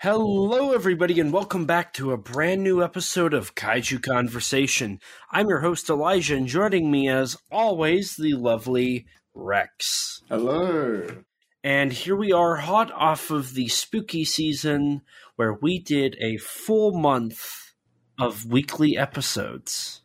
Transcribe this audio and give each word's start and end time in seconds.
Hello, 0.00 0.72
everybody, 0.72 1.18
and 1.18 1.32
welcome 1.32 1.66
back 1.66 1.92
to 1.94 2.12
a 2.12 2.16
brand 2.16 2.62
new 2.62 2.84
episode 2.84 3.34
of 3.34 3.56
Kaiju 3.56 4.00
Conversation. 4.00 5.00
I'm 5.32 5.48
your 5.48 5.58
host, 5.58 5.90
Elijah, 5.90 6.36
and 6.36 6.46
joining 6.46 6.88
me, 6.88 7.08
as 7.08 7.36
always, 7.50 8.14
the 8.14 8.34
lovely 8.34 9.06
Rex. 9.34 10.22
Hello. 10.28 11.04
And 11.64 11.92
here 11.92 12.14
we 12.14 12.30
are, 12.30 12.58
hot 12.58 12.92
off 12.92 13.32
of 13.32 13.54
the 13.54 13.66
spooky 13.66 14.24
season, 14.24 15.02
where 15.34 15.54
we 15.54 15.80
did 15.80 16.16
a 16.20 16.36
full 16.36 16.92
month 16.96 17.72
of 18.20 18.46
weekly 18.46 18.96
episodes. 18.96 20.02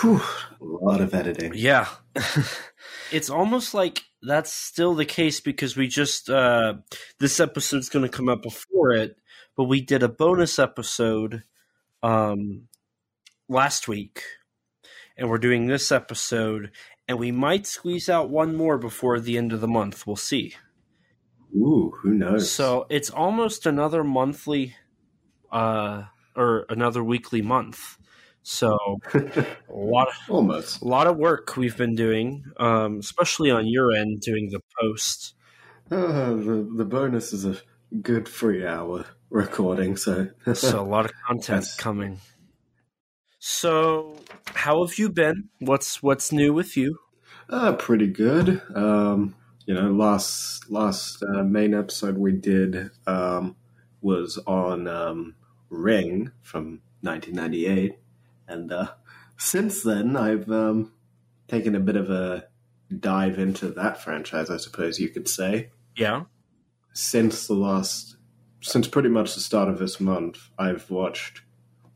Whew, 0.00 0.20
a 0.60 0.64
lot 0.64 1.00
of 1.00 1.14
editing. 1.14 1.52
Yeah. 1.54 1.86
it's 3.12 3.30
almost 3.30 3.72
like 3.72 4.02
that's 4.20 4.52
still 4.52 4.96
the 4.96 5.04
case 5.04 5.38
because 5.38 5.76
we 5.76 5.86
just, 5.86 6.28
uh, 6.28 6.74
this 7.20 7.38
episode's 7.38 7.88
going 7.88 8.04
to 8.04 8.08
come 8.08 8.28
out 8.28 8.42
before 8.42 8.90
it 8.90 9.16
but 9.58 9.64
we 9.64 9.80
did 9.80 10.04
a 10.04 10.08
bonus 10.08 10.56
episode 10.60 11.42
um, 12.04 12.68
last 13.48 13.88
week, 13.88 14.22
and 15.16 15.28
we're 15.28 15.36
doing 15.36 15.66
this 15.66 15.90
episode, 15.90 16.70
and 17.08 17.18
we 17.18 17.32
might 17.32 17.66
squeeze 17.66 18.08
out 18.08 18.30
one 18.30 18.54
more 18.54 18.78
before 18.78 19.18
the 19.18 19.36
end 19.36 19.52
of 19.52 19.60
the 19.60 19.66
month. 19.66 20.06
We'll 20.06 20.14
see. 20.14 20.54
Ooh, 21.56 21.92
who 22.00 22.14
knows? 22.14 22.52
So 22.52 22.86
it's 22.88 23.10
almost 23.10 23.66
another 23.66 24.04
monthly, 24.04 24.76
uh, 25.50 26.04
or 26.36 26.64
another 26.68 27.02
weekly 27.02 27.42
month. 27.42 27.98
So 28.44 28.78
a 29.12 29.46
lot 29.68 30.06
of 30.06 30.14
almost 30.28 30.82
a 30.82 30.84
lot 30.84 31.08
of 31.08 31.16
work 31.16 31.56
we've 31.56 31.76
been 31.76 31.96
doing, 31.96 32.44
um, 32.58 33.00
especially 33.00 33.50
on 33.50 33.66
your 33.66 33.92
end, 33.92 34.20
doing 34.20 34.50
the 34.50 34.60
post. 34.80 35.34
Uh, 35.90 36.34
the 36.34 36.70
the 36.76 36.84
bonus 36.84 37.32
is 37.32 37.44
a 37.44 37.58
good 38.02 38.28
free 38.28 38.66
hour 38.66 39.06
recording, 39.30 39.96
so 39.96 40.28
so 40.54 40.80
a 40.80 40.82
lot 40.82 41.04
of 41.04 41.12
content 41.26 41.62
That's... 41.62 41.76
coming. 41.76 42.20
So, 43.38 44.16
how 44.46 44.84
have 44.84 44.98
you 44.98 45.08
been? 45.10 45.48
What's 45.60 46.02
what's 46.02 46.32
new 46.32 46.52
with 46.52 46.76
you? 46.76 46.98
Uh, 47.48 47.72
pretty 47.72 48.08
good. 48.08 48.60
Um, 48.74 49.36
you 49.64 49.74
know, 49.74 49.90
last 49.90 50.70
last 50.70 51.22
uh, 51.22 51.42
main 51.42 51.74
episode 51.74 52.18
we 52.18 52.32
did 52.32 52.90
um, 53.06 53.56
was 54.00 54.38
on 54.46 54.86
um, 54.86 55.34
Ring 55.70 56.32
from 56.42 56.80
1998, 57.02 57.98
and 58.48 58.72
uh, 58.72 58.88
since 59.36 59.82
then 59.82 60.16
I've 60.16 60.50
um, 60.50 60.92
taken 61.46 61.74
a 61.74 61.80
bit 61.80 61.96
of 61.96 62.10
a 62.10 62.48
dive 62.96 63.38
into 63.38 63.68
that 63.68 64.02
franchise, 64.02 64.50
I 64.50 64.56
suppose 64.56 64.98
you 64.98 65.08
could 65.08 65.28
say. 65.28 65.70
Yeah. 65.96 66.24
Since 67.00 67.46
the 67.46 67.54
last 67.54 68.16
since 68.60 68.88
pretty 68.88 69.08
much 69.08 69.36
the 69.36 69.40
start 69.40 69.68
of 69.68 69.78
this 69.78 70.00
month, 70.00 70.50
I've 70.58 70.90
watched 70.90 71.42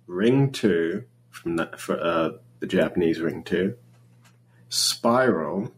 Ring 0.06 0.52
Two 0.52 1.06
from 1.28 1.56
the, 1.56 1.68
for, 1.76 2.00
uh, 2.00 2.30
the 2.60 2.68
Japanese 2.68 3.18
Ring 3.18 3.42
Two, 3.42 3.74
Spiral, 4.68 5.74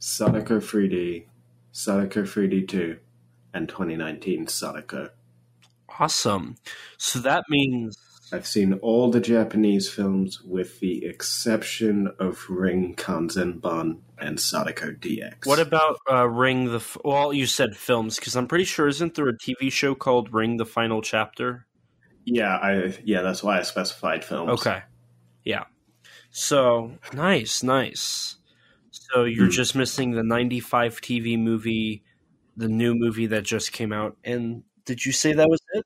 Sadako 0.00 0.60
3D, 0.60 1.24
Sadako 1.72 2.24
3D 2.24 2.68
Two, 2.68 2.98
and 3.54 3.70
2019 3.70 4.46
Sadako. 4.48 5.08
Awesome. 5.98 6.56
So 6.98 7.20
that 7.20 7.44
means 7.48 7.96
I've 8.32 8.46
seen 8.46 8.74
all 8.74 9.10
the 9.10 9.20
Japanese 9.20 9.90
films 9.90 10.40
with 10.42 10.80
the 10.80 11.04
exception 11.04 12.08
of 12.18 12.48
Ring 12.48 12.94
Kanzenban 12.94 13.98
and 14.18 14.40
Sadako 14.40 14.92
DX. 14.92 15.44
What 15.44 15.58
about 15.58 15.98
uh, 16.10 16.26
Ring 16.26 16.66
the? 16.66 16.76
F- 16.76 16.96
well, 17.04 17.32
you 17.32 17.46
said 17.46 17.76
films 17.76 18.16
because 18.16 18.34
I'm 18.34 18.46
pretty 18.46 18.64
sure 18.64 18.88
isn't 18.88 19.14
there 19.14 19.28
a 19.28 19.36
TV 19.36 19.70
show 19.70 19.94
called 19.94 20.32
Ring 20.32 20.56
the 20.56 20.64
Final 20.64 21.02
Chapter? 21.02 21.66
Yeah, 22.24 22.56
I 22.56 22.96
yeah 23.04 23.22
that's 23.22 23.42
why 23.42 23.58
I 23.58 23.62
specified 23.62 24.24
films. 24.24 24.60
Okay, 24.60 24.82
yeah. 25.44 25.64
So 26.30 26.92
nice, 27.12 27.62
nice. 27.62 28.36
So 28.90 29.24
you're 29.24 29.48
mm. 29.48 29.52
just 29.52 29.74
missing 29.74 30.12
the 30.12 30.22
'95 30.22 31.00
TV 31.00 31.38
movie, 31.38 32.02
the 32.56 32.68
new 32.68 32.94
movie 32.94 33.26
that 33.26 33.44
just 33.44 33.72
came 33.72 33.92
out, 33.92 34.16
and 34.24 34.62
did 34.86 35.04
you 35.04 35.12
say 35.12 35.34
that 35.34 35.48
was 35.48 35.60
it? 35.74 35.84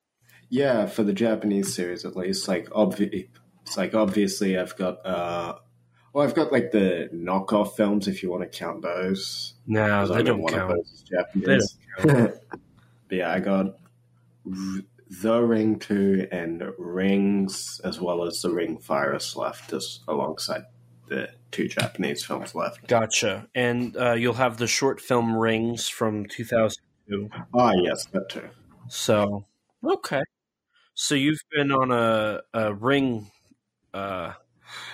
Yeah, 0.49 0.87
for 0.87 1.03
the 1.03 1.13
Japanese 1.13 1.75
series 1.75 2.05
at 2.05 2.17
least, 2.17 2.49
like 2.49 2.69
obvi- 2.71 3.29
it's 3.63 3.77
like 3.77 3.95
obviously 3.95 4.59
I've 4.59 4.77
got 4.77 5.05
uh 5.05 5.57
well 6.13 6.25
I've 6.25 6.35
got 6.35 6.53
like 6.53 6.71
the 6.71 7.09
knockoff 7.13 7.77
films 7.77 8.07
if 8.07 8.23
you 8.23 8.31
want 8.31 8.51
to 8.51 8.59
count 8.59 8.83
those. 8.83 9.55
No, 9.67 10.07
they 10.07 10.23
don't 10.23 10.47
count. 10.49 10.87
Japanese. 11.11 11.77
They 11.99 12.05
don't 12.05 12.19
count. 12.19 12.35
but 13.09 13.17
yeah, 13.17 13.33
I 13.33 13.41
got 13.41 13.77
the 14.45 15.41
Ring 15.41 15.79
Two 15.79 16.29
and 16.31 16.63
Rings, 16.79 17.81
as 17.85 18.01
well 18.01 18.25
as 18.25 18.41
the 18.43 18.51
Ring 18.51 18.79
Virus 18.79 19.37
left, 19.37 19.73
as 19.73 20.01
alongside 20.09 20.63
the 21.09 21.31
two 21.51 21.69
Japanese 21.69 22.25
films 22.25 22.55
left. 22.55 22.87
Gotcha. 22.87 23.49
And 23.55 23.97
uh, 23.97 24.13
you'll 24.13 24.35
have 24.35 24.59
the 24.59 24.67
short 24.67 25.01
film 25.01 25.37
Rings 25.37 25.89
from 25.89 26.27
2002. 26.27 27.31
Ah, 27.55 27.73
yes, 27.83 28.07
that 28.07 28.29
too. 28.29 28.49
So, 28.89 29.47
okay. 29.85 30.23
So 30.99 31.15
you've 31.15 31.43
been 31.53 31.71
on 31.71 31.93
a, 31.93 32.41
a 32.55 32.75
ring. 32.75 33.31
Uh... 33.93 34.33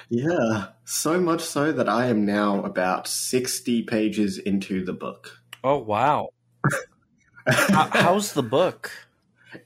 Yeah, 0.09 0.67
so 0.85 1.21
much 1.21 1.41
so 1.43 1.71
that 1.71 1.89
I 1.89 2.07
am 2.07 2.27
now 2.27 2.63
about 2.65 3.07
60 3.07 3.85
pages 3.85 4.37
into 4.37 4.85
the 4.85 4.93
book. 4.93 5.39
Oh, 5.63 5.79
wow. 5.79 6.31
How, 7.47 7.89
how's 7.93 8.35
the 8.35 8.43
book? 8.43 8.91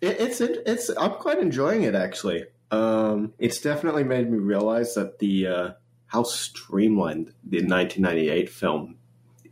It, 0.00 0.20
it's 0.20 0.40
it's 0.40 0.88
I'm 0.96 1.12
quite 1.12 1.38
enjoying 1.38 1.82
it 1.82 1.94
actually. 1.94 2.44
Um, 2.70 3.34
it's 3.38 3.60
definitely 3.60 4.02
made 4.02 4.30
me 4.30 4.38
realize 4.38 4.94
that 4.94 5.18
the 5.18 5.46
uh, 5.46 5.70
how 6.06 6.22
streamlined 6.22 7.34
the 7.44 7.58
1998 7.58 8.48
film 8.48 8.96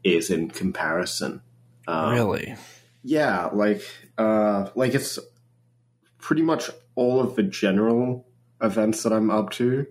is 0.03 0.31
in 0.31 0.49
comparison. 0.49 1.43
Um, 1.87 2.15
really? 2.15 2.57
Yeah, 3.03 3.51
like 3.53 3.83
uh, 4.17 4.71
like 4.75 4.95
it's 4.95 5.19
pretty 6.25 6.43
much 6.43 6.71
all 6.95 7.21
of 7.21 7.37
the 7.37 7.43
general 7.43 8.27
events 8.63 9.03
that 9.03 9.13
I'm 9.13 9.31
up 9.31 9.51
to 9.51 9.87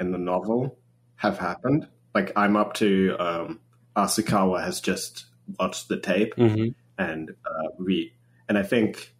in 0.00 0.10
the 0.10 0.18
novel 0.18 0.76
have 1.14 1.38
happened. 1.38 1.86
Like 2.12 2.32
I'm 2.34 2.56
up 2.56 2.74
to 2.74 3.14
um, 3.20 3.60
Asakawa 3.96 4.64
has 4.64 4.80
just 4.80 5.26
watched 5.60 5.88
the 5.88 5.98
tape, 5.98 6.34
mm-hmm. 6.34 6.70
and 6.98 7.30
uh, 7.30 7.68
we 7.78 8.12
and 8.48 8.58
I 8.58 8.64
think 8.64 9.14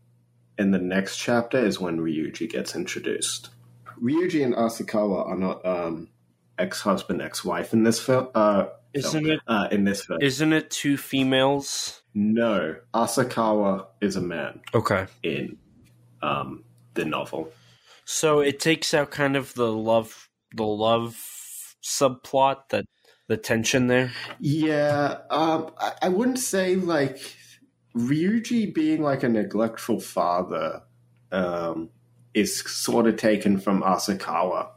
in 0.59 0.73
the 0.73 0.79
next 0.79 1.19
chapter 1.19 1.57
is 1.57 1.79
when 1.79 2.01
Ryuji 2.01 2.51
gets 2.51 2.75
introduced. 2.75 3.51
Ryuji 4.03 4.45
and 4.45 4.55
Asakawa 4.55 5.29
are 5.29 5.37
not 5.37 5.65
um, 5.65 6.09
ex-husband, 6.59 7.23
ex-wife 7.23 7.73
in 7.75 7.85
this 7.85 8.01
film. 8.01 8.29
Uh, 8.35 8.67
isn't 8.93 9.25
film, 9.25 9.35
it 9.35 9.41
uh, 9.47 9.69
in 9.71 9.85
this 9.85 10.05
film? 10.05 10.19
Isn't 10.21 10.53
it 10.53 10.71
two 10.71 10.97
females? 10.97 12.03
No, 12.13 12.77
Asakawa 12.93 13.87
is 14.01 14.17
a 14.17 14.21
man. 14.21 14.63
Okay. 14.75 15.07
In 15.23 15.59
um, 16.23 16.65
the 16.95 17.05
novel. 17.05 17.53
So 18.05 18.41
it 18.41 18.61
takes 18.61 18.95
out 18.95 19.11
kind 19.11 19.37
of 19.37 19.55
the 19.55 19.71
love, 19.73 20.29
the 20.55 20.65
love 20.65 21.17
subplot 21.83 22.69
that 22.71 22.85
the 23.29 23.37
tension 23.37 23.89
there. 23.89 24.13
Yeah, 24.39 25.19
um, 25.31 25.73
I, 25.79 25.93
I 26.03 26.09
wouldn't 26.09 26.39
say 26.39 26.77
like 26.77 27.19
Ryuji 27.97 28.73
being 28.75 29.03
like 29.03 29.23
a 29.23 29.29
neglectful 29.29 30.01
father 30.01 30.83
um, 31.33 31.91
is 32.35 32.61
sort 32.61 33.07
of 33.07 33.17
taken 33.17 33.59
from 33.59 33.83
Asakawa 33.83 34.71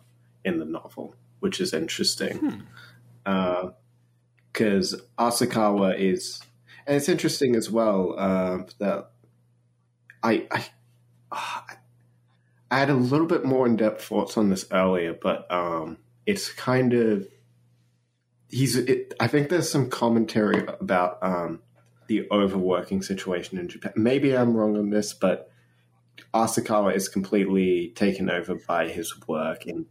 in 0.43 0.57
the 0.59 0.65
novel, 0.65 1.15
which 1.39 1.59
is 1.59 1.73
interesting. 1.73 2.63
Because 3.23 3.73
hmm. 4.93 4.99
uh, 5.19 5.29
Asakawa 5.29 5.99
is, 5.99 6.41
and 6.87 6.97
it's 6.97 7.09
interesting 7.09 7.55
as 7.55 7.69
well 7.69 8.15
uh, 8.17 8.59
that 8.79 9.11
I, 10.23 10.47
I, 10.49 10.65
I 11.31 12.79
had 12.79 12.89
a 12.89 12.95
little 12.95 13.27
bit 13.27 13.45
more 13.45 13.65
in 13.65 13.75
depth 13.75 14.03
thoughts 14.03 14.37
on 14.37 14.49
this 14.49 14.65
earlier, 14.71 15.13
but 15.13 15.51
um, 15.51 15.97
it's 16.25 16.51
kind 16.51 16.93
of 16.93 17.27
he's. 18.49 18.75
It, 18.75 19.13
I 19.19 19.27
think 19.27 19.49
there's 19.49 19.69
some 19.69 19.89
commentary 19.89 20.65
about 20.79 21.17
um, 21.21 21.61
the 22.07 22.27
overworking 22.31 23.01
situation 23.01 23.57
in 23.57 23.69
Japan. 23.69 23.93
Maybe 23.95 24.35
I'm 24.35 24.55
wrong 24.55 24.77
on 24.77 24.89
this, 24.89 25.13
but 25.13 25.51
Asakawa 26.33 26.95
is 26.95 27.09
completely 27.09 27.93
taken 27.95 28.29
over 28.29 28.55
by 28.67 28.87
his 28.87 29.13
work 29.27 29.65
in 29.65 29.85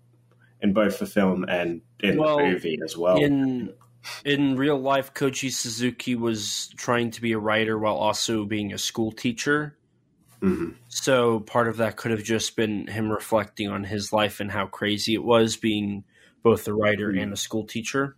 in 0.60 0.72
both 0.72 0.98
the 0.98 1.06
film 1.06 1.44
and 1.48 1.82
in 2.00 2.18
well, 2.18 2.38
the 2.38 2.44
movie 2.44 2.78
as 2.84 2.96
well. 2.96 3.16
In 3.16 3.72
in 4.24 4.56
real 4.56 4.78
life, 4.78 5.14
Koji 5.14 5.52
Suzuki 5.52 6.14
was 6.14 6.70
trying 6.76 7.10
to 7.12 7.20
be 7.20 7.32
a 7.32 7.38
writer 7.38 7.78
while 7.78 7.96
also 7.96 8.44
being 8.44 8.72
a 8.72 8.78
school 8.78 9.12
teacher. 9.12 9.77
Mm-hmm. 10.42 10.70
So 10.88 11.40
part 11.40 11.68
of 11.68 11.78
that 11.78 11.96
could 11.96 12.10
have 12.12 12.22
just 12.22 12.54
been 12.56 12.86
him 12.86 13.10
reflecting 13.10 13.68
on 13.68 13.84
his 13.84 14.12
life 14.12 14.40
and 14.40 14.50
how 14.50 14.66
crazy 14.66 15.14
it 15.14 15.24
was 15.24 15.56
being 15.56 16.04
both 16.42 16.68
a 16.68 16.74
writer 16.74 17.08
mm-hmm. 17.08 17.22
and 17.22 17.32
a 17.32 17.36
school 17.36 17.64
teacher. 17.64 18.16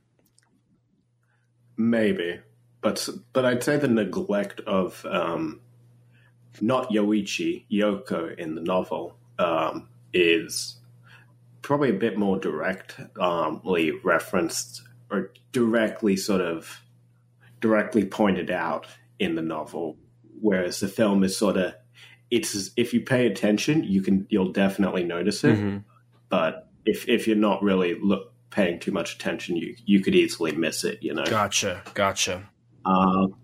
Maybe, 1.76 2.40
but 2.82 3.08
but 3.32 3.46
I'd 3.46 3.62
say 3.62 3.78
the 3.78 3.88
neglect 3.88 4.60
of 4.60 5.04
um, 5.06 5.60
not 6.60 6.90
Yoichi, 6.90 7.64
Yoko 7.70 8.36
in 8.36 8.54
the 8.54 8.60
novel, 8.60 9.16
um, 9.38 9.88
is 10.12 10.76
probably 11.62 11.90
a 11.90 11.94
bit 11.94 12.18
more 12.18 12.38
directly 12.38 13.92
referenced 14.04 14.82
or 15.10 15.32
directly 15.52 16.16
sort 16.16 16.42
of 16.42 16.82
directly 17.60 18.04
pointed 18.04 18.50
out 18.50 18.86
in 19.18 19.34
the 19.34 19.42
novel, 19.42 19.96
whereas 20.40 20.80
the 20.80 20.88
film 20.88 21.24
is 21.24 21.36
sort 21.36 21.56
of 21.56 21.74
it's 22.30 22.70
if 22.76 22.92
you 22.94 23.00
pay 23.00 23.26
attention, 23.26 23.84
you 23.84 24.02
can 24.02 24.26
you'll 24.30 24.52
definitely 24.52 25.04
notice 25.04 25.42
it, 25.44 25.56
Mm-hmm. 25.56 25.78
but 26.28 26.68
if 26.84 27.08
if 27.08 27.26
you're 27.26 27.36
not 27.36 27.62
really 27.62 27.96
look 28.00 28.32
paying 28.50 28.78
too 28.80 28.92
much 28.92 29.14
attention, 29.14 29.56
you 29.56 29.74
you 29.84 30.00
could 30.00 30.14
easily 30.14 30.52
miss 30.52 30.84
it. 30.84 31.02
You 31.02 31.14
know. 31.14 31.24
Gotcha, 31.24 31.82
gotcha. 31.94 32.48
Um, 32.84 33.34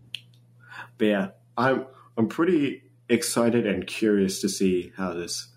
but 0.98 1.04
yeah, 1.04 1.28
I'm 1.56 1.86
I'm 2.16 2.28
pretty 2.28 2.82
excited 3.08 3.66
and 3.66 3.86
curious 3.86 4.40
to 4.40 4.48
see 4.48 4.92
how 4.96 5.12
this 5.14 5.48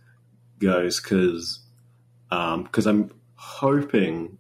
goes 0.60 1.00
because 1.00 1.62
because 2.30 2.86
I'm 2.86 3.12
hoping 3.36 4.38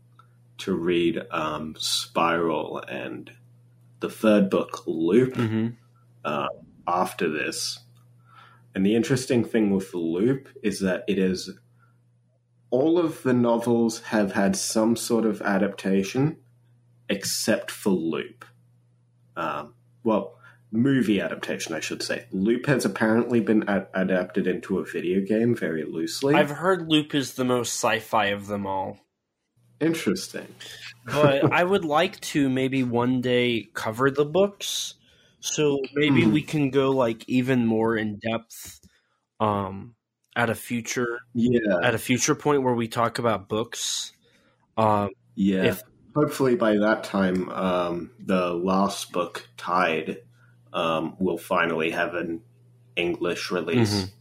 to 0.60 0.74
read 0.76 1.22
um, 1.32 1.74
Spiral 1.78 2.84
and 2.88 3.32
the 4.02 4.10
third 4.10 4.50
book 4.50 4.84
Loop 4.86 5.34
Mm-hmm. 5.36 5.68
uh, 6.26 6.48
after 6.88 7.30
this. 7.30 7.80
And 8.76 8.86
the 8.86 8.96
interesting 8.96 9.44
thing 9.44 9.72
with 9.72 9.94
Loop 9.94 10.50
is 10.64 10.80
that 10.82 11.04
it 11.08 11.18
is 11.18 11.50
all 12.70 13.00
of 13.00 13.24
the 13.24 13.34
novels 13.34 14.00
have 14.02 14.34
had 14.34 14.56
some 14.56 14.96
sort 14.96 15.26
of 15.26 15.42
adaptation, 15.42 16.38
except 17.10 17.72
for 17.72 17.90
Loop. 17.90 18.46
Um, 19.36 19.74
well, 20.04 20.40
movie 20.72 21.20
adaptation, 21.20 21.74
I 21.74 21.80
should 21.80 22.04
say. 22.04 22.26
Loop 22.32 22.68
has 22.68 22.86
apparently 22.86 23.40
been 23.40 23.68
ad- 23.68 23.88
adapted 23.94 24.48
into 24.48 24.80
a 24.80 24.86
video 24.86 25.22
game 25.22 25.56
very 25.56 25.84
loosely. 25.84 26.36
I've 26.36 26.52
heard 26.52 26.90
Loop 26.90 27.16
is 27.16 27.34
the 27.34 27.46
most 27.46 27.74
sci-fi 27.74 28.28
of 28.28 28.48
them 28.48 28.68
all. 28.68 29.00
Interesting. 29.80 30.48
but 31.06 31.52
I 31.54 31.64
would 31.64 31.86
like 31.86 32.20
to 32.22 32.50
maybe 32.50 32.84
one 32.84 33.22
day 33.22 33.70
cover 33.74 34.12
the 34.12 34.26
books. 34.26 34.96
So 35.42 35.80
maybe 35.94 36.24
Hmm. 36.24 36.32
we 36.32 36.42
can 36.42 36.70
go 36.70 36.92
like 36.92 37.28
even 37.30 37.66
more 37.66 37.96
in 37.98 38.20
depth 38.20 38.82
um 39.40 39.96
at 40.36 40.50
a 40.50 40.56
future 40.56 41.20
Yeah, 41.34 41.78
at 41.82 41.96
a 41.96 41.98
future 41.98 42.36
point 42.36 42.64
where 42.64 42.74
we 42.74 42.88
talk 42.88 43.20
about 43.20 43.48
books. 43.48 44.12
Um 44.78 45.10
yeah. 45.36 45.64
if- 45.66 45.84
Hopefully, 46.16 46.56
by 46.56 46.76
that 46.78 47.04
time, 47.04 47.48
um, 47.50 48.10
the 48.20 48.52
last 48.52 49.12
book, 49.14 49.48
Tide, 49.58 50.24
um, 50.74 51.16
will 51.20 51.38
finally 51.38 51.92
have 51.92 52.16
an 52.16 52.42
English 52.96 53.52
release. 53.52 54.06
Mhm. 54.06 54.12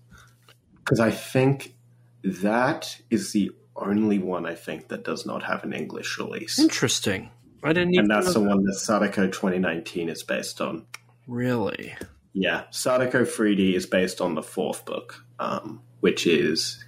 Because 0.77 1.01
I 1.01 1.11
think 1.11 1.75
that 2.23 3.01
is 3.11 3.33
the 3.33 3.51
only 3.75 4.19
one 4.19 4.45
I 4.45 4.55
think 4.55 4.89
that 4.89 5.03
does 5.03 5.25
not 5.25 5.43
have 5.45 5.65
an 5.65 5.73
English 5.73 6.19
release. 6.19 6.59
interesting. 6.59 7.31
I 7.65 7.73
didn't 7.73 7.99
And 7.99 8.09
that's 8.11 8.35
the 8.35 8.41
one 8.41 8.63
that 8.65 8.75
Sadako 8.75 9.29
2019 9.29 10.11
is 10.11 10.23
based 10.23 10.61
on. 10.61 10.85
Really. 11.29 11.95
Yeah, 12.33 12.65
Sadako 12.71 13.25
3D 13.25 13.75
is 13.75 13.87
based 13.87 14.21
on 14.21 14.35
the 14.35 14.43
fourth 14.43 14.85
book, 14.85 15.25
um, 15.39 15.83
which 16.01 16.27
is 16.27 16.85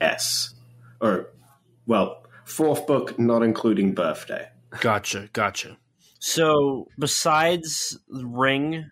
S. 0.00 0.54
Or, 1.00 1.30
well, 1.86 2.24
fourth 2.44 2.86
book, 2.86 3.18
not 3.18 3.42
including 3.42 3.94
Birthday. 3.94 4.48
Gotcha, 4.80 5.28
gotcha. 5.32 5.78
So 6.18 6.88
besides 6.98 7.98
Ring, 8.08 8.90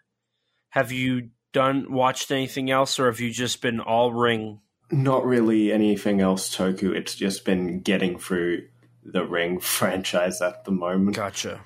have 0.70 0.92
you 0.92 1.30
done 1.52 1.92
watched 1.92 2.30
anything 2.30 2.70
else 2.70 2.98
or 2.98 3.06
have 3.06 3.20
you 3.20 3.30
just 3.30 3.62
been 3.62 3.80
all 3.80 4.12
Ring? 4.12 4.60
Not 4.90 5.24
really 5.24 5.72
anything 5.72 6.20
else, 6.20 6.54
Toku. 6.54 6.94
It's 6.94 7.14
just 7.14 7.44
been 7.44 7.80
getting 7.80 8.18
through 8.18 8.68
the 9.02 9.24
Ring 9.24 9.60
franchise 9.60 10.42
at 10.42 10.64
the 10.64 10.72
moment. 10.72 11.16
Gotcha. 11.16 11.62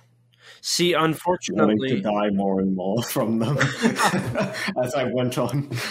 See, 0.60 0.94
Wanting 0.94 1.78
to 1.88 2.00
die 2.00 2.30
more 2.30 2.60
and 2.60 2.74
more 2.74 3.02
from 3.10 3.38
them 3.38 3.56
as 4.82 4.94
I 4.94 5.04
went 5.12 5.38
on. 5.38 5.68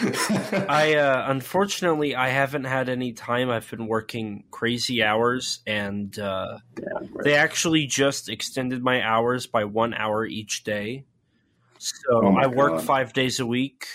I 0.69 0.95
uh, 0.95 1.25
unfortunately 1.29 2.15
I 2.15 2.29
haven't 2.29 2.65
had 2.65 2.89
any 2.89 3.13
time. 3.13 3.49
I've 3.49 3.69
been 3.69 3.87
working 3.87 4.43
crazy 4.51 5.03
hours, 5.03 5.59
and 5.65 6.17
uh, 6.19 6.59
Yeah, 6.77 7.07
they 7.23 7.35
actually 7.35 7.85
just 7.85 8.29
extended 8.29 8.83
my 8.83 9.01
hours 9.01 9.47
by 9.47 9.63
one 9.65 9.93
hour 9.93 10.25
each 10.25 10.63
day. 10.63 11.05
So 11.77 11.95
Oh 12.11 12.35
I 12.35 12.47
work 12.47 12.73
God. 12.73 12.85
five 12.85 13.13
days 13.13 13.39
a 13.39 13.45
week, 13.45 13.85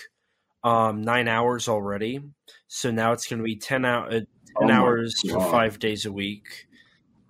um, 0.63 1.01
nine 1.01 1.27
hours 1.27 1.67
already. 1.67 2.21
So 2.67 2.91
now 2.91 3.11
it's 3.11 3.27
going 3.27 3.39
to 3.39 3.43
be 3.43 3.57
ten, 3.57 3.85
hour, 3.85 4.07
uh, 4.07 4.11
10 4.11 4.25
Oh 4.57 4.69
hours 4.69 5.13
for 5.29 5.39
five 5.51 5.79
days 5.79 6.05
a 6.05 6.11
week. 6.11 6.67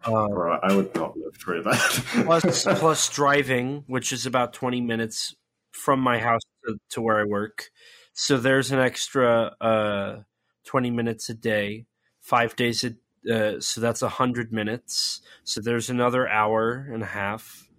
Um, 0.05 0.29
Bro, 0.29 0.59
I 0.63 0.75
would 0.75 0.93
not 0.95 1.15
live 1.17 1.35
through 1.35 1.63
that. 1.63 2.03
plus 2.25 2.63
plus 2.63 3.09
driving, 3.09 3.83
which 3.87 4.11
is 4.11 4.25
about 4.25 4.53
twenty 4.53 4.81
minutes 4.81 5.35
from 5.71 5.99
my 5.99 6.19
house 6.19 6.41
to, 6.65 6.77
to 6.91 7.01
where 7.01 7.19
I 7.19 7.23
work. 7.23 7.69
So 8.13 8.37
there's 8.37 8.71
an 8.71 8.79
extra 8.79 9.55
uh, 9.61 10.21
twenty 10.65 10.89
minutes 10.89 11.29
a 11.29 11.33
day, 11.33 11.85
five 12.19 12.55
days 12.55 12.83
a. 12.83 12.95
Uh, 13.31 13.59
so 13.59 13.79
that's 13.81 14.01
a 14.01 14.09
hundred 14.09 14.51
minutes. 14.51 15.21
So 15.43 15.61
there's 15.61 15.91
another 15.91 16.27
hour 16.27 16.87
and 16.91 17.03
a 17.03 17.07
half. 17.07 17.69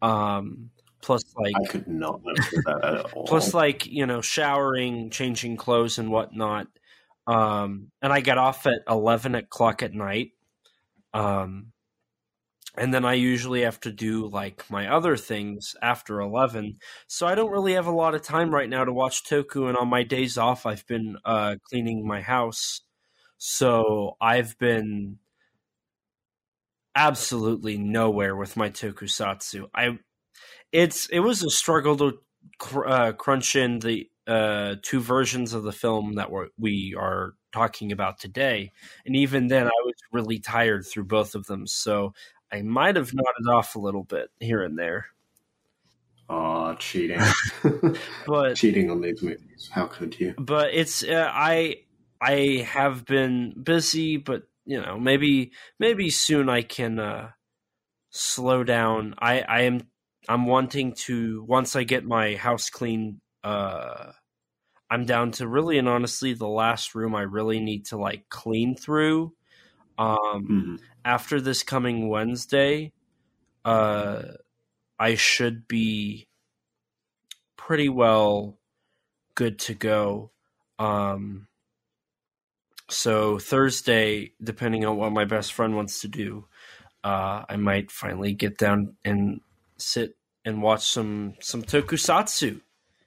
Um, 0.00 0.70
plus 1.02 1.22
like 1.36 1.54
I 1.60 1.66
could 1.66 1.88
not 1.88 2.22
live 2.24 2.36
through 2.44 2.62
that 2.66 2.84
at 2.84 3.12
all. 3.14 3.26
plus 3.26 3.52
like 3.52 3.86
you 3.86 4.06
know 4.06 4.20
showering, 4.20 5.10
changing 5.10 5.56
clothes 5.56 5.98
and 5.98 6.10
whatnot. 6.10 6.68
Um, 7.26 7.90
and 8.02 8.12
I 8.12 8.20
get 8.20 8.38
off 8.38 8.66
at 8.66 8.82
eleven 8.88 9.34
o'clock 9.34 9.82
at 9.82 9.92
night. 9.92 10.30
Um, 11.14 11.72
and 12.76 12.92
then 12.92 13.04
I 13.04 13.14
usually 13.14 13.62
have 13.62 13.78
to 13.80 13.92
do 13.92 14.26
like 14.26 14.68
my 14.68 14.88
other 14.88 15.16
things 15.16 15.76
after 15.80 16.20
eleven. 16.20 16.78
So 17.06 17.26
I 17.26 17.36
don't 17.36 17.52
really 17.52 17.74
have 17.74 17.86
a 17.86 17.92
lot 17.92 18.14
of 18.14 18.22
time 18.22 18.52
right 18.52 18.68
now 18.68 18.84
to 18.84 18.92
watch 18.92 19.24
Toku. 19.24 19.68
And 19.68 19.76
on 19.76 19.88
my 19.88 20.02
days 20.02 20.36
off, 20.36 20.66
I've 20.66 20.86
been 20.86 21.16
uh, 21.24 21.54
cleaning 21.70 22.06
my 22.06 22.20
house. 22.20 22.80
So 23.38 24.16
I've 24.20 24.58
been 24.58 25.18
absolutely 26.96 27.78
nowhere 27.78 28.34
with 28.34 28.56
my 28.56 28.70
tokusatsu. 28.70 29.68
I 29.74 29.98
it's 30.72 31.06
it 31.06 31.20
was 31.20 31.44
a 31.44 31.50
struggle 31.50 31.96
to 31.96 32.18
cr- 32.58 32.88
uh, 32.88 33.12
crunch 33.12 33.54
in 33.54 33.78
the 33.78 34.08
uh, 34.26 34.76
two 34.82 35.00
versions 35.00 35.52
of 35.52 35.62
the 35.62 35.72
film 35.72 36.14
that 36.14 36.30
we're, 36.30 36.48
we 36.58 36.96
are 36.98 37.34
talking 37.54 37.92
about 37.92 38.18
today, 38.18 38.72
and 39.06 39.14
even 39.16 39.46
then, 39.46 39.66
I 39.66 39.80
was 39.84 39.94
really 40.12 40.38
tired 40.40 40.84
through 40.86 41.04
both 41.04 41.34
of 41.34 41.46
them. 41.46 41.66
So 41.66 42.12
I 42.52 42.62
might 42.62 42.96
have 42.96 43.14
nodded 43.14 43.48
off 43.56 43.76
a 43.76 43.80
little 43.80 44.04
bit 44.04 44.30
here 44.40 44.62
and 44.62 44.78
there, 44.78 45.06
Oh, 46.28 46.74
cheating. 46.74 47.20
but 48.26 48.56
cheating 48.56 48.90
on 48.90 49.00
these 49.00 49.22
movies. 49.22 49.70
How 49.72 49.86
could 49.86 50.18
you? 50.18 50.34
but 50.38 50.72
it's 50.72 51.02
uh, 51.04 51.30
I 51.32 51.82
I 52.20 52.66
have 52.66 53.04
been 53.04 53.54
busy, 53.62 54.16
but 54.16 54.44
you 54.64 54.80
know 54.80 54.98
maybe 54.98 55.52
maybe 55.78 56.10
soon 56.10 56.48
I 56.48 56.62
can 56.62 56.98
uh, 56.98 57.30
slow 58.10 58.64
down. 58.64 59.14
I 59.18 59.42
I 59.42 59.60
am 59.62 59.80
I'm 60.28 60.46
wanting 60.46 60.94
to 61.06 61.44
once 61.46 61.76
I 61.76 61.84
get 61.84 62.04
my 62.04 62.36
house 62.36 62.70
clean. 62.70 63.20
Uh, 63.42 64.12
I'm 64.90 65.06
down 65.06 65.32
to 65.32 65.48
really 65.48 65.78
and 65.78 65.88
honestly 65.88 66.34
the 66.34 66.48
last 66.48 66.94
room 66.94 67.14
I 67.14 67.22
really 67.22 67.60
need 67.60 67.86
to 67.86 67.96
like 67.96 68.28
clean 68.28 68.76
through. 68.76 69.34
Um, 69.98 70.78
Mhm. 70.78 70.80
after 71.04 71.40
this 71.40 71.62
coming 71.62 72.08
Wednesday, 72.08 72.92
uh, 73.64 74.22
I 74.98 75.14
should 75.16 75.68
be 75.68 76.28
pretty 77.56 77.88
well 77.88 78.58
good 79.34 79.58
to 79.60 79.74
go. 79.74 80.30
Um, 80.78 81.48
so 82.90 83.38
Thursday, 83.38 84.32
depending 84.42 84.84
on 84.84 84.96
what 84.96 85.12
my 85.12 85.24
best 85.24 85.52
friend 85.52 85.74
wants 85.76 86.00
to 86.02 86.08
do, 86.08 86.46
uh, 87.04 87.44
I 87.48 87.56
might 87.56 87.90
finally 87.90 88.34
get 88.34 88.58
down 88.58 88.96
and 89.04 89.40
sit 89.78 90.16
and 90.44 90.62
watch 90.62 90.84
some 90.86 91.34
some 91.40 91.62
tokusatsu 91.62 92.60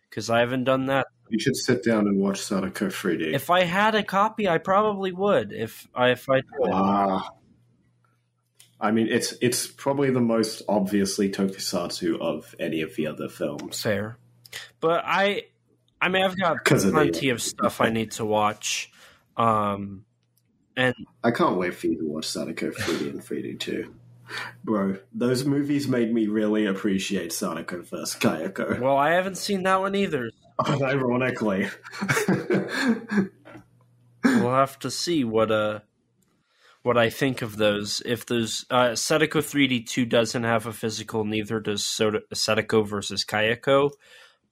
because 0.09 0.29
I 0.29 0.39
haven't 0.39 0.65
done 0.65 0.87
that. 0.87 1.07
You 1.29 1.39
should 1.39 1.55
sit 1.55 1.83
down 1.83 2.07
and 2.07 2.19
watch 2.19 2.39
Sadako 2.41 2.87
3D. 2.87 3.33
If 3.33 3.49
I 3.49 3.63
had 3.63 3.95
a 3.95 4.03
copy, 4.03 4.47
I 4.47 4.57
probably 4.59 5.11
would. 5.11 5.51
If 5.51 5.87
I 5.95 6.11
if 6.11 6.29
I 6.29 6.41
could. 6.41 6.69
Ah. 6.71 7.29
I 8.79 8.91
mean, 8.91 9.07
it's 9.07 9.33
it's 9.41 9.65
probably 9.67 10.11
the 10.11 10.21
most 10.21 10.61
obviously 10.69 11.29
tokusatsu 11.29 12.19
of 12.21 12.53
any 12.59 12.81
of 12.81 12.95
the 12.95 13.07
other 13.07 13.27
films. 13.27 13.81
fair, 13.81 14.17
but 14.79 15.03
I 15.05 15.45
I 15.99 16.09
mean 16.09 16.23
I've 16.23 16.39
got 16.39 16.63
'Cause 16.63 16.85
of 16.85 16.93
plenty 16.93 17.29
of 17.29 17.41
stuff 17.41 17.81
I 17.81 17.89
need 17.89 18.11
to 18.11 18.25
watch. 18.25 18.91
Um, 19.35 20.05
and 20.75 20.93
I 21.23 21.31
can't 21.31 21.57
wait 21.57 21.73
for 21.73 21.87
you 21.87 21.97
to 21.97 22.05
watch 22.05 22.25
Sadako 22.27 22.69
3D 22.71 23.09
and 23.09 23.19
3D 23.23 23.59
too. 23.59 23.95
Bro, 24.63 24.97
those 25.13 25.45
movies 25.45 25.87
made 25.87 26.13
me 26.13 26.27
really 26.27 26.65
appreciate 26.65 27.31
Sadako 27.33 27.81
vs. 27.81 28.15
Kayako. 28.19 28.79
well, 28.79 28.97
I 28.97 29.11
haven't 29.11 29.37
seen 29.37 29.63
that 29.63 29.79
one 29.79 29.95
either. 29.95 30.29
Unironically. 30.65 31.71
we'll 34.23 34.51
have 34.51 34.79
to 34.79 34.89
see 34.91 35.23
what 35.23 35.51
uh 35.51 35.79
what 36.87 36.97
I 36.97 37.09
think 37.09 37.41
of 37.41 37.57
those. 37.57 38.01
If 38.05 38.25
those 38.25 38.65
uh, 38.69 38.95
Sadako 38.95 39.41
3D2 39.41 40.07
doesn't 40.07 40.43
have 40.43 40.65
a 40.65 40.73
physical, 40.73 41.25
neither 41.25 41.59
does 41.59 41.83
Soda, 41.83 42.21
Sadako 42.33 42.83
versus 42.83 43.25
Kayako, 43.25 43.91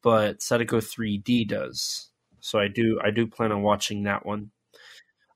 but 0.02 0.42
Sadako 0.42 0.80
3D 0.80 1.48
does. 1.48 2.10
So 2.42 2.60
I 2.60 2.68
do 2.68 3.00
I 3.04 3.12
do 3.12 3.26
plan 3.26 3.52
on 3.52 3.62
watching 3.62 4.04
that 4.04 4.26
one. 4.26 4.52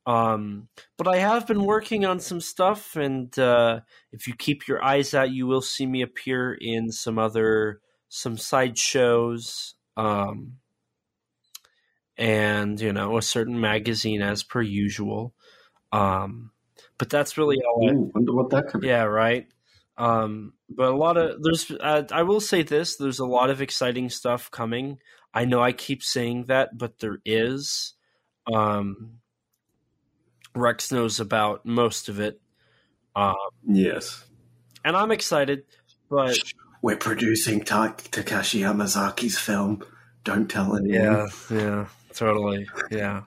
Um, 0.06 0.68
but 0.98 1.08
I 1.08 1.18
have 1.18 1.48
been 1.48 1.64
working 1.64 2.06
on 2.06 2.20
some 2.20 2.42
stuff, 2.42 2.96
and 2.96 3.38
uh, 3.40 3.80
if 4.12 4.28
you 4.28 4.34
keep 4.34 4.68
your 4.68 4.84
eyes 4.84 5.14
out, 5.14 5.32
you 5.32 5.48
will 5.48 5.62
see 5.62 5.86
me 5.86 6.02
appear 6.02 6.54
in 6.54 6.92
some 6.92 7.18
other 7.18 7.80
some 8.10 8.38
side 8.38 8.78
shows. 8.78 9.76
Um, 9.96 10.59
and 12.20 12.80
you 12.80 12.94
know 12.94 13.18
a 13.18 13.22
certain 13.24 13.60
magazine 13.60 14.22
as 14.22 14.44
per 14.44 14.62
usual. 14.62 15.34
Um, 15.92 16.52
but 17.00 17.10
that's 17.10 17.38
really 17.38 17.58
all. 17.66 17.90
I, 17.90 17.94
wonder 17.94 18.34
what 18.36 18.50
that 18.52 18.68
could 18.68 18.82
be. 18.82 18.88
yeah, 18.88 19.04
right. 19.04 19.48
Um, 19.98 20.54
but 20.70 20.92
a 20.92 20.96
lot 20.96 21.18
of 21.18 21.42
there's. 21.42 21.72
Uh, 21.72 22.04
I 22.12 22.24
will 22.24 22.42
say 22.42 22.62
this: 22.62 22.98
there's 22.98 23.20
a 23.20 23.26
lot 23.26 23.50
of 23.50 23.62
exciting 23.62 24.10
stuff 24.10 24.52
coming. 24.52 25.00
I 25.34 25.46
know 25.46 25.62
I 25.62 25.72
keep 25.72 26.04
saying 26.04 26.46
that, 26.46 26.78
but 26.78 27.00
there 27.00 27.20
is. 27.26 27.94
Um, 28.52 29.20
Rex 30.56 30.92
knows 30.92 31.20
about 31.20 31.66
most 31.66 32.10
of 32.10 32.20
it, 32.20 32.42
um, 33.16 33.36
Yes. 33.68 34.26
and 34.84 34.98
I'm 34.98 35.12
excited. 35.12 35.64
But 36.10 36.38
We're 36.82 36.98
producing 36.98 37.62
Ta- 37.62 37.94
Takashi 37.96 38.62
Yamazaki's 38.62 39.38
film. 39.38 39.84
Don't 40.24 40.50
tell 40.50 40.76
anyone. 40.76 40.90
yeah, 40.90 41.28
yeah, 41.52 41.86
totally, 42.14 42.68
yeah. 42.92 43.24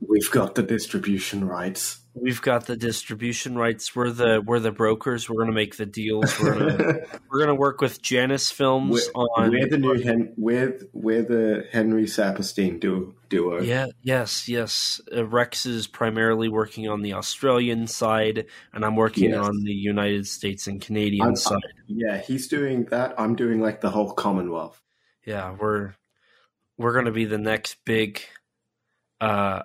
We've 0.00 0.30
got 0.30 0.54
the 0.54 0.62
distribution 0.62 1.44
rights. 1.44 1.98
We've 2.14 2.40
got 2.40 2.66
the 2.66 2.76
distribution 2.76 3.56
rights. 3.56 3.96
We're 3.96 4.10
the 4.10 4.40
we're 4.44 4.60
the 4.60 4.70
brokers. 4.70 5.28
We're 5.28 5.36
going 5.36 5.48
to 5.48 5.52
make 5.54 5.76
the 5.76 5.86
deals. 5.86 6.38
We're 6.40 6.54
gonna, 6.58 6.94
we're 7.30 7.38
going 7.38 7.48
to 7.48 7.54
work 7.56 7.80
with 7.80 8.00
Janus 8.00 8.50
Films 8.50 9.08
we're, 9.12 9.22
on. 9.22 9.50
we're 9.50 9.68
the 9.68 9.78
new 9.78 10.00
Hen- 10.00 10.34
we're, 10.36 10.78
we're 10.92 11.22
the 11.22 11.66
Henry 11.72 12.04
Saperstein 12.04 12.78
duo. 12.78 13.12
duo. 13.28 13.60
yeah, 13.60 13.86
yes, 14.02 14.48
yes. 14.48 15.00
Uh, 15.14 15.26
Rex 15.26 15.66
is 15.66 15.88
primarily 15.88 16.48
working 16.48 16.88
on 16.88 17.02
the 17.02 17.14
Australian 17.14 17.88
side, 17.88 18.46
and 18.72 18.84
I'm 18.84 18.94
working 18.96 19.30
Yes. 19.30 19.38
on 19.46 19.62
the 19.64 19.72
United 19.72 20.28
States 20.28 20.68
and 20.68 20.80
Canadian 20.80 21.26
I'm- 21.26 21.36
side. 21.36 21.58
Yeah, 21.88 22.18
he's 22.18 22.46
doing 22.46 22.84
that. 22.86 23.14
I'm 23.18 23.34
doing 23.34 23.60
like 23.60 23.80
the 23.80 23.90
whole 23.90 24.12
Commonwealth. 24.12 24.80
yeah, 25.26 25.54
we're 25.58 25.94
we're 26.78 26.92
going 26.92 27.06
to 27.06 27.12
be 27.12 27.24
the 27.24 27.38
next 27.38 27.76
big 27.84 28.22
uh, 29.20 29.62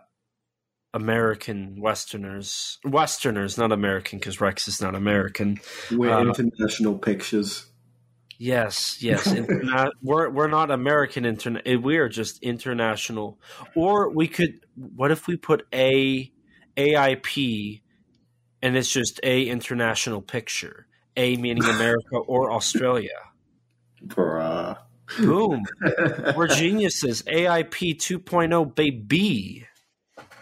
American 0.93 1.79
Westerners. 1.79 2.79
Westerners, 2.84 3.58
not 3.58 3.72
American, 3.72 4.20
because 4.20 4.41
Rex 4.41 4.67
is 4.67 4.82
not 4.82 4.96
American. 4.96 5.60
We're 5.91 6.12
Uh, 6.12 6.25
international 6.25 6.98
pictures. 6.98 7.67
Yes, 8.38 9.01
yes. 9.01 9.27
Interna- 9.27 9.91
we're 10.01 10.29
we're 10.29 10.48
not 10.48 10.72
American 10.72 11.24
internet. 11.24 11.82
We 11.82 11.98
are 11.98 12.10
just 12.10 12.41
international. 12.43 13.39
Or 13.75 14.10
we 14.10 14.27
could. 14.27 14.60
What 14.75 15.12
if 15.12 15.27
we 15.27 15.38
put 15.38 15.65
a 15.74 16.32
AIP, 16.75 17.82
and 18.62 18.75
it's 18.75 18.91
just 18.91 19.20
a 19.24 19.43
international 19.43 20.22
picture. 20.22 20.88
A 21.15 21.38
meaning 21.38 21.63
America 21.70 22.17
or 22.17 22.51
Australia. 22.51 23.20
Bruh. 24.05 24.77
Boom. 25.19 25.63
We're 26.36 26.48
geniuses. 26.48 27.22
AIP 27.24 27.98
2.0 27.98 28.75
baby. 28.75 29.67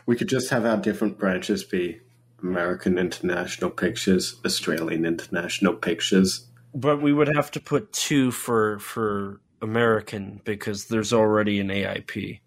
we 0.06 0.16
could 0.16 0.30
just 0.30 0.50
have 0.50 0.66
our 0.66 0.78
different 0.78 1.18
branches 1.18 1.64
be 1.64 2.00
American 2.42 2.98
International 2.98 3.70
Pictures, 3.70 4.40
Australian 4.46 5.06
International 5.06 5.74
Pictures. 5.74 6.48
But 6.74 7.02
we 7.02 7.12
would 7.14 7.30
have 7.36 7.52
to 7.52 7.60
put 7.60 7.92
two 7.92 8.32
for 8.32 8.80
for 8.80 9.42
American 9.62 10.42
because 10.44 10.86
there's 10.86 11.14
already 11.14 11.60
an 11.60 11.68
AIP. 11.68 12.40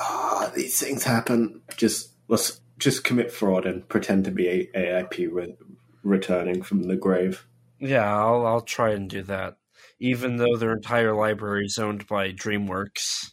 Ah, 0.00 0.50
these 0.54 0.80
things 0.80 1.04
happen. 1.04 1.62
Just 1.76 2.10
let's 2.28 2.60
just 2.78 3.04
commit 3.04 3.30
fraud 3.30 3.66
and 3.66 3.88
pretend 3.88 4.24
to 4.24 4.30
be 4.30 4.68
AIP 4.74 5.28
re- 5.30 5.56
returning 6.02 6.62
from 6.62 6.84
the 6.84 6.96
grave. 6.96 7.46
Yeah, 7.78 8.12
I'll 8.14 8.46
I'll 8.46 8.60
try 8.62 8.90
and 8.90 9.08
do 9.08 9.22
that. 9.24 9.56
Even 10.00 10.36
though 10.36 10.56
their 10.56 10.72
entire 10.72 11.14
library 11.14 11.66
is 11.66 11.78
owned 11.78 12.06
by 12.06 12.32
DreamWorks. 12.32 13.32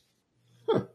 Huh. 0.70 0.86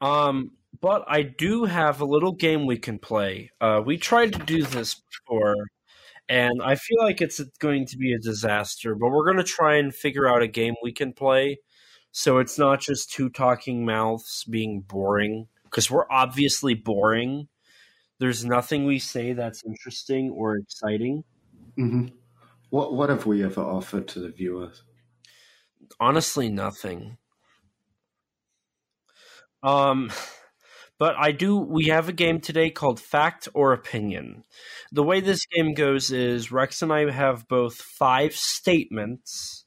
Um, 0.00 0.52
but 0.80 1.04
I 1.08 1.22
do 1.22 1.64
have 1.64 2.00
a 2.00 2.06
little 2.06 2.32
game 2.32 2.66
we 2.66 2.78
can 2.78 2.98
play. 2.98 3.50
Uh, 3.60 3.82
we 3.84 3.98
tried 3.98 4.32
to 4.32 4.38
do 4.38 4.62
this 4.64 4.94
before, 4.94 5.56
and 6.28 6.62
I 6.62 6.76
feel 6.76 7.02
like 7.02 7.20
it's 7.20 7.40
going 7.58 7.86
to 7.86 7.96
be 7.98 8.12
a 8.14 8.18
disaster. 8.18 8.94
But 8.94 9.10
we're 9.10 9.24
going 9.24 9.36
to 9.36 9.42
try 9.44 9.76
and 9.76 9.94
figure 9.94 10.28
out 10.28 10.42
a 10.42 10.48
game 10.48 10.74
we 10.82 10.92
can 10.92 11.12
play, 11.12 11.58
so 12.12 12.38
it's 12.38 12.58
not 12.58 12.80
just 12.80 13.12
two 13.12 13.28
talking 13.30 13.84
mouths 13.84 14.44
being 14.48 14.80
boring. 14.82 15.48
Because 15.64 15.90
we're 15.90 16.10
obviously 16.10 16.74
boring. 16.74 17.48
There's 18.18 18.44
nothing 18.44 18.84
we 18.86 18.98
say 18.98 19.32
that's 19.34 19.64
interesting 19.64 20.30
or 20.30 20.56
exciting. 20.56 21.24
hmm 21.76 22.06
What 22.70 22.94
what 22.94 23.10
have 23.10 23.26
we 23.26 23.44
ever 23.44 23.60
offered 23.62 24.08
to 24.08 24.20
the 24.20 24.30
viewers? 24.30 24.82
Honestly 25.98 26.48
nothing. 26.48 27.16
Um 29.62 30.10
but 31.00 31.16
i 31.18 31.32
do 31.32 31.56
we 31.56 31.86
have 31.86 32.08
a 32.08 32.12
game 32.12 32.40
today 32.40 32.70
called 32.70 33.00
fact 33.00 33.48
or 33.54 33.72
opinion. 33.72 34.44
The 34.92 35.02
way 35.02 35.20
this 35.20 35.46
game 35.46 35.74
goes 35.74 36.12
is 36.12 36.52
rex 36.52 36.82
and 36.82 36.92
i 36.92 37.10
have 37.10 37.48
both 37.48 37.74
five 37.76 38.34
statements 38.34 39.64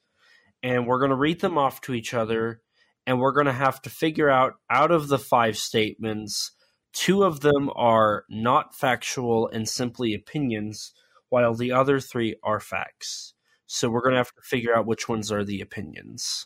and 0.62 0.88
we're 0.88 1.00
going 1.00 1.10
to 1.10 1.18
read 1.18 1.42
them 1.42 1.58
off 1.58 1.82
to 1.82 1.94
each 1.94 2.14
other 2.14 2.62
and 3.06 3.20
we're 3.20 3.34
going 3.34 3.48
to 3.48 3.52
have 3.52 3.82
to 3.82 3.90
figure 3.90 4.30
out 4.30 4.54
out 4.70 4.92
of 4.92 5.10
the 5.10 5.20
five 5.20 5.58
statements 5.58 6.52
two 6.94 7.24
of 7.24 7.42
them 7.42 7.70
are 7.76 8.24
not 8.30 8.76
factual 8.76 9.48
and 9.48 9.68
simply 9.68 10.14
opinions 10.14 10.94
while 11.30 11.56
the 11.56 11.72
other 11.72 12.00
three 12.00 12.36
are 12.44 12.60
facts 12.60 13.33
so 13.74 13.90
we're 13.90 14.02
going 14.02 14.12
to 14.12 14.20
have 14.20 14.36
to 14.36 14.42
figure 14.44 14.76
out 14.76 14.86
which 14.86 15.10
ones 15.10 15.32
are 15.32 15.44
the 15.44 15.60
opinions. 15.60 16.46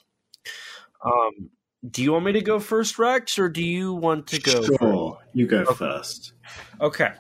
Um, 1.04 1.50
do 1.86 2.02
you 2.02 2.14
want 2.14 2.24
me 2.24 2.32
to 2.32 2.42
go 2.42 2.58
first, 2.58 2.98
Rex, 2.98 3.38
or 3.38 3.50
do 3.50 3.62
you 3.62 3.94
want 3.94 4.28
to 4.28 4.40
go? 4.40 4.62
Sure, 4.64 5.18
you 5.34 5.46
go 5.46 5.64
Okay. 5.64 5.74
first. 5.74 6.32
Okay. 6.80 7.12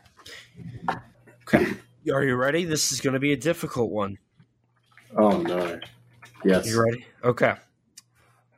Okay. 1.44 1.74
Are 2.14 2.24
you 2.24 2.36
ready? 2.36 2.64
This 2.64 2.94
is 2.94 3.02
going 3.02 3.16
to 3.16 3.20
be 3.20 3.34
a 3.34 3.38
difficult 3.38 3.92
one. 3.92 4.18
Oh 5.18 5.42
no. 5.42 5.78
Yes. 6.46 6.66
You 6.68 6.82
ready? 6.82 7.06
Okay. 7.22 7.56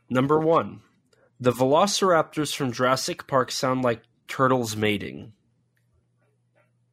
Number 0.08 0.39
one. 0.39 0.82
The 1.39 1.51
velociraptors 1.51 2.56
from 2.56 2.72
Jurassic 2.72 3.25
Park 3.25 3.50
sound 3.51 3.82
like 3.82 4.03
turtles 4.27 4.75
mating. 4.75 5.34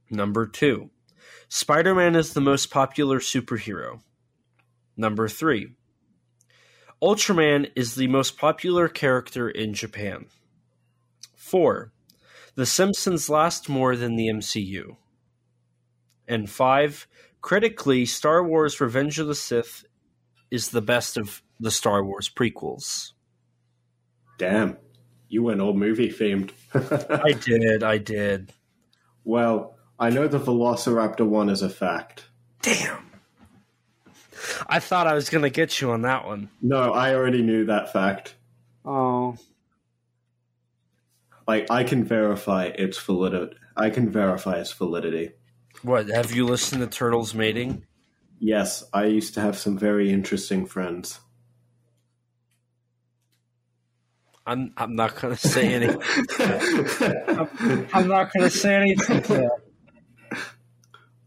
Number 0.08 0.46
two. 0.46 0.88
Spider 1.48 1.94
Man 1.94 2.16
is 2.16 2.32
the 2.32 2.40
most 2.40 2.70
popular 2.70 3.20
superhero. 3.20 4.00
Number 4.96 5.28
three. 5.28 5.72
Ultraman 7.02 7.70
is 7.76 7.94
the 7.94 8.08
most 8.08 8.38
popular 8.38 8.88
character 8.88 9.50
in 9.50 9.74
Japan. 9.74 10.26
Four. 11.34 11.92
The 12.54 12.66
Simpsons 12.66 13.28
last 13.28 13.68
more 13.68 13.96
than 13.96 14.16
the 14.16 14.28
MCU. 14.28 14.96
And 16.26 16.48
five. 16.48 17.06
Critically, 17.42 18.06
Star 18.06 18.42
Wars 18.42 18.80
Revenge 18.80 19.18
of 19.18 19.26
the 19.26 19.34
Sith 19.34 19.84
is 20.50 20.70
the 20.70 20.80
best 20.80 21.16
of 21.16 21.42
the 21.60 21.70
Star 21.70 22.02
Wars 22.02 22.30
prequels. 22.34 23.12
Damn. 24.38 24.78
You 25.28 25.42
went 25.42 25.60
all 25.60 25.74
movie 25.74 26.10
themed. 26.10 26.50
I 26.74 27.32
did, 27.32 27.82
I 27.82 27.98
did. 27.98 28.52
well, 29.24 29.76
I 29.98 30.10
know 30.10 30.28
the 30.28 30.38
Velociraptor 30.38 31.26
one 31.26 31.48
is 31.48 31.62
a 31.62 31.70
fact. 31.70 32.26
Damn. 32.62 33.05
I 34.68 34.80
thought 34.80 35.06
I 35.06 35.14
was 35.14 35.30
going 35.30 35.42
to 35.42 35.50
get 35.50 35.80
you 35.80 35.90
on 35.90 36.02
that 36.02 36.26
one. 36.26 36.50
No, 36.62 36.92
I 36.92 37.14
already 37.14 37.42
knew 37.42 37.66
that 37.66 37.92
fact. 37.92 38.34
Oh. 38.84 39.36
Like 41.46 41.70
I 41.70 41.84
can 41.84 42.04
verify 42.04 42.64
its 42.64 42.98
validity. 42.98 43.56
I 43.76 43.90
can 43.90 44.10
verify 44.10 44.58
its 44.58 44.72
validity. 44.72 45.32
What, 45.82 46.08
have 46.08 46.32
you 46.32 46.46
listened 46.46 46.80
to 46.80 46.86
Turtles 46.86 47.34
Mating? 47.34 47.84
Yes, 48.38 48.84
I 48.92 49.04
used 49.06 49.34
to 49.34 49.40
have 49.40 49.56
some 49.56 49.78
very 49.78 50.10
interesting 50.10 50.66
friends. 50.66 51.20
I'm 54.46 54.72
I'm 54.76 54.94
not 54.94 55.20
going 55.20 55.34
to 55.36 55.48
say 55.48 55.74
anything. 55.74 56.00
I'm 57.92 58.08
not 58.08 58.32
going 58.32 58.48
to 58.48 58.50
say 58.50 58.76
anything 58.76 59.22
to 59.22 59.50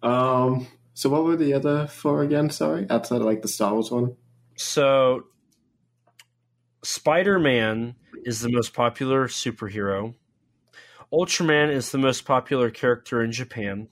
um. 0.02 0.68
So 1.00 1.08
what 1.10 1.24
were 1.24 1.38
the 1.38 1.54
other 1.54 1.88
four 1.88 2.24
again? 2.24 2.50
Sorry, 2.50 2.86
outside 2.90 3.22
of 3.22 3.26
like 3.26 3.42
the 3.42 3.48
Star 3.48 3.72
Wars 3.72 3.90
one. 3.90 4.18
So 4.58 5.28
Spider 6.84 7.40
Man 7.40 7.96
is 8.26 8.42
the 8.42 8.52
most 8.52 8.74
popular 8.74 9.30
superhero. 9.30 10.16
Ultraman 11.14 11.72
is 11.72 11.94
the 11.94 11.98
most 11.98 12.26
popular 12.26 12.70
character 12.70 13.24
in 13.24 13.32
Japan. 13.32 13.88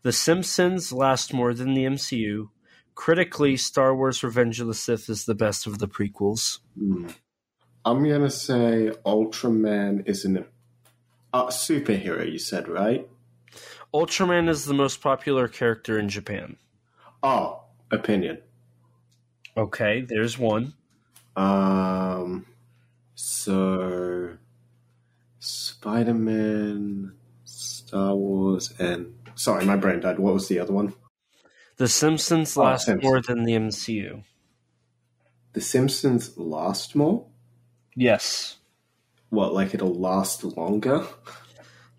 The 0.00 0.12
Simpsons 0.12 0.94
last 0.94 1.34
more 1.34 1.52
than 1.52 1.74
the 1.74 1.84
MCU. 1.84 2.48
Critically, 2.94 3.58
Star 3.58 3.94
Wars 3.94 4.22
Revenge 4.22 4.62
of 4.62 4.66
the 4.66 4.72
Sith 4.72 5.10
is 5.10 5.26
the 5.26 5.34
best 5.34 5.66
of 5.66 5.78
the 5.78 5.88
prequels. 5.88 6.60
Hmm. 6.74 7.08
I'm 7.84 8.02
gonna 8.08 8.30
say 8.30 8.92
Ultraman 9.04 10.08
is 10.08 10.24
an 10.24 10.46
uh, 11.34 11.48
superhero. 11.48 12.32
You 12.32 12.38
said 12.38 12.66
right? 12.66 13.06
Ultraman 13.92 14.48
is 14.48 14.64
the 14.64 14.74
most 14.74 15.00
popular 15.00 15.48
character 15.48 15.98
in 15.98 16.08
Japan. 16.08 16.56
Oh, 17.22 17.62
opinion. 17.90 18.38
Okay, 19.56 20.00
there's 20.02 20.38
one. 20.38 20.74
Um, 21.36 22.46
so 23.14 24.36
Spider 25.40 26.14
Man, 26.14 27.12
Star 27.44 28.14
Wars, 28.14 28.72
and 28.78 29.14
sorry, 29.34 29.64
my 29.64 29.76
brain 29.76 30.00
died. 30.00 30.18
What 30.18 30.34
was 30.34 30.48
the 30.48 30.60
other 30.60 30.72
one? 30.72 30.94
The 31.76 31.88
Simpsons 31.88 32.56
Oh, 32.56 32.62
last 32.62 32.86
Simpsons. 32.86 33.02
more 33.04 33.20
than 33.20 33.44
the 33.44 33.52
MCU. 33.54 34.22
The 35.52 35.60
Simpsons 35.60 36.36
last 36.38 36.94
more. 36.94 37.26
Yes. 37.96 38.58
What, 39.30 39.52
like 39.52 39.74
it'll 39.74 39.94
last 39.94 40.44
longer? 40.44 41.06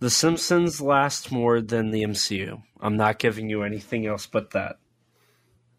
The 0.01 0.09
Simpsons 0.09 0.81
last 0.81 1.31
more 1.31 1.61
than 1.61 1.91
the 1.91 2.01
MCU. 2.01 2.63
I'm 2.81 2.97
not 2.97 3.19
giving 3.19 3.51
you 3.51 3.61
anything 3.61 4.07
else 4.07 4.25
but 4.25 4.49
that. 4.49 4.79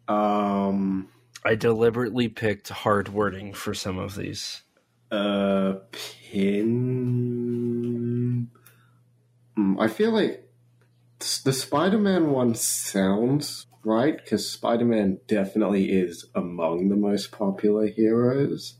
Um, 0.07 1.09
I 1.43 1.55
deliberately 1.55 2.29
picked 2.29 2.69
hard 2.69 3.09
wording 3.09 3.53
for 3.53 3.73
some 3.73 3.97
of 3.99 4.15
these. 4.15 4.61
uh, 5.11 5.73
pin. 5.91 6.79
Hmm, 9.55 9.79
I 9.79 9.87
feel 9.89 10.11
like 10.11 10.49
the 11.43 11.53
Spider-Man 11.53 12.31
one 12.31 12.55
sounds 12.55 13.67
right 13.83 14.17
because 14.17 14.49
Spider-Man 14.49 15.19
definitely 15.27 15.91
is 15.91 16.25
among 16.33 16.87
the 16.89 16.95
most 16.95 17.31
popular 17.31 17.87
heroes. 17.87 18.77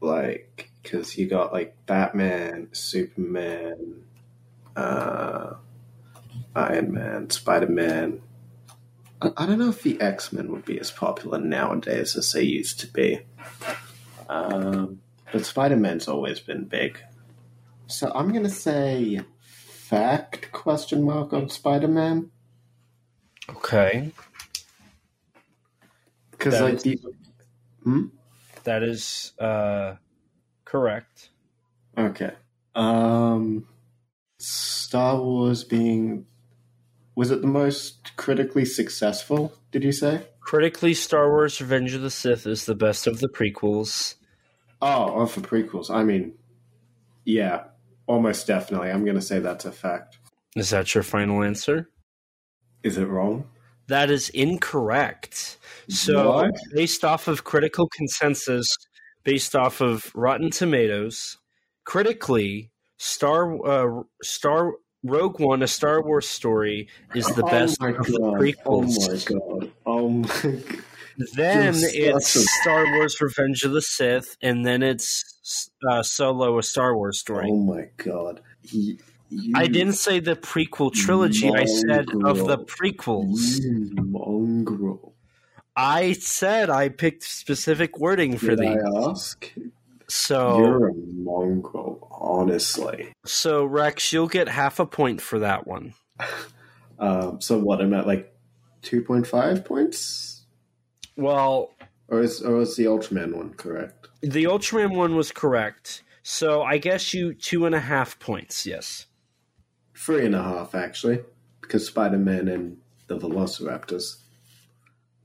Like, 0.00 0.70
because 0.82 1.16
you 1.16 1.28
got 1.28 1.52
like 1.52 1.76
Batman, 1.86 2.68
Superman, 2.72 4.04
uh, 4.76 5.54
Iron 6.54 6.92
Man, 6.92 7.30
Spider-Man. 7.30 8.20
I, 9.20 9.30
I 9.36 9.46
don't 9.46 9.58
know 9.58 9.70
if 9.70 9.82
the 9.82 10.00
X-Men 10.00 10.50
would 10.52 10.64
be 10.64 10.78
as 10.80 10.90
popular 10.90 11.38
nowadays 11.38 12.16
as 12.16 12.32
they 12.32 12.42
used 12.42 12.80
to 12.80 12.86
be. 12.88 13.20
Um, 14.28 15.00
but 15.32 15.44
Spider 15.46 15.76
Man's 15.76 16.08
always 16.08 16.40
been 16.40 16.64
big. 16.64 16.98
So 17.86 18.10
I'm 18.14 18.32
gonna 18.32 18.48
say 18.48 19.20
fact 19.40 20.50
question 20.52 21.02
mark 21.04 21.32
on 21.34 21.48
Spider 21.50 21.88
Man 21.88 22.30
Okay. 23.50 24.12
because 26.30 26.60
like 26.60 26.74
is- 26.74 26.82
the 26.82 27.00
hmm? 27.84 28.06
That 28.64 28.82
is 28.82 29.32
uh, 29.38 29.96
correct. 30.64 31.28
okay 31.98 32.30
um 32.74 33.66
Star 34.42 35.20
Wars 35.20 35.64
being 35.64 36.26
was 37.14 37.30
it 37.30 37.42
the 37.42 37.46
most 37.46 38.16
critically 38.16 38.64
successful? 38.64 39.52
Did 39.70 39.84
you 39.84 39.92
say? 39.92 40.26
Critically, 40.40 40.94
Star 40.94 41.28
Wars 41.30 41.60
Revenge 41.60 41.94
of 41.94 42.02
the 42.02 42.10
Sith 42.10 42.46
is 42.46 42.64
the 42.66 42.74
best 42.74 43.06
of 43.06 43.20
the 43.20 43.28
prequels. 43.28 44.14
Oh, 44.80 45.12
oh, 45.14 45.26
for 45.26 45.40
prequels. 45.42 45.90
I 45.90 46.02
mean, 46.02 46.34
yeah, 47.24 47.64
almost 48.06 48.46
definitely. 48.46 48.90
I'm 48.90 49.04
gonna 49.04 49.22
say 49.22 49.38
that's 49.38 49.64
a 49.64 49.72
fact. 49.72 50.18
Is 50.56 50.70
that 50.70 50.94
your 50.94 51.04
final 51.04 51.42
answer? 51.42 51.88
Is 52.82 52.98
it 52.98 53.06
wrong? 53.06 53.48
That 53.86 54.10
is 54.10 54.28
incorrect. 54.30 55.58
So, 55.88 56.32
What? 56.32 56.54
based 56.74 57.04
off 57.04 57.28
of 57.28 57.44
critical 57.44 57.88
consensus, 57.96 58.76
based 59.22 59.54
off 59.54 59.80
of 59.80 60.10
Rotten 60.14 60.50
Tomatoes, 60.50 61.38
critically, 61.84 62.71
Star 63.02 63.66
uh, 63.66 64.02
Star 64.22 64.74
Rogue 65.02 65.40
One, 65.40 65.60
a 65.64 65.66
Star 65.66 66.04
Wars 66.04 66.28
story, 66.28 66.88
is 67.16 67.26
the 67.26 67.42
best 67.42 67.78
oh 67.80 67.86
my 67.86 67.96
of 67.96 68.06
the 68.06 68.18
god! 68.18 68.34
prequels. 68.40 68.96
Oh 68.96 69.08
my 69.08 69.58
god! 69.58 69.72
Oh 69.84 70.08
my 70.08 70.28
god! 70.28 70.84
Then 71.34 71.74
it's 71.76 72.60
Star 72.62 72.86
Wars: 72.96 73.20
Revenge 73.20 73.64
of 73.64 73.72
the 73.72 73.82
Sith, 73.82 74.36
and 74.40 74.64
then 74.64 74.84
it's 74.84 75.70
uh, 75.90 76.02
Solo: 76.04 76.58
A 76.58 76.62
Star 76.62 76.96
Wars 76.96 77.18
Story. 77.18 77.48
Oh 77.50 77.56
my 77.56 77.88
god! 77.96 78.40
You, 78.62 78.98
I 79.56 79.66
didn't 79.66 79.94
say 79.94 80.20
the 80.20 80.36
prequel 80.36 80.92
trilogy. 80.92 81.50
I 81.52 81.64
said 81.64 82.06
of 82.24 82.38
the 82.38 82.56
Mongrel. 82.56 82.64
prequels. 82.66 83.60
You 83.62 83.94
mongrel. 83.96 85.14
I 85.74 86.12
said 86.12 86.70
I 86.70 86.88
picked 86.88 87.24
specific 87.24 87.98
wording 87.98 88.38
for 88.38 88.54
Did 88.54 88.60
these. 88.60 88.76
I 88.76 89.10
ask? 89.10 89.52
So, 90.14 90.58
You're 90.58 90.88
a 90.88 90.92
mongrel, 90.94 92.06
honestly. 92.10 93.14
so 93.24 93.64
Rex, 93.64 94.12
you'll 94.12 94.28
get 94.28 94.46
half 94.46 94.78
a 94.78 94.84
point 94.84 95.20
for 95.22 95.38
that 95.40 95.66
one. 95.66 95.94
Um, 96.98 97.40
so 97.40 97.58
what? 97.58 97.80
I'm 97.80 97.92
at 97.94 98.06
like 98.06 98.32
two 98.82 99.02
point 99.02 99.26
five 99.26 99.64
points, 99.64 100.44
Well, 101.16 101.72
or 102.06 102.20
is 102.20 102.40
or 102.42 102.60
is 102.60 102.76
the 102.76 102.84
Ultraman 102.84 103.34
one 103.34 103.54
correct? 103.54 104.06
the 104.20 104.44
Ultraman 104.44 104.94
one 104.94 105.16
was 105.16 105.32
correct. 105.32 106.04
So 106.22 106.62
I 106.62 106.78
guess 106.78 107.12
you 107.12 107.34
two 107.34 107.66
and 107.66 107.74
a 107.74 107.80
half 107.80 108.20
points. 108.20 108.66
Yes. 108.66 109.06
Three 109.96 110.24
and 110.26 110.34
a 110.36 110.42
half 110.44 110.76
actually, 110.76 111.20
because 111.60 111.86
Spider 111.88 112.18
Man 112.18 112.46
and 112.46 112.76
the 113.08 113.18
Velociraptors. 113.18 114.18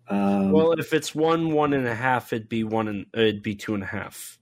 Um, 0.09 0.51
Well, 0.51 0.71
if 0.71 0.93
it's 0.93 1.13
one 1.13 1.51
one 1.51 1.73
and 1.73 1.85
a 1.85 1.93
half, 1.93 2.33
it'd 2.33 2.49
be 2.49 2.63
one 2.63 2.87
and 2.87 3.05
it'd 3.13 3.43
be 3.43 3.53
two 3.53 3.75
and 3.75 3.83
a 3.83 3.87
half. 3.87 4.39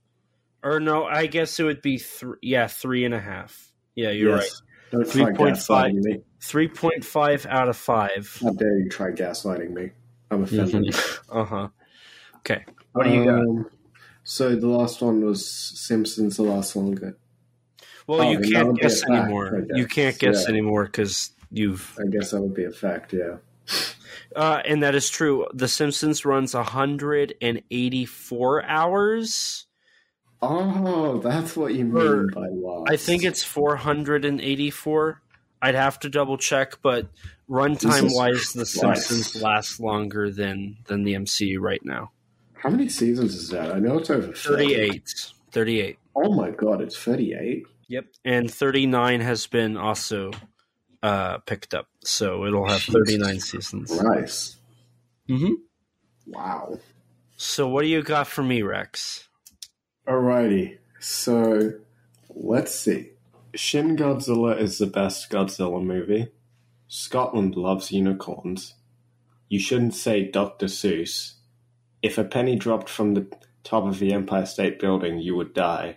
Or 0.66 0.80
no, 0.80 1.04
I 1.04 1.26
guess 1.26 1.60
it 1.60 1.62
would 1.62 1.80
be 1.80 1.98
three. 1.98 2.38
Yeah, 2.42 2.66
three 2.66 3.04
and 3.04 3.14
a 3.14 3.20
half. 3.20 3.70
Yeah, 3.94 4.10
you're 4.10 4.38
yes. 4.38 4.62
Don't 4.90 5.06
3.5. 5.06 5.36
gaslighting 5.36 6.02
me. 6.02 6.10
right. 6.12 6.24
Three 6.40 6.66
point 6.66 7.04
five 7.04 7.46
out 7.46 7.68
of 7.68 7.76
five. 7.76 8.36
How 8.42 8.50
dare 8.50 8.80
you 8.80 8.88
try 8.88 9.12
gaslighting 9.12 9.70
me? 9.70 9.92
I'm 10.30 10.42
offended. 10.42 10.96
uh 11.30 11.44
huh. 11.44 11.68
Okay. 12.38 12.64
What 12.92 13.04
do 13.04 13.10
you 13.10 13.24
got? 13.24 13.38
Um, 13.38 13.70
So 14.24 14.56
the 14.56 14.66
last 14.66 15.00
one 15.02 15.24
was 15.24 15.48
Simpsons. 15.48 16.36
The 16.36 16.42
last 16.42 16.74
longer. 16.74 17.16
Well, 18.08 18.22
oh, 18.22 18.30
you 18.32 18.40
can't 18.40 18.66
would 18.66 18.74
be 18.76 18.80
a 18.80 18.84
guess 18.88 19.02
fact, 19.02 19.12
anymore. 19.12 19.66
You 19.72 19.86
can't 19.86 20.18
guess 20.18 20.42
Yeah. 20.42 20.48
anymore 20.50 20.86
because 20.86 21.30
you've. 21.52 21.96
I 22.00 22.08
guess 22.10 22.32
that 22.32 22.42
would 22.42 22.54
be 22.54 22.64
a 22.64 22.72
fact. 22.72 23.12
Yeah. 23.12 23.36
Uh, 24.34 24.62
and 24.64 24.82
that 24.82 24.96
is 24.96 25.08
true. 25.08 25.46
The 25.54 25.68
Simpsons 25.68 26.24
runs 26.24 26.54
184 26.54 28.64
hours. 28.64 29.65
Oh, 30.42 31.18
that's 31.18 31.56
what 31.56 31.74
you 31.74 31.96
Or- 31.96 32.24
mean 32.24 32.30
by 32.34 32.48
lost. 32.48 32.90
I 32.90 32.96
think 32.96 33.24
it's 33.24 33.42
484. 33.42 35.22
I'd 35.62 35.74
have 35.74 35.98
to 36.00 36.10
double 36.10 36.36
check, 36.36 36.80
but 36.82 37.08
runtime 37.48 38.14
wise, 38.14 38.52
The. 38.52 38.66
Simpsons 38.66 39.40
last 39.40 39.80
longer 39.80 40.30
than 40.30 40.76
than 40.86 41.02
the 41.04 41.14
MCU 41.14 41.58
right 41.60 41.84
now. 41.84 42.12
How 42.54 42.68
many 42.70 42.88
seasons 42.88 43.34
is 43.34 43.48
that? 43.50 43.72
I 43.72 43.78
know 43.78 43.98
it's 43.98 44.10
over 44.10 44.32
30. 44.32 44.34
38. 44.66 45.32
38. 45.52 45.98
Oh 46.14 46.34
my 46.34 46.50
god, 46.50 46.80
it's 46.82 46.96
38. 46.98 47.64
Yep. 47.88 48.06
And 48.24 48.50
39 48.50 49.20
has 49.20 49.46
been 49.46 49.76
also 49.76 50.32
uh, 51.02 51.38
picked 51.38 51.72
up. 51.74 51.88
So 52.04 52.44
it'll 52.44 52.68
have 52.68 52.82
39 52.82 53.40
seasons. 53.40 54.02
Nice. 54.02 54.56
Mm-hmm. 55.28 55.52
Wow. 56.26 56.78
So 57.36 57.68
what 57.68 57.82
do 57.82 57.88
you 57.88 58.02
got 58.02 58.26
for 58.26 58.42
me, 58.42 58.62
Rex? 58.62 59.28
Alrighty. 60.06 60.78
So 61.00 61.72
let's 62.30 62.74
see. 62.74 63.10
Shin 63.54 63.96
Godzilla 63.96 64.60
is 64.60 64.78
the 64.78 64.86
best 64.86 65.30
Godzilla 65.30 65.82
movie. 65.82 66.28
Scotland 66.88 67.56
loves 67.56 67.90
unicorns. 67.90 68.74
You 69.48 69.58
shouldn't 69.58 69.94
say 69.94 70.30
Dr. 70.30 70.66
Seuss. 70.66 71.34
If 72.02 72.18
a 72.18 72.24
penny 72.24 72.56
dropped 72.56 72.88
from 72.88 73.14
the 73.14 73.26
top 73.64 73.84
of 73.84 73.98
the 73.98 74.12
Empire 74.12 74.46
State 74.46 74.78
Building, 74.78 75.18
you 75.18 75.34
would 75.36 75.54
die. 75.54 75.96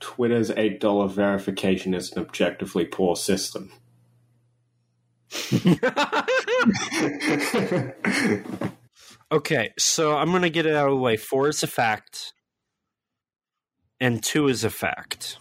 Twitter's 0.00 0.50
$8 0.50 1.10
verification 1.10 1.94
is 1.94 2.12
an 2.12 2.22
objectively 2.22 2.84
poor 2.84 3.14
system. 3.14 3.70
Okay, 9.32 9.70
so 9.78 10.14
I'm 10.14 10.28
going 10.28 10.42
to 10.42 10.50
get 10.50 10.66
it 10.66 10.74
out 10.74 10.88
of 10.88 10.96
the 10.96 11.00
way. 11.00 11.16
Four 11.16 11.48
is 11.48 11.62
a 11.62 11.66
fact, 11.66 12.34
and 14.02 14.22
two 14.22 14.48
is 14.48 14.64
a 14.64 14.70
fact. 14.70 15.38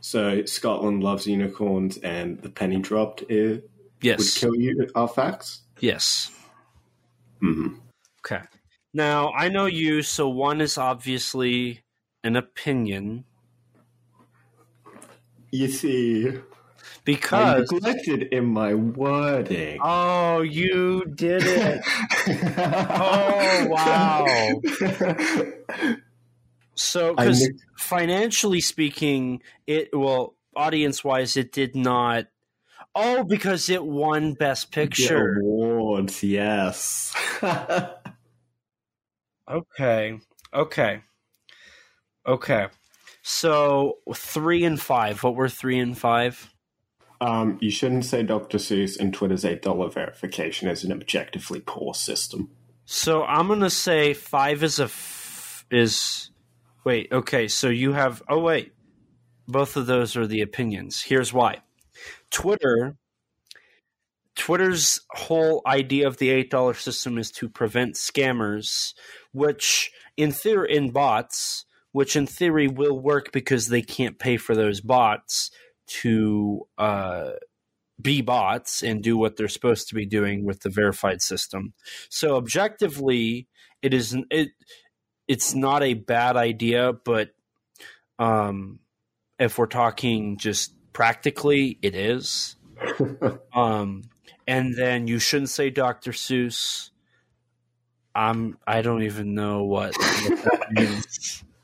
so 0.00 0.44
Scotland 0.44 1.02
loves 1.04 1.26
unicorns 1.26 1.96
and 1.98 2.42
the 2.42 2.50
penny 2.50 2.78
dropped 2.80 3.22
it 3.30 3.70
would 4.02 4.34
kill 4.34 4.54
you 4.56 4.90
are 4.94 5.08
facts? 5.08 5.62
Yes. 5.80 6.30
Mm-hmm. 7.42 7.76
Okay. 8.20 8.42
Now, 8.92 9.32
I 9.32 9.48
know 9.48 9.66
you, 9.66 10.02
so 10.02 10.28
one 10.28 10.60
is 10.60 10.76
obviously 10.76 11.82
an 12.22 12.36
opinion 12.36 13.24
You 15.50 15.68
see, 15.68 16.28
I 16.28 16.40
because 17.04 17.70
neglected 17.70 18.24
in 18.32 18.46
my 18.46 18.74
wording. 18.74 19.78
oh, 19.82 20.40
you 20.42 21.04
did 21.14 21.42
it. 21.44 21.84
Oh, 22.26 23.66
wow. 23.68 24.60
So, 26.74 27.14
because 27.14 27.48
financially 27.76 28.60
speaking, 28.60 29.42
it 29.66 29.90
well, 29.92 30.34
audience 30.56 31.04
wise, 31.04 31.36
it 31.36 31.52
did 31.52 31.76
not. 31.76 32.26
Oh, 32.94 33.24
because 33.24 33.68
it 33.70 33.84
won 33.84 34.34
Best 34.34 34.70
The 34.70 34.82
Picture. 34.82 35.38
awards, 35.40 36.22
yes. 36.22 37.14
Okay. 39.50 40.18
Okay. 40.54 41.00
Okay. 42.26 42.66
So 43.22 43.98
three 44.14 44.64
and 44.64 44.80
five. 44.80 45.22
What 45.22 45.34
were 45.34 45.48
three 45.48 45.78
and 45.78 45.96
five? 45.96 46.50
um, 47.20 47.58
you 47.60 47.70
shouldn't 47.70 48.04
say 48.04 48.22
Dr. 48.22 48.58
Seuss 48.58 48.98
and 48.98 49.14
Twitter's 49.14 49.44
$8 49.44 49.92
verification 49.94 50.68
is 50.68 50.84
an 50.84 50.92
objectively 50.92 51.60
poor 51.60 51.94
system. 51.94 52.50
So 52.84 53.22
I'm 53.22 53.48
gonna 53.48 53.70
say 53.70 54.12
five 54.14 54.62
is 54.62 54.78
a 54.80 54.84
f- 54.84 55.64
is. 55.70 56.30
Wait. 56.84 57.08
Okay. 57.10 57.48
So 57.48 57.68
you 57.68 57.92
have. 57.92 58.22
Oh 58.28 58.40
wait. 58.40 58.72
Both 59.46 59.76
of 59.76 59.86
those 59.86 60.16
are 60.16 60.26
the 60.26 60.42
opinions. 60.42 61.02
Here's 61.02 61.32
why. 61.32 61.62
Twitter. 62.30 62.96
Twitter's 64.36 65.00
whole 65.10 65.62
idea 65.64 66.08
of 66.08 66.16
the 66.16 66.30
eight 66.30 66.50
dollar 66.50 66.74
system 66.74 67.18
is 67.18 67.30
to 67.32 67.48
prevent 67.48 67.94
scammers, 67.94 68.92
which 69.32 69.92
in 70.16 70.32
theory 70.32 70.74
in 70.76 70.90
bots, 70.90 71.66
which 71.92 72.16
in 72.16 72.26
theory 72.26 72.66
will 72.66 72.98
work 72.98 73.30
because 73.30 73.68
they 73.68 73.82
can't 73.82 74.18
pay 74.18 74.36
for 74.36 74.56
those 74.56 74.80
bots 74.80 75.52
to 75.86 76.66
uh, 76.78 77.30
be 78.00 78.22
bots 78.22 78.82
and 78.82 79.02
do 79.02 79.16
what 79.16 79.36
they're 79.36 79.46
supposed 79.48 79.88
to 79.88 79.94
be 79.94 80.06
doing 80.06 80.44
with 80.44 80.60
the 80.60 80.70
verified 80.70 81.22
system. 81.22 81.72
So 82.08 82.36
objectively, 82.36 83.46
it 83.82 83.94
is 83.94 84.16
it 84.30 84.50
it's 85.28 85.54
not 85.54 85.82
a 85.82 85.94
bad 85.94 86.36
idea, 86.36 86.92
but 86.92 87.30
um, 88.18 88.80
if 89.38 89.58
we're 89.58 89.66
talking 89.66 90.36
just 90.36 90.72
practically, 90.92 91.78
it 91.82 91.94
is. 91.94 92.56
Um, 93.54 94.02
and 94.48 94.74
then 94.76 95.06
you 95.06 95.20
shouldn't 95.20 95.48
say 95.48 95.70
Dr. 95.70 96.10
Seuss. 96.10 96.90
I'm 98.14 98.58
I 98.66 98.82
don't 98.82 99.04
even 99.04 99.34
know 99.34 99.62
what, 99.62 99.94
what 99.96 100.44
that 100.44 100.72
means. 100.72 101.42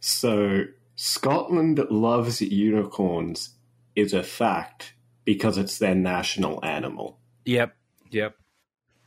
So, 0.00 0.66
Scotland 0.94 1.80
loves 1.90 2.40
unicorns 2.40 3.56
is 3.96 4.14
a 4.14 4.22
fact 4.22 4.94
because 5.24 5.58
it's 5.58 5.78
their 5.78 5.96
national 5.96 6.64
animal. 6.64 7.18
Yep, 7.44 7.74
yep. 8.12 8.36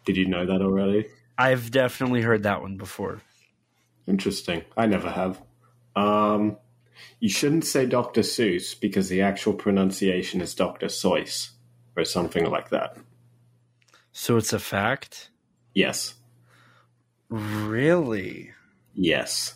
Did 0.04 0.18
you 0.18 0.28
know 0.28 0.46
that 0.46 0.62
already? 0.62 1.08
I've 1.40 1.72
definitely 1.72 2.22
heard 2.22 2.44
that 2.44 2.62
one 2.62 2.76
before. 2.76 3.22
Interesting. 4.06 4.64
I 4.76 4.88
never 4.88 5.10
have. 5.10 5.42
Um, 5.96 6.58
you 7.22 7.30
shouldn't 7.30 7.64
say 7.64 7.86
Dr. 7.86 8.22
Seuss 8.22 8.78
because 8.78 9.08
the 9.08 9.22
actual 9.22 9.54
pronunciation 9.54 10.42
is 10.42 10.54
Dr. 10.54 10.88
Seuss 10.88 11.52
or 11.96 12.04
something 12.04 12.44
like 12.50 12.72
that. 12.72 12.98
So 14.12 14.36
it's 14.36 14.52
a 14.52 14.60
fact? 14.60 15.30
Yes. 15.74 16.16
Really? 17.30 18.52
Yes. 18.94 19.56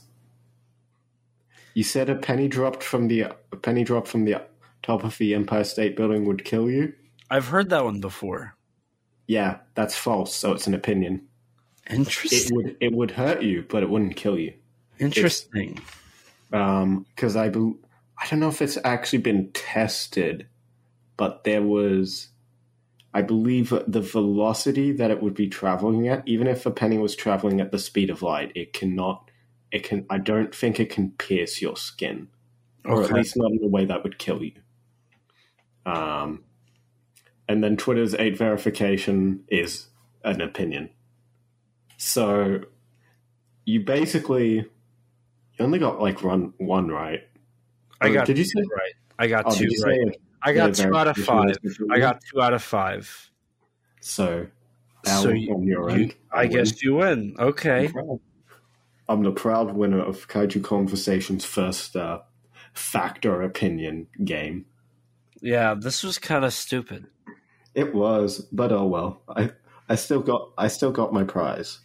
You 1.73 1.83
said 1.83 2.09
a 2.09 2.15
penny 2.15 2.47
dropped 2.47 2.81
from 2.81 3.09
the 3.09 3.21
a 3.21 3.57
penny 3.61 3.83
dropped 3.83 4.07
from 4.07 4.23
the 4.23 4.41
top 4.83 5.03
of 5.03 5.17
the 5.17 5.35
Empire 5.35 5.65
State 5.65 5.97
Building 5.97 6.23
would 6.25 6.45
kill 6.45 6.69
you. 6.69 6.93
I've 7.29 7.47
heard 7.47 7.69
that 7.71 7.83
one 7.83 7.99
before. 7.99 8.55
Yeah, 9.27 9.57
that's 9.75 9.97
false. 9.97 10.33
So 10.33 10.53
it's 10.53 10.67
an 10.67 10.75
opinion. 10.75 11.27
It 11.85 11.93
Interesting. 11.93 12.55
would 12.55 12.77
it 12.79 12.93
would 12.93 13.11
hurt 13.11 13.41
you, 13.41 13.65
but 13.67 13.83
it 13.83 13.89
wouldn't 13.89 14.15
kill 14.15 14.37
you. 14.37 14.53
Interesting. 14.99 15.79
Um, 16.51 17.05
because 17.15 17.35
I 17.35 17.49
bel 17.49 17.75
I 18.17 18.27
don't 18.27 18.39
know 18.39 18.49
if 18.49 18.61
it's 18.61 18.77
actually 18.83 19.19
been 19.19 19.51
tested, 19.51 20.47
but 21.17 21.43
there 21.43 21.61
was, 21.61 22.29
I 23.13 23.21
believe, 23.21 23.73
the 23.87 24.01
velocity 24.01 24.91
that 24.93 25.11
it 25.11 25.21
would 25.21 25.33
be 25.33 25.49
traveling 25.49 26.07
at, 26.07 26.25
even 26.25 26.47
if 26.47 26.65
a 26.65 26.71
penny 26.71 26.97
was 26.97 27.15
traveling 27.15 27.59
at 27.59 27.71
the 27.71 27.79
speed 27.79 28.09
of 28.09 28.21
light, 28.21 28.51
it 28.55 28.71
cannot. 28.71 29.29
It 29.71 29.83
can. 29.83 30.05
I 30.09 30.19
don't 30.19 30.53
think 30.55 30.79
it 30.79 30.89
can 30.89 31.11
pierce 31.11 31.61
your 31.61 31.75
skin, 31.75 32.29
or 32.85 33.03
at 33.03 33.11
least 33.11 33.35
not 33.35 33.51
in 33.51 33.63
a 33.63 33.67
way 33.67 33.85
that 33.85 34.03
would 34.03 34.19
kill 34.19 34.43
you. 34.43 34.53
Um, 35.85 36.43
and 37.49 37.63
then 37.63 37.75
Twitter's 37.75 38.13
eight 38.15 38.37
verification 38.37 39.43
is 39.49 39.87
an 40.23 40.39
opinion. 40.39 40.91
So 42.05 42.59
you 43.63 43.79
basically 43.79 44.55
you 44.55 44.65
only 45.59 45.79
got 45.79 46.01
like 46.01 46.21
one 46.21 46.53
one 46.57 46.89
right. 46.89 47.21
I 48.01 48.11
got 48.11 48.27
Did 48.27 48.37
you 48.37 48.43
say? 48.43 48.59
right. 48.75 48.93
I 49.17 49.27
got 49.27 49.45
Oh, 49.47 49.55
two 49.55 49.69
right. 49.85 49.99
say? 50.13 50.19
I 50.41 50.51
got 50.51 50.73
two 50.75 50.93
out 50.93 51.07
of 51.07 51.15
five. 51.15 51.55
I 51.89 51.99
got 51.99 52.19
two 52.29 52.41
out 52.41 52.53
of 52.53 52.61
five. 52.61 53.31
So, 54.01 54.47
So 55.05 55.29
you- 55.29 55.53
on 55.53 55.63
your 55.63 55.89
you- 55.91 55.95
end, 56.03 56.15
I 56.29 56.43
win. 56.43 56.51
guess 56.51 56.83
you 56.83 56.95
win. 56.95 57.35
Okay. 57.39 57.89
I'm 59.07 59.23
the 59.23 59.31
proud 59.31 59.73
winner 59.73 60.01
of 60.01 60.27
Kaiju 60.27 60.61
Conversation's 60.61 61.45
first 61.45 61.95
uh, 61.95 62.19
fact 62.73 63.25
or 63.25 63.41
opinion 63.43 64.07
game. 64.25 64.65
Yeah, 65.41 65.73
this 65.73 66.03
was 66.03 66.17
kind 66.19 66.43
of 66.43 66.53
stupid. 66.53 67.07
It 67.75 67.93
was, 67.95 68.39
but 68.51 68.73
oh 68.73 68.87
well. 68.87 69.21
I 69.29 69.51
I 69.87 69.95
still 69.95 70.19
got 70.21 70.51
I 70.57 70.67
still 70.67 70.91
got 70.91 71.13
my 71.13 71.23
prize. 71.23 71.79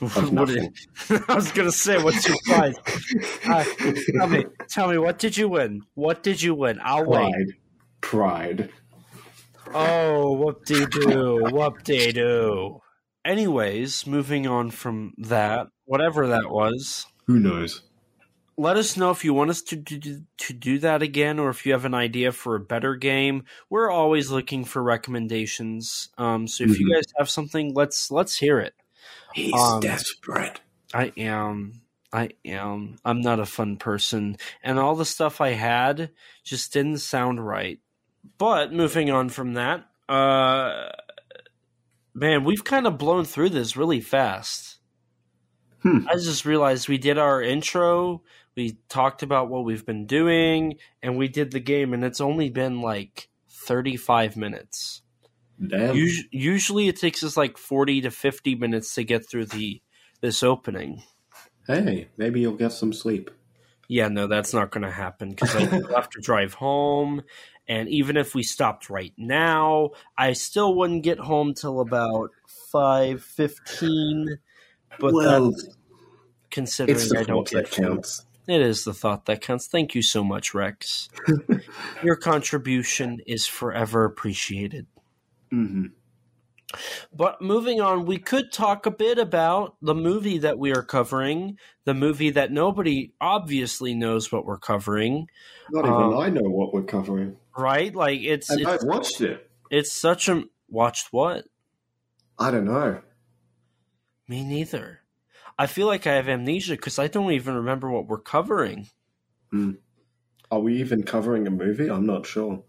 What 0.30 0.48
did- 0.48 0.72
I 1.28 1.34
was 1.34 1.50
gonna 1.52 1.72
say, 1.72 2.02
what's 2.02 2.26
your 2.28 2.36
prize? 2.46 2.76
Uh, 3.44 3.64
tell 4.16 4.28
me, 4.28 4.44
tell 4.68 4.88
me, 4.88 4.98
what 4.98 5.18
did 5.18 5.36
you 5.36 5.48
win? 5.48 5.82
What 5.94 6.22
did 6.22 6.40
you 6.40 6.54
win? 6.54 6.78
I'll 6.82 7.04
wait. 7.04 7.32
Pride. 8.00 8.68
Pride. 8.68 8.70
Oh, 9.74 10.32
whoop 10.32 10.64
de 10.64 10.86
doo, 10.86 11.48
whoop 11.50 11.82
de 11.84 12.12
doo. 12.12 12.80
Anyways, 13.24 14.06
moving 14.06 14.46
on 14.46 14.70
from 14.70 15.12
that, 15.18 15.66
whatever 15.84 16.28
that 16.28 16.48
was, 16.50 17.06
Who 17.26 17.38
knows? 17.38 17.82
let 18.56 18.76
us 18.76 18.96
know 18.96 19.10
if 19.10 19.24
you 19.24 19.34
want 19.34 19.50
us 19.50 19.60
to 19.62 19.76
do, 19.76 20.22
to 20.38 20.52
do 20.52 20.78
that 20.78 21.02
again, 21.02 21.38
or 21.38 21.50
if 21.50 21.66
you 21.66 21.72
have 21.72 21.84
an 21.84 21.94
idea 21.94 22.32
for 22.32 22.54
a 22.54 22.60
better 22.60 22.94
game. 22.96 23.44
We're 23.68 23.90
always 23.90 24.30
looking 24.30 24.64
for 24.64 24.82
recommendations. 24.82 26.08
Um, 26.16 26.48
so 26.48 26.64
if 26.64 26.78
you 26.80 26.86
Mhm. 26.86 26.94
guys 26.94 27.04
have 27.18 27.28
something, 27.28 27.74
let's 27.74 28.10
let's 28.10 28.38
hear 28.38 28.58
it. 28.60 28.74
He's 29.34 29.52
Um, 29.54 29.80
desperate. 29.80 30.60
I 30.94 31.12
am. 31.16 31.82
I 32.12 32.30
am. 32.44 32.96
I'm 33.04 33.20
not 33.20 33.40
a 33.40 33.46
fun 33.46 33.76
person. 33.76 34.38
And 34.62 34.78
all 34.78 34.94
the 34.94 35.04
stuff 35.04 35.40
I 35.40 35.50
had 35.50 36.10
just 36.42 36.72
didn't 36.72 36.98
sound 36.98 37.46
right. 37.46 37.80
But 38.38 38.72
moving 38.72 39.10
on 39.10 39.28
from 39.28 39.54
that, 39.54 39.86
uh 40.08 40.88
man, 42.14 42.44
we've 42.44 42.64
kind 42.64 42.86
of 42.86 42.98
blown 42.98 43.24
through 43.24 43.50
this 43.50 43.76
really 43.76 44.00
fast. 44.00 44.78
Hmm. 45.82 46.08
I 46.08 46.14
just 46.14 46.44
realized 46.44 46.88
we 46.88 46.98
did 46.98 47.18
our 47.18 47.40
intro, 47.42 48.22
we 48.56 48.78
talked 48.88 49.22
about 49.22 49.48
what 49.48 49.64
we've 49.64 49.86
been 49.86 50.06
doing, 50.06 50.78
and 51.02 51.16
we 51.16 51.28
did 51.28 51.52
the 51.52 51.60
game 51.60 51.92
and 51.94 52.02
it's 52.02 52.20
only 52.20 52.48
been 52.50 52.80
like 52.80 53.28
35 53.50 54.36
minutes. 54.36 55.02
Damn. 55.66 55.96
Us- 55.96 56.24
usually 56.30 56.88
it 56.88 56.96
takes 57.00 57.22
us 57.24 57.36
like 57.36 57.58
40 57.58 58.02
to 58.02 58.10
50 58.10 58.54
minutes 58.54 58.94
to 58.94 59.04
get 59.04 59.28
through 59.28 59.46
the 59.46 59.80
this 60.20 60.42
opening. 60.42 61.02
hey, 61.66 62.08
maybe 62.16 62.40
you'll 62.40 62.54
get 62.54 62.72
some 62.72 62.92
sleep. 62.92 63.30
Yeah, 63.88 64.08
no, 64.08 64.26
that's 64.26 64.52
not 64.52 64.70
going 64.70 64.82
to 64.82 64.90
happen 64.90 65.30
because 65.30 65.54
I 65.56 65.60
have 65.94 66.10
to 66.10 66.20
drive 66.20 66.54
home. 66.54 67.22
And 67.66 67.88
even 67.88 68.16
if 68.16 68.34
we 68.34 68.42
stopped 68.42 68.90
right 68.90 69.12
now, 69.16 69.90
I 70.16 70.32
still 70.34 70.74
wouldn't 70.74 71.02
get 71.04 71.18
home 71.18 71.54
till 71.54 71.80
about 71.80 72.30
five 72.70 73.22
fifteen. 73.22 74.38
But 74.98 75.12
well, 75.14 75.54
considering 76.50 77.16
I 77.16 77.22
don't 77.22 77.48
get 77.48 77.74
home. 77.74 77.86
counts. 77.86 78.24
It 78.46 78.62
is 78.62 78.84
the 78.84 78.94
thought 78.94 79.26
that 79.26 79.42
counts. 79.42 79.66
Thank 79.66 79.94
you 79.94 80.02
so 80.02 80.24
much, 80.24 80.54
Rex. 80.54 81.10
Your 82.02 82.16
contribution 82.16 83.20
is 83.26 83.46
forever 83.46 84.04
appreciated. 84.04 84.86
Hmm 85.50 85.98
But 87.12 87.40
moving 87.40 87.80
on, 87.80 88.06
we 88.06 88.18
could 88.18 88.52
talk 88.52 88.86
a 88.86 88.90
bit 88.90 89.18
about 89.18 89.76
the 89.80 89.94
movie 89.94 90.38
that 90.38 90.58
we 90.58 90.72
are 90.72 90.82
covering, 90.82 91.58
the 91.84 91.94
movie 91.94 92.30
that 92.30 92.52
nobody 92.52 93.12
obviously 93.20 93.94
knows 93.94 94.30
what 94.32 94.44
we're 94.44 94.58
covering, 94.58 95.28
Not 95.70 95.86
even 95.86 95.96
Um, 96.00 96.18
I 96.18 96.28
know 96.30 96.42
what 96.50 96.72
we're 96.74 96.84
covering. 96.84 97.36
right? 97.56 97.94
Like 97.94 98.20
it's 98.20 98.50
And 98.50 98.60
it's, 98.60 98.84
I 98.84 98.86
watched 98.86 99.20
it. 99.20 99.50
it's 99.70 99.92
such 99.92 100.28
a 100.28 100.44
watched 100.68 101.12
what? 101.12 101.46
I 102.38 102.50
don't 102.50 102.64
know. 102.64 103.02
Me 104.28 104.44
neither. 104.44 105.02
I 105.58 105.66
feel 105.66 105.88
like 105.88 106.06
I 106.06 106.14
have 106.14 106.28
amnesia 106.28 106.74
because 106.74 107.00
I 107.00 107.08
don't 107.08 107.32
even 107.32 107.54
remember 107.56 107.90
what 107.90 108.06
we're 108.06 108.20
covering. 108.20 108.90
Are 110.50 110.60
we 110.60 110.76
even 110.78 111.04
covering 111.04 111.46
a 111.46 111.50
movie? 111.50 111.88
I'm 111.88 112.04
not 112.04 112.26
sure. 112.26 112.64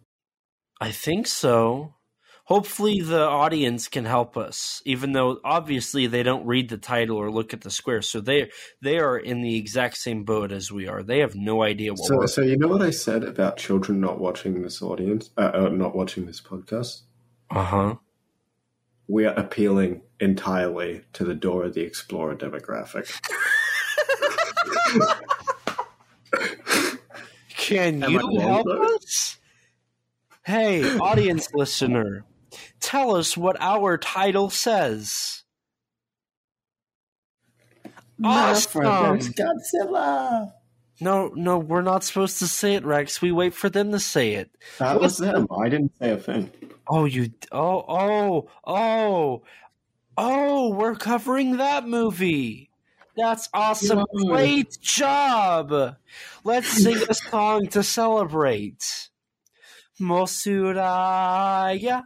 I 0.82 0.92
think 0.92 1.26
so. 1.28 1.96
Hopefully, 2.50 3.00
the 3.02 3.22
audience 3.22 3.88
can 3.88 4.06
help 4.06 4.36
us, 4.36 4.82
even 4.84 5.12
though 5.12 5.40
obviously 5.44 6.08
they 6.08 6.24
don't 6.24 6.48
read 6.48 6.68
the 6.68 6.80
title 6.80 7.16
or 7.18 7.30
look 7.30 7.54
at 7.54 7.62
the 7.62 7.70
square. 7.70 8.02
So 8.02 8.22
they 8.22 8.50
they 8.82 8.98
are 8.98 9.20
in 9.20 9.44
the 9.44 9.56
exact 9.56 9.98
same 9.98 10.24
boat 10.24 10.52
as 10.52 10.72
we 10.72 10.88
are. 10.88 11.04
They 11.04 11.20
have 11.20 11.36
no 11.36 11.62
idea 11.62 11.92
what 11.92 12.00
So, 12.06 12.18
we're. 12.18 12.26
so 12.26 12.42
you 12.42 12.58
know 12.58 12.68
what 12.68 12.82
I 12.82 12.90
said 12.90 13.24
about 13.24 13.58
children 13.58 14.02
not 14.02 14.20
watching 14.20 14.64
this 14.64 14.82
audience, 14.82 15.30
uh, 15.38 15.52
uh, 15.54 15.70
not 15.70 15.96
watching 15.96 16.26
this 16.26 16.42
podcast? 16.42 17.02
Uh 17.52 17.64
huh. 17.64 17.96
We 19.08 19.26
are 19.26 19.36
appealing 19.36 20.02
entirely 20.20 21.04
to 21.14 21.26
the 21.26 21.36
Dora 21.36 21.70
the 21.70 21.82
Explorer 21.82 22.36
demographic. 22.36 23.12
Can 27.58 28.04
Am 28.04 28.10
you 28.12 28.40
help 28.40 28.66
us? 28.66 29.38
Hey, 30.44 30.98
audience 30.98 31.54
listener, 31.54 32.26
tell 32.80 33.16
us 33.16 33.38
what 33.38 33.58
our 33.60 33.98
title 33.98 34.50
says. 34.50 35.44
Awesome. 38.24 38.84
Godzilla. 38.84 40.52
No, 41.02 41.32
no, 41.34 41.58
we're 41.58 41.82
not 41.82 42.04
supposed 42.04 42.40
to 42.40 42.48
say 42.48 42.76
it, 42.76 42.84
Rex. 42.84 43.22
We 43.22 43.32
wait 43.32 43.54
for 43.54 43.70
them 43.70 43.92
to 43.94 44.00
say 44.00 44.34
it. 44.34 44.52
That 44.80 45.00
was 45.00 45.18
them. 45.18 45.48
I 45.58 45.70
didn't 45.70 45.96
say 45.98 46.12
a 46.12 46.18
thing. 46.18 46.52
Oh, 46.88 47.06
you. 47.06 47.32
Oh, 47.52 47.86
oh, 47.88 48.50
oh, 48.66 49.44
oh. 50.18 50.74
We're 50.74 50.96
covering 50.96 51.58
that 51.58 51.88
movie. 51.88 52.70
That's 53.16 53.48
awesome. 53.54 54.06
Yeah. 54.14 54.34
Great 54.34 54.78
job. 54.82 55.96
Let's 56.44 56.68
sing 56.68 56.98
a 57.10 57.14
song 57.14 57.68
to 57.68 57.84
celebrate. 57.84 59.10
Mosuraya, 60.02 62.04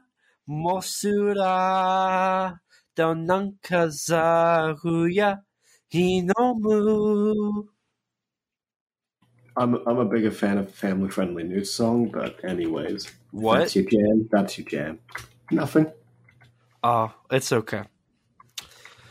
Mosura, 0.49 1.49
Donankazahuya, 2.95 5.41
Hinomu. 5.93 7.67
I'm 9.55 9.75
I'm 9.87 9.99
a 9.99 10.05
bigger 10.05 10.31
fan 10.31 10.57
of 10.57 10.73
family 10.73 11.09
friendly 11.09 11.43
news 11.43 11.71
song, 11.71 12.09
but 12.09 12.43
anyways, 12.43 13.11
What? 13.31 13.59
That's 13.59 13.75
your 13.75 13.85
jam. 13.85 14.27
That's 14.31 14.57
your 14.57 14.65
jam. 14.65 14.99
Nothing. 15.51 15.91
Oh, 16.83 17.13
it's 17.31 17.51
okay. 17.51 17.83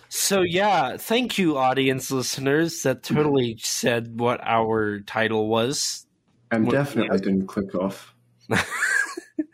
So 0.08 0.42
yeah, 0.42 0.96
thank 0.98 1.38
you, 1.38 1.56
audience 1.56 2.10
listeners. 2.10 2.82
That 2.82 3.02
totally 3.02 3.56
said 3.62 4.20
what 4.20 4.40
our 4.42 5.00
title 5.00 5.48
was. 5.48 6.06
And 6.50 6.68
definitely 6.68 7.18
didn't 7.18 7.46
click 7.46 7.74
off. 7.74 8.14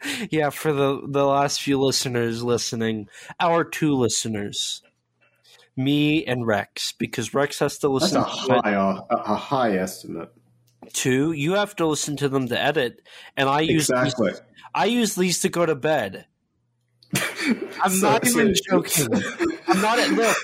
yeah, 0.31 0.51
for 0.51 0.73
the 0.73 1.01
the 1.07 1.25
last 1.25 1.63
few 1.63 1.79
listeners 1.81 2.43
listening, 2.43 3.09
our 3.41 3.65
two 3.65 3.95
listeners, 3.95 4.83
me 5.77 6.25
and 6.27 6.47
Rex, 6.47 6.93
because 6.93 7.35
Rex 7.35 7.59
has 7.61 7.79
to 7.79 7.89
listen. 7.89 8.21
That's 8.21 8.45
a 8.45 8.47
to 8.47 8.53
high 8.63 8.75
uh, 8.75 9.01
a, 9.11 9.15
a 9.17 9.35
high 9.37 9.77
estimate. 9.77 10.31
Two, 10.93 11.33
You 11.33 11.53
have 11.55 11.77
to 11.77 11.87
listen 11.87 12.17
to 12.19 12.29
them 12.29 12.49
to 12.49 12.59
edit, 12.59 13.03
and 13.37 13.49
I 13.49 13.61
use 13.61 13.91
Exactly. 13.91 14.31
these, 14.31 14.43
I 14.75 14.85
use 14.87 15.15
these 15.17 15.41
to 15.41 15.49
go 15.51 15.67
to 15.67 15.75
bed. 15.75 16.27
I'm 17.83 17.91
So- 17.91 18.11
not 18.11 18.27
so- 18.27 18.41
even 18.41 18.55
joking. 18.71 19.09
I'm 19.67 19.83
not 19.83 19.99
at 19.99 20.11
look. 20.13 20.37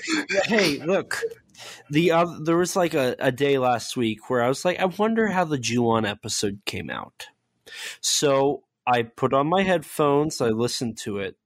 Hey, 0.45 0.79
look. 0.83 1.19
The 1.89 2.11
uh, 2.11 2.25
there 2.43 2.57
was 2.57 2.75
like 2.75 2.93
a, 2.93 3.15
a 3.17 3.31
day 3.31 3.57
last 3.57 3.95
week 3.95 4.29
where 4.29 4.43
I 4.43 4.47
was 4.49 4.65
like, 4.65 4.79
I 4.79 4.85
wonder 4.85 5.27
how 5.27 5.45
the 5.45 5.57
Ju-on 5.57 6.05
episode 6.05 6.59
came 6.65 6.89
out. 6.89 7.27
So 8.01 8.63
I 8.87 9.03
put 9.03 9.33
on 9.33 9.47
my 9.47 9.63
headphones, 9.63 10.41
I 10.41 10.49
listened 10.49 10.97
to 10.99 11.17
it 11.17 11.37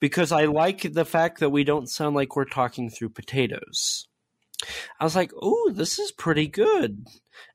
because 0.00 0.32
I 0.32 0.44
like 0.44 0.92
the 0.92 1.04
fact 1.04 1.40
that 1.40 1.50
we 1.50 1.64
don't 1.64 1.88
sound 1.88 2.14
like 2.16 2.36
we're 2.36 2.44
talking 2.44 2.90
through 2.90 3.10
potatoes. 3.10 4.08
I 4.98 5.04
was 5.04 5.16
like, 5.16 5.32
"Oh, 5.40 5.70
this 5.72 5.98
is 5.98 6.12
pretty 6.12 6.48
good." 6.48 7.06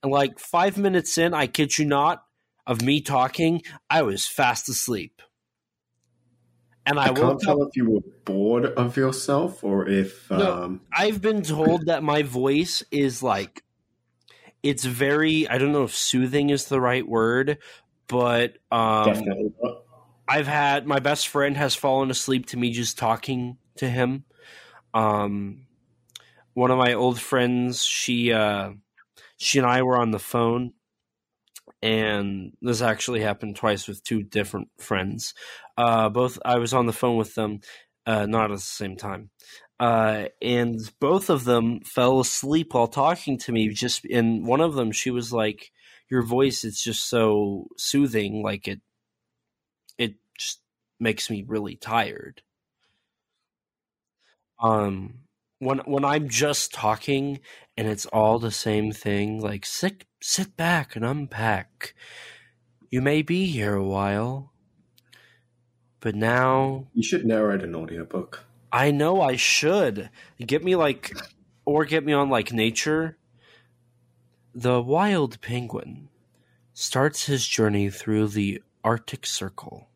And 0.03 0.12
like 0.12 0.39
five 0.39 0.77
minutes 0.77 1.17
in, 1.17 1.34
I 1.34 1.47
kid 1.47 1.77
you 1.77 1.86
not, 1.86 2.23
of 2.65 2.81
me 2.81 3.01
talking, 3.01 3.62
I 3.89 4.01
was 4.03 4.27
fast 4.27 4.69
asleep. 4.69 5.21
And 6.86 6.99
I, 6.99 7.05
I 7.05 7.13
can't 7.13 7.23
up 7.23 7.39
tell 7.39 7.62
if 7.63 7.75
you 7.75 7.89
were 7.89 8.01
bored 8.25 8.65
of 8.65 8.97
yourself 8.97 9.63
or 9.63 9.88
if 9.88 10.29
No. 10.31 10.63
um, 10.63 10.81
I've 10.91 11.21
been 11.21 11.43
told 11.43 11.86
that 11.86 12.03
my 12.03 12.23
voice 12.23 12.84
is 12.91 13.21
like 13.21 13.63
it's 14.63 14.86
very 14.86 15.47
I 15.47 15.57
don't 15.57 15.71
know 15.71 15.84
if 15.84 15.95
soothing 15.95 16.49
is 16.49 16.65
the 16.65 16.81
right 16.81 17.07
word, 17.07 17.57
but 18.12 18.58
um 18.71 19.13
definitely 19.13 19.54
not. 19.63 19.84
I've 20.28 20.47
had 20.47 20.86
my 20.86 21.00
best 21.00 21.30
friend 21.30 21.56
has 21.58 21.76
fallen 21.76 22.12
asleep 22.12 22.47
to 22.47 22.58
me 22.58 22.71
just 22.71 22.97
talking 22.97 23.58
to 23.78 23.89
him. 23.89 24.26
Um 24.93 25.65
one 26.54 26.69
of 26.71 26.78
my 26.78 26.93
old 26.93 27.19
friends, 27.19 27.84
she 27.84 28.34
uh 28.34 28.71
she 29.38 29.60
and 29.60 29.67
I 29.67 29.82
were 29.82 29.97
on 29.97 30.12
the 30.12 30.19
phone 30.19 30.74
and 31.82 32.52
this 32.62 32.82
actually 32.82 33.21
happened 33.21 33.56
twice 33.56 33.88
with 33.88 34.04
two 34.04 34.21
different 34.24 34.67
friends. 34.78 35.34
Uh 35.78 36.10
both 36.10 36.38
I 36.43 36.58
was 36.58 36.74
on 36.74 36.88
the 36.88 36.93
phone 36.93 37.15
with 37.15 37.34
them 37.34 37.62
uh 38.06 38.26
not 38.26 38.52
at 38.52 38.58
the 38.58 38.62
same 38.62 38.97
time. 38.97 39.30
Uh 39.80 40.26
and 40.41 40.78
both 41.00 41.30
of 41.30 41.45
them 41.45 41.80
fell 41.86 42.19
asleep 42.19 42.74
while 42.74 42.88
talking 42.88 43.38
to 43.39 43.54
me 43.54 43.69
just 43.69 44.04
and 44.04 44.45
one 44.45 44.60
of 44.60 44.74
them 44.74 44.91
she 44.91 45.12
was 45.12 45.32
like 45.32 45.71
your 46.12 46.21
voice 46.21 46.63
is 46.65 46.82
just 46.82 47.10
so 47.10 47.67
soothing 47.78 48.43
like 48.43 48.67
it 48.67 48.82
it 49.97 50.15
just 50.38 50.62
makes 51.00 51.30
me 51.30 51.43
really 51.47 51.76
tired. 51.76 52.43
Um 54.60 55.21
when 55.60 55.80
when 55.80 56.04
I'm 56.06 56.28
just 56.30 56.74
talking 56.74 57.39
and 57.78 57.88
it's 57.88 58.06
all 58.08 58.39
the 58.39 58.52
same 58.52 58.91
thing, 58.91 59.41
like 59.41 59.65
sit 59.65 60.06
sit 60.21 60.58
back 60.58 60.95
and 60.95 61.06
unpack. 61.06 61.95
You 62.89 63.02
may 63.02 63.21
be 63.21 63.45
here 63.45 63.76
a 63.76 63.84
while, 63.84 64.52
but 66.02 66.13
now 66.15 66.88
You 66.93 67.04
should 67.04 67.26
narrate 67.26 67.63
an 67.63 67.76
audiobook. 67.76 68.43
I 68.71 68.91
know 68.91 69.21
I 69.21 69.36
should 69.38 70.10
get 70.45 70.63
me 70.63 70.76
like, 70.76 71.13
or 71.65 71.86
get 71.86 72.06
me 72.06 72.13
on 72.13 72.30
like 72.30 72.52
nature. 72.54 73.17
The 74.53 74.81
wild 74.81 75.39
penguin 75.39 76.09
starts 76.73 77.25
his 77.25 77.47
journey 77.47 77.89
through 77.89 78.27
the 78.27 78.61
Arctic 78.83 79.25
Circle. 79.25 79.87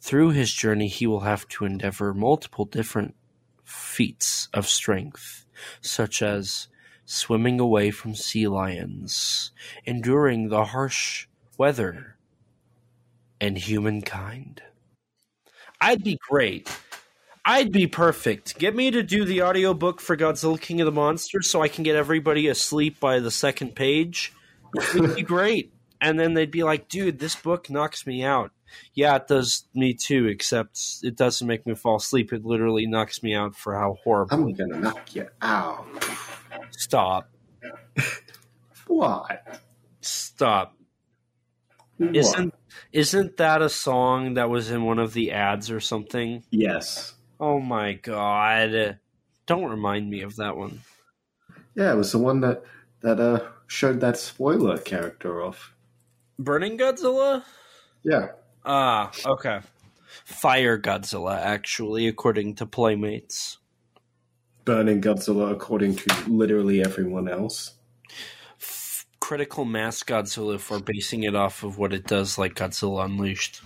Through 0.00 0.30
his 0.30 0.52
journey, 0.52 0.88
he 0.88 1.06
will 1.06 1.20
have 1.20 1.46
to 1.48 1.64
endeavor 1.64 2.12
multiple 2.12 2.64
different 2.64 3.14
feats 3.62 4.48
of 4.52 4.66
strength, 4.66 5.46
such 5.80 6.22
as 6.22 6.66
swimming 7.04 7.60
away 7.60 7.92
from 7.92 8.16
sea 8.16 8.48
lions, 8.48 9.52
enduring 9.84 10.48
the 10.48 10.64
harsh 10.64 11.28
weather, 11.56 12.16
and 13.40 13.58
humankind. 13.58 14.60
I'd 15.80 16.02
be 16.02 16.18
great. 16.28 16.68
I'd 17.48 17.72
be 17.72 17.86
perfect. 17.86 18.58
Get 18.58 18.76
me 18.76 18.90
to 18.90 19.02
do 19.02 19.24
the 19.24 19.40
audiobook 19.40 20.02
for 20.02 20.18
Godzilla 20.18 20.60
King 20.60 20.82
of 20.82 20.84
the 20.84 20.92
Monsters 20.92 21.48
so 21.48 21.62
I 21.62 21.68
can 21.68 21.82
get 21.82 21.96
everybody 21.96 22.46
asleep 22.46 23.00
by 23.00 23.20
the 23.20 23.30
second 23.30 23.74
page. 23.74 24.34
It 24.76 25.00
would 25.00 25.16
be 25.16 25.22
great. 25.22 25.72
And 25.98 26.20
then 26.20 26.34
they'd 26.34 26.50
be 26.50 26.62
like, 26.62 26.90
dude, 26.90 27.18
this 27.18 27.34
book 27.34 27.70
knocks 27.70 28.06
me 28.06 28.22
out. 28.22 28.52
Yeah, 28.92 29.16
it 29.16 29.28
does 29.28 29.66
me 29.74 29.94
too, 29.94 30.26
except 30.26 30.78
it 31.02 31.16
doesn't 31.16 31.46
make 31.46 31.66
me 31.66 31.74
fall 31.74 31.96
asleep. 31.96 32.34
It 32.34 32.44
literally 32.44 32.86
knocks 32.86 33.22
me 33.22 33.34
out 33.34 33.56
for 33.56 33.74
how 33.74 33.96
horrible. 34.04 34.34
I'm 34.34 34.52
gonna 34.52 34.78
knock 34.78 35.14
you 35.14 35.26
out. 35.40 35.86
Stop. 36.72 37.30
What? 38.86 39.62
Stop. 40.02 40.76
Isn't 41.98 42.52
isn't 42.92 43.38
that 43.38 43.62
a 43.62 43.70
song 43.70 44.34
that 44.34 44.50
was 44.50 44.70
in 44.70 44.84
one 44.84 44.98
of 44.98 45.14
the 45.14 45.32
ads 45.32 45.70
or 45.70 45.80
something? 45.80 46.44
Yes. 46.50 47.14
Oh 47.40 47.60
my 47.60 47.92
god. 47.94 48.98
Don't 49.46 49.70
remind 49.70 50.10
me 50.10 50.22
of 50.22 50.36
that 50.36 50.56
one. 50.56 50.80
Yeah, 51.74 51.92
it 51.92 51.96
was 51.96 52.12
the 52.12 52.18
one 52.18 52.40
that 52.40 52.64
that 53.00 53.20
uh 53.20 53.40
showed 53.66 54.00
that 54.00 54.16
spoiler 54.16 54.78
character 54.78 55.42
off. 55.42 55.74
Burning 56.38 56.78
Godzilla? 56.78 57.44
Yeah. 58.02 58.28
Ah, 58.64 59.10
okay. 59.26 59.60
Fire 60.24 60.78
Godzilla, 60.78 61.36
actually, 61.38 62.06
according 62.08 62.54
to 62.56 62.66
Playmates. 62.66 63.58
Burning 64.64 65.00
Godzilla 65.00 65.50
according 65.50 65.96
to 65.96 66.28
literally 66.28 66.82
everyone 66.82 67.28
else. 67.28 67.74
F- 68.60 69.06
Critical 69.20 69.64
Mass 69.64 70.02
Godzilla 70.02 70.56
if 70.56 70.70
we're 70.70 70.80
basing 70.80 71.22
it 71.24 71.34
off 71.34 71.62
of 71.62 71.78
what 71.78 71.92
it 71.92 72.06
does 72.06 72.38
like 72.38 72.54
Godzilla 72.54 73.04
Unleashed. 73.04 73.62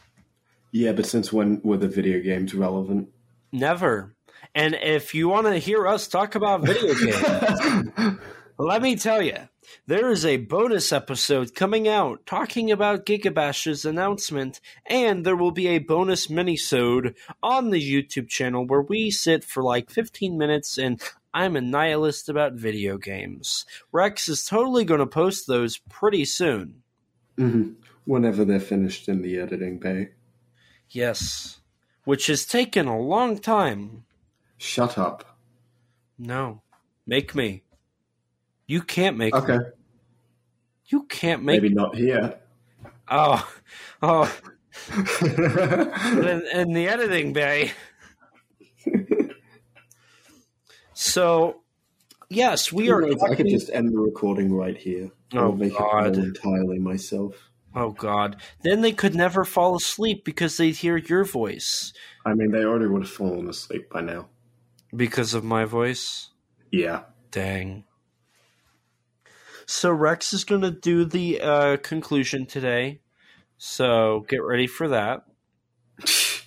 Yeah, 0.71 0.93
but 0.93 1.07
since 1.07 1.33
when 1.33 1.61
were 1.63 1.77
the 1.77 1.89
video 1.89 2.21
games 2.21 2.55
relevant? 2.55 3.09
Never. 3.53 4.15
And 4.55 4.75
if 4.75 5.15
you 5.15 5.29
want 5.29 5.47
to 5.47 5.59
hear 5.59 5.87
us 5.87 6.09
talk 6.09 6.35
about 6.35 6.65
video 6.65 6.95
games, 7.95 8.19
let 8.59 8.83
me 8.83 8.97
tell 8.97 9.23
you, 9.23 9.37
there 9.87 10.11
is 10.11 10.25
a 10.25 10.37
bonus 10.39 10.93
episode 10.93 11.55
coming 11.55 11.87
out 11.89 12.27
talking 12.27 12.71
about 12.71 13.07
Gigabash's 13.07 13.85
announcement, 13.85 14.61
and 14.87 15.25
there 15.25 15.37
will 15.37 15.53
be 15.53 15.69
a 15.69 15.79
bonus 15.79 16.27
minisode 16.27 17.15
on 17.43 17.71
the 17.71 17.81
YouTube 17.81 18.29
channel 18.29 18.67
where 18.67 18.83
we 18.83 19.11
sit 19.11 19.45
for 19.45 19.63
like 19.63 19.91
15 19.91 20.37
minutes 20.37 20.79
and 20.79 21.01
I'm 21.35 21.57
a 21.57 21.61
nihilist 21.61 22.29
about 22.29 22.55
video 22.55 22.99
games. 22.99 23.65
Rex 23.91 24.29
is 24.29 24.45
totally 24.45 24.85
going 24.85 25.01
to 25.01 25.07
post 25.07 25.47
those 25.47 25.79
pretty 25.89 26.25
soon. 26.25 26.83
hmm 27.39 27.73
Whenever 28.05 28.45
they're 28.45 28.59
finished 28.59 29.09
in 29.09 29.23
the 29.23 29.39
editing 29.39 29.79
bay. 29.79 30.11
Yes. 30.91 31.61
Which 32.05 32.27
has 32.27 32.45
taken 32.45 32.87
a 32.87 32.99
long 32.99 33.39
time. 33.39 34.05
Shut 34.59 34.99
up. 34.99 35.37
No. 36.19 36.63
Make 37.07 37.35
me. 37.35 37.63
You 38.67 38.83
can't 38.83 39.17
make 39.17 39.35
Okay. 39.35 39.59
me. 39.59 39.65
You 40.87 41.05
can't 41.05 41.43
make 41.43 41.63
Maybe 41.63 41.75
not 41.75 41.95
here. 41.97 42.39
Oh. 43.09 43.49
Oh. 44.03 44.39
in, 45.21 46.43
in 46.53 46.73
the 46.73 46.89
editing 46.89 47.33
bay. 47.33 47.73
so, 50.95 51.63
yes, 52.29 52.73
we 52.73 52.91
are. 52.91 53.05
I 53.05 53.35
could 53.35 53.49
just 53.49 53.71
end 53.71 53.93
the 53.93 53.99
recording 53.99 54.53
right 54.53 54.77
here. 54.77 55.11
Oh, 55.35 55.39
I'll 55.39 55.53
make 55.53 55.77
God. 55.77 56.17
it 56.17 56.25
entirely 56.25 56.79
myself. 56.79 57.51
Oh 57.75 57.91
God! 57.91 58.37
Then 58.63 58.83
they 58.83 58.93
could 58.93 59.15
never 59.15 59.45
fall 59.45 59.77
asleep 59.77 60.25
because 60.25 60.57
they'd 60.57 60.77
hear 60.77 60.97
your 60.97 61.25
voice 61.25 61.93
I 62.25 62.35
mean, 62.35 62.51
they 62.53 62.65
already 62.65 62.87
would 62.87 63.03
have 63.03 63.11
fallen 63.11 63.49
asleep 63.49 63.91
by 63.91 64.01
now. 64.01 64.29
because 64.95 65.35
of 65.35 65.43
my 65.45 65.65
voice. 65.65 66.31
Yeah. 66.71 67.03
Dang. 67.31 67.85
So 69.67 69.91
Rex 69.91 70.33
is 70.33 70.45
going 70.45 70.63
to 70.63 70.71
do 70.71 71.05
the 71.05 71.41
uh, 71.41 71.77
conclusion 71.79 72.47
today. 72.47 73.01
So 73.59 74.25
get 74.29 74.43
ready 74.43 74.67
for 74.67 74.89
that. 74.89 75.25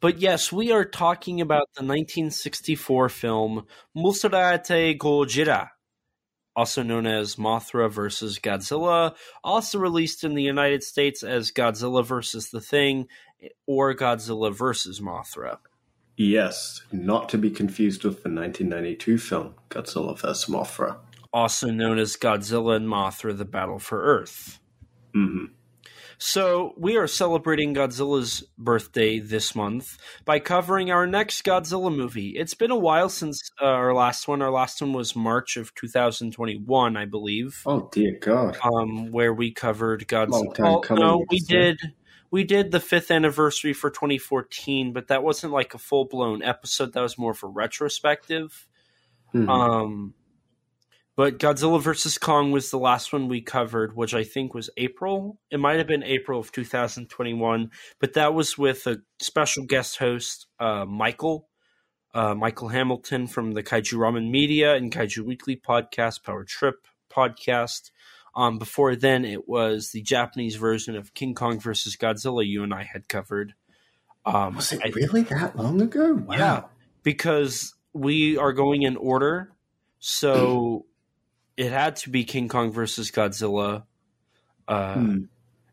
But 0.00 0.18
yes, 0.20 0.52
we 0.52 0.70
are 0.70 0.84
talking 0.84 1.40
about 1.40 1.68
the 1.74 1.80
1964 1.82 3.08
film 3.08 3.66
Mosura 3.96 4.62
tai 4.62 4.94
Gojira, 4.98 5.70
also 6.56 6.82
known 6.82 7.06
as 7.06 7.36
Mothra 7.36 7.90
vs. 7.90 8.38
Godzilla, 8.38 9.14
also 9.42 9.78
released 9.78 10.24
in 10.24 10.34
the 10.34 10.42
United 10.42 10.82
States 10.82 11.22
as 11.22 11.50
Godzilla 11.50 12.04
vs. 12.04 12.50
the 12.50 12.60
Thing 12.60 13.06
or 13.66 13.94
Godzilla 13.94 14.54
vs. 14.54 15.00
Mothra. 15.00 15.58
Yes, 16.16 16.82
not 16.92 17.28
to 17.30 17.38
be 17.38 17.50
confused 17.50 18.04
with 18.04 18.22
the 18.22 18.30
1992 18.30 19.18
film 19.18 19.54
Godzilla 19.70 20.16
vs. 20.18 20.46
Mothra. 20.46 20.96
also 21.32 21.68
known 21.70 21.98
as 21.98 22.16
Godzilla 22.16 22.76
and 22.76 22.86
Mothra 22.88 23.36
The 23.36 23.44
Battle 23.44 23.78
for 23.80 24.02
Earth. 24.02 24.60
hmm 25.12 25.46
So, 26.18 26.74
we 26.76 26.96
are 26.96 27.06
celebrating 27.06 27.74
Godzilla's 27.74 28.44
birthday 28.56 29.18
this 29.18 29.54
month 29.54 29.98
by 30.24 30.38
covering 30.38 30.90
our 30.90 31.06
next 31.06 31.44
Godzilla 31.44 31.94
movie. 31.94 32.30
It's 32.30 32.54
been 32.54 32.70
a 32.70 32.76
while 32.78 33.08
since 33.08 33.50
uh, 33.60 33.64
our 33.66 33.94
last 33.94 34.28
one. 34.28 34.40
Our 34.42 34.50
last 34.50 34.80
one 34.80 34.92
was 34.92 35.16
March 35.16 35.56
of 35.56 35.74
2021, 35.74 36.96
I 36.96 37.04
believe, 37.04 37.62
Oh 37.66 37.88
dear 37.92 38.16
God! 38.20 38.56
um, 38.62 39.10
where 39.10 39.34
we 39.34 39.50
covered 39.50 40.10
Long 40.12 40.28
Godzilla. 40.30 40.54
time 40.54 40.66
Oh, 40.90 40.94
no, 40.94 41.24
we 41.30 41.40
did. 41.40 41.78
We 42.30 42.42
did 42.44 42.72
the 42.72 42.80
fifth 42.80 43.10
anniversary 43.12 43.72
for 43.72 43.90
2014, 43.90 44.92
but 44.92 45.08
that 45.08 45.22
wasn't 45.22 45.52
like 45.52 45.74
a 45.74 45.78
full 45.78 46.04
blown 46.04 46.42
episode. 46.42 46.92
That 46.92 47.00
was 47.02 47.16
more 47.16 47.30
of 47.30 47.42
a 47.44 47.46
retrospective. 47.46 48.66
Mhm. 49.32 49.48
Um, 49.48 50.14
but 51.16 51.38
Godzilla 51.38 51.80
vs 51.80 52.18
Kong 52.18 52.50
was 52.50 52.70
the 52.70 52.78
last 52.78 53.12
one 53.12 53.28
we 53.28 53.40
covered, 53.40 53.94
which 53.96 54.14
I 54.14 54.24
think 54.24 54.52
was 54.54 54.70
April. 54.76 55.38
It 55.50 55.60
might 55.60 55.78
have 55.78 55.86
been 55.86 56.02
April 56.02 56.40
of 56.40 56.50
2021, 56.52 57.70
but 58.00 58.14
that 58.14 58.34
was 58.34 58.58
with 58.58 58.86
a 58.86 59.00
special 59.20 59.64
guest 59.64 59.98
host, 59.98 60.46
uh, 60.58 60.84
Michael, 60.84 61.48
uh, 62.14 62.34
Michael 62.34 62.68
Hamilton 62.68 63.26
from 63.26 63.52
the 63.52 63.62
Kaiju 63.62 63.94
Ramen 63.98 64.30
Media 64.30 64.74
and 64.74 64.92
Kaiju 64.92 65.24
Weekly 65.24 65.56
podcast, 65.56 66.22
Power 66.24 66.44
Trip 66.44 66.86
podcast. 67.10 67.90
Um, 68.36 68.58
before 68.58 68.96
then, 68.96 69.24
it 69.24 69.48
was 69.48 69.90
the 69.92 70.02
Japanese 70.02 70.56
version 70.56 70.96
of 70.96 71.14
King 71.14 71.34
Kong 71.34 71.60
versus 71.60 71.96
Godzilla 71.96 72.44
you 72.46 72.64
and 72.64 72.74
I 72.74 72.82
had 72.82 73.08
covered. 73.08 73.54
Um, 74.26 74.56
Was 74.56 74.72
it 74.72 74.80
I- 74.84 74.88
really 74.88 75.22
that 75.22 75.54
long 75.56 75.80
ago? 75.80 76.14
Wow. 76.14 76.34
Yeah. 76.36 76.62
because 77.04 77.74
we 77.92 78.36
are 78.38 78.52
going 78.52 78.82
in 78.82 78.96
order. 78.96 79.52
So 80.00 80.86
it 81.56 81.70
had 81.70 81.96
to 81.96 82.10
be 82.10 82.24
King 82.24 82.48
Kong 82.48 82.72
versus 82.72 83.10
Godzilla. 83.10 83.84
Uh, 84.68 84.94
Hmm. 84.94 85.18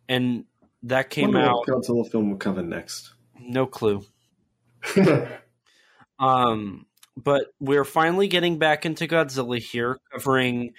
And 0.10 0.46
that 0.84 1.10
came 1.10 1.36
out, 1.36 1.65
what 1.65 1.67
Godzilla 1.67 2.10
film 2.10 2.32
will 2.32 2.38
cover 2.38 2.62
next. 2.62 3.13
no 3.39 3.65
clue. 3.65 4.04
Um, 6.20 6.86
but 7.17 7.48
we're 7.60 7.84
finally 7.84 8.28
getting 8.28 8.60
back 8.60 8.86
into 8.86 9.08
Godzilla 9.08 9.58
here, 9.58 9.98
covering 10.12 10.74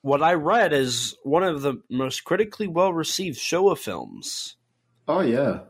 what 0.00 0.22
I 0.22 0.34
read 0.34 0.72
as 0.72 1.14
one 1.22 1.42
of 1.42 1.60
the 1.60 1.82
most 1.90 2.24
critically 2.24 2.66
well 2.66 2.92
received 2.92 3.38
Showa 3.38 3.76
films. 3.76 4.56
oh 5.06 5.20
yeah, 5.20 5.60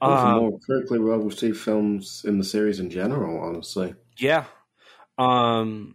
one 0.00 0.12
of 0.12 0.20
the 0.20 0.26
Um, 0.26 0.36
more 0.38 0.58
critically 0.66 0.98
well 0.98 1.18
received 1.18 1.58
films 1.58 2.22
in 2.26 2.38
the 2.38 2.44
series 2.44 2.80
in 2.80 2.90
general. 2.90 3.38
Honestly, 3.40 3.94
Yeah. 4.18 4.46
Um 5.16 5.94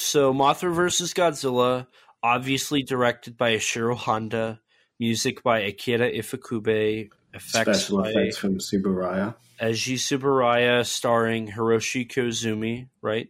so 0.00 0.32
Mothra 0.32 0.72
versus 0.74 1.14
Godzilla, 1.14 1.86
obviously 2.22 2.82
directed 2.82 3.36
by 3.36 3.56
Ishiro 3.56 3.96
Honda, 3.96 4.60
music 4.98 5.42
by 5.42 5.60
Akira 5.60 6.10
Ifukube, 6.10 7.10
effects 7.32 7.80
special 7.82 8.02
by 8.02 8.10
effects 8.10 8.36
from 8.36 8.58
Tsuburaya. 8.58 9.34
Eiji 9.60 9.94
Tsuburaya, 9.94 10.84
starring 10.86 11.48
Hiroshi 11.48 12.10
Koizumi, 12.10 12.88
right? 13.02 13.28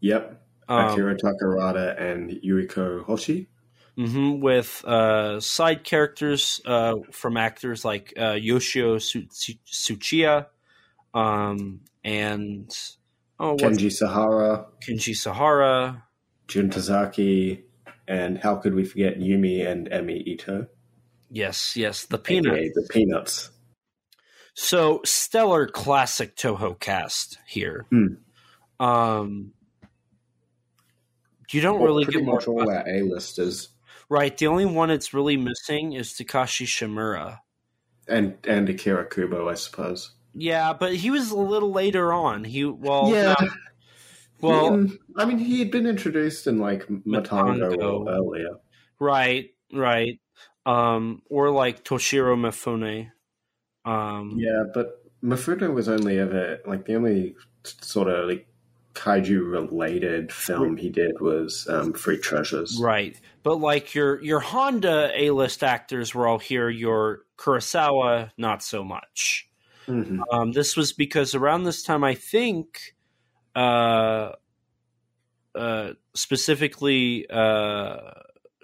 Yep, 0.00 0.42
Um, 0.68 0.90
Akira 0.92 1.16
Takarada 1.16 2.00
and 2.00 2.30
Yuriko 2.30 3.04
Hoshi. 3.04 3.48
Mm-hmm, 3.98 4.40
with 4.40 4.84
uh, 4.84 5.40
side 5.40 5.82
characters 5.82 6.60
uh, 6.64 6.94
from 7.10 7.36
actors 7.36 7.84
like 7.84 8.12
uh, 8.16 8.34
Yoshio 8.40 8.98
Su- 8.98 9.26
Su- 9.30 9.54
Tsuchiya 9.66 10.46
um, 11.14 11.80
and 12.04 12.70
oh, 13.40 13.56
Kenji 13.56 13.90
Sahara, 13.92 14.66
Kenji 14.86 15.14
Sahara. 15.16 16.04
Jun 16.48 16.70
Tazaki, 16.70 17.62
and 18.06 18.38
how 18.38 18.56
could 18.56 18.74
we 18.74 18.84
forget 18.84 19.18
Yumi 19.18 19.66
and 19.66 19.90
Emi 19.90 20.22
Ito? 20.26 20.66
Yes, 21.30 21.76
yes, 21.76 22.06
the 22.06 22.16
peanut. 22.18 22.54
aka 22.54 22.70
the 22.74 22.88
Peanuts. 22.90 23.50
So 24.54 25.02
stellar 25.04 25.66
classic 25.68 26.34
Toho 26.36 26.80
cast 26.80 27.38
here. 27.46 27.86
Hmm. 27.90 28.06
Um, 28.80 29.52
you 31.52 31.60
don't 31.60 31.78
Well, 31.80 31.88
really 31.94 32.06
get 32.06 32.24
more 32.24 32.36
much 32.36 32.48
all 32.48 32.68
our 32.70 32.88
A-listers. 32.88 33.68
right. 34.08 34.36
The 34.36 34.46
only 34.46 34.66
one 34.66 34.90
it's 34.90 35.12
really 35.14 35.36
missing 35.36 35.92
is 35.92 36.12
Takashi 36.14 36.66
Shimura. 36.66 37.40
And 38.08 38.38
and 38.44 38.68
Akira 38.70 39.06
Kubo, 39.08 39.48
I 39.50 39.54
suppose. 39.54 40.12
Yeah, 40.34 40.72
but 40.72 40.94
he 40.94 41.10
was 41.10 41.30
a 41.30 41.36
little 41.36 41.72
later 41.72 42.12
on. 42.12 42.44
He 42.44 42.64
well, 42.64 43.10
yeah. 43.10 43.34
well, 44.40 44.86
I 45.16 45.24
mean, 45.24 45.38
he 45.38 45.58
had 45.58 45.70
been 45.70 45.86
introduced 45.86 46.46
in 46.46 46.58
like 46.58 46.86
Matango 46.86 47.76
Matango. 47.76 48.08
earlier. 48.08 48.50
right, 49.00 49.50
right. 49.72 50.20
Um, 50.66 51.22
or 51.30 51.50
like 51.50 51.84
Toshiro 51.84 52.36
Mifune. 52.36 53.10
Um, 53.84 54.34
Yeah, 54.36 54.64
but 54.74 55.02
Mafuto 55.22 55.72
was 55.72 55.88
only 55.88 56.18
ever 56.18 56.58
like 56.66 56.84
the 56.84 56.94
only 56.94 57.34
sort 57.64 58.08
of 58.08 58.28
like 58.28 58.46
kaiju 58.94 59.52
related 59.52 60.32
film 60.32 60.76
he 60.76 60.90
did 60.90 61.20
was 61.20 61.66
um, 61.70 61.92
Three 61.92 62.18
Treasures. 62.18 62.78
Right. 62.80 63.18
But 63.42 63.56
like 63.56 63.94
your 63.94 64.22
your 64.22 64.40
Honda 64.40 65.10
A 65.14 65.30
list 65.30 65.62
actors 65.62 66.14
were 66.14 66.26
all 66.26 66.38
here, 66.38 66.68
your 66.68 67.20
Kurosawa 67.38 68.30
not 68.36 68.62
so 68.62 68.84
much. 68.84 69.47
Mhm. 69.88 70.20
Um, 70.30 70.52
this 70.52 70.76
was 70.76 70.92
because 70.92 71.34
around 71.34 71.64
this 71.64 71.82
time 71.82 72.04
I 72.04 72.14
think 72.14 72.94
uh 73.56 74.32
uh 75.54 75.92
specifically 76.14 77.26
uh 77.30 77.96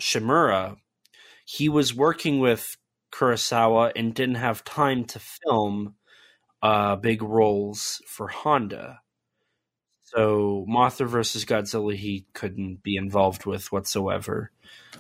Shimura, 0.00 0.76
he 1.46 1.68
was 1.68 1.94
working 1.94 2.40
with 2.40 2.76
Kurosawa 3.12 3.92
and 3.96 4.14
didn't 4.14 4.34
have 4.36 4.64
time 4.64 5.04
to 5.06 5.18
film 5.18 5.94
uh 6.62 6.96
big 6.96 7.22
roles 7.22 8.02
for 8.06 8.28
Honda. 8.28 9.00
So 10.02 10.64
Mothra 10.68 11.08
versus 11.08 11.44
Godzilla 11.44 11.96
he 11.96 12.26
couldn't 12.34 12.82
be 12.82 12.96
involved 12.96 13.46
with 13.46 13.72
whatsoever. 13.72 14.52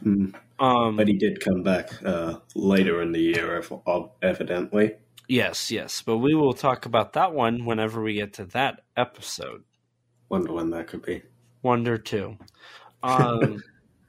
Mm. 0.02 0.34
Um, 0.58 0.96
But 0.96 1.08
he 1.08 1.14
did 1.14 1.40
come 1.40 1.62
back 1.62 1.90
uh, 2.04 2.38
later 2.54 3.02
in 3.02 3.12
the 3.12 3.20
year, 3.20 3.56
ev- 3.58 3.72
ev- 3.86 4.10
evidently. 4.22 4.96
Yes, 5.28 5.70
yes, 5.70 6.02
but 6.02 6.18
we 6.18 6.34
will 6.34 6.52
talk 6.52 6.86
about 6.86 7.14
that 7.14 7.32
one 7.32 7.64
whenever 7.64 8.02
we 8.02 8.14
get 8.14 8.34
to 8.34 8.44
that 8.46 8.82
episode. 8.96 9.64
Wonder 10.28 10.52
when 10.52 10.70
that 10.70 10.88
could 10.88 11.02
be. 11.02 11.22
Wonder 11.62 11.96
two. 11.96 12.36
Um, 13.02 13.62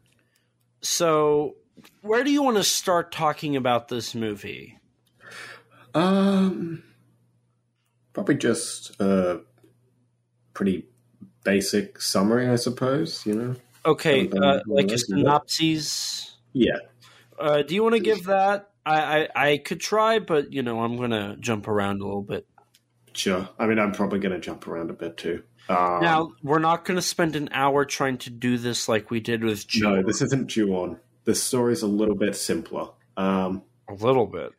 so, 0.81 1.55
where 2.01 2.23
do 2.23 2.31
you 2.31 2.43
want 2.43 2.57
to 2.57 2.63
start 2.63 3.11
talking 3.11 3.55
about 3.55 3.87
this 3.87 4.13
movie? 4.13 4.77
Um, 5.93 6.83
probably 8.11 8.35
just 8.35 8.99
a 8.99 9.41
pretty 10.53 10.87
basic 11.45 12.01
summary, 12.01 12.49
I 12.49 12.57
suppose. 12.57 13.25
You 13.25 13.35
know. 13.35 13.55
Okay, 13.85 14.29
uh, 14.29 14.59
like 14.65 14.91
a 14.91 14.97
synopsis. 14.97 16.37
Yeah. 16.51 16.79
Uh, 17.39 17.61
do 17.61 17.75
you 17.75 17.83
want 17.83 17.95
to 17.95 18.01
give 18.01 18.25
that? 18.25 18.71
I, 18.85 19.23
I 19.23 19.27
I 19.51 19.57
could 19.57 19.79
try, 19.79 20.19
but 20.19 20.53
you 20.53 20.61
know 20.63 20.81
I'm 20.81 20.97
gonna 20.97 21.35
jump 21.39 21.67
around 21.67 22.01
a 22.01 22.05
little 22.05 22.21
bit. 22.21 22.45
Sure. 23.13 23.47
I 23.57 23.65
mean, 23.65 23.79
I'm 23.79 23.93
probably 23.93 24.19
going 24.19 24.33
to 24.33 24.39
jump 24.41 24.67
around 24.67 24.89
a 24.89 24.93
bit 24.93 25.15
too. 25.15 25.41
Um, 25.69 26.01
now 26.01 26.33
we're 26.43 26.59
not 26.59 26.83
gonna 26.83 27.01
spend 27.01 27.35
an 27.37 27.47
hour 27.53 27.85
trying 27.85 28.17
to 28.19 28.29
do 28.29 28.57
this 28.57 28.89
like 28.89 29.09
we 29.09 29.21
did 29.21 29.41
with 29.43 29.65
no, 29.77 30.03
this 30.03 30.21
isn't 30.21 30.47
due 30.49 30.73
on. 30.75 30.99
The 31.23 31.33
story's 31.33 31.81
a 31.81 31.87
little 31.87 32.15
bit 32.15 32.35
simpler. 32.35 32.89
Um, 33.17 33.63
a 33.89 33.93
little 33.93 34.27
bit. 34.27 34.51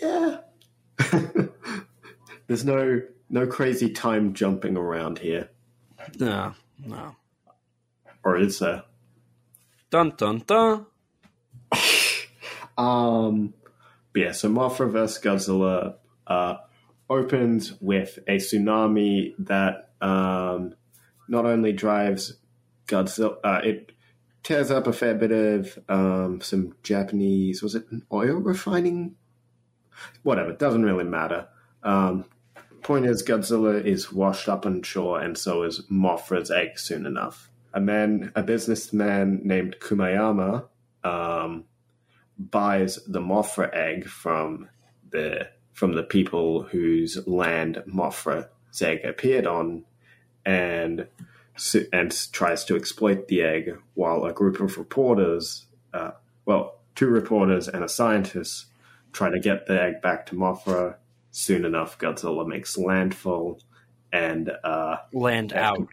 yeah. 0.00 0.38
There's 2.46 2.64
no 2.64 3.02
no 3.28 3.46
crazy 3.46 3.90
time 3.90 4.32
jumping 4.34 4.76
around 4.76 5.18
here, 5.18 5.50
No, 6.18 6.54
no. 6.84 7.14
or 8.24 8.36
is 8.38 8.58
there? 8.58 8.82
Dun 9.90 10.14
dun 10.16 10.42
dun. 10.46 10.86
Um, 12.76 13.54
but 14.12 14.22
yeah, 14.22 14.32
so 14.32 14.48
Mothra 14.48 14.90
vs. 14.90 15.22
Godzilla 15.22 15.94
uh, 16.26 16.56
opens 17.08 17.74
with 17.80 18.18
a 18.26 18.36
tsunami 18.36 19.34
that 19.38 19.90
um, 20.00 20.74
not 21.28 21.46
only 21.46 21.72
drives 21.72 22.34
Godzilla, 22.86 23.36
uh, 23.44 23.60
it 23.62 23.92
tears 24.42 24.70
up 24.70 24.86
a 24.86 24.92
fair 24.92 25.14
bit 25.14 25.32
of 25.32 25.78
um, 25.88 26.40
some 26.40 26.74
Japanese, 26.82 27.62
was 27.62 27.74
it 27.74 27.84
an 27.90 28.04
oil 28.12 28.36
refining? 28.36 29.16
Whatever, 30.22 30.52
doesn't 30.52 30.84
really 30.84 31.04
matter. 31.04 31.48
Um, 31.82 32.24
point 32.82 33.06
is, 33.06 33.22
Godzilla 33.22 33.84
is 33.84 34.12
washed 34.12 34.48
up 34.48 34.66
on 34.66 34.82
shore, 34.82 35.20
and 35.20 35.36
so 35.36 35.62
is 35.62 35.82
Mothra's 35.90 36.50
egg 36.50 36.78
soon 36.78 37.06
enough. 37.06 37.50
And 37.72 37.88
then 37.88 38.32
a 38.34 38.42
businessman 38.42 39.40
named 39.44 39.76
Kumayama 39.80 40.66
um, 41.04 41.64
buys 42.40 42.98
the 43.06 43.20
Mothra 43.20 43.74
egg 43.74 44.06
from 44.08 44.68
the 45.10 45.48
from 45.72 45.94
the 45.94 46.02
people 46.02 46.62
whose 46.62 47.26
land 47.26 47.82
Mothra's 47.86 48.82
egg 48.82 49.04
appeared 49.04 49.46
on, 49.46 49.84
and 50.44 51.06
and 51.92 52.32
tries 52.32 52.64
to 52.64 52.76
exploit 52.76 53.28
the 53.28 53.42
egg 53.42 53.76
while 53.94 54.24
a 54.24 54.32
group 54.32 54.60
of 54.60 54.78
reporters, 54.78 55.66
uh, 55.92 56.12
well, 56.46 56.78
two 56.94 57.08
reporters 57.08 57.68
and 57.68 57.84
a 57.84 57.88
scientist, 57.88 58.66
try 59.12 59.28
to 59.30 59.38
get 59.38 59.66
the 59.66 59.80
egg 59.80 60.00
back 60.00 60.26
to 60.26 60.34
Mothra. 60.34 60.96
Soon 61.32 61.64
enough, 61.64 61.98
Godzilla 61.98 62.46
makes 62.46 62.76
landfall, 62.76 63.60
and 64.12 64.50
uh, 64.64 64.96
Land 65.12 65.52
out. 65.52 65.88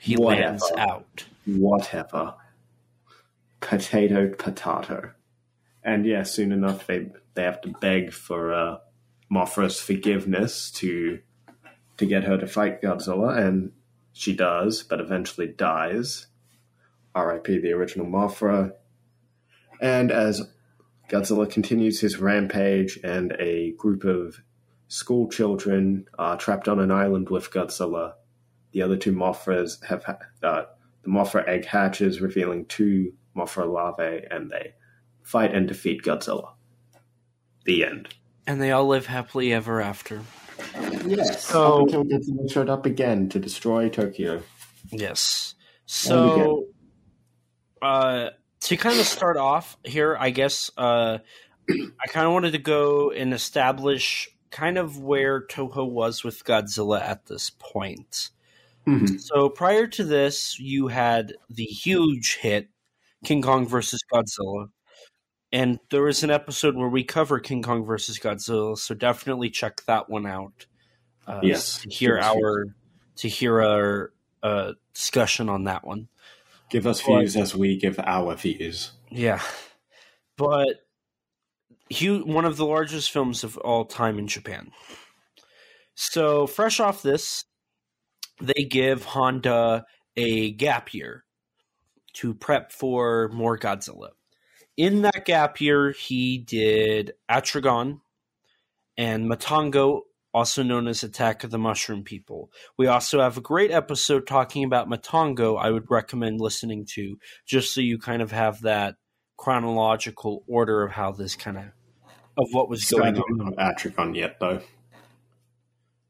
He 0.00 0.14
Whatever. 0.16 0.42
lands 0.46 0.72
out. 0.76 1.24
whatever. 1.44 2.34
Potato, 3.60 4.28
potato. 4.28 5.12
And 5.82 6.06
yeah, 6.06 6.22
soon 6.22 6.52
enough 6.52 6.86
they 6.86 7.10
they 7.34 7.42
have 7.42 7.60
to 7.62 7.74
beg 7.80 8.12
for 8.12 8.52
uh, 8.52 8.78
Mothra's 9.32 9.80
forgiveness 9.80 10.70
to 10.72 11.20
to 11.96 12.06
get 12.06 12.24
her 12.24 12.38
to 12.38 12.46
fight 12.46 12.80
Godzilla, 12.80 13.36
and 13.36 13.72
she 14.12 14.34
does, 14.34 14.82
but 14.82 15.00
eventually 15.00 15.48
dies. 15.48 16.26
R.I.P. 17.14 17.58
the 17.58 17.72
original 17.72 18.06
Mothra. 18.06 18.72
And 19.80 20.10
as 20.12 20.48
Godzilla 21.08 21.50
continues 21.50 22.00
his 22.00 22.18
rampage, 22.18 22.98
and 23.02 23.32
a 23.38 23.72
group 23.72 24.04
of 24.04 24.40
school 24.88 25.28
children 25.28 26.06
are 26.18 26.36
trapped 26.36 26.68
on 26.68 26.78
an 26.78 26.90
island 26.90 27.30
with 27.30 27.50
Godzilla, 27.50 28.14
the 28.72 28.82
other 28.82 28.96
two 28.96 29.12
Mothras 29.12 29.82
have 29.84 30.04
uh, 30.42 30.64
the 31.02 31.10
Mothra 31.10 31.46
egg 31.48 31.64
hatches, 31.64 32.20
revealing 32.20 32.66
two 32.66 33.14
Mothra 33.38 33.70
larvae, 33.72 34.24
and 34.30 34.50
they 34.50 34.72
fight 35.22 35.54
and 35.54 35.68
defeat 35.68 36.02
Godzilla. 36.02 36.52
The 37.64 37.84
end. 37.84 38.08
And 38.46 38.60
they 38.60 38.72
all 38.72 38.86
live 38.86 39.06
happily 39.06 39.52
ever 39.52 39.80
after. 39.80 40.22
Yes. 41.04 41.44
So- 41.44 41.82
until 41.82 42.04
Godzilla 42.04 42.50
showed 42.50 42.68
up 42.70 42.86
again 42.86 43.28
to 43.30 43.38
destroy 43.38 43.88
Tokyo. 43.88 44.42
Yes. 44.90 45.54
So, 45.86 46.66
uh, 47.82 48.30
to 48.60 48.76
kind 48.76 48.98
of 48.98 49.06
start 49.06 49.36
off 49.36 49.76
here, 49.84 50.16
I 50.18 50.30
guess 50.30 50.70
uh, 50.76 51.18
I 51.70 52.06
kind 52.08 52.26
of 52.26 52.32
wanted 52.32 52.52
to 52.52 52.58
go 52.58 53.10
and 53.10 53.32
establish 53.32 54.28
kind 54.50 54.78
of 54.78 54.98
where 54.98 55.46
Toho 55.46 55.88
was 55.88 56.24
with 56.24 56.44
Godzilla 56.44 57.00
at 57.02 57.26
this 57.26 57.50
point. 57.58 58.30
Mhm. 58.86 59.20
So, 59.20 59.50
prior 59.50 59.86
to 59.88 60.04
this, 60.04 60.58
you 60.58 60.88
had 60.88 61.34
the 61.50 61.64
huge 61.64 62.36
hit 62.36 62.68
King 63.24 63.42
Kong 63.42 63.66
versus 63.66 64.02
Godzilla. 64.12 64.68
And 65.50 65.78
there 65.90 66.08
is 66.08 66.22
an 66.22 66.30
episode 66.30 66.76
where 66.76 66.88
we 66.88 67.04
cover 67.04 67.40
King 67.40 67.62
Kong 67.62 67.84
versus 67.84 68.18
Godzilla, 68.18 68.76
so 68.76 68.94
definitely 68.94 69.50
check 69.50 69.82
that 69.86 70.10
one 70.10 70.26
out. 70.26 70.66
Uh, 71.26 71.40
Yes. 71.42 71.78
to 71.78 71.90
hear 71.90 72.18
our 72.18 72.66
to 73.16 73.28
hear 73.28 73.60
our 73.60 74.12
uh, 74.42 74.72
discussion 74.94 75.48
on 75.48 75.64
that 75.64 75.86
one. 75.86 76.08
Give 76.70 76.86
us 76.86 77.00
views 77.00 77.36
as 77.36 77.56
we 77.56 77.76
give 77.76 77.98
our 77.98 78.34
views. 78.36 78.92
Yeah, 79.10 79.40
but 80.36 80.86
hu 81.98 82.20
one 82.24 82.44
of 82.44 82.56
the 82.56 82.66
largest 82.66 83.10
films 83.10 83.42
of 83.42 83.56
all 83.58 83.84
time 83.86 84.18
in 84.18 84.26
Japan. 84.26 84.70
So 85.94 86.46
fresh 86.46 86.78
off 86.78 87.02
this, 87.02 87.44
they 88.40 88.64
give 88.64 89.04
Honda 89.04 89.84
a 90.16 90.52
gap 90.52 90.92
year 90.94 91.24
to 92.18 92.34
prep 92.34 92.72
for 92.72 93.30
more 93.32 93.56
Godzilla. 93.56 94.10
In 94.76 95.02
that 95.02 95.24
gap 95.24 95.60
year, 95.60 95.92
he 95.92 96.38
did 96.38 97.12
Atragon 97.30 98.00
and 98.96 99.30
Matango, 99.30 100.02
also 100.34 100.62
known 100.62 100.88
as 100.88 101.04
Attack 101.04 101.44
of 101.44 101.50
the 101.50 101.58
Mushroom 101.58 102.02
People. 102.02 102.50
We 102.76 102.88
also 102.88 103.20
have 103.20 103.36
a 103.36 103.40
great 103.40 103.70
episode 103.70 104.26
talking 104.26 104.64
about 104.64 104.88
Matango. 104.88 105.58
I 105.60 105.70
would 105.70 105.90
recommend 105.90 106.40
listening 106.40 106.86
to 106.94 107.18
just 107.46 107.72
so 107.72 107.80
you 107.80 107.98
kind 107.98 108.20
of 108.20 108.32
have 108.32 108.62
that 108.62 108.96
chronological 109.36 110.42
order 110.48 110.82
of 110.82 110.92
how 110.92 111.12
this 111.12 111.36
kind 111.36 111.56
of 111.56 111.64
of 112.36 112.48
what 112.52 112.68
was 112.68 112.84
going 112.90 113.16
on. 113.16 113.38
not 113.38 113.76
Atragon 113.76 114.16
yet, 114.16 114.38
though. 114.40 114.60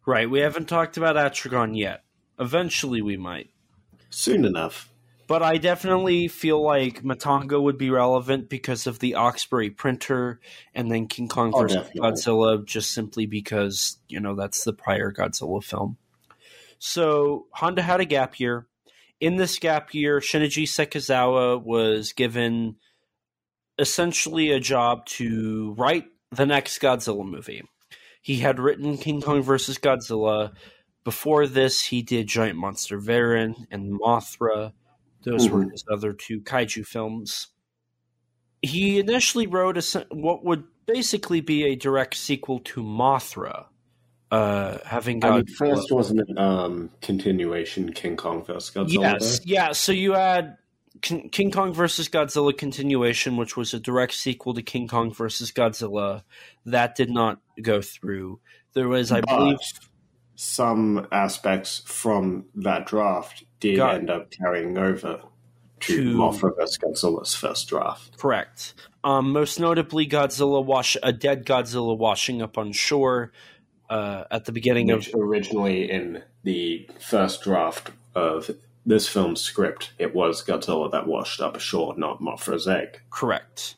Right, 0.07 0.29
we 0.29 0.41
haven't 0.41 0.69
talked 0.69 0.97
about 0.97 1.17
Atragon 1.17 1.77
yet. 1.77 2.05
Eventually, 2.39 3.03
we 3.03 3.19
might. 3.19 3.51
Soon 4.09 4.47
enough. 4.47 4.88
But 5.29 5.43
I 5.43 5.59
definitely 5.59 6.27
feel 6.27 6.61
like 6.63 7.03
Matango 7.03 7.63
would 7.63 7.77
be 7.77 7.91
relevant 7.91 8.49
because 8.49 8.87
of 8.87 8.99
the 8.99 9.13
Oxberry 9.13 9.77
printer, 9.77 10.41
and 10.75 10.91
then 10.91 11.07
King 11.07 11.29
Kong 11.29 11.53
Oh, 11.55 11.61
versus 11.61 11.77
definitely. 11.77 12.01
Godzilla, 12.11 12.65
just 12.65 12.93
simply 12.93 13.27
because 13.27 13.99
you 14.09 14.19
know 14.21 14.35
that's 14.35 14.65
the 14.65 14.73
prior 14.73 15.13
Godzilla 15.13 15.63
film. 15.63 15.99
So 16.79 17.47
Honda 17.53 17.83
had 17.83 18.01
a 18.01 18.07
gap 18.07 18.41
year. 18.41 18.67
In 19.21 19.37
this 19.37 19.59
gap 19.59 19.93
year, 19.93 20.21
Shinichi 20.21 20.63
Sekizawa 20.65 21.63
was 21.63 22.13
given 22.15 22.77
essentially 23.79 24.51
a 24.51 24.61
job 24.61 25.05
to 25.07 25.75
write 25.77 26.05
the 26.31 26.47
next 26.47 26.81
Godzilla 26.81 27.29
movie. 27.29 27.63
He 28.23 28.37
had 28.39 28.59
written 28.59 28.97
King 28.97 29.21
Kong 29.21 29.43
versus 29.43 29.77
Godzilla. 29.77 30.53
Before 31.05 31.47
this, 31.47 31.83
he 31.83 32.01
did 32.03 32.29
Giant 32.29 32.59
Monster 32.59 32.99
Varan 32.99 33.67
and 33.71 33.99
Mothra. 34.01 34.73
Those 35.29 35.49
were 35.51 35.65
Mhm. 35.65 35.73
his 35.73 35.85
other 35.91 36.13
two 36.13 36.41
kaiju 36.41 36.87
films. 36.87 37.49
He 38.63 38.99
initially 38.99 39.47
wrote 39.47 39.77
a, 39.77 40.07
what 40.11 40.45
would 40.45 40.65
basically 40.87 41.41
be 41.41 41.65
a 41.65 41.77
direct 41.77 42.15
sequel 42.17 42.61
to 42.61 42.83
Mothra, 42.83 43.67
uh, 44.31 44.79
having 44.85 45.25
I 45.25 45.37
mean, 45.37 45.47
first 45.47 45.93
wasn't 45.93 46.21
it 46.29 46.39
um, 46.39 46.91
continuation 47.03 47.93
King 47.93 48.17
Kong 48.17 48.43
vs. 48.45 48.71
Godzilla? 48.75 49.01
yes, 49.21 49.41
yeah. 49.45 49.73
So 49.73 49.93
you 49.93 50.13
had 50.13 50.57
King, 51.03 51.29
King 51.31 51.51
Kong 51.53 51.73
versus 51.73 52.09
Godzilla 52.09 52.57
continuation, 52.57 53.37
which 53.37 53.57
was 53.57 53.75
a 53.75 53.79
direct 53.79 54.15
sequel 54.15 54.55
to 54.55 54.63
King 54.63 54.89
Kong 54.89 55.13
versus 55.13 55.53
Godzilla. 55.53 56.23
That 56.65 56.97
did 56.97 57.11
not 57.11 57.41
go 57.63 57.81
through. 57.83 58.41
There 58.73 58.89
was, 58.89 59.13
I 59.13 59.21
But 59.21 59.37
believe, 59.37 59.59
some 60.41 61.05
aspects 61.11 61.83
from 61.85 62.45
that 62.55 62.87
draft 62.87 63.43
did 63.59 63.77
Got- 63.77 63.95
end 63.97 64.09
up 64.11 64.31
carrying 64.31 64.79
over. 64.79 65.21
to, 65.81 65.97
To- 65.97 66.17
Mothra 66.17 66.55
vs. 66.57 66.79
Godzilla's 66.79 67.35
first 67.35 67.69
draft. 67.69 68.17
Correct. 68.19 68.75
Um, 69.05 69.33
most 69.33 69.59
notably, 69.61 70.07
Godzilla 70.07 70.65
wash 70.65 70.97
a 71.03 71.13
dead 71.13 71.45
Godzilla 71.45 71.97
washing 71.97 72.41
up 72.43 72.57
on 72.59 72.73
shore 72.73 73.33
uh, 73.91 74.25
at 74.31 74.45
the 74.45 74.53
beginning 74.53 74.91
of 74.91 75.09
originally 75.15 75.91
in 75.91 76.23
the 76.45 76.89
first 77.01 77.43
draft 77.43 77.91
of 78.15 78.51
this 78.87 79.09
film's 79.09 79.41
script, 79.41 79.93
it 79.99 80.15
was 80.15 80.45
Godzilla 80.45 80.91
that 80.93 81.07
washed 81.07 81.41
up 81.41 81.57
ashore, 81.57 81.95
not 81.97 82.21
Mothra's 82.21 82.67
egg. 82.69 83.01
correct, 83.11 83.77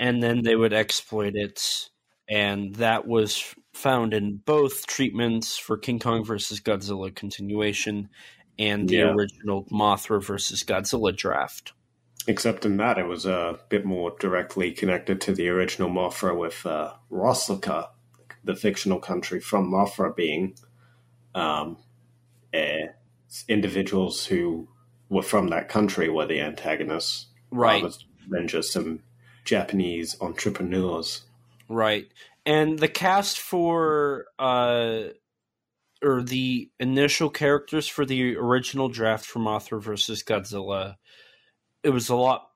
and 0.00 0.22
then 0.22 0.42
they 0.42 0.54
would 0.56 0.72
exploit 0.74 1.34
it, 1.34 1.88
and 2.28 2.74
that 2.76 3.06
was 3.06 3.54
found 3.78 4.12
in 4.12 4.36
both 4.44 4.86
treatments 4.86 5.56
for 5.56 5.76
King 5.78 5.98
Kong 6.00 6.24
versus 6.24 6.60
Godzilla 6.60 7.14
continuation 7.14 8.08
and 8.58 8.88
the 8.88 8.96
Yeah. 8.96 9.10
original 9.12 9.64
Mothra 9.70 10.22
versus 10.22 10.64
Godzilla 10.64 11.16
draft. 11.16 11.72
Except 12.26 12.66
in 12.66 12.76
that, 12.78 12.98
it 12.98 13.06
was 13.06 13.24
a 13.24 13.58
bit 13.68 13.84
more 13.84 14.14
directly 14.18 14.72
connected 14.72 15.20
to 15.22 15.32
the 15.32 15.48
original 15.48 15.88
Mothra, 15.88 16.36
with 16.36 16.66
uh, 16.66 16.92
Rolisica, 17.10 17.88
the 18.44 18.54
fictional 18.56 18.98
country 18.98 19.40
from 19.40 19.70
Mothra, 19.70 20.14
being 20.14 20.54
um, 21.34 21.78
eh, 22.52 22.88
individuals 23.46 24.26
who 24.26 24.68
were 25.08 25.22
from 25.22 25.48
that 25.48 25.68
country 25.68 26.08
were 26.08 26.26
the 26.26 26.40
antagonists, 26.40 27.26
Right. 27.50 27.84
than 28.28 28.48
just 28.48 28.72
some 28.72 29.00
Japanese 29.44 30.16
entrepreneurs. 30.20 31.22
Right. 31.68 32.08
And 32.48 32.78
the 32.78 32.88
cast 32.88 33.38
for 33.40 34.24
uh 34.38 35.08
or 36.02 36.22
the 36.22 36.70
initial 36.80 37.28
characters 37.28 37.86
for 37.88 38.06
the 38.06 38.36
original 38.36 38.88
draft 38.88 39.26
for 39.26 39.40
Mothra 39.40 39.82
versus 39.82 40.22
Godzilla, 40.22 40.94
it 41.82 41.90
was 41.90 42.08
a 42.08 42.16
lot 42.16 42.48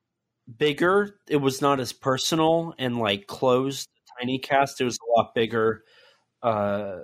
bigger. 0.56 1.16
It 1.28 1.36
was 1.36 1.60
not 1.60 1.78
as 1.78 1.92
personal 1.92 2.74
and 2.78 2.98
like 2.98 3.26
closed, 3.26 3.88
tiny 4.18 4.38
cast. 4.38 4.80
It 4.80 4.84
was 4.84 4.98
a 4.98 5.12
lot 5.20 5.34
bigger. 5.34 5.84
Uh 6.42 7.00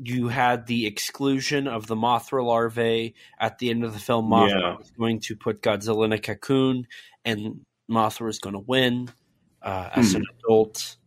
you 0.00 0.28
had 0.28 0.66
the 0.68 0.86
exclusion 0.86 1.66
of 1.66 1.88
the 1.88 1.96
Mothra 1.96 2.44
larvae 2.44 3.16
at 3.40 3.58
the 3.58 3.68
end 3.70 3.82
of 3.82 3.94
the 3.94 3.98
film. 3.98 4.30
Mothra 4.30 4.60
Yeah. 4.60 4.76
was 4.76 4.92
going 4.92 5.18
to 5.22 5.34
put 5.34 5.60
Godzilla 5.60 6.04
in 6.04 6.12
a 6.12 6.18
cocoon, 6.20 6.86
and 7.24 7.62
Mothra 7.90 8.26
was 8.26 8.38
going 8.38 8.52
to 8.52 8.60
win 8.60 9.08
uh, 9.60 9.88
as 9.94 10.14
an 10.14 10.24
adult. 10.38 10.98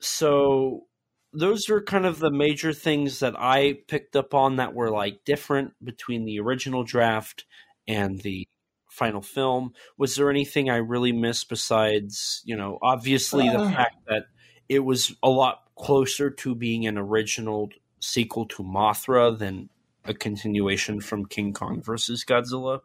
So 0.00 0.86
those 1.32 1.68
are 1.68 1.82
kind 1.82 2.06
of 2.06 2.18
the 2.18 2.30
major 2.30 2.72
things 2.72 3.20
that 3.20 3.34
I 3.38 3.78
picked 3.86 4.16
up 4.16 4.34
on 4.34 4.56
that 4.56 4.74
were 4.74 4.90
like 4.90 5.24
different 5.24 5.72
between 5.84 6.24
the 6.24 6.40
original 6.40 6.84
draft 6.84 7.44
and 7.86 8.20
the 8.20 8.46
final 8.88 9.22
film. 9.22 9.72
Was 9.96 10.16
there 10.16 10.30
anything 10.30 10.70
I 10.70 10.76
really 10.76 11.12
missed 11.12 11.48
besides, 11.48 12.42
you 12.44 12.56
know, 12.56 12.78
obviously 12.82 13.48
the 13.48 13.58
Uh. 13.60 13.70
fact 13.72 13.96
that 14.06 14.24
it 14.68 14.80
was 14.80 15.14
a 15.22 15.28
lot 15.28 15.62
closer 15.76 16.30
to 16.30 16.54
being 16.54 16.86
an 16.86 16.98
original 16.98 17.68
sequel 18.00 18.46
to 18.46 18.62
Mothra 18.62 19.36
than 19.38 19.68
a 20.04 20.14
continuation 20.14 21.00
from 21.00 21.26
King 21.26 21.52
Kong 21.52 21.82
versus 21.82 22.24
Godzilla? 22.24 22.80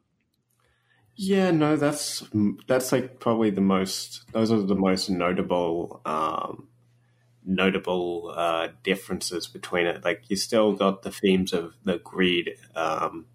Yeah, 1.16 1.51
no, 1.51 1.76
that's 1.76 2.24
that's 2.68 2.91
like 2.91 3.20
probably 3.20 3.51
the 3.51 3.61
most. 3.61 4.32
Those 4.32 4.51
are 4.51 4.61
the 4.61 4.76
most 4.76 5.09
notable, 5.09 6.01
um, 6.05 6.68
notable 7.46 8.34
uh, 8.36 8.70
differences 8.84 9.48
between 9.48 9.86
it. 9.86 10.04
Like 10.04 10.24
you 10.30 10.36
still 10.36 10.74
got 10.74 11.04
the 11.04 11.12
themes 11.12 11.54
of 11.54 11.76
the 11.84 11.98
greed 11.98 12.56
um, 12.76 13.26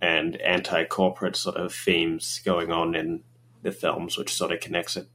and 0.00 0.40
anti-corporate 0.40 1.36
sort 1.36 1.56
of 1.56 1.74
themes 1.74 2.40
going 2.44 2.72
on 2.72 2.94
in 2.94 3.22
the 3.62 3.72
films, 3.72 4.16
which 4.16 4.32
sort 4.32 4.52
of 4.52 4.60
connects 4.60 4.96
it 4.96 5.06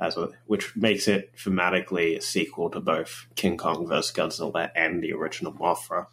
as 0.00 0.16
a, 0.16 0.30
which 0.46 0.74
makes 0.74 1.06
it 1.06 1.34
thematically 1.36 2.16
a 2.16 2.20
sequel 2.20 2.70
to 2.70 2.80
both 2.80 3.26
King 3.34 3.56
Kong 3.56 3.86
vs 3.86 4.12
Godzilla 4.12 4.70
and 4.74 5.02
the 5.02 5.12
original 5.12 5.52
Mothra. 5.52 6.06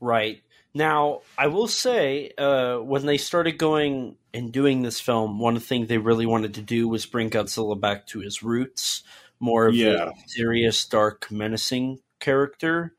Right. 0.00 0.42
Now, 0.74 1.22
I 1.38 1.46
will 1.46 1.68
say, 1.68 2.32
uh, 2.36 2.76
when 2.78 3.06
they 3.06 3.16
started 3.16 3.56
going 3.56 4.16
and 4.34 4.52
doing 4.52 4.82
this 4.82 5.00
film, 5.00 5.38
one 5.38 5.58
thing 5.58 5.86
they 5.86 5.96
really 5.96 6.26
wanted 6.26 6.54
to 6.54 6.62
do 6.62 6.86
was 6.86 7.06
bring 7.06 7.30
Godzilla 7.30 7.80
back 7.80 8.06
to 8.08 8.20
his 8.20 8.42
roots, 8.42 9.02
more 9.38 9.66
of 9.66 9.74
Yeah. 9.74 10.10
a 10.10 10.28
serious, 10.28 10.84
dark, 10.86 11.30
menacing 11.30 12.00
character, 12.20 12.94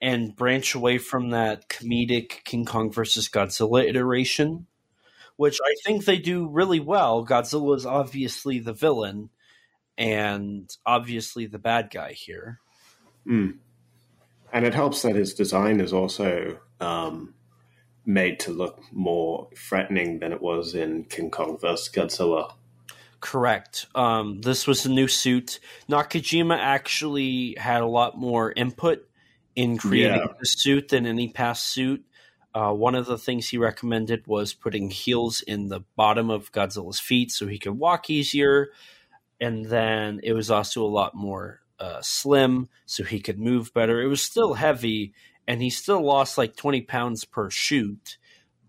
and 0.00 0.34
branch 0.34 0.74
away 0.74 0.98
from 0.98 1.30
that 1.30 1.68
comedic 1.68 2.44
King 2.44 2.64
Kong 2.64 2.90
versus 2.90 3.28
Godzilla 3.28 3.86
iteration, 3.86 4.66
which 5.36 5.58
I 5.64 5.74
think 5.84 6.04
they 6.04 6.18
do 6.18 6.48
really 6.48 6.80
well. 6.80 7.26
Godzilla 7.26 7.76
is 7.76 7.86
obviously 7.86 8.58
the 8.58 8.72
villain 8.72 9.30
and 9.98 10.74
obviously 10.86 11.46
the 11.46 11.58
bad 11.58 11.90
guy 11.90 12.12
here. 12.12 12.60
Mm. 13.26 13.58
And 14.52 14.64
it 14.64 14.74
helps 14.74 15.02
that 15.02 15.14
his 15.14 15.34
design 15.34 15.80
is 15.80 15.92
also 15.92 16.58
um, 16.80 17.34
made 18.06 18.40
to 18.40 18.50
look 18.50 18.80
more 18.92 19.48
threatening 19.54 20.18
than 20.18 20.32
it 20.32 20.40
was 20.40 20.74
in 20.74 21.04
King 21.04 21.30
Kong 21.30 21.58
vs. 21.58 21.90
Godzilla. 21.94 22.54
Correct. 23.20 23.86
Um, 23.94 24.40
this 24.40 24.66
was 24.66 24.86
a 24.86 24.90
new 24.90 25.06
suit. 25.08 25.60
Nakajima 25.90 26.56
actually 26.58 27.54
had 27.58 27.82
a 27.82 27.86
lot 27.86 28.16
more 28.16 28.52
input 28.52 29.06
in 29.54 29.76
creating 29.76 30.16
Yeah. 30.18 30.32
the 30.38 30.46
suit 30.46 30.88
than 30.88 31.06
any 31.06 31.28
past 31.28 31.64
suit. 31.64 32.04
Uh, 32.54 32.72
one 32.72 32.94
of 32.94 33.06
the 33.06 33.18
things 33.18 33.48
he 33.48 33.58
recommended 33.58 34.26
was 34.26 34.54
putting 34.54 34.90
heels 34.90 35.42
in 35.42 35.68
the 35.68 35.80
bottom 35.96 36.30
of 36.30 36.50
Godzilla's 36.50 36.98
feet 36.98 37.30
so 37.30 37.46
he 37.46 37.58
could 37.58 37.78
walk 37.78 38.08
easier. 38.10 38.70
And 39.40 39.66
then 39.66 40.20
it 40.22 40.32
was 40.32 40.50
also 40.50 40.84
a 40.84 40.88
lot 40.88 41.14
more 41.14 41.60
uh, 41.78 42.00
slim 42.02 42.68
so 42.86 43.04
he 43.04 43.20
could 43.20 43.38
move 43.38 43.72
better. 43.74 44.00
It 44.02 44.06
was 44.08 44.20
still 44.22 44.54
heavy, 44.54 45.12
and 45.46 45.62
he 45.62 45.70
still 45.70 46.00
lost 46.04 46.36
like 46.38 46.56
20 46.56 46.82
pounds 46.82 47.24
per 47.24 47.50
shoot. 47.50 48.18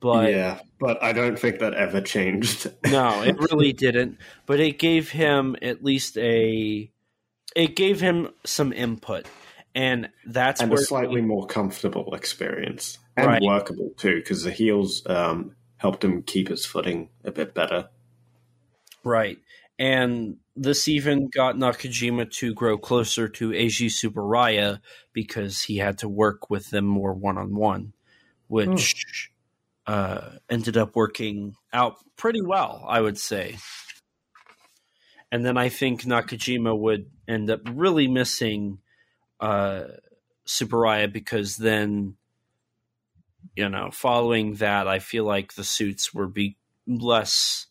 But 0.02 0.32
yeah, 0.32 0.60
but 0.80 1.02
I 1.02 1.14
don't 1.14 1.38
think 1.38 1.60
that 1.60 1.76
ever 1.76 2.02
changed. 2.02 2.72
no, 2.92 3.22
it 3.22 3.38
really 3.40 3.72
didn't. 3.72 4.18
But 4.48 4.60
it 4.60 4.80
gave 4.80 5.12
him 5.12 5.56
at 5.62 5.84
least 5.84 6.18
a. 6.18 6.92
It 7.56 7.76
gave 7.76 8.02
him 8.02 8.30
some 8.44 8.74
input, 8.74 9.28
and 9.76 10.10
that's 10.26 10.60
and 10.60 10.74
a 10.74 10.78
slightly 10.78 11.22
more 11.22 11.46
comfortable 11.46 12.16
experience. 12.16 12.98
And 13.16 13.28
Right. 13.28 13.42
workable 13.42 13.92
too, 13.98 14.16
because 14.16 14.44
the 14.44 14.52
heels 14.52 15.04
um, 15.06 15.56
helped 15.78 16.04
him 16.04 16.24
keep 16.24 16.48
his 16.48 16.66
footing 16.66 17.10
a 17.24 17.32
bit 17.32 17.54
better. 17.54 17.90
right. 19.04 19.38
And 19.78 20.38
this 20.56 20.88
even 20.88 21.28
got 21.28 21.56
Nakajima 21.56 22.32
to 22.36 22.54
grow 22.54 22.78
closer 22.78 23.28
to 23.28 23.50
Eiji 23.50 23.88
Tsuburaya 23.88 24.80
because 25.12 25.64
he 25.64 25.78
had 25.78 25.98
to 26.00 26.10
work 26.10 26.50
with 26.50 26.70
them 26.70 26.86
more 26.86 27.14
one 27.14 27.38
on 27.38 27.56
one, 27.56 27.94
which 28.48 29.31
uh, 29.88 30.22
ended 30.50 30.78
up 30.78 30.96
working 30.96 31.56
out 31.74 31.96
pretty 32.18 32.42
well, 32.42 32.86
I 32.88 33.02
would 33.02 33.18
say. 33.18 33.58
And 35.32 35.46
then 35.46 35.58
I 35.58 35.70
think 35.70 36.04
Nakajima 36.04 36.78
would 36.78 37.06
end 37.28 37.50
up 37.50 37.62
really 37.72 38.08
missing 38.08 38.80
uh, 39.40 39.84
Tsuburaya 40.46 41.12
because 41.12 41.56
then, 41.58 42.16
you 43.56 43.70
know, 43.70 43.90
following 43.92 44.56
that, 44.56 44.88
I 44.88 45.00
feel 45.00 45.24
like 45.24 45.54
the 45.54 45.64
suits 45.64 46.14
were 46.14 46.28
be 46.28 46.58
less. 46.86 47.68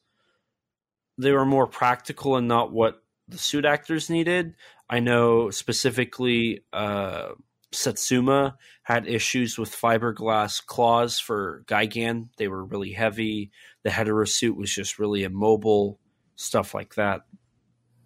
They 1.19 1.33
were 1.33 1.45
more 1.45 1.67
practical 1.67 2.37
and 2.37 2.49
not 2.49 2.73
what 2.73 3.03
the 3.29 3.39
suit 3.39 3.67
actors 3.67 4.09
needed. 4.09 4.55
I 4.89 5.01
know 5.01 5.51
specifically 5.51 6.65
uh, 6.73 7.29
Satsuma 7.73 8.57
had 8.83 9.07
issues 9.07 9.57
with 9.59 9.71
fiberglass 9.75 10.65
claws 10.65 11.19
for 11.21 11.63
Gigan. 11.67 12.29
They 12.37 12.49
were 12.49 12.65
really 12.65 12.93
heavy. 12.93 13.51
The 13.85 13.91
Hedorah 13.91 14.29
suit 14.29 14.57
was 14.57 14.73
just 14.75 14.99
really 14.99 15.23
immobile, 15.23 15.99
stuff 16.37 16.75
like 16.75 16.95
that. 16.97 17.23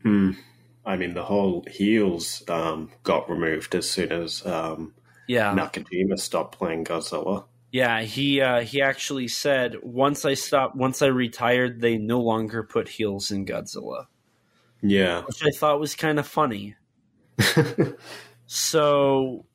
Hmm. 0.03 0.33
I 0.85 0.97
mean, 0.97 1.15
the 1.15 1.25
whole 1.25 1.65
heels 1.71 2.43
um, 2.49 2.91
got 3.05 3.31
removed 3.31 3.75
as 3.75 3.89
soon 3.89 4.13
as 4.13 4.45
um, 4.45 4.93
Yeah, 5.27 5.55
Nakajima 5.55 6.19
stopped 6.19 6.59
playing 6.59 6.85
Godzilla. 6.85 7.47
yeah. 7.73 8.03
He 8.03 8.43
uh, 8.43 8.61
he 8.61 8.83
actually 8.83 9.29
said 9.29 9.77
once 9.83 10.27
I 10.27 10.35
stopped, 10.35 10.77
once 10.77 11.01
I 11.01 11.07
retired, 11.07 11.81
they 11.81 11.97
no 11.97 12.21
longer 12.21 12.63
put 12.65 12.89
heels 12.89 13.31
in 13.31 13.47
Godzilla, 13.47 14.09
Yeah. 14.83 15.23
which 15.23 15.43
I 15.43 15.51
thought 15.57 15.81
was 15.81 15.95
kind 15.95 16.19
of 16.19 16.27
funny. 16.27 16.77
So, 18.47 19.47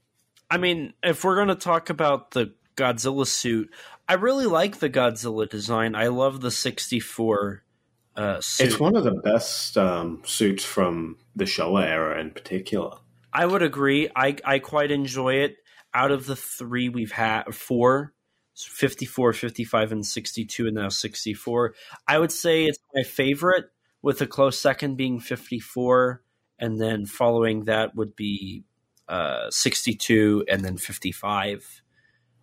I 0.49 0.57
mean, 0.57 0.93
if 1.03 1.23
we're 1.23 1.35
going 1.35 1.49
to 1.49 1.55
talk 1.55 1.89
about 1.89 2.31
the 2.31 2.53
Godzilla 2.75 3.27
suit, 3.27 3.71
I 4.07 4.13
really 4.13 4.47
like 4.47 4.79
the 4.79 4.89
Godzilla 4.89 5.47
design. 5.47 5.95
I 5.95 6.07
love 6.07 6.41
the 6.41 6.51
64 6.51 7.63
uh, 8.15 8.41
suit. 8.41 8.67
It's 8.67 8.79
one 8.79 8.95
of 8.95 9.03
the 9.03 9.11
best 9.11 9.77
um, 9.77 10.21
suits 10.25 10.63
from 10.63 11.17
the 11.35 11.45
Showa 11.45 11.85
era 11.85 12.19
in 12.19 12.31
particular. 12.31 12.97
I 13.31 13.45
would 13.45 13.61
agree. 13.61 14.09
I, 14.15 14.37
I 14.43 14.59
quite 14.59 14.91
enjoy 14.91 15.35
it. 15.35 15.57
Out 15.93 16.11
of 16.11 16.25
the 16.25 16.35
three 16.35 16.89
we've 16.89 17.11
had, 17.11 17.53
four 17.53 18.13
54, 18.55 19.33
55, 19.33 19.91
and 19.91 20.05
62, 20.05 20.67
and 20.67 20.75
now 20.75 20.89
64. 20.89 21.73
I 22.07 22.19
would 22.19 22.31
say 22.31 22.65
it's 22.65 22.79
my 22.93 23.03
favorite, 23.03 23.65
with 24.01 24.21
a 24.21 24.27
close 24.27 24.57
second 24.57 24.97
being 24.97 25.19
54, 25.19 26.21
and 26.59 26.79
then 26.79 27.05
following 27.05 27.65
that 27.65 27.95
would 27.95 28.15
be 28.15 28.63
uh, 29.09 29.49
62, 29.51 30.45
and 30.47 30.63
then 30.63 30.77
55. 30.77 31.81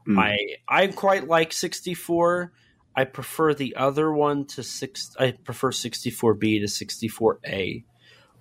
Mm. 0.07 0.19
I 0.19 0.37
I 0.69 0.87
quite 0.89 1.27
like 1.27 1.53
64. 1.53 2.53
I 2.95 3.05
prefer 3.05 3.55
the 3.55 3.77
other 3.77 4.12
one 4.12 4.47
to 4.47 4.62
six. 4.62 5.14
I 5.19 5.33
prefer 5.33 5.71
64B 5.71 6.61
to 6.61 6.67
64A, 6.67 7.85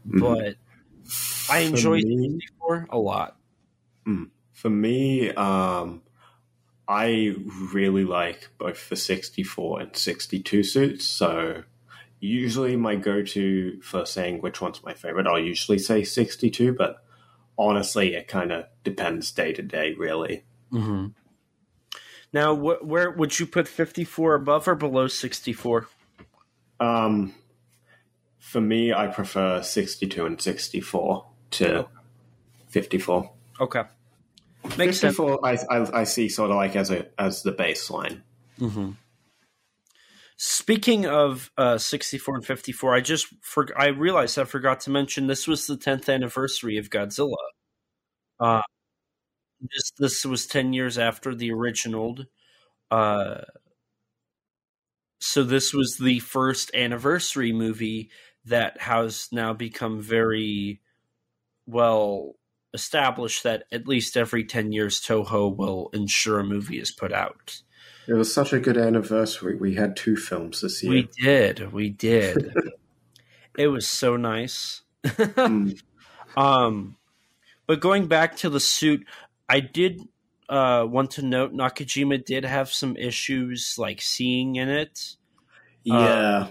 Mhm. 0.07 0.19
but 0.19 0.55
I 1.49 1.59
enjoy 1.59 1.97
me- 2.01 2.39
64 2.39 2.87
a 2.89 2.97
lot. 2.97 3.37
For 4.53 4.69
me, 4.69 5.31
um, 5.31 6.01
I 6.87 7.35
really 7.73 8.05
like 8.05 8.49
both 8.57 8.89
the 8.89 8.95
64 8.95 9.81
and 9.81 9.95
62 9.95 10.63
suits. 10.63 11.05
So 11.05 11.63
usually 12.19 12.75
my 12.75 12.95
go-to 12.95 13.81
for 13.81 14.05
saying 14.05 14.41
which 14.41 14.61
one's 14.61 14.83
my 14.83 14.93
favorite, 14.93 15.27
I'll 15.27 15.39
usually 15.39 15.79
say 15.79 16.03
62, 16.03 16.73
but 16.73 17.03
honestly, 17.57 18.15
it 18.15 18.27
kind 18.27 18.51
of 18.51 18.65
depends 18.83 19.31
day 19.31 19.53
to 19.53 19.61
day, 19.61 19.93
really. 19.93 20.43
Mm-hmm. 20.71 21.07
Now, 22.33 22.55
wh- 22.55 22.83
where 22.85 23.11
would 23.11 23.39
you 23.39 23.45
put 23.45 23.67
54 23.67 24.35
above 24.35 24.67
or 24.67 24.75
below 24.75 25.07
64? 25.07 25.87
Um, 26.79 27.33
for 28.39 28.61
me, 28.61 28.93
I 28.93 29.07
prefer 29.07 29.61
62 29.61 30.25
and 30.25 30.41
64 30.41 31.25
to 31.51 31.87
54. 32.67 33.31
Okay, 33.61 33.83
makes 34.77 34.99
sense. 34.99 35.15
54, 35.15 35.45
I, 35.45 35.57
I, 35.69 36.01
I 36.01 36.03
see 36.03 36.27
sort 36.27 36.51
of 36.51 36.57
like 36.57 36.75
as 36.75 36.91
a 36.91 37.07
as 37.17 37.43
the 37.43 37.53
baseline. 37.53 38.21
Mm-hmm. 38.59 38.91
Speaking 40.37 41.05
of 41.05 41.49
uh, 41.57 41.77
64 41.77 42.35
and 42.35 42.45
54, 42.45 42.93
I 42.95 42.99
just 43.01 43.27
for- 43.41 43.67
I 43.79 43.87
realized 43.87 44.37
I 44.37 44.43
forgot 44.43 44.81
to 44.81 44.89
mention 44.89 45.27
this 45.27 45.47
was 45.47 45.65
the 45.67 45.77
10th 45.77 46.09
anniversary 46.09 46.77
of 46.77 46.89
Godzilla. 46.89 47.37
Uh, 48.39 48.61
this 49.61 49.91
this 49.97 50.25
was 50.25 50.45
10 50.47 50.73
years 50.73 50.97
after 50.97 51.35
the 51.35 51.51
original. 51.51 52.17
Uh, 52.91 53.41
so 55.19 55.43
this 55.43 55.73
was 55.73 55.97
the 55.97 56.19
first 56.19 56.71
anniversary 56.75 57.51
movie 57.51 58.09
that 58.45 58.79
has 58.81 59.27
now 59.31 59.53
become 59.53 60.01
very 60.01 60.81
well 61.67 62.33
established 62.73 63.43
that 63.43 63.65
at 63.71 63.87
least 63.87 64.17
every 64.17 64.45
10 64.45 64.71
years 64.71 65.01
Toho 65.01 65.55
will 65.55 65.89
ensure 65.93 66.39
a 66.39 66.45
movie 66.45 66.79
is 66.79 66.91
put 66.91 67.13
out. 67.13 67.61
It 68.07 68.13
was 68.13 68.33
such 68.33 68.53
a 68.53 68.59
good 68.59 68.77
anniversary. 68.77 69.55
We 69.55 69.75
had 69.75 69.95
two 69.95 70.15
films 70.15 70.61
this 70.61 70.83
year. 70.83 70.91
We 70.91 71.09
did. 71.21 71.73
We 71.73 71.89
did. 72.07 72.53
it 73.57 73.67
was 73.67 73.87
so 73.87 74.15
nice. 74.15 74.81
Mm. 75.03 75.81
um, 76.37 76.97
but 77.67 77.79
going 77.79 78.07
back 78.07 78.35
to 78.37 78.49
the 78.49 78.59
suit, 78.59 79.05
I 79.49 79.59
did 79.59 80.01
uh, 80.49 80.85
want 80.87 81.11
to 81.11 81.23
note 81.23 81.53
Nakajima 81.53 82.23
did 82.23 82.45
have 82.45 82.71
some 82.71 82.95
issues 82.97 83.75
like 83.77 84.01
seeing 84.01 84.55
in 84.55 84.69
it. 84.69 85.15
yeah. 85.83 86.49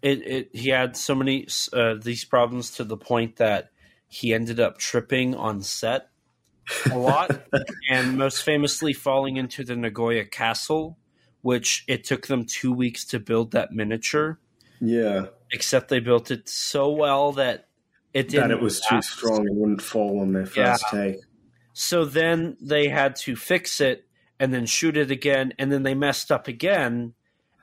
It, 0.00 0.26
it 0.26 0.50
he 0.52 0.68
had 0.68 0.96
so 0.96 1.16
many 1.16 1.48
uh, 1.72 1.94
these 2.00 2.24
problems 2.24 2.70
to 2.76 2.84
the 2.84 2.96
point 2.96 3.36
that 3.36 3.70
he 4.06 4.32
ended 4.32 4.60
up 4.60 4.78
tripping 4.78 5.34
on 5.34 5.60
set 5.60 6.08
a 6.90 6.98
lot, 6.98 7.30
and 7.90 8.16
most 8.16 8.42
famously 8.42 8.92
falling 8.92 9.36
into 9.36 9.64
the 9.64 9.76
Nagoya 9.76 10.24
Castle, 10.24 10.98
which 11.42 11.84
it 11.88 12.04
took 12.04 12.26
them 12.26 12.44
two 12.44 12.72
weeks 12.72 13.04
to 13.06 13.18
build 13.20 13.52
that 13.52 13.72
miniature. 13.72 14.38
yeah. 14.80 15.26
except 15.52 15.88
they 15.88 16.00
built 16.00 16.30
it 16.30 16.48
so 16.48 16.90
well 16.90 17.32
that 17.32 17.68
it 18.12 18.28
didn't 18.28 18.48
That 18.48 18.56
it 18.56 18.62
was 18.62 18.80
too 18.80 19.02
strong 19.02 19.46
and 19.46 19.56
wouldn't 19.56 19.82
fall 19.82 20.20
on 20.20 20.32
their 20.32 20.46
first 20.46 20.84
take. 20.90 21.16
So 21.72 22.04
then 22.04 22.56
they 22.60 22.88
had 22.88 23.16
to 23.16 23.36
fix 23.36 23.80
it 23.80 24.06
and 24.40 24.52
then 24.52 24.66
shoot 24.66 24.96
it 24.96 25.10
again, 25.10 25.52
and 25.58 25.70
then 25.70 25.82
they 25.82 25.94
messed 25.94 26.30
up 26.30 26.48
again, 26.48 27.14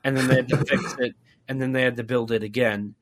and 0.04 0.16
then 0.16 0.28
they 0.28 0.36
had 0.36 0.50
to 0.50 0.58
fix 0.66 0.96
it, 1.00 1.16
and 1.48 1.62
then 1.62 1.72
they 1.72 1.82
had 1.82 1.96
to 1.98 2.04
build 2.04 2.32
it 2.32 2.44
again, 2.44 2.96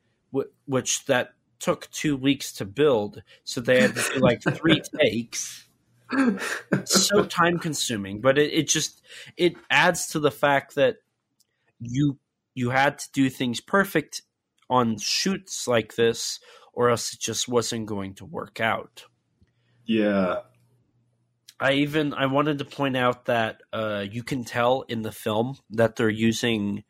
which 0.66 1.06
that 1.06 1.34
took 1.60 1.89
two 1.91 2.16
weeks 2.16 2.51
to 2.54 2.66
build. 2.66 3.24
So 3.43 3.62
they 3.62 3.82
had 3.82 3.95
to 3.95 4.14
do 4.14 4.20
like 4.20 4.41
three 4.43 4.82
takes. 5.01 5.62
So 6.86 7.26
time 7.26 7.59
consuming, 7.59 8.22
but 8.22 8.38
it, 8.38 8.53
it 8.53 8.68
just 8.68 9.01
it 9.38 9.55
adds 9.70 10.07
to 10.07 10.20
the 10.20 10.32
fact 10.32 10.76
that 10.76 10.97
you 11.80 12.18
you 12.53 12.70
had 12.70 12.99
to 12.99 13.11
do 13.11 13.30
things 13.30 13.59
perfect 13.59 14.22
on 14.70 14.97
shoots 14.97 15.68
like 15.68 15.95
this, 15.95 16.39
or 16.74 16.89
else 16.89 17.14
it 17.14 17.20
just 17.20 17.47
wasn't 17.47 17.86
going 17.86 18.14
to 18.16 18.26
work 18.26 18.59
out. 18.59 19.05
Yeah. 19.86 20.41
I 21.59 21.74
even 21.74 22.14
I 22.14 22.26
wanted 22.26 22.59
to 22.59 22.66
point 22.66 22.97
out 22.97 23.26
that 23.26 23.61
uh, 23.72 24.05
you 24.09 24.24
can 24.24 24.43
tell 24.43 24.82
in 24.82 25.01
the 25.01 25.11
film 25.11 25.57
that 25.72 25.95
they're 25.95 26.09
using 26.09 26.84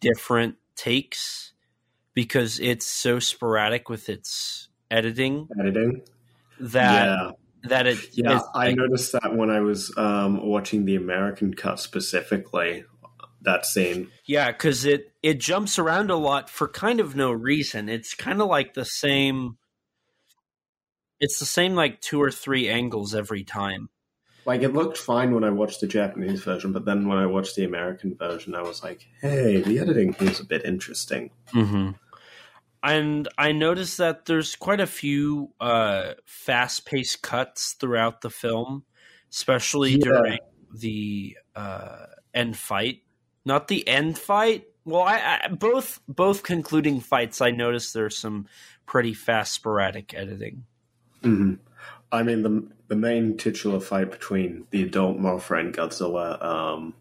different 0.00 0.56
takes 0.74 1.52
because 2.14 2.58
it's 2.58 2.86
so 2.86 3.18
sporadic 3.18 3.88
with 3.88 4.08
its 4.08 4.68
editing 4.90 5.48
Editing. 5.60 6.02
that 6.58 7.04
yeah. 7.06 7.30
That 7.64 7.86
it 7.86 7.98
Yeah. 8.12 8.36
it's 8.36 8.44
I 8.54 8.66
like- 8.68 8.76
noticed 8.76 9.12
that 9.12 9.34
when 9.36 9.50
I 9.50 9.60
was 9.60 9.92
um, 9.96 10.44
watching 10.46 10.84
the 10.84 10.96
American 10.96 11.54
cut 11.54 11.78
specifically, 11.80 12.84
that 13.42 13.64
scene. 13.64 14.08
yeah 14.26 14.50
because 14.52 14.84
it 14.84 15.12
it 15.22 15.38
jumps 15.40 15.78
around 15.78 16.10
a 16.10 16.16
lot 16.16 16.50
for 16.50 16.68
kind 16.68 17.00
of 17.00 17.16
no 17.16 17.32
reason. 17.32 17.88
It's 17.88 18.14
kind 18.14 18.40
of 18.42 18.48
like 18.48 18.74
the 18.74 18.84
same. 18.84 19.56
It's 21.20 21.38
the 21.38 21.46
same 21.46 21.74
like 21.74 22.00
two 22.00 22.20
or 22.22 22.30
three 22.30 22.68
angles 22.68 23.14
every 23.14 23.44
time. 23.44 23.88
Like 24.46 24.62
it 24.62 24.72
looked 24.72 24.96
fine 24.96 25.34
when 25.34 25.44
I 25.44 25.50
watched 25.50 25.80
the 25.82 25.86
Japanese 25.86 26.42
version, 26.42 26.72
but 26.72 26.86
then 26.86 27.06
when 27.06 27.18
I 27.18 27.26
watched 27.26 27.56
the 27.56 27.64
American 27.64 28.14
version, 28.16 28.54
I 28.54 28.62
was 28.62 28.82
like, 28.82 29.06
"Hey, 29.20 29.60
the 29.60 29.78
editing 29.78 30.14
here's 30.14 30.40
a 30.40 30.44
bit 30.44 30.64
interesting." 30.64 31.30
Mm-hmm. 31.52 31.90
And 32.82 33.28
I 33.36 33.52
noticed 33.52 33.98
that 33.98 34.24
there's 34.24 34.56
quite 34.56 34.80
a 34.80 34.86
few 34.86 35.52
uh, 35.60 36.14
fast-paced 36.24 37.22
cuts 37.22 37.72
throughout 37.74 38.22
the 38.22 38.30
film, 38.30 38.84
especially 39.30 39.92
Yeah. 39.92 39.98
during 39.98 40.38
the 40.72 41.36
uh, 41.54 42.06
end 42.32 42.56
fight. 42.56 43.02
Not 43.44 43.68
the 43.68 43.86
end 43.86 44.18
fight. 44.18 44.66
Well, 44.84 45.02
I, 45.02 45.40
I 45.44 45.48
both 45.48 46.00
both 46.08 46.42
concluding 46.42 47.00
fights. 47.00 47.40
I 47.40 47.50
noticed 47.50 47.92
there's 47.92 48.16
some 48.16 48.46
pretty 48.86 49.12
fast, 49.14 49.52
sporadic 49.52 50.14
editing. 50.14 50.64
hmm 51.22 51.54
I 52.12 52.22
mean, 52.22 52.42
the 52.42 52.66
the 52.88 52.96
main 52.96 53.36
titular 53.36 53.78
fight 53.78 54.10
between 54.10 54.66
the 54.70 54.82
adult 54.82 55.18
Mothra 55.18 55.60
and 55.60 55.74
Godzilla 55.74 56.42
um, 56.42 56.94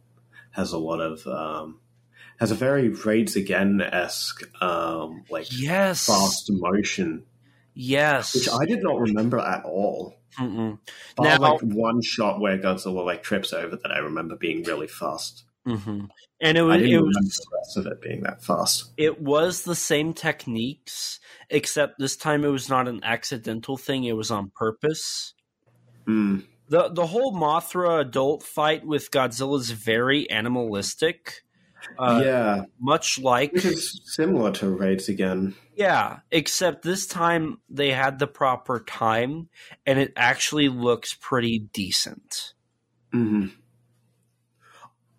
has 0.52 0.72
a 0.72 0.78
lot 0.78 1.00
of 1.00 1.26
um, 1.26 1.80
has 2.40 2.52
a 2.52 2.56
very 2.56 2.90
Raids 2.90 3.36
Again 3.36 3.82
esque 3.82 4.44
um, 4.62 5.24
like 5.30 5.48
Yes, 5.52 6.06
fast 6.08 6.50
motion, 6.52 7.24
yes. 7.74 8.34
which 8.36 8.50
I 8.50 8.66
did 8.66 8.82
not 8.84 9.00
remember 9.00 9.40
at 9.40 9.64
all. 9.66 10.16
Mm-mm. 10.38 10.78
Now- 11.20 11.38
like 11.40 11.62
one 11.62 12.02
shot 12.02 12.40
where 12.40 12.58
Godzilla 12.58 13.04
like 13.06 13.24
trips 13.24 13.52
over 13.52 13.76
that 13.76 13.92
I 13.92 13.98
remember 14.00 14.36
being 14.36 14.64
really 14.64 14.88
fast. 14.88 15.44
hmm 15.66 16.06
And 16.40 16.58
it 16.58 16.62
I 16.62 16.64
was 16.64 16.78
didn't 16.78 16.94
it 16.94 17.02
was 17.02 17.16
the 17.50 17.58
rest 17.58 17.78
of 17.78 17.86
it 17.88 18.02
being 18.02 18.22
that 18.22 18.44
fast. 18.44 18.92
it 18.96 19.20
was 19.22 19.64
the 19.64 19.76
same 19.76 20.14
techniques, 20.14 21.20
except 21.50 22.00
this 22.00 22.16
time 22.16 22.46
it 22.46 22.50
was 22.50 22.70
not 22.70 22.88
an 22.88 23.02
accidental 23.04 23.76
thing; 23.76 24.04
it 24.06 24.14
was 24.16 24.32
on 24.32 24.52
purpose. 24.56 25.34
Mm. 26.08 26.46
the 26.70 26.90
The 26.90 27.08
whole 27.08 27.34
Mothra 27.34 28.00
adult 28.02 28.44
fight 28.44 28.86
with 28.86 29.12
Godzilla 29.12 29.60
is 29.60 29.72
very 29.72 30.30
animalistic, 30.30 31.44
uh, 31.98 32.22
yeah, 32.24 32.64
much 32.80 33.20
like 33.20 33.52
which 33.54 33.66
is 33.66 34.02
similar 34.06 34.52
to 34.54 34.70
Raids 34.70 35.10
Again. 35.10 35.56
yeah, 35.76 36.20
except 36.32 36.84
this 36.84 37.08
time 37.08 37.60
they 37.70 37.92
had 37.92 38.20
the 38.20 38.28
proper 38.28 38.80
time, 38.80 39.50
and 39.86 40.00
it 40.00 40.14
actually 40.16 40.70
looks 40.70 41.14
pretty 41.14 41.60
decent. 41.60 42.54
hmm 43.12 43.48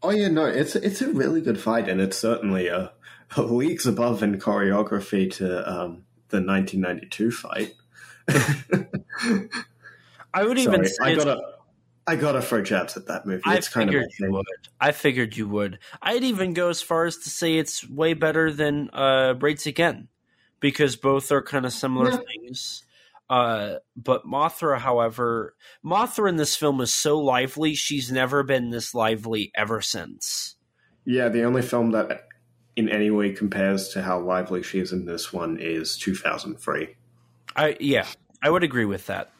Oh 0.02 0.10
yeah, 0.10 0.28
no, 0.28 0.46
it's 0.46 0.76
it's 0.76 1.02
a 1.02 1.12
really 1.12 1.42
good 1.42 1.60
fight, 1.60 1.88
and 1.88 2.00
it's 2.00 2.16
certainly 2.16 2.68
a, 2.68 2.92
a 3.36 3.42
leagues 3.42 3.86
above 3.86 4.22
in 4.22 4.38
choreography 4.38 5.30
to 5.34 5.58
um, 5.70 6.04
the 6.28 6.40
1992 6.40 7.30
fight. 7.30 7.74
I 10.32 10.44
would 10.44 10.58
even 10.58 10.84
say 10.86 10.94
I 11.02 11.14
gotta 11.16 11.40
I 12.06 12.16
gotta 12.16 12.42
throw 12.42 12.62
jabs 12.62 12.96
at 12.96 13.06
that 13.06 13.26
movie. 13.26 13.42
I 13.46 13.60
kind 13.60 13.90
of 13.90 13.94
figured 13.94 14.10
my 14.20 14.26
you 14.26 14.32
would. 14.32 14.68
I 14.80 14.92
figured 14.92 15.36
you 15.36 15.48
would. 15.48 15.78
I'd 16.02 16.24
even 16.24 16.54
go 16.54 16.68
as 16.68 16.82
far 16.82 17.04
as 17.04 17.18
to 17.18 17.30
say 17.30 17.56
it's 17.56 17.88
way 17.88 18.14
better 18.14 18.52
than 18.52 18.90
uh, 18.92 19.34
Raids 19.38 19.66
Again, 19.66 20.08
because 20.60 20.96
both 20.96 21.30
are 21.30 21.42
kind 21.42 21.66
of 21.66 21.72
similar 21.72 22.10
Yeah. 22.10 22.18
things. 22.18 22.84
Uh, 23.28 23.76
but 23.96 24.24
Mothra, 24.24 24.78
however, 24.78 25.54
Mothra 25.84 26.28
in 26.28 26.36
this 26.36 26.56
film 26.56 26.80
is 26.80 26.92
so 26.92 27.18
lively. 27.18 27.74
She's 27.74 28.10
never 28.10 28.42
been 28.42 28.70
this 28.70 28.92
lively 28.92 29.52
ever 29.54 29.80
since. 29.80 30.56
Yeah, 31.04 31.28
the 31.28 31.44
only 31.44 31.62
film 31.62 31.92
that 31.92 32.26
in 32.74 32.88
any 32.88 33.10
way 33.10 33.32
compares 33.32 33.88
to 33.90 34.02
how 34.02 34.18
lively 34.18 34.62
she 34.62 34.80
is 34.80 34.92
in 34.92 35.04
this 35.06 35.32
one 35.32 35.58
is 35.60 35.96
2003. 35.98 36.96
I 37.54 37.76
yeah, 37.78 38.06
I 38.42 38.50
would 38.50 38.64
agree 38.64 38.84
with 38.84 39.06
that. 39.06 39.30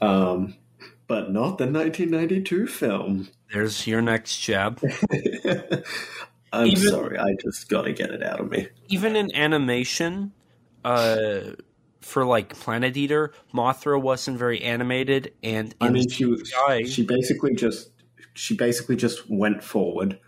Um, 0.00 0.56
but 1.06 1.30
not 1.30 1.58
the 1.58 1.66
1992 1.66 2.66
film. 2.66 3.28
There's 3.52 3.86
your 3.86 4.00
next 4.00 4.38
jab. 4.38 4.80
I'm 6.52 6.66
Even- 6.66 6.88
sorry, 6.88 7.18
I 7.18 7.34
just 7.40 7.68
got 7.68 7.82
to 7.82 7.92
get 7.92 8.10
it 8.10 8.22
out 8.22 8.40
of 8.40 8.50
me. 8.50 8.68
Even 8.88 9.16
in 9.16 9.34
animation, 9.34 10.32
uh, 10.84 11.40
for 12.00 12.24
like 12.24 12.54
Planet 12.54 12.96
Eater, 12.96 13.32
Mothra 13.54 14.00
wasn't 14.00 14.38
very 14.38 14.62
animated, 14.62 15.32
and 15.42 15.74
I 15.80 15.90
mean, 15.90 16.08
she 16.08 16.24
was- 16.24 16.42
CGI 16.42 16.86
she 16.86 17.04
basically 17.04 17.54
just 17.54 17.90
she 18.34 18.56
basically 18.56 18.96
just 18.96 19.28
went 19.28 19.62
forward 19.62 20.18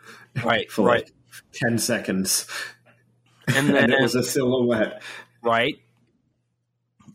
right, 0.45 0.70
for 0.70 0.87
right, 0.87 1.05
like 1.05 1.12
10 1.55 1.79
seconds, 1.79 2.47
and 3.49 3.57
and, 3.68 3.68
then 3.70 3.93
it 3.93 4.01
was 4.01 4.14
a 4.14 4.23
silhouette. 4.23 5.03
right, 5.43 5.77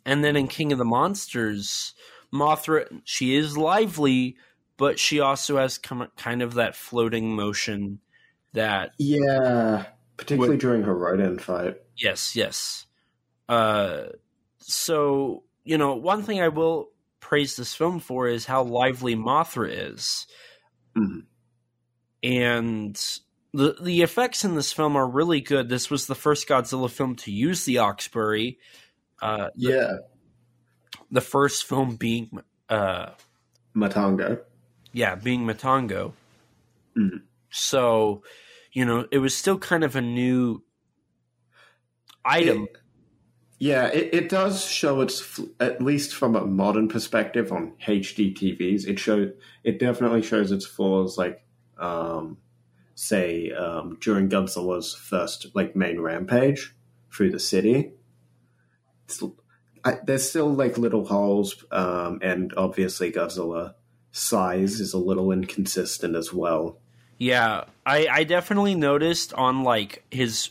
and 0.05 0.23
then 0.23 0.35
in 0.35 0.47
King 0.47 0.71
of 0.71 0.79
the 0.79 0.85
Monsters, 0.85 1.93
Mothra 2.33 3.01
she 3.03 3.35
is 3.35 3.57
lively, 3.57 4.37
but 4.77 4.99
she 4.99 5.19
also 5.19 5.57
has 5.57 5.77
come, 5.77 6.07
kind 6.17 6.41
of 6.41 6.55
that 6.55 6.75
floating 6.75 7.35
motion 7.35 7.99
that 8.53 8.91
Yeah, 8.97 9.85
particularly 10.17 10.57
during 10.57 10.83
her 10.83 10.95
Rodan 10.95 11.39
fight. 11.39 11.77
Yes, 11.95 12.35
yes. 12.35 12.85
Uh, 13.49 14.07
so 14.59 15.43
you 15.63 15.77
know, 15.77 15.95
one 15.95 16.23
thing 16.23 16.41
I 16.41 16.47
will 16.47 16.89
praise 17.19 17.55
this 17.55 17.73
film 17.73 17.99
for 17.99 18.27
is 18.27 18.45
how 18.45 18.63
lively 18.63 19.15
Mothra 19.15 19.69
is, 19.91 20.27
Mhm. 20.95 21.23
and 22.23 23.19
the 23.53 23.75
the 23.81 24.01
effects 24.01 24.43
in 24.43 24.55
this 24.55 24.73
film 24.73 24.95
are 24.95 25.07
really 25.07 25.41
good. 25.41 25.69
This 25.69 25.89
was 25.89 26.07
the 26.07 26.15
first 26.15 26.47
Godzilla 26.47 26.89
film 26.89 27.15
to 27.17 27.31
use 27.31 27.65
the 27.65 27.75
Oxberry. 27.75 28.57
Uh, 29.21 29.49
the, 29.55 29.69
Yeah, 29.71 29.93
the 31.11 31.21
first 31.21 31.65
film 31.65 31.95
being, 31.95 32.41
uh, 32.69 33.11
Matango. 33.75 34.41
yeah, 34.91 35.15
being 35.15 35.45
Matango. 35.45 36.13
Mhm. 36.97 37.21
So, 37.49 38.23
you 38.73 38.83
know, 38.85 39.07
it 39.11 39.19
was 39.19 39.35
still 39.35 39.57
kind 39.57 39.83
of 39.83 39.95
a 39.95 40.01
new 40.01 40.63
item. 42.25 42.63
It- 42.63 42.77
yeah, 43.59 43.87
it, 43.87 44.13
it 44.13 44.29
does 44.29 44.63
show 44.63 45.01
its 45.01 45.39
at 45.59 45.81
least 45.81 46.13
from 46.13 46.35
a 46.35 46.45
modern 46.45 46.87
perspective 46.87 47.51
on 47.51 47.73
HD 47.87 48.31
TVs. 48.35 48.85
It 48.87 48.99
shows 48.99 49.31
it 49.63 49.79
definitely 49.79 50.21
shows 50.21 50.51
its 50.51 50.63
flaws, 50.67 51.17
like 51.17 51.43
um, 51.79 52.37
say 52.93 53.51
um, 53.51 53.97
during 53.99 54.29
Godzilla's 54.29 54.93
first 54.93 55.47
like 55.55 55.75
main 55.75 55.99
rampage 55.99 56.75
through 57.11 57.31
the 57.31 57.39
city. 57.39 57.93
It's, 59.05 59.23
I, 59.87 59.99
there's 60.03 60.29
still 60.29 60.53
like 60.53 60.77
little 60.77 61.05
holes, 61.05 61.63
um, 61.71 62.19
and 62.21 62.53
obviously 62.57 63.09
Godzilla 63.09 63.75
size 64.11 64.81
is 64.81 64.93
a 64.93 64.97
little 64.97 65.31
inconsistent 65.31 66.15
as 66.15 66.33
well. 66.33 66.79
Yeah, 67.17 67.63
I, 67.85 68.07
I 68.07 68.23
definitely 68.25 68.75
noticed 68.75 69.33
on 69.33 69.63
like 69.63 70.03
his 70.11 70.49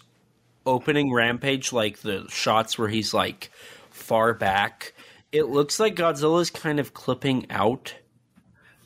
opening 0.65 1.13
rampage, 1.13 1.71
like 1.71 1.99
the 1.99 2.25
shots 2.31 2.79
where 2.79 2.89
he's 2.89 3.13
like 3.13 3.51
far 3.91 4.33
back, 4.33 4.95
it 5.33 5.49
looks 5.49 5.79
like 5.79 5.97
Godzilla's 5.97 6.49
kind 6.49 6.81
of 6.81 6.95
clipping 6.95 7.51
out. 7.51 7.95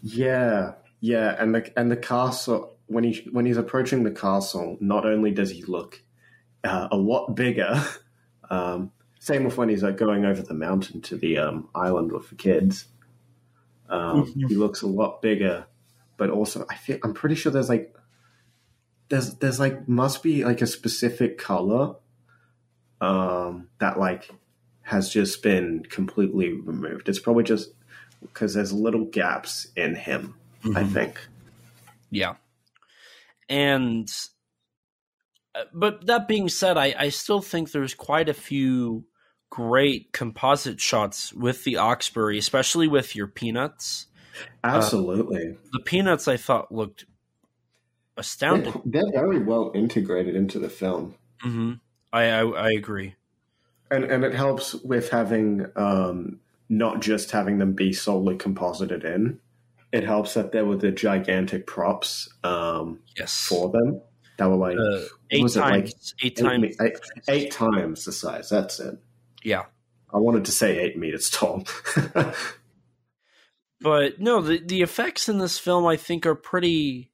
Yeah, 0.02 0.72
yeah, 0.98 1.36
and 1.38 1.54
the 1.54 1.72
and 1.78 1.92
the 1.92 1.96
castle 1.96 2.76
when 2.88 3.04
he 3.04 3.28
when 3.30 3.46
he's 3.46 3.56
approaching 3.56 4.02
the 4.02 4.10
castle, 4.10 4.76
not 4.80 5.06
only 5.06 5.30
does 5.30 5.50
he 5.50 5.62
look 5.62 6.02
uh, 6.64 6.88
a 6.90 6.96
lot 6.96 7.36
bigger, 7.36 7.84
um, 8.50 8.90
same 9.20 9.44
with 9.44 9.56
when 9.56 9.68
he's 9.68 9.84
like 9.84 9.96
going 9.96 10.24
over 10.24 10.42
the 10.42 10.54
mountain 10.54 11.00
to 11.02 11.16
the 11.16 11.38
um, 11.38 11.68
island 11.74 12.10
with 12.10 12.28
the 12.28 12.34
kids. 12.34 12.86
Um, 13.88 14.26
He 14.48 14.56
looks 14.56 14.82
a 14.82 14.88
lot 14.88 15.22
bigger, 15.22 15.66
but 16.16 16.30
also 16.30 16.66
I 16.68 16.74
feel 16.74 16.98
I'm 17.04 17.14
pretty 17.14 17.36
sure 17.36 17.52
there's 17.52 17.68
like 17.68 17.94
there's 19.08 19.36
there's 19.36 19.60
like 19.60 19.88
must 19.88 20.22
be 20.24 20.44
like 20.44 20.60
a 20.60 20.66
specific 20.66 21.38
color 21.38 21.94
um, 23.00 23.68
that 23.78 23.98
like 23.98 24.28
has 24.82 25.08
just 25.08 25.42
been 25.42 25.84
completely 25.88 26.52
removed. 26.52 27.08
It's 27.08 27.20
probably 27.20 27.44
just 27.44 27.70
because 28.20 28.54
there's 28.54 28.72
little 28.72 29.04
gaps 29.04 29.68
in 29.76 29.94
him. 29.94 30.34
I 30.74 30.84
think. 30.84 31.18
Yeah. 32.10 32.34
And, 33.48 34.12
uh, 35.54 35.64
but 35.72 36.06
that 36.06 36.28
being 36.28 36.50
said, 36.50 36.76
I, 36.76 36.94
I 36.98 37.08
still 37.08 37.40
think 37.40 37.72
there's 37.72 37.94
quite 37.94 38.28
a 38.28 38.34
few 38.34 39.04
great 39.50 40.12
composite 40.12 40.80
shots 40.80 41.32
with 41.32 41.64
the 41.64 41.74
Oxberry, 41.74 42.38
especially 42.38 42.88
with 42.88 43.14
your 43.16 43.26
peanuts. 43.26 44.06
Absolutely, 44.64 45.56
The 45.72 45.80
peanuts 45.80 46.28
I 46.28 46.36
thought 46.36 46.72
looked 46.72 47.04
astounding. 48.16 48.72
they're, 48.84 49.02
they're 49.02 49.22
very 49.24 49.40
well 49.42 49.72
integrated 49.74 50.36
into 50.36 50.58
the 50.58 50.68
film, 50.68 51.14
hmm 51.40 51.72
I, 52.12 52.24
I 52.24 52.42
I 52.48 52.70
agree. 52.72 53.14
and 53.90 54.04
and 54.04 54.24
it 54.24 54.34
helps 54.34 54.74
with 54.74 55.10
having 55.10 55.66
um, 55.76 56.40
not 56.68 57.00
just 57.00 57.30
having 57.30 57.58
them 57.58 57.72
be 57.72 57.92
solely 57.92 58.36
composited 58.36 59.04
in. 59.04 59.40
It 59.92 60.04
helps 60.04 60.34
that 60.34 60.52
there 60.52 60.64
were 60.64 60.76
the 60.76 60.92
gigantic 60.92 61.66
props 61.66 62.28
um, 62.44 63.00
Yes. 63.18 63.46
for 63.48 63.70
them 63.70 64.00
that 64.38 64.48
were 64.48 64.56
like 64.56 64.76
Uh, 64.78 65.00
eight 65.32 65.44
it, 65.44 65.56
like, 65.56 65.84
times. 65.84 66.14
eight 66.22 66.38
eight, 66.38 66.44
times. 66.44 66.76
eight- 66.80 66.98
eight 67.28 67.50
times 67.50 68.04
the 68.04 68.12
size. 68.12 68.48
That's 68.48 68.78
it. 68.80 68.96
Yeah. 69.42 69.64
I 70.12 70.18
wanted 70.18 70.44
to 70.46 70.52
say 70.52 70.78
eight 70.78 70.98
meters 70.98 71.30
tall. 71.30 71.64
But 73.80 74.20
no, 74.20 74.42
the 74.42 74.58
the 74.58 74.82
effects 74.82 75.28
in 75.28 75.38
this 75.38 75.58
film 75.58 75.86
I 75.86 75.96
think 75.96 76.26
are 76.26 76.34
pretty. 76.34 77.10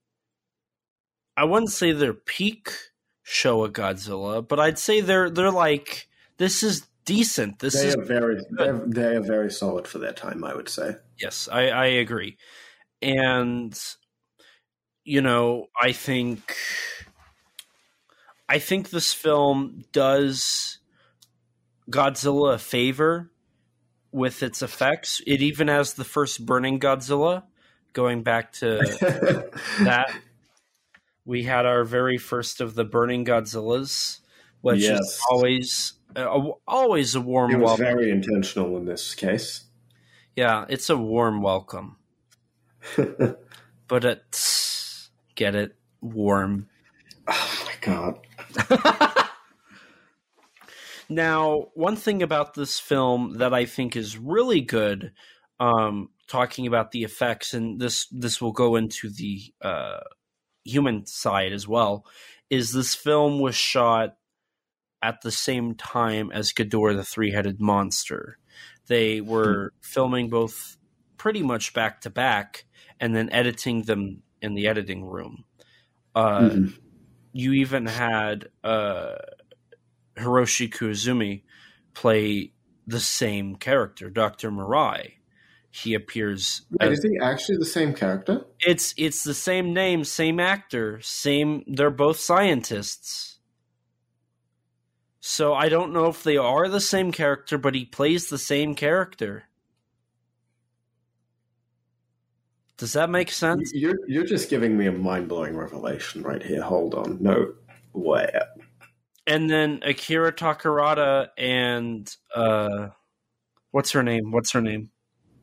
I 1.37 1.45
wouldn't 1.45 1.71
say 1.71 1.93
they're 1.93 2.15
peak 2.15 2.73
Showa 3.25 3.71
Godzilla, 3.71 4.47
but 4.47 4.59
I'd 4.59 4.79
say 4.79 5.01
they're 5.01 5.31
they're 5.31 5.51
like 5.51 6.09
this 6.39 6.63
is 6.63 6.87
decent. 7.05 7.61
This 7.61 7.75
they 7.75 7.89
is 7.89 7.95
are 7.95 8.05
very 8.05 8.41
they're, 8.51 8.83
they 8.87 9.17
are 9.17 9.23
very 9.23 9.51
solid 9.51 9.87
for 9.87 9.99
their 9.99 10.13
time. 10.13 10.43
I 10.43 10.55
would 10.55 10.69
say. 10.69 10.97
yes, 11.19 11.49
I 11.51 11.69
I 11.69 11.87
agree, 11.87 12.37
and 13.01 13.79
you 15.05 15.21
know 15.21 15.67
I 15.81 15.93
think 15.93 16.57
I 18.49 18.59
think 18.59 18.91
this 18.91 19.13
film 19.13 19.85
does 19.93 20.81
Godzilla 21.91 22.55
a 22.55 22.59
favor 22.59 23.31
with 24.13 24.43
its 24.43 24.63
effects. 24.63 25.21
It 25.27 25.43
even 25.43 25.69
has 25.69 25.95
the 25.95 26.05
first 26.05 26.45
burning 26.45 26.81
Godzilla, 26.81 27.45
going 27.93 28.23
back 28.23 28.53
to 28.55 28.79
that 29.81 30.11
we 31.25 31.43
had 31.43 31.67
our 31.67 31.85
very 31.85 32.19
first 32.19 32.61
of 32.61 32.75
the 32.75 32.85
burning 32.85 33.25
Godzillas, 33.25 34.21
which 34.61 34.85
is 34.85 35.21
always 35.31 35.95
uh, 36.15 36.51
always 36.67 37.15
a 37.15 37.21
warm 37.21 37.53
it 37.53 37.59
was 37.59 37.79
welcome. 37.79 37.85
very 37.85 38.11
intentional 38.11 38.77
in 38.77 38.87
this 38.87 39.15
case. 39.15 39.65
yeah, 40.35 40.65
it's 40.69 40.89
a 40.89 40.97
warm 40.97 41.43
welcome, 41.43 41.97
but 42.97 44.05
it's 44.05 45.11
get 45.35 45.55
it 45.55 45.77
warm. 46.01 46.69
Oh 47.29 47.65
my 47.67 47.75
god. 47.81 48.19
Now, 51.09 51.69
one 51.75 51.97
thing 51.97 52.23
about 52.23 52.55
this 52.55 52.81
film 52.81 53.39
that 53.39 53.55
I 53.55 53.65
think 53.65 53.97
is 53.97 54.19
really 54.19 54.61
good, 54.61 55.13
um, 55.61 56.11
talking 56.27 56.67
about 56.67 56.91
the 56.91 57.05
effects, 57.05 57.55
and 57.55 57.81
this 57.81 58.07
this 58.09 58.41
will 58.41 58.53
go 58.53 58.77
into 58.77 59.09
the 59.09 59.43
uh, 59.63 60.01
human 60.65 61.07
side 61.07 61.53
as 61.53 61.69
well, 61.69 62.07
is 62.51 62.73
this 62.73 62.95
film 62.95 63.39
was 63.41 63.55
shot 63.55 64.17
at 65.03 65.21
the 65.23 65.31
same 65.31 65.75
time 65.75 66.33
as 66.33 66.53
Ghidorah 66.53 66.97
the 66.97 67.05
Three 67.05 67.31
Headed 67.31 67.61
Monster. 67.61 68.39
They 68.89 69.21
were 69.21 69.73
filming 69.81 70.29
both 70.31 70.77
pretty 71.19 71.43
much 71.43 71.73
back 71.73 72.01
to 72.03 72.11
back, 72.11 72.65
and 72.99 73.15
then 73.15 73.31
editing 73.31 73.83
them 73.83 74.23
in 74.43 74.55
the 74.55 74.67
editing 74.67 75.05
room. 75.05 75.45
Uh, 76.15 76.41
Mhm. 76.41 76.79
you 77.33 77.53
even 77.53 77.87
had 77.87 78.49
uh, 78.65 79.17
Hiroshi 80.17 80.69
Koizumi 80.71 81.43
play 81.95 82.53
the 82.87 83.01
same 83.01 83.57
character, 83.57 84.11
Doctor 84.11 84.51
Mirai. 84.51 85.13
He 85.71 85.95
appears. 85.95 86.63
Wait, 86.81 86.91
as- 86.91 86.99
is 86.99 87.05
he 87.05 87.19
actually 87.21 87.59
the 87.59 87.67
same 87.67 87.93
character? 87.93 88.45
it's 88.61 88.95
it's 88.97 89.25
the 89.25 89.35
same 89.35 89.75
name, 89.75 90.05
same 90.05 90.41
actor, 90.41 91.01
same. 91.03 91.65
They're 91.67 91.91
both 91.91 92.19
scientists. 92.19 93.39
So 95.21 95.55
I 95.55 95.69
don't 95.69 95.93
know 95.93 96.07
if 96.07 96.23
they 96.23 96.37
are 96.37 96.69
the 96.69 96.81
same 96.81 97.11
character, 97.11 97.59
but 97.59 97.75
he 97.75 97.85
plays 97.85 98.29
the 98.29 98.39
same 98.39 98.75
character. 98.75 99.45
Does 102.79 102.93
that 102.93 103.11
make 103.11 103.31
sense? 103.31 103.73
You're 103.75 103.99
you're 104.07 104.25
just 104.25 104.49
giving 104.49 104.79
me 104.79 104.87
a 104.87 104.93
mind 104.93 105.29
blowing 105.29 105.57
revelation 105.57 106.23
right 106.23 106.43
here. 106.43 106.63
Hold 106.63 106.95
on, 106.95 107.19
no 107.21 107.55
way. 107.93 108.31
And 109.27 109.51
then 109.51 109.81
Akira 109.83 110.33
Takarada 110.33 111.29
and 111.37 112.15
uh, 112.35 112.89
what's 113.71 113.93
her 113.93 114.03
name? 114.03 114.31
What's 114.31 114.53
her 114.53 114.61
name? 114.61 114.91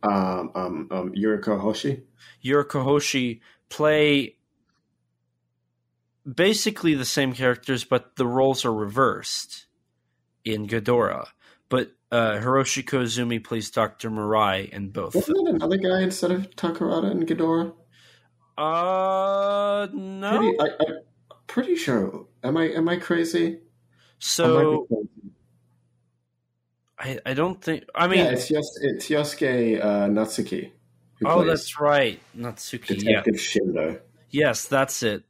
Um, 0.04 0.52
um, 0.56 0.88
um, 0.92 1.14
Yuriko 1.14 1.60
Hoshi. 1.60 2.04
Yuriko 2.44 2.84
Hoshi 2.84 3.42
play 3.70 4.36
basically 6.32 6.94
the 6.94 7.06
same 7.06 7.34
characters, 7.34 7.84
but 7.84 8.16
the 8.16 8.28
roles 8.28 8.66
are 8.66 8.74
reversed 8.74 9.66
in 10.46 10.68
Ghidorah. 10.68 11.28
But 11.70 11.92
uh, 12.12 12.34
Hiroshi 12.34 12.84
Koizumi 12.84 13.44
plays 13.44 13.72
Dr. 13.72 14.10
Mirai 14.10 14.70
in 14.70 14.90
both. 14.90 15.16
Wasn't 15.16 15.48
it 15.48 15.56
another 15.56 15.78
guy 15.78 16.02
instead 16.02 16.32
of 16.32 16.50
Takarada 16.52 17.10
and 17.10 17.28
Ghidorah? 17.28 17.74
Uh, 18.58 19.88
no. 19.92 20.38
Pretty, 20.38 20.60
I, 20.60 20.66
I'm 20.86 20.98
pretty 21.48 21.76
sure. 21.76 22.28
Am 22.44 22.58
I 22.58 22.66
am 22.66 22.88
I 22.88 22.98
crazy? 22.98 23.62
So 24.24 24.88
I 26.98 27.10
I, 27.10 27.20
I 27.26 27.34
don't 27.34 27.62
think. 27.62 27.84
I 27.94 28.08
mean, 28.08 28.20
yeah, 28.20 28.32
it's 28.32 28.50
Yos, 28.50 28.80
it's 28.82 29.08
Yosuke 29.10 29.84
uh, 29.84 30.08
Natsuki. 30.08 30.72
Oh, 31.26 31.44
that's 31.44 31.80
right, 31.80 32.20
Natsuki. 32.38 33.02
Yeah, 33.04 33.22
Detective 33.22 33.36
Shindo. 33.36 34.00
yes, 34.30 34.66
that's 34.66 35.04
it. 35.04 35.24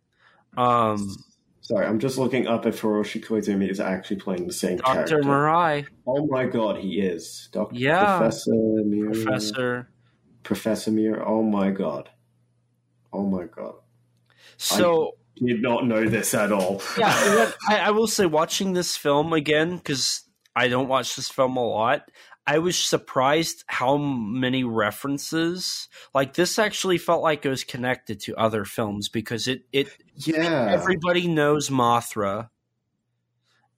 Um, 0.56 1.16
Sorry, 1.62 1.86
I'm 1.88 2.00
just 2.00 2.18
looking 2.18 2.46
up 2.48 2.66
if 2.66 2.82
Hiroshi 2.82 3.26
Koizumi 3.26 3.70
is 3.72 3.80
actually 3.80 4.18
playing 4.18 4.48
the 4.48 4.54
same 4.54 4.78
Dr. 4.78 4.94
character. 4.94 5.22
Mirai, 5.24 5.88
Oh 6.06 6.28
my 6.28 6.46
god, 6.46 6.78
he 6.78 7.00
is. 7.00 7.50
Doctor 7.54 7.76
Yeah. 7.76 8.18
Professor 8.18 8.52
Mira. 8.54 9.12
Professor. 9.14 9.90
Professor 10.44 10.92
Mira. 10.92 11.24
Oh 11.26 11.42
my 11.42 11.72
god. 11.72 12.10
Oh 13.14 13.26
my 13.26 13.46
god. 13.46 13.76
So 14.58 15.14
Did 15.36 15.62
not 15.62 15.86
know 15.88 16.08
this 16.08 16.34
at 16.34 16.52
all. 16.52 16.82
yeah, 16.98 17.52
I, 17.70 17.78
I 17.80 17.92
will 17.92 18.08
say, 18.08 18.26
watching 18.26 18.74
this 18.74 18.96
film 18.96 19.34
again 19.34 19.78
because 19.78 20.22
I 20.56 20.68
don't 20.68 20.88
watch 20.88 21.16
this 21.16 21.30
film 21.30 21.58
a 21.58 21.66
lot. 21.66 22.04
I 22.46 22.60
was 22.60 22.78
surprised 22.78 23.64
how 23.68 23.98
many 23.98 24.64
references. 24.64 25.88
Like 26.14 26.34
this 26.34 26.60
actually 26.60 26.98
felt 26.98 27.24
like 27.24 27.46
it 27.46 27.50
was 27.50 27.64
connected 27.64 28.20
to 28.22 28.36
other 28.36 28.66
films 28.66 29.08
because 29.10 29.48
it 29.48 29.64
it 29.72 29.88
yeah. 30.16 30.68
everybody 30.70 31.28
knows 31.28 31.70
Mothra. 31.70 32.50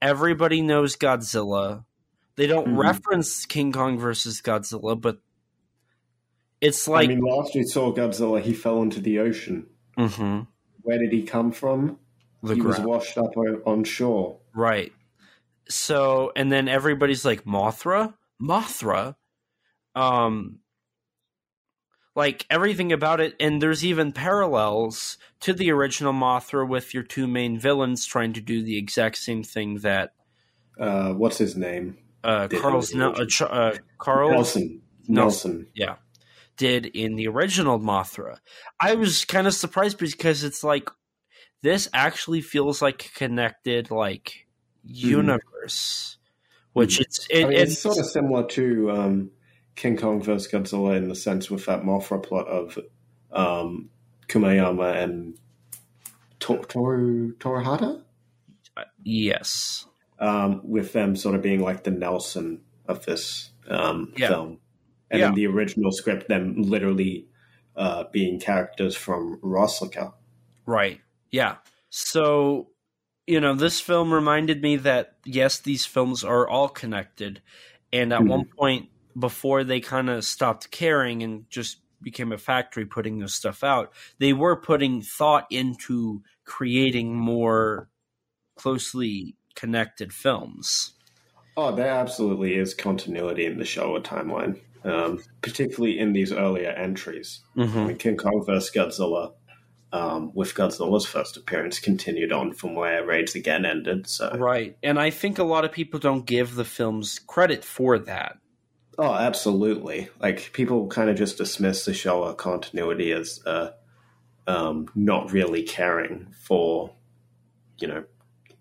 Everybody 0.01 0.62
knows 0.62 0.95
Godzilla. 0.97 1.86
They 2.36 2.47
don't 2.47 2.70
Mhm. 2.70 2.78
reference 2.78 3.45
King 3.45 3.72
Kong 3.72 3.97
versus 3.97 4.41
Godzilla, 4.41 4.99
but 4.99 5.20
it's 6.60 6.88
like 6.88 7.06
I 7.06 7.14
mean, 7.16 7.22
last 7.22 7.56
we 7.56 7.64
saw 7.64 7.93
Godzilla, 7.93 8.41
he 8.41 8.53
fell 8.53 8.82
into 8.82 8.99
the 8.99 9.20
ocean. 9.20 9.68
Mhm. 9.97 10.47
Where 10.86 10.97
did 10.97 11.11
he 11.11 11.23
come 11.23 11.51
from? 11.51 11.99
the 12.43 12.55
he 12.55 12.61
was 12.61 12.79
washed 12.79 13.17
up 13.17 13.33
on 13.65 13.83
shore. 13.83 14.38
Right. 14.53 14.93
So, 15.67 16.31
and 16.36 16.51
then 16.51 16.67
everybody's 16.67 17.25
like 17.25 17.43
Mothra, 17.43 18.13
Mothra, 18.41 19.15
um, 19.95 20.59
like 22.15 22.45
everything 22.49 22.91
about 22.91 23.19
it, 23.19 23.36
and 23.39 23.61
there's 23.61 23.83
even 23.83 24.11
parallels 24.11 25.17
to 25.41 25.53
the 25.53 25.71
original 25.71 26.13
Mothra 26.13 26.67
with 26.67 26.93
your 26.93 27.03
two 27.03 27.27
main 27.27 27.59
villains 27.59 28.05
trying 28.05 28.33
to 28.33 28.41
do 28.41 28.61
the 28.63 28.77
exact 28.77 29.17
same 29.17 29.43
thing 29.43 29.79
that 29.79 30.13
Uh, 30.79 31.13
what's 31.13 31.38
his 31.39 31.55
name? 31.55 31.97
uh, 32.23 32.47
Carl's 32.47 32.93
no, 32.93 33.11
uh, 33.11 33.45
uh, 33.45 33.75
Carl 33.97 34.31
Nelson. 34.31 34.81
Nelson. 35.07 35.67
yeah 35.73 35.95
did 36.58 36.86
in 36.86 37.16
the 37.16 37.28
original 37.28 37.80
Mothra. 37.80 38.38
I 38.80 38.95
was 38.95 39.26
kind 39.26 39.47
of 39.47 39.53
surprised 39.53 39.97
because 39.97 40.43
it's 40.43 40.64
like 40.64 40.89
this 41.62 41.89
actually 41.93 42.41
feels 42.41 42.82
like 42.82 43.06
a 43.06 43.18
connected 43.20 43.91
like 43.91 44.47
universe, 44.84 46.18
which 46.74 46.97
Mhm. 46.97 47.01
it's 47.01 47.28
it, 47.30 47.45
I 47.45 47.49
mean, 47.49 47.58
it's, 47.58 47.72
it's 47.74 47.82
sort 47.82 47.97
of 47.97 48.06
similar 48.06 48.47
to 48.47 48.91
um, 48.91 49.32
King 49.76 49.97
Kong 49.97 50.22
vs. 50.22 50.47
Godzilla 50.51 50.95
in 50.95 51.10
the 51.10 51.16
sense 51.16 51.49
with 51.49 51.66
that 51.66 51.84
Mothra 51.84 52.22
plot 52.22 52.47
of 52.47 52.78
um, 53.32 53.89
Kumayama 54.28 55.03
and 55.03 55.38
Tor- 56.39 56.66
Toru 56.66 57.36
Torihata, 57.38 58.01
yes, 59.03 59.86
um, 60.20 60.62
with 60.64 60.93
them 60.93 61.16
sort 61.16 61.36
of 61.36 61.41
being 61.41 61.62
like 61.62 61.84
the 61.84 61.91
Nelson 61.91 62.62
of 62.88 63.06
this 63.06 63.49
um, 63.68 64.14
Yeah. 64.16 64.28
film, 64.30 64.60
and 65.12 65.20
Yeah. 65.22 65.28
in 65.30 65.34
the 65.36 65.47
original 65.47 65.91
script, 65.91 66.28
them 66.28 66.62
literally 66.62 67.28
uh, 67.76 68.06
being 68.12 68.39
characters 68.39 68.95
from 68.95 69.39
Rolisica. 69.43 70.14
right, 70.66 71.01
yeah. 71.32 71.58
So 71.89 72.70
you 73.28 73.39
know, 73.39 73.56
this 73.56 73.82
film 73.82 74.14
reminded 74.14 74.62
me 74.62 74.76
that 74.78 75.18
yes, 75.26 75.60
these 75.60 75.86
films 75.86 76.24
are 76.24 76.47
all 76.47 76.70
connected, 76.70 77.41
and 77.91 78.14
at 78.14 78.22
Mhm. 78.22 78.28
one 78.28 78.45
point 78.45 78.89
before 79.18 79.64
they 79.64 79.80
kind 79.80 80.10
of 80.10 80.24
stopped 80.24 80.72
caring 80.72 81.24
and 81.24 81.49
just 81.49 81.78
became 82.01 82.32
a 82.32 82.38
factory 82.38 82.86
putting 82.86 83.20
this 83.20 83.34
stuff 83.34 83.64
out, 83.64 83.91
they 84.20 84.32
were 84.34 84.56
putting 84.56 85.01
thought 85.01 85.47
into 85.49 86.22
creating 86.43 87.16
more 87.16 87.89
closely 88.56 89.36
connected 89.56 90.14
films. 90.14 90.93
Oh, 91.58 91.74
there 91.74 91.89
absolutely 91.89 92.56
is 92.56 92.74
continuity 92.74 93.45
in 93.45 93.58
the 93.58 93.64
Showa 93.64 94.03
timeline, 94.03 94.60
um, 94.86 95.19
particularly 95.41 95.99
in 95.99 96.13
these 96.13 96.31
earlier 96.31 96.69
entries. 96.69 97.41
I 97.57 97.61
Mm-hmm. 97.61 97.88
mean, 97.88 97.97
King 97.97 98.17
Kong 98.17 98.43
vs. 98.45 98.71
Godzilla, 98.73 99.33
um, 99.91 100.31
with 100.33 100.53
Godzilla's 100.55 101.05
first 101.05 101.38
appearance, 101.38 101.79
continued 101.79 102.31
on 102.31 102.53
from 102.53 102.75
where 102.75 103.05
Raids 103.05 103.36
Again 103.36 103.65
ended. 103.65 104.07
So, 104.07 104.36
Right. 104.38 104.77
And 104.83 104.99
I 104.99 105.09
think 105.09 105.39
a 105.39 105.43
lot 105.43 105.65
of 105.65 105.71
people 105.71 105.99
don't 105.99 106.25
give 106.25 106.55
the 106.55 106.65
films 106.65 107.19
credit 107.19 107.63
for 107.65 107.97
that. 107.99 108.38
oh, 108.97 109.13
absolutely. 109.13 110.07
Like 110.21 110.51
people 110.53 110.88
kind 110.88 111.09
of 111.09 111.17
just 111.17 111.38
dismiss 111.38 111.83
the 111.86 111.91
Showa 111.91 112.38
continuity 112.38 113.11
as 113.11 113.41
uh, 113.45 113.71
um, 114.47 114.88
not 114.95 115.31
really 115.33 115.63
caring 115.63 116.27
for, 116.43 116.93
you 117.79 117.88
know, 117.89 118.03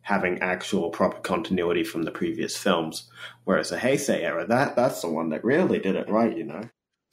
having 0.05 0.39
actual 0.41 0.91
proper 0.91 1.19
continuity 1.21 1.83
from 1.83 2.03
the 2.03 2.11
previous 2.11 2.57
films. 2.57 3.11
Whereas 3.45 3.71
the 3.71 3.77
Heisei 3.77 4.21
era, 4.21 4.47
that 4.47 4.77
that's 4.77 5.01
the 5.01 5.09
one 5.09 5.31
that 5.31 5.43
really 5.43 5.79
did 5.79 5.97
it 5.97 6.09
right. 6.09 6.37
You 6.37 6.45
know. 6.45 6.69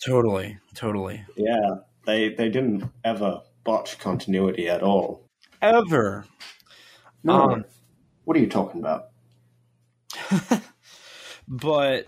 Totally. 0.06 0.58
Totally. 0.76 1.26
Yeah, 1.36 1.76
they 2.06 2.30
they 2.30 2.50
didn't 2.50 2.84
ever 3.04 3.42
botch 3.64 3.98
continuity 4.00 4.68
at 4.68 4.84
all. 4.84 5.26
Ever. 5.62 6.26
No, 7.24 7.34
Um, 7.34 7.66
what 8.26 8.36
are 8.36 8.40
you 8.40 8.50
talking 8.50 8.82
about? 8.82 9.10
but 11.48 12.08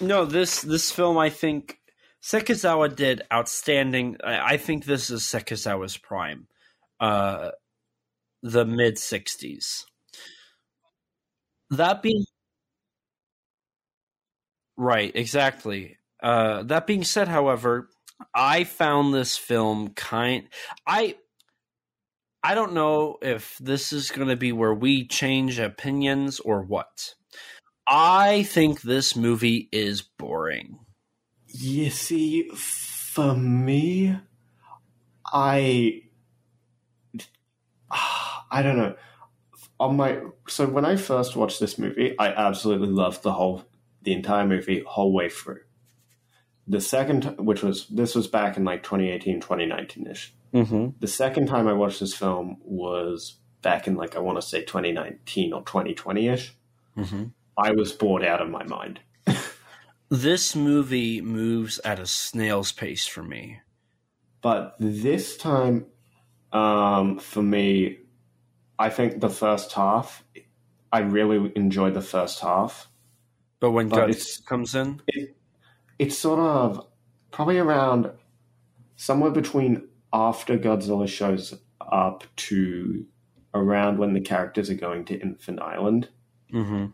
no, 0.00 0.24
this 0.24 0.62
this 0.62 0.90
film 0.90 1.18
I 1.18 1.28
think 1.28 1.78
Sekizawa 2.22 2.94
did 2.94 3.22
outstanding. 3.32 4.16
I, 4.24 4.54
I 4.54 4.56
think 4.56 4.84
this 4.84 5.10
is 5.10 5.22
Sekizawa's 5.22 5.96
prime. 5.96 6.46
Uh 6.98 7.50
the 8.42 8.64
mid 8.64 8.96
60s. 8.96 9.84
That 11.70 12.02
being 12.02 12.24
Right, 14.76 15.10
exactly. 15.14 15.98
Uh, 16.22 16.62
that 16.64 16.86
being 16.86 17.04
said, 17.04 17.28
however, 17.28 17.90
I 18.34 18.64
found 18.64 19.12
this 19.12 19.36
film 19.36 19.88
kind. 19.90 20.48
I 20.86 21.16
I 22.42 22.54
don't 22.54 22.72
know 22.74 23.18
if 23.20 23.58
this 23.58 23.92
is 23.92 24.10
going 24.10 24.28
to 24.28 24.36
be 24.36 24.52
where 24.52 24.74
we 24.74 25.06
change 25.06 25.58
opinions 25.58 26.38
or 26.40 26.62
what. 26.62 27.14
I 27.88 28.44
think 28.44 28.82
this 28.82 29.16
movie 29.16 29.68
is 29.72 30.02
boring. 30.02 30.78
You 31.48 31.90
see, 31.90 32.48
for 32.50 33.34
me, 33.34 34.16
I 35.32 36.02
I 38.50 38.62
don't 38.62 38.76
know. 38.76 38.94
On 39.80 39.96
my 39.96 40.20
so 40.48 40.66
when 40.66 40.84
I 40.84 40.96
first 40.96 41.36
watched 41.36 41.60
this 41.60 41.78
movie, 41.78 42.14
I 42.18 42.28
absolutely 42.28 42.88
loved 42.88 43.22
the 43.22 43.32
whole 43.32 43.64
the 44.02 44.12
entire 44.12 44.46
movie 44.46 44.82
whole 44.86 45.12
way 45.12 45.28
through. 45.28 45.60
The 46.66 46.80
second, 46.80 47.36
which 47.38 47.62
was 47.62 47.86
this 47.88 48.14
was 48.14 48.26
back 48.26 48.56
in 48.56 48.64
like 48.64 48.82
2018, 48.82 49.40
2019 49.40 50.06
ish. 50.06 50.34
Mm-hmm. 50.52 50.88
The 50.98 51.06
second 51.06 51.46
time 51.46 51.68
I 51.68 51.72
watched 51.72 52.00
this 52.00 52.14
film 52.14 52.58
was 52.62 53.36
back 53.62 53.86
in 53.86 53.96
like 53.96 54.16
I 54.16 54.20
want 54.20 54.38
to 54.38 54.46
say 54.46 54.62
2019 54.62 55.52
or 55.52 55.62
2020 55.62 56.28
ish. 56.28 56.56
Mm-hmm. 56.96 57.24
I 57.56 57.72
was 57.72 57.92
bored 57.92 58.24
out 58.24 58.42
of 58.42 58.50
my 58.50 58.64
mind. 58.64 59.00
This 60.10 60.56
movie 60.56 61.20
moves 61.20 61.78
at 61.84 61.98
a 61.98 62.06
snail's 62.06 62.72
pace 62.72 63.06
for 63.06 63.22
me. 63.22 63.60
But 64.40 64.74
this 64.80 65.36
time, 65.36 65.84
um, 66.50 67.18
for 67.18 67.42
me, 67.42 67.98
I 68.78 68.90
think 68.90 69.20
the 69.20 69.30
first 69.30 69.72
half 69.72 70.24
I 70.92 71.00
really 71.00 71.52
enjoyed 71.54 71.94
the 71.94 72.00
first 72.00 72.40
half. 72.40 72.88
But 73.60 73.72
when 73.72 73.88
But 73.88 74.08
Godzilla 74.10 74.46
comes 74.46 74.74
in, 74.74 75.02
It's 75.98 76.16
sort 76.16 76.38
of 76.38 76.86
probably 77.30 77.58
around 77.58 78.10
somewhere 78.96 79.30
between 79.30 79.88
after 80.12 80.56
Godzilla 80.56 81.08
shows 81.08 81.54
up 81.80 82.24
to 82.36 83.04
around 83.54 83.98
when 83.98 84.12
the 84.12 84.20
characters 84.20 84.70
are 84.70 84.74
going 84.74 85.04
to 85.06 85.20
Infant 85.20 85.60
Island. 85.60 86.08
hmm 86.50 86.86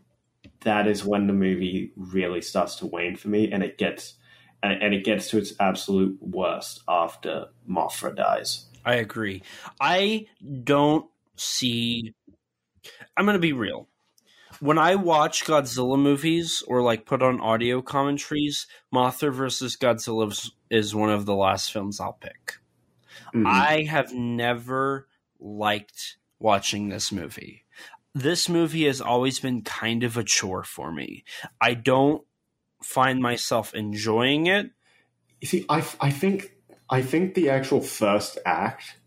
That 0.61 0.87
is 0.87 1.05
when 1.05 1.27
the 1.27 1.33
movie 1.33 1.93
really 1.95 2.41
starts 2.41 2.75
to 2.77 2.85
wane 2.85 3.15
for 3.15 3.29
me, 3.29 3.51
and 3.51 3.63
it 3.63 3.77
gets 3.77 4.15
and, 4.63 4.81
and 4.81 4.93
it 4.93 5.05
gets 5.05 5.29
to 5.29 5.37
its 5.37 5.53
absolute 5.59 6.17
worst 6.21 6.81
after 6.87 7.47
Mothra 7.69 8.15
dies. 8.15 8.65
I 8.83 8.95
agree. 8.95 9.43
I 9.79 10.27
don't 10.63 11.05
see. 11.35 12.13
I'm 13.17 13.25
going 13.25 13.33
to 13.35 13.39
be 13.39 13.53
real. 13.53 13.87
When 14.59 14.77
I 14.77 14.95
watch 14.95 15.43
Godzilla 15.43 15.99
movies 15.99 16.63
or 16.67 16.81
like 16.81 17.05
put 17.05 17.21
on 17.21 17.41
audio 17.41 17.81
commentaries, 17.81 18.67
Mothra 18.93 19.33
versus 19.33 19.75
Godzilla 19.75 20.31
is- 20.69 20.95
one 20.95 21.09
of 21.09 21.25
the 21.25 21.35
last 21.35 21.71
films 21.73 21.99
I'll 21.99 22.13
pick. 22.13 22.57
Mhm. 23.33 23.45
I 23.45 23.83
have 23.83 24.13
never 24.13 25.07
liked 25.39 26.17
watching 26.39 26.89
this 26.89 27.11
movie. 27.11 27.65
This 28.13 28.47
movie 28.47 28.85
has 28.85 29.01
always 29.01 29.39
been 29.39 29.61
kind 29.61 30.03
of 30.03 30.15
a 30.15 30.23
chore 30.23 30.63
for 30.63 30.91
me. 30.91 31.25
I 31.59 31.73
don't 31.73 32.25
find 32.81 33.21
myself 33.21 33.73
enjoying 33.73 34.47
it. 34.47 34.71
You 35.41 35.47
see, 35.47 35.65
I, 35.67 35.83
I 35.99 36.11
think 36.11 36.55
I 36.89 37.01
think 37.01 37.33
the 37.33 37.49
actual 37.49 37.81
first 37.81 38.37
act 38.45 38.99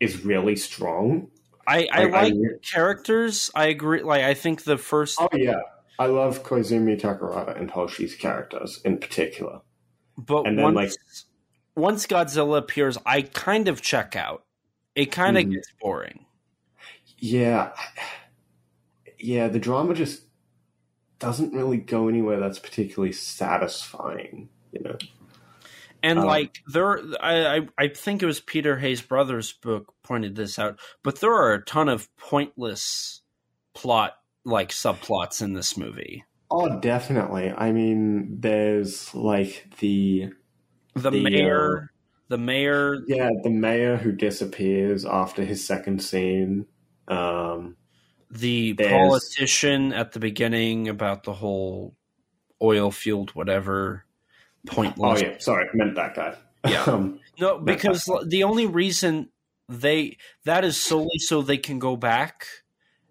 is 0.00 0.24
really 0.24 0.56
strong. 0.56 1.30
I, 1.66 1.88
I 1.92 2.04
Like, 2.04 2.14
I 2.14 2.22
like 2.24 2.34
re- 2.34 2.58
characters. 2.62 3.50
I 3.54 3.66
agree. 3.66 4.02
Like 4.02 4.22
I 4.22 4.34
think 4.34 4.64
the 4.64 4.78
first, 4.78 5.18
Oh 5.20 5.28
yeah, 5.34 5.60
I 5.98 6.06
love 6.06 6.42
Koizumi 6.42 7.00
Takarada 7.00 7.58
and 7.58 7.70
Hoshi's 7.70 8.14
characters 8.14 8.80
in 8.84 8.98
particular. 8.98 9.60
but 10.16 10.46
and 10.46 10.58
then, 10.58 10.64
once 10.64 10.76
like- 10.76 10.92
once 11.76 12.06
Godzilla 12.06 12.58
appears, 12.58 12.96
I 13.04 13.22
kind 13.22 13.66
of 13.68 13.82
check 13.82 14.14
out. 14.16 14.44
It 14.94 15.06
kind 15.06 15.36
of 15.36 15.44
Mhm. 15.44 15.52
gets 15.54 15.72
boring. 15.80 16.24
Yeah, 17.18 17.72
yeah, 19.18 19.48
the 19.48 19.58
drama 19.58 19.94
just 19.94 20.22
doesn't 21.18 21.52
really 21.54 21.78
go 21.78 22.08
anywhere 22.08 22.38
that's 22.38 22.58
particularly 22.58 23.12
satisfying. 23.12 24.50
You 24.72 24.82
know, 24.82 24.96
And 26.04 26.18
Um, 26.18 26.26
like 26.26 26.58
there, 26.66 27.00
I, 27.20 27.66
I 27.78 27.88
think 27.88 28.22
it 28.22 28.26
was 28.26 28.38
Peter 28.38 28.76
Hayes' 28.76 29.00
brother's 29.00 29.52
book 29.54 29.94
pointed 30.02 30.36
this 30.36 30.58
out. 30.58 30.78
But 31.02 31.20
there 31.20 31.32
are 31.32 31.54
a 31.54 31.64
ton 31.64 31.88
of 31.88 32.14
pointless 32.18 33.22
plot 33.72 34.12
like 34.44 34.68
subplots 34.68 35.40
in 35.40 35.54
this 35.54 35.76
movie. 35.78 36.24
oh, 36.50 36.78
definitely. 36.78 37.50
I 37.50 37.72
mean, 37.72 38.40
there's 38.40 39.14
like 39.14 39.66
the 39.80 40.30
The, 40.94 41.10
The, 41.10 41.22
mayor, 41.22 41.90
the 42.28 42.38
mayor, 42.38 42.98
yeah, 43.08 43.30
the 43.42 43.50
mayor 43.50 43.96
who 43.96 44.12
disappears 44.12 45.04
after 45.06 45.42
his 45.44 45.66
second 45.66 46.02
scene. 46.02 46.66
Um, 47.08 47.76
the 48.30 48.72
There's- 48.74 48.92
politician 48.92 49.92
at 49.94 50.12
the 50.12 50.20
beginning 50.20 50.88
about 50.88 51.24
the 51.24 51.32
whole 51.32 51.96
oil 52.62 52.90
field, 52.90 53.30
whatever 53.30 54.03
oh 54.72 55.16
yeah, 55.16 55.38
sorry, 55.38 55.68
meant 55.74 55.94
that 55.96 56.14
guy. 56.14 56.34
Yeah. 56.66 56.84
Um, 56.86 57.20
No, 57.38 57.58
because 57.58 58.08
the 58.26 58.44
only 58.44 58.66
reason 58.66 59.28
they 59.68 60.18
that 60.44 60.64
is 60.64 60.76
solely 60.76 61.18
so 61.18 61.42
they 61.42 61.58
can 61.58 61.78
go 61.78 61.96
back. 61.96 62.46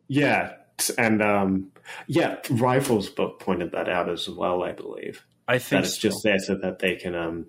Yeah, 0.08 0.54
and 0.98 1.22
um, 1.22 1.72
yeah, 2.08 2.38
Ryfle's 2.44 3.10
book 3.10 3.40
pointed 3.40 3.72
that 3.72 3.90
out 3.90 4.10
as 4.10 4.30
well. 4.30 4.64
I 4.64 4.72
believe 4.72 5.26
I 5.48 5.58
that 5.58 5.64
think 5.64 5.86
it's 5.86 5.96
so. 5.96 6.10
just 6.10 6.24
there 6.24 6.40
so 6.40 6.56
that 6.56 6.80
they 6.80 6.96
can 6.96 7.16
um, 7.16 7.48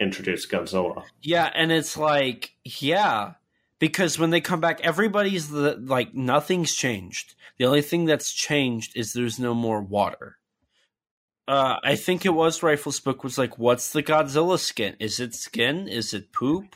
introduce 0.00 0.46
Godzilla. 0.46 1.04
yeah, 1.22 1.50
and 1.54 1.70
it's 1.70 1.96
like 1.96 2.52
yeah, 2.64 3.32
because 3.78 4.18
when 4.18 4.30
they 4.30 4.40
come 4.40 4.60
back, 4.60 4.80
everybody's 4.82 5.50
the, 5.50 5.76
like 5.76 6.14
nothing's 6.14 6.74
changed. 6.74 7.34
The 7.58 7.66
only 7.66 7.82
thing 7.82 8.04
that's 8.04 8.32
changed 8.32 8.96
is 8.96 9.12
there's 9.12 9.38
no 9.38 9.54
more 9.54 9.80
water. 9.80 10.38
Uh, 11.48 11.76
I 11.84 11.94
think 11.96 12.26
it 12.26 12.30
was 12.34 12.60
Ryfle's 12.60 12.98
book 13.00 13.22
was 13.22 13.38
like, 13.38 13.56
what's 13.58 13.92
the 13.92 14.02
Godzilla 14.02 14.58
skin? 14.58 14.96
Is 14.98 15.20
it 15.20 15.34
skin? 15.34 15.86
Is 15.86 16.12
it 16.12 16.32
poop? 16.32 16.74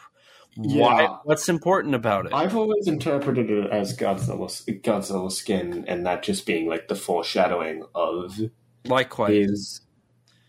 Why? 0.57 1.19
What's 1.25 1.49
important 1.49 1.95
about 1.95 2.27
it? 2.27 2.33
I've 2.35 2.57
always 2.57 2.87
interpreted 2.87 3.51
it 3.51 3.71
as 3.71 3.97
Godzilla, 3.97 4.49
Godzilla 4.83 5.31
skin, 5.33 5.85
and 5.89 6.05
that 6.07 6.23
just 6.23 6.45
being 6.47 6.69
like 6.69 6.89
the 6.89 6.95
foreshadowing 6.97 7.85
of 7.95 8.39
Likewise. 8.85 9.31
his 9.35 9.81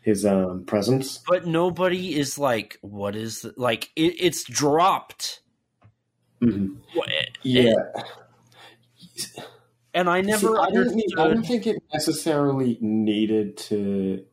his 0.02 0.26
um, 0.26 0.66
presence. 0.66 1.20
but 1.28 1.46
nobody 1.46 2.18
is 2.20 2.38
like, 2.40 2.78
what 2.82 3.16
is 3.16 3.42
the, 3.42 3.54
like? 3.58 3.92
It, 3.96 4.16
it's 4.20 4.44
dropped, 4.44 5.42
Mhm. 6.42 6.78
Wha- 6.96 7.06
Yeah, 7.44 7.74
and 9.94 10.10
I 10.10 10.22
never 10.22 10.48
See, 10.48 10.54
I, 10.60 10.70
don't 10.72 10.96
need- 10.96 11.14
I 11.18 11.28
don't 11.28 11.44
think 11.46 11.68
it 11.68 11.78
necessarily 11.94 12.78
needed 12.82 13.58
to. 13.58 14.26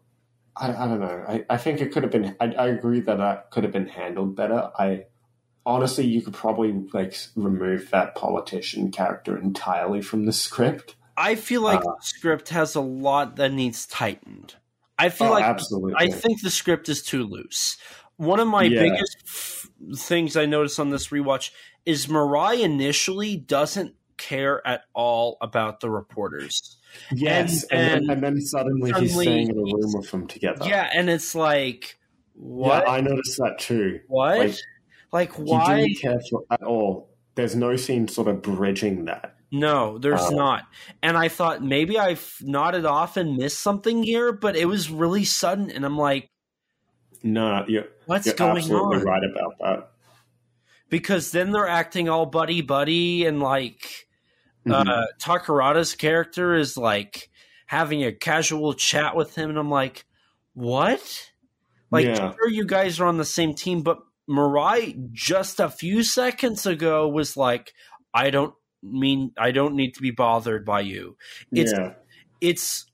I, 0.57 0.73
I 0.85 0.89
don't 0.89 1.01
know. 1.01 1.25
I, 1.29 1.45
I 1.51 1.57
think 1.57 1.81
it 1.81 1.93
could 1.93 2.03
have 2.03 2.13
been. 2.13 2.37
I, 2.41 2.47
I 2.47 2.67
agree 2.69 3.01
that 3.01 3.19
that 3.19 3.51
could 3.51 3.65
have 3.65 3.73
been 3.73 3.89
handled 3.89 4.35
better. 4.37 4.71
I 4.79 5.05
honestly, 5.65 6.07
you 6.07 6.23
could 6.23 6.35
probably 6.35 6.73
like 6.93 7.17
remove 7.37 7.91
that 7.91 8.15
politician 8.15 8.91
character 8.91 9.37
entirely 9.39 10.01
from 10.03 10.25
the 10.27 10.33
script. 10.33 10.97
I 11.17 11.35
feel 11.35 11.63
like 11.63 11.81
Uh, 11.81 11.83
the 11.83 11.97
script 12.03 12.49
has 12.51 12.75
a 12.75 12.81
lot 12.81 13.37
that 13.37 13.53
needs 13.53 13.87
tightened. 13.87 14.55
I 14.99 15.11
feel 15.11 15.29
Oh, 15.29 15.33
like 15.33 15.45
absolutely. 15.45 15.95
I 15.97 16.11
think 16.11 16.43
the 16.43 16.51
script 16.51 16.89
is 16.89 17.03
too 17.03 17.25
loose. 17.25 17.77
One 18.17 18.41
of 18.41 18.49
my 18.49 18.65
Yeah. 18.65 18.83
biggest 18.83 19.17
f- 19.27 19.69
things 19.97 20.37
I 20.37 20.47
noticed 20.47 20.81
on 20.81 20.91
this 20.91 21.09
rewatch 21.09 21.51
is 21.87 22.09
Miura 22.09 22.55
initially 22.55 23.37
doesn't 23.37 23.95
care 24.19 24.65
at 24.67 24.83
all 24.95 25.37
about 25.41 25.81
the 25.81 25.91
reporters. 25.91 26.77
yes, 27.13 27.65
and- 27.65 27.81
and, 27.81 28.01
and 28.03 28.11
and, 28.11 28.23
then 28.23 28.41
suddenly, 28.41 28.91
he's 29.01 29.11
suddenly 29.13 29.25
staying 29.25 29.49
in 29.49 29.59
a 29.59 29.63
room 29.63 29.93
with 29.95 30.11
them 30.11 30.27
together. 30.27 30.67
Yeah, 30.69 30.91
and 30.95 31.09
it's 31.09 31.35
like 31.35 31.99
what? 32.35 32.85
Yeah, 32.87 32.93
I 32.93 33.01
noticed 33.01 33.37
that 33.39 33.59
too. 33.59 34.01
what? 34.09 34.39
like, 34.39 34.55
Like, 35.13 35.35
He 35.37 35.43
why? 35.43 35.81
didn't 35.83 35.99
care 36.01 36.21
for 36.31 36.45
at 36.51 36.63
all. 36.63 37.09
There's 37.35 37.57
no 37.57 37.77
scene 37.77 38.09
sort 38.09 38.29
of 38.29 38.43
bridging 38.43 39.07
that. 39.07 39.35
No, 39.51 39.97
there's 39.99 40.21
Oh. 40.21 40.31
not. 40.37 40.65
And 41.03 41.17
I 41.17 41.29
thought 41.29 41.63
maybe 41.65 41.99
I 41.99 42.11
f- 42.11 42.37
nodded 42.43 42.85
off 42.85 43.17
and 43.17 43.37
missed 43.39 43.61
something 43.61 44.03
here, 44.03 44.33
but 44.33 44.55
it 44.57 44.67
was 44.67 44.91
really 44.91 45.25
sudden, 45.25 45.71
and 45.71 45.87
I'm 45.87 45.97
like, 45.97 46.29
No, 47.23 47.65
you're, 47.67 47.87
what's 48.07 48.27
you're 48.27 48.35
going 48.35 48.59
absolutely 48.59 48.99
on? 48.99 49.05
right 49.05 49.23
about 49.25 49.55
that. 49.61 49.91
Because 50.91 51.31
then 51.33 51.53
they're 51.53 51.69
acting 51.69 52.09
all 52.09 52.27
buddy 52.27 52.61
buddy, 52.61 53.25
and 53.27 53.41
like 53.41 54.07
Mhm. 54.69 54.89
uh, 54.89 55.07
Takarada's 55.21 55.95
character 55.95 56.55
is 56.55 56.77
like 56.77 57.31
having 57.67 58.05
a 58.05 58.13
casual 58.13 58.75
chat 58.75 59.15
with 59.17 59.35
him, 59.35 59.51
and 59.51 59.59
I'm 59.59 59.71
like, 59.71 60.05
what? 60.55 61.31
Like, 61.91 62.07
Yeah. 62.07 62.33
sure, 62.35 62.49
you 62.49 62.65
guys 62.67 63.01
are 63.01 63.07
on 63.07 63.19
the 63.19 63.25
same 63.25 63.55
team, 63.55 63.83
but 63.83 63.99
Miura 64.27 64.79
just 65.13 65.61
a 65.61 65.69
few 65.71 66.03
seconds 66.03 66.67
ago 66.67 67.09
was 67.09 67.37
like, 67.37 67.73
I 68.13 68.31
don't 68.31 68.55
mean 68.83 69.33
I 69.39 69.51
don't 69.51 69.75
need 69.75 69.95
to 69.95 70.03
be 70.03 70.11
bothered 70.11 70.65
by 70.65 70.81
you. 70.81 71.17
it's- 71.53 71.73
yeah. 71.77 71.95
it's 72.41 72.87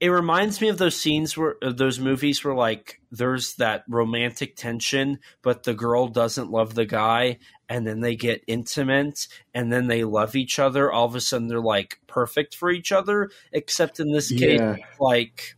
it 0.00 0.08
reminds 0.08 0.62
me 0.62 0.68
of 0.68 0.78
those 0.78 0.96
scenes 0.96 1.36
where 1.36 1.56
those 1.60 2.00
movies 2.00 2.42
where 2.42 2.54
like 2.54 3.00
there's 3.12 3.54
that 3.56 3.84
romantic 3.86 4.56
tension 4.56 5.18
but 5.42 5.62
the 5.64 5.74
girl 5.74 6.08
doesn't 6.08 6.50
love 6.50 6.74
the 6.74 6.86
guy 6.86 7.38
and 7.68 7.86
then 7.86 8.00
they 8.00 8.16
get 8.16 8.42
intimate 8.46 9.28
and 9.54 9.70
then 9.72 9.86
they 9.86 10.02
love 10.04 10.34
each 10.34 10.58
other. 10.58 10.90
All 10.90 11.04
of 11.04 11.14
a 11.14 11.20
sudden 11.20 11.48
they're 11.48 11.60
like 11.60 12.00
perfect 12.06 12.56
for 12.56 12.70
each 12.70 12.90
other 12.92 13.30
except 13.52 14.00
in 14.00 14.10
this 14.10 14.30
case 14.30 14.58
Yeah. 14.58 14.76
like 14.98 15.54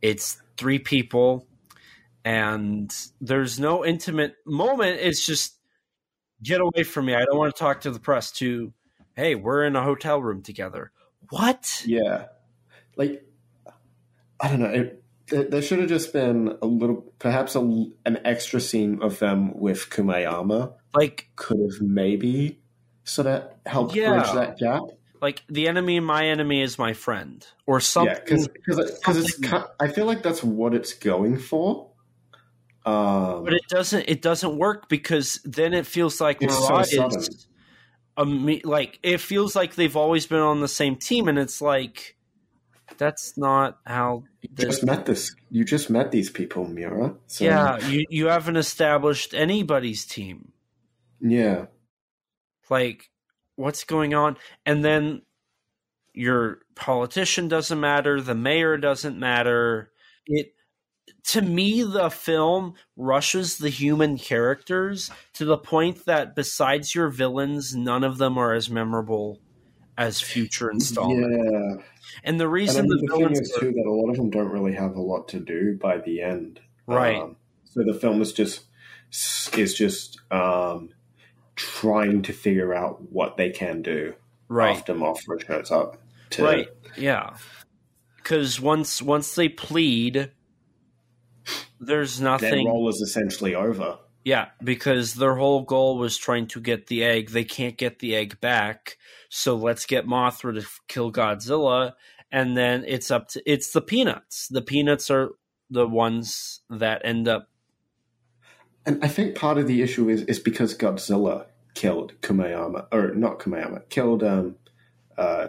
it's 0.00 0.40
three 0.56 0.78
people 0.78 1.46
and 2.24 2.94
there's 3.20 3.58
no 3.58 3.84
intimate 3.84 4.36
moment. 4.46 5.00
It's 5.00 5.26
just 5.26 5.58
get 6.42 6.60
away 6.60 6.84
from 6.84 7.06
me. 7.06 7.14
I 7.14 7.24
don't 7.24 7.38
want 7.38 7.54
to 7.54 7.58
talk 7.58 7.80
to 7.82 7.90
the 7.90 8.00
press 8.00 8.30
to 8.32 8.72
hey 9.16 9.34
we're 9.34 9.64
in 9.64 9.74
a 9.74 9.82
hotel 9.82 10.22
room 10.22 10.42
together. 10.42 10.92
What? 11.30 11.82
Yeah. 11.84 12.26
Like, 12.98 13.24
I 14.38 14.48
don't 14.48 14.60
know. 14.60 14.66
It, 14.66 15.02
there, 15.28 15.44
there 15.44 15.62
should 15.62 15.78
have 15.78 15.88
just 15.88 16.12
been 16.12 16.58
a 16.60 16.66
little, 16.66 17.10
perhaps 17.18 17.54
a, 17.54 17.60
an 18.04 18.18
extra 18.26 18.60
scene 18.60 19.00
of 19.02 19.18
them 19.18 19.58
with 19.58 19.88
Kumayama 19.88 20.74
like 20.94 21.28
could 21.36 21.58
have 21.60 21.80
maybe 21.80 22.60
sort 23.04 23.26
of 23.26 23.44
helped 23.66 23.94
Yeah. 23.94 24.14
bridge 24.14 24.32
that 24.32 24.58
gap. 24.58 24.82
like 25.20 25.42
the 25.48 25.68
enemy 25.68 26.00
my 26.00 26.26
enemy 26.26 26.62
is 26.62 26.78
my 26.78 26.92
friend 26.92 27.46
or 27.66 27.80
something 27.80 28.14
Yeah, 28.14 28.46
because 28.64 28.78
it's. 28.78 29.40
I 29.80 29.88
feel 29.88 30.06
like 30.06 30.22
that's 30.22 30.42
what 30.42 30.74
it's 30.74 30.92
going 30.92 31.38
for. 31.38 31.90
Um, 32.86 33.44
but 33.44 33.52
it 33.52 33.62
doesn't 33.68 34.04
it 34.08 34.22
doesn't 34.22 34.56
work 34.56 34.88
because 34.88 35.40
then 35.44 35.74
it 35.74 35.86
feels 35.86 36.20
like 36.20 36.38
It's 36.40 36.56
so 36.56 36.78
is 36.78 37.46
like 38.64 38.98
it 39.02 39.18
feels 39.20 39.54
like 39.54 39.74
they've 39.74 39.96
always 39.96 40.26
been 40.26 40.40
on 40.40 40.60
the 40.60 40.68
same 40.68 40.96
team, 40.96 41.28
and 41.28 41.38
it's 41.38 41.60
like 41.60 42.16
that's 42.96 43.36
not 43.36 43.78
how. 43.86 44.24
You 44.40 44.48
just 44.54 44.84
met 44.84 45.06
this. 45.06 45.34
You 45.50 45.64
just 45.64 45.90
met 45.90 46.10
these 46.10 46.30
people, 46.30 46.66
Miura. 46.66 47.14
So, 47.26 47.44
yeah, 47.44 47.86
you 47.86 48.04
you 48.08 48.26
haven't 48.26 48.56
established 48.56 49.34
anybody's 49.34 50.04
team. 50.06 50.52
yeah. 51.20 51.66
Like, 52.70 53.08
what's 53.56 53.84
going 53.84 54.12
on? 54.12 54.36
And 54.66 54.84
then 54.84 55.22
your 56.12 56.60
politician 56.74 57.48
doesn't 57.48 57.80
matter. 57.80 58.20
The 58.20 58.34
mayor 58.34 58.76
doesn't 58.76 59.18
matter. 59.18 59.90
It 60.26 60.52
to 61.28 61.42
me, 61.42 61.82
the 61.82 62.10
film 62.10 62.74
rushes 62.96 63.58
the 63.58 63.68
human 63.68 64.18
characters 64.18 65.10
to 65.34 65.44
the 65.44 65.58
point 65.58 66.04
that 66.06 66.34
besides 66.34 66.94
your 66.94 67.08
villains, 67.08 67.74
none 67.74 68.04
of 68.04 68.18
them 68.18 68.38
are 68.38 68.54
as 68.54 68.70
memorable 68.70 69.40
as 69.96 70.20
future 70.20 70.70
installments. 70.70 71.82
And 72.24 72.40
the 72.40 72.48
reason 72.48 72.88
mean, 72.88 73.00
the 73.00 73.06
the 73.06 73.16
thing 73.16 73.32
is 73.32 73.56
are- 73.56 73.60
too 73.60 73.72
that 73.72 73.86
a 73.86 73.90
lot 73.90 74.10
of 74.10 74.16
them 74.16 74.30
don't 74.30 74.50
really 74.50 74.74
have 74.74 74.96
a 74.96 75.00
lot 75.00 75.28
to 75.28 75.40
do 75.40 75.76
by 75.80 75.98
the 75.98 76.22
end. 76.22 76.60
Right. 76.86 77.16
Um, 77.16 77.36
so 77.64 77.82
the 77.84 77.94
film 77.94 78.22
is 78.22 78.32
just 78.32 78.64
is 79.56 79.74
just 79.74 80.20
um, 80.30 80.90
trying 81.56 82.22
to 82.22 82.32
figure 82.32 82.74
out 82.74 83.10
what 83.10 83.36
they 83.36 83.50
can 83.50 83.82
do 83.82 84.14
right, 84.48 84.76
after 84.76 84.94
Mothra 84.94 85.44
shows 85.44 85.70
up. 85.70 86.00
To, 86.30 86.44
right, 86.44 86.68
yeah. 86.96 87.36
Because 88.16 88.60
once 88.60 89.00
once 89.00 89.34
they 89.34 89.48
plead, 89.48 90.30
there's 91.80 92.20
nothing. 92.20 92.64
Their 92.64 92.72
role 92.72 92.88
is 92.88 93.00
essentially 93.00 93.54
over. 93.54 93.98
Yeah, 94.28 94.48
because 94.62 95.14
their 95.14 95.36
whole 95.36 95.62
goal 95.62 95.96
was 95.96 96.18
trying 96.18 96.48
to 96.48 96.60
get 96.60 96.88
the 96.88 97.02
egg. 97.02 97.30
They 97.30 97.44
can't 97.44 97.78
get 97.78 98.00
the 98.00 98.14
egg 98.14 98.38
back, 98.42 98.98
so 99.30 99.56
let's 99.56 99.86
get 99.86 100.06
Mothra 100.06 100.60
to 100.60 100.68
kill 100.86 101.10
Godzilla, 101.10 101.94
and 102.30 102.54
then 102.54 102.84
it's 102.86 103.10
up 103.10 103.28
to 103.28 103.42
it's 103.50 103.72
the 103.72 103.80
peanuts. 103.80 104.46
The 104.48 104.60
peanuts 104.60 105.10
are 105.10 105.30
the 105.70 105.88
ones 105.88 106.60
that 106.68 107.00
end 107.06 107.26
up. 107.26 107.48
And 108.84 109.02
I 109.02 109.08
think 109.08 109.34
part 109.34 109.56
of 109.56 109.66
the 109.66 109.80
issue 109.80 110.10
is 110.10 110.24
is 110.24 110.38
because 110.38 110.76
Godzilla 110.76 111.46
killed 111.72 112.12
Kumayama, 112.20 112.86
or 112.92 113.14
not 113.14 113.38
Kumayama, 113.38 113.88
killed 113.88 114.22
um, 114.22 114.56
uh, 115.16 115.48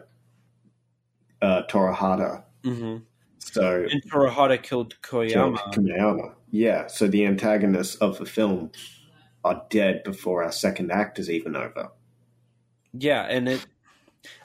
uh, 1.42 1.64
Torahata. 1.70 2.44
Mm-hmm. 2.64 3.04
So 3.40 3.88
And 3.90 4.04
Torahata 4.04 4.62
killed 4.62 5.02
killed 5.02 5.32
Koyama. 5.32 5.74
Kumayama. 5.74 6.34
Yeah, 6.52 6.88
so 6.88 7.08
the 7.08 7.26
antagonists 7.26 7.96
of 7.96 8.18
the 8.18 8.26
film 8.26 8.72
are 9.44 9.64
dead 9.70 10.04
before 10.04 10.44
our 10.44 10.52
second 10.52 10.92
act 10.92 11.20
is 11.20 11.30
even 11.30 11.56
over. 11.56 11.90
Yeah, 12.94 13.24
and 13.24 13.48
it, 13.48 13.66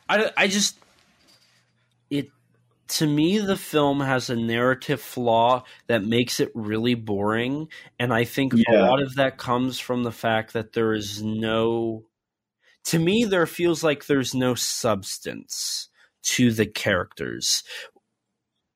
I, 0.09 0.31
I 0.37 0.47
just, 0.49 0.79
it, 2.11 2.31
to 2.89 3.07
me, 3.07 3.39
the 3.39 3.57
film 3.57 4.01
has 4.01 4.31
a 4.31 4.37
narrative 4.37 5.01
flaw 5.01 5.65
that 5.87 6.05
makes 6.05 6.41
it 6.41 6.53
really 6.55 6.95
boring. 6.95 7.69
And 7.99 8.13
I 8.13 8.25
think 8.25 8.55
a 8.55 8.77
lot 8.77 9.03
of 9.03 9.17
that 9.17 9.39
comes 9.39 9.79
from 9.79 10.05
the 10.05 10.13
fact 10.13 10.53
that 10.53 10.75
there 10.75 10.93
is 10.93 11.23
no, 11.23 12.05
to 12.85 12.99
me, 12.99 13.25
there 13.25 13.47
feels 13.47 13.83
like 13.83 14.07
there's 14.07 14.35
no 14.35 14.55
substance 14.55 15.89
to 16.23 16.53
the 16.53 16.67
characters. 16.67 17.65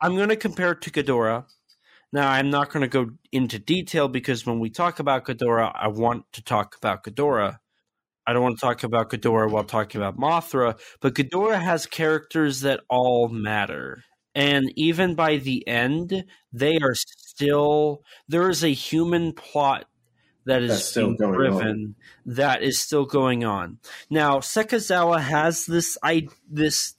I'm 0.01 0.17
going 0.17 0.29
to 0.29 0.37
compare 0.37 0.73
it 0.73 0.83
to 0.83 0.91
Ghidorah. 0.91 1.45
Now, 2.13 2.31
I'm 2.31 2.51
not 2.51 2.71
going 2.71 2.83
to 2.83 2.89
go 2.89 3.11
into 3.33 3.59
detail 3.59 4.09
because 4.09 4.47
when 4.47 4.61
we 4.61 4.71
talk 4.71 4.99
about 4.99 5.27
Ghidorah, 5.27 5.73
I 5.75 5.89
want 5.89 6.25
to 6.33 6.43
talk 6.43 6.77
about 6.77 7.05
Ghidorah. 7.05 7.59
I 8.27 8.33
don't 8.33 8.43
want 8.43 8.59
to 8.59 8.61
talk 8.61 8.83
about 8.83 9.11
Ghidorah 9.11 9.51
while 9.51 9.65
talking 9.65 10.01
about 10.01 10.19
Mothra, 10.19 10.79
but 11.01 11.15
Ghidorah 11.15 11.61
has 11.61 11.87
characters 11.87 12.61
that 12.61 12.81
all 12.89 13.29
matter. 13.29 14.05
And 14.35 14.71
even 14.77 15.15
by 15.15 15.37
the 15.37 15.67
end, 15.67 16.25
they 16.53 16.77
are 16.77 16.95
still 16.95 18.03
there 18.29 18.51
is 18.51 18.63
a 18.63 18.69
human 18.69 19.33
plot 19.33 19.87
that 20.45 20.63
is 20.63 20.71
That's 20.71 20.85
still 20.85 21.15
driven 21.15 21.95
that 22.27 22.63
is 22.63 22.79
still 22.79 23.05
going 23.05 23.45
on. 23.45 23.79
Now, 24.11 24.39
Sekizawa 24.39 25.21
has 25.21 25.67
this 25.67 25.99
I 26.03 26.29
this 26.51 26.95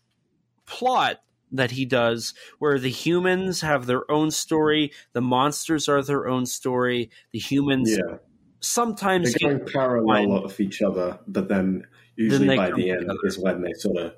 plot 0.66 1.22
that 1.52 1.72
he 1.72 1.86
does 1.86 2.34
where 2.60 2.80
the 2.80 2.90
humans 2.90 3.62
have 3.62 3.86
their 3.86 4.10
own 4.12 4.32
story, 4.32 4.92
the 5.14 5.22
monsters 5.22 5.90
are 5.90 6.02
their 6.02 6.28
own 6.28 6.46
story, 6.46 7.10
the 7.32 7.40
humans 7.40 7.98
Yeah, 7.98 8.18
sometimes 8.60 9.34
they're 9.34 9.58
going 9.58 9.66
parallel 9.72 10.44
of 10.44 10.60
each 10.60 10.82
other, 10.82 11.20
but 11.28 11.48
then 11.48 11.86
usually 12.16 12.48
they 12.48 12.56
by 12.56 12.72
the 12.72 12.92
end 12.92 13.02
together. 13.02 13.20
is 13.24 13.40
when 13.40 13.62
they 13.62 13.74
sort 13.74 13.98
of 13.98 14.14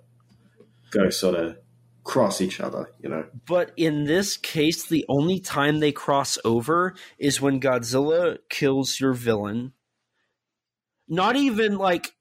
go 0.92 1.10
sort 1.10 1.36
of 1.36 1.58
cross 2.04 2.42
each 2.42 2.60
other. 2.60 2.90
You 3.02 3.10
know, 3.10 3.26
But 3.46 3.72
in 3.78 4.06
this 4.06 4.38
case, 4.38 4.86
the 4.86 5.06
only 5.08 5.40
time 5.40 5.80
they 5.80 5.92
cross 5.92 6.38
over 6.44 6.96
is 7.18 7.42
when 7.42 7.62
Godzilla 7.62 8.38
kills 8.50 9.00
your 9.00 9.14
villain. 9.14 9.74
Not 11.08 11.36
even 11.36 11.78
like 11.78 12.14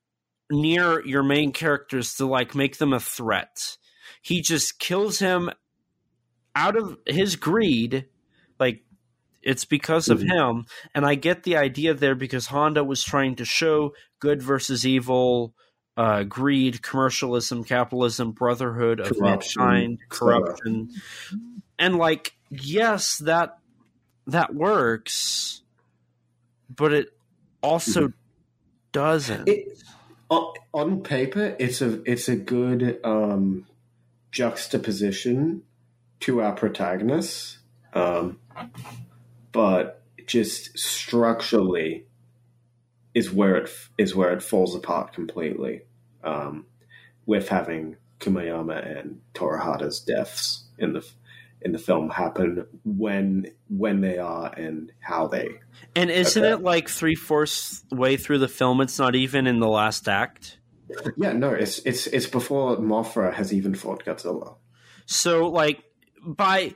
near 0.51 1.05
your 1.07 1.23
main 1.23 1.53
characters 1.53 2.17
to 2.17 2.27
like 2.27 2.55
make 2.55 2.79
them 2.79 2.93
a 2.93 3.01
threat. 3.01 3.77
He 4.23 4.41
just 4.43 4.79
kills 4.79 5.19
him 5.19 5.51
out 6.55 6.77
of 6.77 6.97
his 7.07 7.37
greed. 7.37 8.07
Like 8.59 8.85
it's 9.43 9.65
because 9.65 10.09
of 10.09 10.21
Mhm. 10.21 10.29
him. 10.33 10.67
And 10.95 11.07
I 11.07 11.15
get 11.15 11.45
the 11.45 11.57
idea 11.57 11.95
there 11.95 12.15
because 12.15 12.47
Honda 12.49 12.85
was 12.85 13.03
trying 13.03 13.37
to 13.37 13.45
show 13.45 13.95
good 14.19 14.43
versus 14.43 14.87
evil, 14.87 15.55
uh, 15.97 16.25
greed, 16.25 16.83
commercialism, 16.83 17.65
capitalism, 17.65 18.33
brotherhood 18.33 19.01
of 19.01 19.17
Corruption, 19.17 19.63
mankind, 19.63 19.99
corruption. 20.11 20.91
And 21.79 21.97
like, 21.97 22.35
yes, 22.51 23.19
that 23.19 23.57
that 24.27 24.55
works, 24.55 25.63
but 26.69 26.93
it 26.93 27.09
also 27.63 28.13
doesn't. 28.93 29.49
it, 29.49 29.83
on, 30.29 30.55
on 30.73 31.03
paper, 31.03 31.57
it's 31.59 31.81
a 31.81 32.03
it's 32.11 32.29
a 32.29 32.37
good 32.37 33.01
um, 33.05 33.67
juxtaposition 34.31 35.63
to 36.21 36.41
our 36.41 36.53
protagonists, 36.53 37.59
um, 37.95 38.39
but 39.53 40.03
just 40.27 40.79
structurally 40.79 42.07
is 43.15 43.33
where 43.33 43.57
it 43.57 43.71
is 43.99 44.15
where 44.15 44.33
it 44.33 44.43
falls 44.43 44.75
apart 44.75 45.13
completely. 45.13 45.83
Um, 46.23 46.67
with 47.27 47.49
having 47.49 47.97
Kumayama 48.19 48.99
and 48.99 49.21
Torahata's 49.35 50.01
deaths 50.01 50.65
in 50.79 50.93
the 50.93 51.07
in 51.63 51.73
the 51.73 51.79
film 51.79 52.11
happen 52.11 52.67
when 52.85 53.47
when 53.69 54.01
they 54.01 54.19
are 54.19 54.53
and 54.53 54.93
how 55.01 55.27
they 55.27 55.61
and 55.95 56.11
isn't 56.11 56.43
okay. 56.43 56.53
it 56.53 56.63
like 56.63 56.89
three 56.89 57.15
fourths 57.15 57.85
way 57.91 58.17
through 58.17 58.39
the 58.39 58.49
film? 58.49 58.81
It's 58.81 58.99
not 58.99 59.15
even 59.15 59.47
in 59.47 59.61
the 59.61 59.69
last 59.69 60.09
act. 60.09 60.59
Yeah 61.17 61.33
no 61.33 61.51
it's 61.53 61.79
it's 61.81 62.07
it's 62.07 62.27
before 62.27 62.77
Mothra 62.79 63.33
has 63.33 63.53
even 63.53 63.75
fought 63.75 64.05
Godzilla 64.05 64.57
So 65.07 65.49
like 65.49 65.83
by 66.25 66.75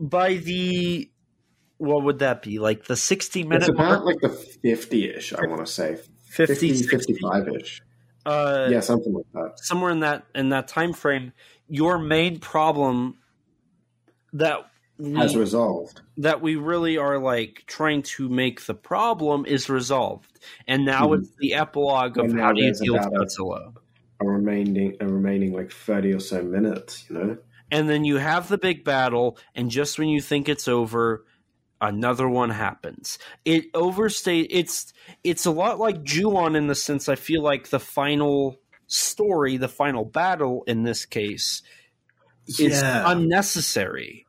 by 0.00 0.34
the 0.34 1.10
what 1.78 2.02
would 2.04 2.18
that 2.20 2.42
be? 2.42 2.58
Like 2.58 2.84
the 2.86 2.96
sixty 2.96 3.42
minute 3.44 3.62
it's 3.62 3.68
about 3.68 4.04
mark? 4.04 4.06
like 4.06 4.20
the 4.20 4.28
50ish 4.68 5.32
i 5.38 5.46
want 5.46 5.64
to 5.64 5.72
say 5.72 5.98
50, 6.30 6.82
50 6.82 7.14
55ish 7.14 7.80
Uh, 8.26 8.68
yeah 8.70 8.80
something 8.80 9.12
like 9.14 9.24
that 9.32 9.58
somewhere 9.58 9.90
in 9.90 10.00
that 10.00 10.26
in 10.34 10.48
that 10.50 10.68
time 10.68 10.92
frame, 10.92 11.32
your 11.68 11.98
main 11.98 12.38
problem 12.40 13.16
that 14.32 14.66
has 15.16 15.36
resolved. 15.36 16.00
that 16.16 16.40
we 16.42 16.56
really 16.56 16.96
are 16.98 17.18
like 17.18 17.62
trying 17.66 18.02
to 18.02 18.28
make 18.28 18.66
the 18.66 18.74
problem 18.74 19.46
is 19.46 19.68
resolved, 19.68 20.38
and 20.66 20.84
now 20.84 21.08
Mhm. 21.08 21.18
it's 21.20 21.30
the 21.38 21.54
epilogue 21.54 22.18
of 22.18 22.26
And 22.26 22.40
how 22.40 22.52
do 22.52 22.60
you 22.60 22.66
there's 22.66 22.80
deal 22.80 22.94
with 22.94 23.06
about 23.06 23.22
a- 23.22 23.24
Godzilla. 23.26 23.74
a 24.20 24.24
remaining 24.26 24.96
a 25.00 25.06
remaining 25.06 25.52
like 25.52 25.70
30 25.70 26.12
or 26.12 26.20
so 26.20 26.42
minutes 26.42 27.06
you 27.08 27.16
know? 27.18 27.38
And 27.70 27.88
then 27.88 28.04
you 28.04 28.16
have 28.16 28.48
the 28.48 28.58
big 28.58 28.82
battle 28.82 29.38
and 29.54 29.70
just 29.70 29.98
when 29.98 30.08
you 30.08 30.20
think 30.20 30.48
it's 30.48 30.66
over 30.66 31.24
another 31.80 32.28
one 32.28 32.50
happens. 32.50 33.18
It 33.44 33.66
overstay 33.74 34.40
it's 34.40 34.92
it's 35.22 35.46
a 35.46 35.52
lot 35.52 35.78
like 35.78 36.02
Ju-on 36.02 36.56
in 36.56 36.66
the 36.66 36.74
sense 36.74 37.08
i 37.08 37.14
feel 37.14 37.42
like 37.42 37.68
the 37.68 37.78
final 37.78 38.56
story 38.88 39.56
the 39.58 39.68
final 39.68 40.04
battle 40.04 40.64
in 40.66 40.82
this 40.82 41.04
case 41.04 41.62
is 42.48 42.80
yeah. 42.82 43.04
unnecessary 43.06 44.24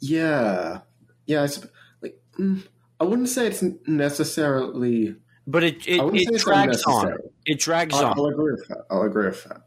yeah. 0.00 0.80
Yeah 1.26 1.44
it's 1.44 1.66
like 2.02 2.20
mm, 2.38 2.62
i 3.00 3.04
wouldn't 3.04 3.28
say 3.28 3.46
it's 3.46 3.62
necessarily 3.86 5.16
but 5.48 5.64
it 5.64 5.88
it, 5.88 6.00
i 6.00 6.08
it 6.12 6.38
drags 6.38 6.84
on. 6.84 7.16
it 7.46 7.58
drags 7.58 7.94
I'll, 7.94 8.06
on. 8.06 8.18
I'll 8.18 8.26
agree 8.26 8.52
with 8.52 8.68
that. 8.68 8.84
I'll 8.90 9.02
agree 9.02 9.28
with 9.28 9.42
that. 9.44 9.62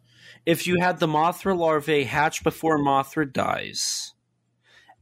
If 0.45 0.67
you 0.67 0.79
had 0.79 0.99
the 0.99 1.07
Mothra 1.07 1.57
larvae 1.57 2.03
hatch 2.03 2.43
before 2.43 2.77
Mothra 2.77 3.31
dies, 3.31 4.13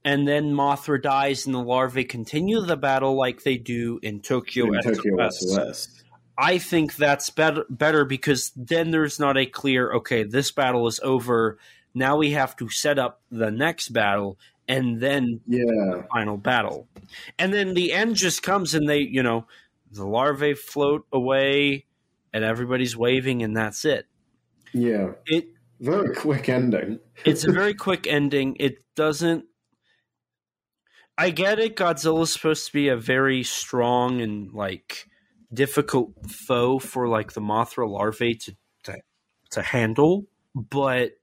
and 0.05 0.25
then 0.25 0.53
Mothra 0.53 1.01
dies 1.01 1.45
and 1.45 1.53
the 1.53 1.59
larvae 1.59 2.05
continue 2.05 2.61
the 2.61 2.77
battle 2.77 3.15
like 3.17 3.43
they 3.43 3.57
do 3.57 3.99
in 4.01 4.21
Tokyo, 4.21 4.73
in 4.73 4.81
Tokyo 4.81 5.29
SOS. 5.29 5.89
I 6.37 6.57
think 6.57 6.95
that's 6.95 7.29
better 7.29 7.65
better 7.69 8.05
because 8.05 8.53
then 8.55 8.91
there's 8.91 9.19
not 9.19 9.37
a 9.37 9.45
clear 9.45 9.91
okay, 9.95 10.23
this 10.23 10.51
battle 10.51 10.87
is 10.87 11.01
over. 11.03 11.57
Now 11.93 12.15
we 12.15 12.31
have 12.31 12.55
to 12.57 12.69
set 12.69 12.97
up 12.97 13.21
the 13.29 13.51
next 13.51 13.89
battle 13.89 14.37
and 14.69 15.01
then 15.01 15.41
Yeah. 15.47 16.03
final 16.13 16.37
battle. 16.37 16.87
And 17.37 17.51
then 17.53 17.73
the 17.73 17.91
end 17.91 18.15
just 18.15 18.41
comes 18.43 18.73
and 18.75 18.87
they, 18.87 18.99
you 18.99 19.21
know, 19.23 19.47
the 19.91 20.05
larvae 20.05 20.53
float 20.53 21.05
away 21.11 21.85
and 22.31 22.43
everybody's 22.45 22.95
waving 22.95 23.41
and 23.43 23.57
that's 23.57 23.83
it. 23.83 24.05
Yeah. 24.73 25.13
It 25.25 25.47
Very 25.81 26.13
quick 26.15 26.47
ending. 26.47 26.99
it's 27.25 27.45
a 27.45 27.51
very 27.51 27.73
quick 27.87 28.05
ending. 28.07 28.55
It 28.59 28.77
doesn't 28.95 29.45
I 31.17 31.31
get 31.31 31.59
it. 31.59 31.75
Godzilla's 31.75 32.31
supposed 32.31 32.67
to 32.67 32.71
be 32.71 32.87
a 32.87 32.95
very 32.95 33.43
strong 33.43 34.21
and 34.21 34.53
like 34.53 35.05
difficult 35.53 36.13
foe 36.29 36.79
for 36.79 37.07
like 37.09 37.33
the 37.33 37.41
Mothra 37.41 37.89
larvae 37.89 38.35
to 38.35 38.55
to, 38.83 38.95
to 39.51 39.61
handle, 39.61 40.27
but 40.55 41.13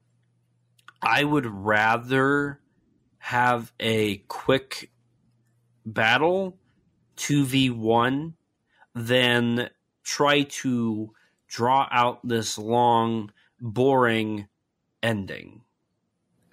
I 1.01 1.23
would 1.25 1.47
rather 1.47 2.61
have 3.27 3.73
a 3.81 4.19
quick 4.29 4.93
battle 5.85 6.59
2v1 7.17 8.35
then 8.95 9.69
try 10.05 10.43
to 10.43 11.13
draw 11.49 11.89
out 11.91 12.27
this 12.27 12.57
long 12.57 13.33
boring 13.61 14.47
ending. 15.03 15.63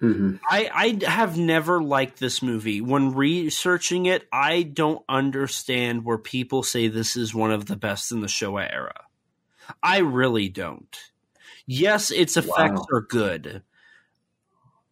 hmm 0.00 0.36
I, 0.50 0.98
I 1.02 1.10
have 1.10 1.38
never 1.38 1.82
liked 1.82 2.18
this 2.20 2.42
movie. 2.42 2.80
When 2.80 3.14
researching 3.14 4.06
it, 4.06 4.28
I 4.32 4.62
don't 4.62 5.04
understand 5.08 6.04
where 6.04 6.18
people 6.18 6.62
say 6.62 6.88
this 6.88 7.16
is 7.16 7.34
one 7.34 7.50
of 7.50 7.66
the 7.66 7.76
best 7.76 8.12
in 8.12 8.20
the 8.20 8.26
Showa 8.26 8.70
era. 8.70 9.04
I 9.82 9.98
really 9.98 10.48
don't. 10.48 10.96
Yes, 11.66 12.10
its 12.10 12.36
effects 12.36 12.82
Wow. 12.82 12.86
are 12.92 13.00
good. 13.02 13.62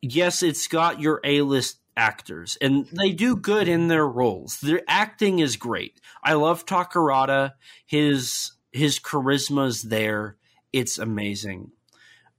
Yes, 0.03 0.43
it's 0.43 0.67
got 0.67 1.01
your 1.01 1.21
A 1.23 1.43
list 1.43 1.79
actors, 1.97 2.59
and 2.61 2.87
they 2.87 3.13
do 3.13 3.37
good 3.37 3.69
in 3.69 3.87
their 3.87 4.07
roles. 4.07 4.59
Their 4.61 4.83
acting 4.89 5.39
is 5.39 5.57
great. 5.57 6.01
I 6.25 6.35
love 6.35 6.67
Takarada. 6.67 7.53
His 7.87 8.53
his 8.73 8.99
charisma's 8.99 9.83
there. 9.83 10.37
It's 10.73 10.99
amazing. 10.99 11.71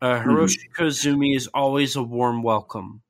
Uh, 0.02 0.19
Hiroshi 0.22 0.69
Koizumi 0.77 1.35
is 1.35 1.48
always 1.48 1.95
a 1.95 2.03
warm 2.03 2.44
welcome. 2.44 3.02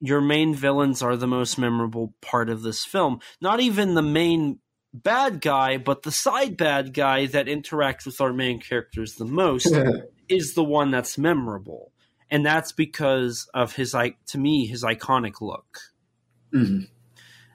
Your 0.00 0.20
main 0.20 0.54
villains 0.54 1.00
are 1.00 1.16
the 1.16 1.26
most 1.26 1.56
memorable 1.56 2.14
part 2.20 2.50
of 2.50 2.60
this 2.60 2.84
film. 2.84 3.20
Not 3.40 3.60
even 3.60 3.94
the 3.94 4.02
main 4.02 4.58
bad 4.92 5.40
guy, 5.40 5.78
but 5.78 6.02
the 6.02 6.12
side 6.12 6.58
bad 6.58 6.92
guy 6.92 7.24
that 7.26 7.46
interacts 7.46 8.04
with 8.04 8.20
our 8.20 8.34
main 8.34 8.60
characters 8.60 9.14
the 9.14 9.24
most 9.24 9.74
is 10.28 10.52
the 10.52 10.64
one 10.64 10.90
that's 10.90 11.16
memorable. 11.16 11.92
And 12.30 12.44
that's 12.44 12.72
because 12.72 13.48
of 13.54 13.74
his, 13.76 13.94
i- 13.94 14.16
to 14.28 14.38
me, 14.38 14.66
his 14.66 14.82
iconic 14.82 15.40
look. 15.40 15.78
hmm 16.52 16.80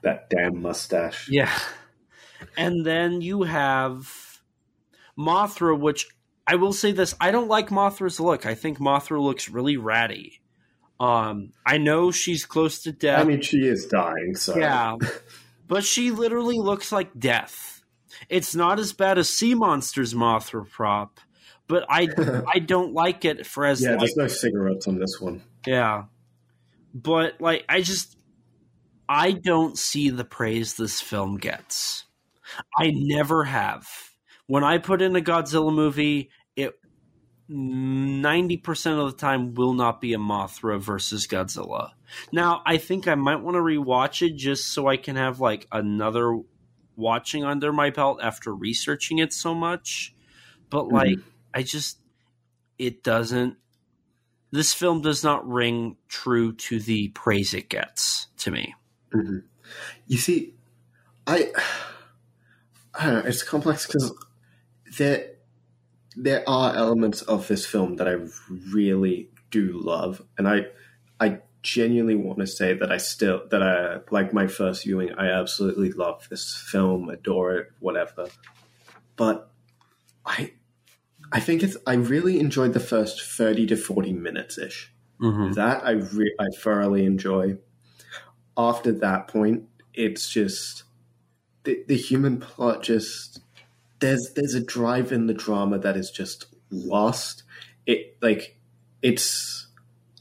That 0.02 0.30
damn 0.30 0.62
mustache. 0.62 1.28
Yeah. 1.28 1.52
And 2.56 2.84
then 2.84 3.20
you 3.20 3.42
have 3.44 4.40
Mothra, 5.18 5.78
which 5.78 6.06
I 6.46 6.56
will 6.56 6.72
say 6.72 6.92
this 6.92 7.14
I 7.20 7.30
don't 7.30 7.48
like 7.48 7.68
Mothra's 7.68 8.18
look. 8.18 8.46
I 8.46 8.54
think 8.54 8.78
Mothra 8.78 9.20
looks 9.22 9.48
really 9.48 9.76
ratty. 9.76 10.40
Um, 10.98 11.52
I 11.66 11.78
know 11.78 12.10
she's 12.10 12.44
close 12.44 12.82
to 12.84 12.92
death. 12.92 13.20
I 13.20 13.24
mean, 13.24 13.40
she 13.42 13.58
is 13.66 13.86
dying, 13.86 14.34
so 14.36 14.56
yeah. 14.56 14.96
But 15.68 15.84
she 15.84 16.10
literally 16.10 16.58
looks 16.58 16.92
like 16.92 17.18
death. 17.18 17.82
It's 18.28 18.54
not 18.54 18.78
as 18.78 18.92
bad 18.92 19.16
as 19.16 19.30
Sea 19.30 19.54
Monster's 19.54 20.12
Mothra 20.12 20.68
prop, 20.68 21.18
but 21.68 21.84
I 21.88 22.08
I 22.54 22.58
don't 22.58 22.92
like 22.92 23.24
it 23.24 23.46
for 23.46 23.64
as 23.64 23.82
yeah. 23.82 23.92
like, 23.92 24.00
There's 24.00 24.16
no 24.16 24.26
cigarettes 24.28 24.86
on 24.86 24.98
this 24.98 25.20
one. 25.20 25.42
yeah. 25.66 26.04
But 26.94 27.40
like 27.40 27.64
I 27.68 27.80
just 27.80 28.16
I 29.08 29.32
don't 29.32 29.78
see 29.78 30.10
the 30.10 30.24
praise 30.24 30.74
this 30.74 31.00
film 31.00 31.36
gets. 31.36 32.04
I 32.78 32.92
never 32.94 33.44
have. 33.44 33.86
When 34.46 34.64
I 34.64 34.78
put 34.78 35.02
in 35.02 35.16
a 35.16 35.20
Godzilla 35.20 35.72
movie, 35.72 36.30
it 36.56 36.74
90% 37.50 38.98
of 38.98 39.10
the 39.10 39.16
time 39.16 39.54
will 39.54 39.74
not 39.74 40.00
be 40.00 40.12
a 40.12 40.18
Mothra 40.18 40.80
versus 40.80 41.26
Godzilla. 41.26 41.90
Now, 42.32 42.62
I 42.66 42.76
think 42.76 43.08
I 43.08 43.14
might 43.14 43.40
want 43.40 43.54
to 43.54 43.60
rewatch 43.60 44.26
it 44.26 44.36
just 44.36 44.72
so 44.72 44.86
I 44.86 44.96
can 44.96 45.16
have 45.16 45.40
like 45.40 45.66
another 45.72 46.38
watching 46.96 47.44
under 47.44 47.72
my 47.72 47.90
belt 47.90 48.20
after 48.22 48.54
researching 48.54 49.18
it 49.18 49.32
so 49.32 49.54
much. 49.54 50.14
But 50.70 50.88
like 50.88 51.18
I 51.54 51.62
just 51.62 51.98
it 52.78 53.02
doesn't 53.02 53.56
this 54.52 54.74
film 54.74 55.00
does 55.00 55.24
not 55.24 55.48
ring 55.48 55.96
true 56.08 56.52
to 56.52 56.78
the 56.78 57.08
praise 57.08 57.54
it 57.54 57.68
gets 57.68 58.28
to 58.38 58.50
me. 58.50 58.74
hmm 59.12 59.38
You 60.06 60.18
see, 60.18 60.54
I, 61.26 61.50
I 62.94 63.06
don't 63.06 63.14
know. 63.14 63.28
It's 63.28 63.42
complex 63.42 63.86
because 63.86 64.12
there 64.98 65.30
there 66.14 66.46
are 66.46 66.76
elements 66.76 67.22
of 67.22 67.48
this 67.48 67.64
film 67.64 67.96
that 67.96 68.06
I 68.06 68.16
really 68.72 69.30
do 69.50 69.80
love, 69.82 70.22
and 70.36 70.46
I 70.46 70.66
I 71.18 71.40
genuinely 71.62 72.16
want 72.16 72.40
to 72.40 72.46
say 72.46 72.74
that 72.74 72.90
I 72.92 72.98
still 72.98 73.42
that 73.50 73.62
I 73.62 74.00
like 74.10 74.34
my 74.34 74.46
first 74.46 74.84
viewing. 74.84 75.12
I 75.12 75.28
absolutely 75.30 75.92
love 75.92 76.28
this 76.28 76.54
film, 76.54 77.08
adore 77.08 77.54
it, 77.54 77.68
whatever. 77.78 78.28
But 79.16 79.50
I 80.26 80.52
I 81.32 81.40
think 81.40 81.62
it's 81.62 81.76
I 81.86 81.94
really 81.94 82.38
enjoyed 82.38 82.74
the 82.74 82.80
first 82.80 83.22
thirty 83.22 83.66
to 83.66 83.76
forty 83.76 84.12
minutes 84.12 84.58
ish. 84.58 84.92
Mm-hmm. 85.20 85.52
That 85.52 85.84
I 85.84 85.92
re- 85.92 86.36
I 86.38 86.46
thoroughly 86.56 87.04
enjoy. 87.04 87.56
After 88.56 88.92
that 88.92 89.28
point, 89.28 89.64
it's 89.94 90.28
just 90.28 90.84
the 91.64 91.82
the 91.88 91.96
human 91.96 92.38
plot 92.38 92.82
just 92.82 93.40
there's 94.00 94.32
there's 94.34 94.54
a 94.54 94.60
drive 94.60 95.12
in 95.12 95.26
the 95.26 95.34
drama 95.34 95.78
that 95.78 95.96
is 95.96 96.10
just 96.10 96.46
lost. 96.70 97.44
It 97.86 98.16
like 98.20 98.58
it's 99.00 99.68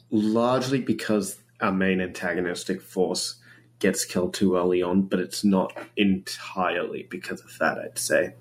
largely 0.09 0.79
because 0.79 1.39
our 1.59 1.71
main 1.71 2.01
antagonistic 2.01 2.81
force 2.81 3.35
gets 3.79 4.05
killed 4.05 4.33
too 4.33 4.55
early 4.55 4.81
on, 4.81 5.01
but 5.01 5.19
it's 5.19 5.43
not 5.43 5.75
entirely 5.97 7.07
because 7.09 7.41
of 7.41 7.57
that. 7.59 7.77
I'd 7.79 7.97
say. 7.97 8.35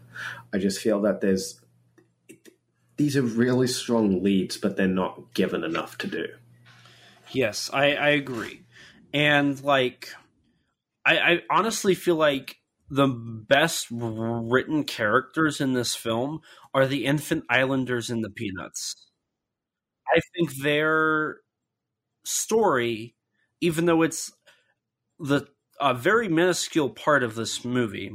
I 0.52 0.59
just 0.59 0.80
feel 0.80 1.01
that 1.02 1.20
there's 1.20 1.59
these 3.01 3.16
are 3.16 3.22
really 3.22 3.66
strong 3.66 4.22
leads, 4.22 4.59
but 4.59 4.77
they're 4.77 4.86
not 4.86 5.32
given 5.32 5.64
enough 5.64 5.97
to 5.97 6.06
do. 6.06 6.27
Yes, 7.31 7.70
I, 7.72 7.94
I 7.94 8.09
agree. 8.10 8.60
And 9.14 9.59
like 9.64 10.10
I, 11.06 11.18
I 11.18 11.40
honestly 11.48 11.94
feel 11.94 12.16
like 12.16 12.59
the 12.90 13.06
best 13.06 13.86
written 13.90 14.85
characters 14.85 15.62
in 15.62 15.72
this 15.72 15.94
film 15.94 16.43
are 16.74 16.86
the 16.86 17.06
infant 17.06 17.44
islanders 17.48 18.10
and 18.10 18.22
the 18.22 18.28
peanuts. 18.28 19.09
I 20.14 20.20
think 20.35 20.56
their 20.56 21.39
story, 22.27 23.14
even 23.62 23.86
though 23.86 24.02
it's 24.02 24.31
the 25.18 25.47
a 25.81 25.94
very 25.94 26.28
minuscule 26.28 26.90
part 26.90 27.22
of 27.22 27.35
this 27.35 27.64
movie, 27.64 28.12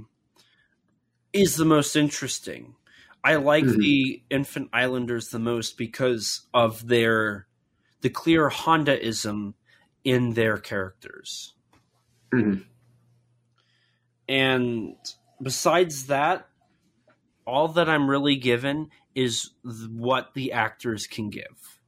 is 1.34 1.56
the 1.56 1.66
most 1.66 1.96
interesting. 1.96 2.76
I 3.26 3.38
like 3.38 3.66
Mhm. 3.66 3.78
the 3.80 4.24
infant 4.30 4.70
islanders 4.72 5.30
the 5.30 5.40
most 5.40 5.80
because 5.80 6.48
of 6.54 6.88
their 6.88 7.48
the 8.02 8.10
clear 8.12 8.50
Hondaism 8.50 9.56
in 10.04 10.36
their 10.36 10.60
characters. 10.60 11.56
Mhm. 12.32 12.68
And 14.30 14.96
besides 15.42 16.06
that, 16.06 16.48
all 17.48 17.68
that 17.70 17.90
I'm 17.90 18.08
really 18.08 18.36
given 18.36 18.92
is 19.16 19.50
what 19.64 20.36
the 20.36 20.52
actors 20.52 21.08
can 21.08 21.32
give, 21.32 21.80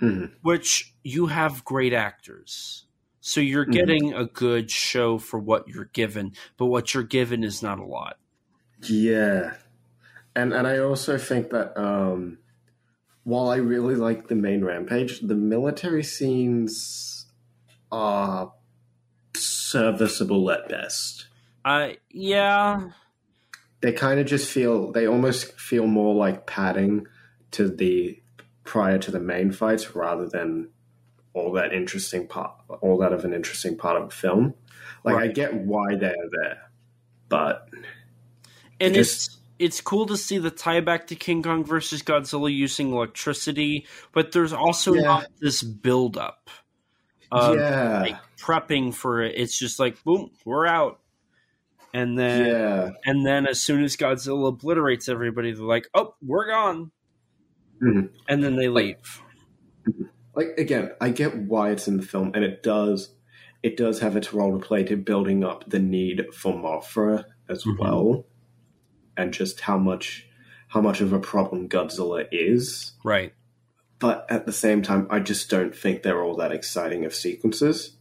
Mhm. 0.00 0.32
which 0.40 0.94
you 1.04 1.26
have 1.26 1.66
great 1.66 1.92
actors. 1.92 2.86
So 3.20 3.42
you're 3.42 3.66
Mhm. 3.66 3.72
getting 3.72 4.12
a 4.14 4.24
good 4.24 4.70
show 4.70 5.18
for 5.18 5.38
what 5.38 5.68
you're 5.68 5.90
given, 5.92 6.34
but 6.56 6.66
what 6.66 6.94
you're 6.94 7.02
given 7.02 7.44
is 7.44 7.62
not 7.62 7.78
a 7.78 7.84
lot. 7.84 8.18
Yeah, 8.82 9.56
and 10.36 10.52
and 10.52 10.66
I 10.66 10.78
also 10.78 11.18
think 11.18 11.50
that 11.50 11.76
um, 11.80 12.38
while 13.24 13.48
I 13.48 13.56
really 13.56 13.96
like 13.96 14.28
the 14.28 14.36
main 14.36 14.64
rampage, 14.64 15.20
the 15.20 15.34
military 15.34 16.04
scenes 16.04 17.26
are 17.90 18.52
serviceable 19.34 20.48
at 20.50 20.68
best. 20.68 21.26
I 21.64 21.98
yeah, 22.10 22.90
They 23.80 23.92
kind 23.92 24.20
of 24.20 24.26
just 24.26 24.48
feel 24.48 24.92
they 24.92 25.06
almost 25.08 25.58
feel 25.58 25.86
more 25.86 26.14
like 26.14 26.46
padding 26.46 27.06
to 27.52 27.68
the 27.68 28.20
prior 28.62 28.98
to 28.98 29.10
the 29.10 29.20
main 29.20 29.50
fights 29.50 29.96
rather 29.96 30.28
than 30.28 30.68
all 31.32 31.52
that 31.52 31.72
interesting 31.72 32.26
part, 32.28 32.52
all 32.80 32.98
that 32.98 33.12
of 33.12 33.24
an 33.24 33.32
interesting 33.32 33.76
part 33.76 34.00
of 34.00 34.10
the 34.10 34.14
film. 34.14 34.54
Like 35.02 35.16
I 35.16 35.26
get 35.28 35.54
why 35.54 35.94
they're 35.96 36.14
there, 36.42 36.70
but 37.28 37.68
and 38.80 38.94
Just- 38.94 39.26
it's 39.26 39.35
it's 39.58 39.80
cool 39.80 40.06
to 40.06 40.16
see 40.16 40.38
the 40.38 40.50
tie 40.50 40.80
back 40.80 41.06
to 41.08 41.14
King 41.16 41.42
Kong 41.42 41.64
versus 41.64 42.02
Godzilla 42.02 42.52
using 42.54 42.92
electricity, 42.92 43.86
but 44.12 44.32
there's 44.32 44.52
also 44.52 44.94
Yeah. 44.94 45.02
not 45.02 45.26
this 45.40 45.62
build 45.62 46.16
up. 46.16 46.50
Of, 47.32 47.56
yeah, 47.56 48.00
like 48.02 48.16
prepping 48.38 48.94
for 48.94 49.20
it. 49.22 49.34
It's 49.36 49.58
just 49.58 49.80
like 49.80 50.02
boom, 50.04 50.30
we're 50.44 50.66
out. 50.66 51.00
And 51.92 52.16
then 52.18 52.46
yeah. 52.46 52.90
and 53.04 53.26
then 53.26 53.46
as 53.46 53.60
soon 53.60 53.82
as 53.82 53.96
Godzilla 53.96 54.48
obliterates 54.48 55.08
everybody, 55.08 55.52
they're 55.52 55.64
like, 55.64 55.88
"Oh, 55.94 56.14
we're 56.22 56.46
gone." 56.48 56.92
Mhm. 57.82 58.10
And 58.28 58.44
then 58.44 58.56
they 58.56 58.68
leave. 58.68 59.22
like 60.34 60.48
again, 60.58 60.92
I 61.00 61.08
get 61.10 61.34
why 61.36 61.70
it's 61.70 61.88
in 61.88 61.96
the 61.96 62.02
film, 62.02 62.30
and 62.34 62.44
it 62.44 62.62
does 62.62 63.14
it 63.62 63.76
does 63.76 63.98
have 64.00 64.16
its 64.16 64.32
role 64.32 64.56
to 64.58 64.64
play 64.64 64.84
to 64.84 64.96
building 64.96 65.42
up 65.42 65.68
the 65.68 65.78
need 65.80 66.26
for 66.32 66.52
Mothra 66.52 67.24
as 67.48 67.64
Mhm. 67.64 67.78
well, 67.80 68.26
and 69.16 69.32
just 69.32 69.60
how 69.60 69.78
much 69.78 70.26
how 70.68 70.80
much 70.80 71.00
of 71.00 71.12
a 71.12 71.18
problem 71.18 71.68
Godzilla 71.68 72.26
is. 72.30 72.92
Right. 73.04 73.32
But 73.98 74.26
at 74.28 74.46
the 74.46 74.52
same 74.52 74.82
time, 74.82 75.06
I 75.10 75.20
just 75.20 75.48
don't 75.48 75.74
think 75.74 76.02
they're 76.02 76.22
all 76.22 76.36
that 76.36 76.52
exciting 76.52 77.04
of 77.04 77.14
sequences. 77.14 77.92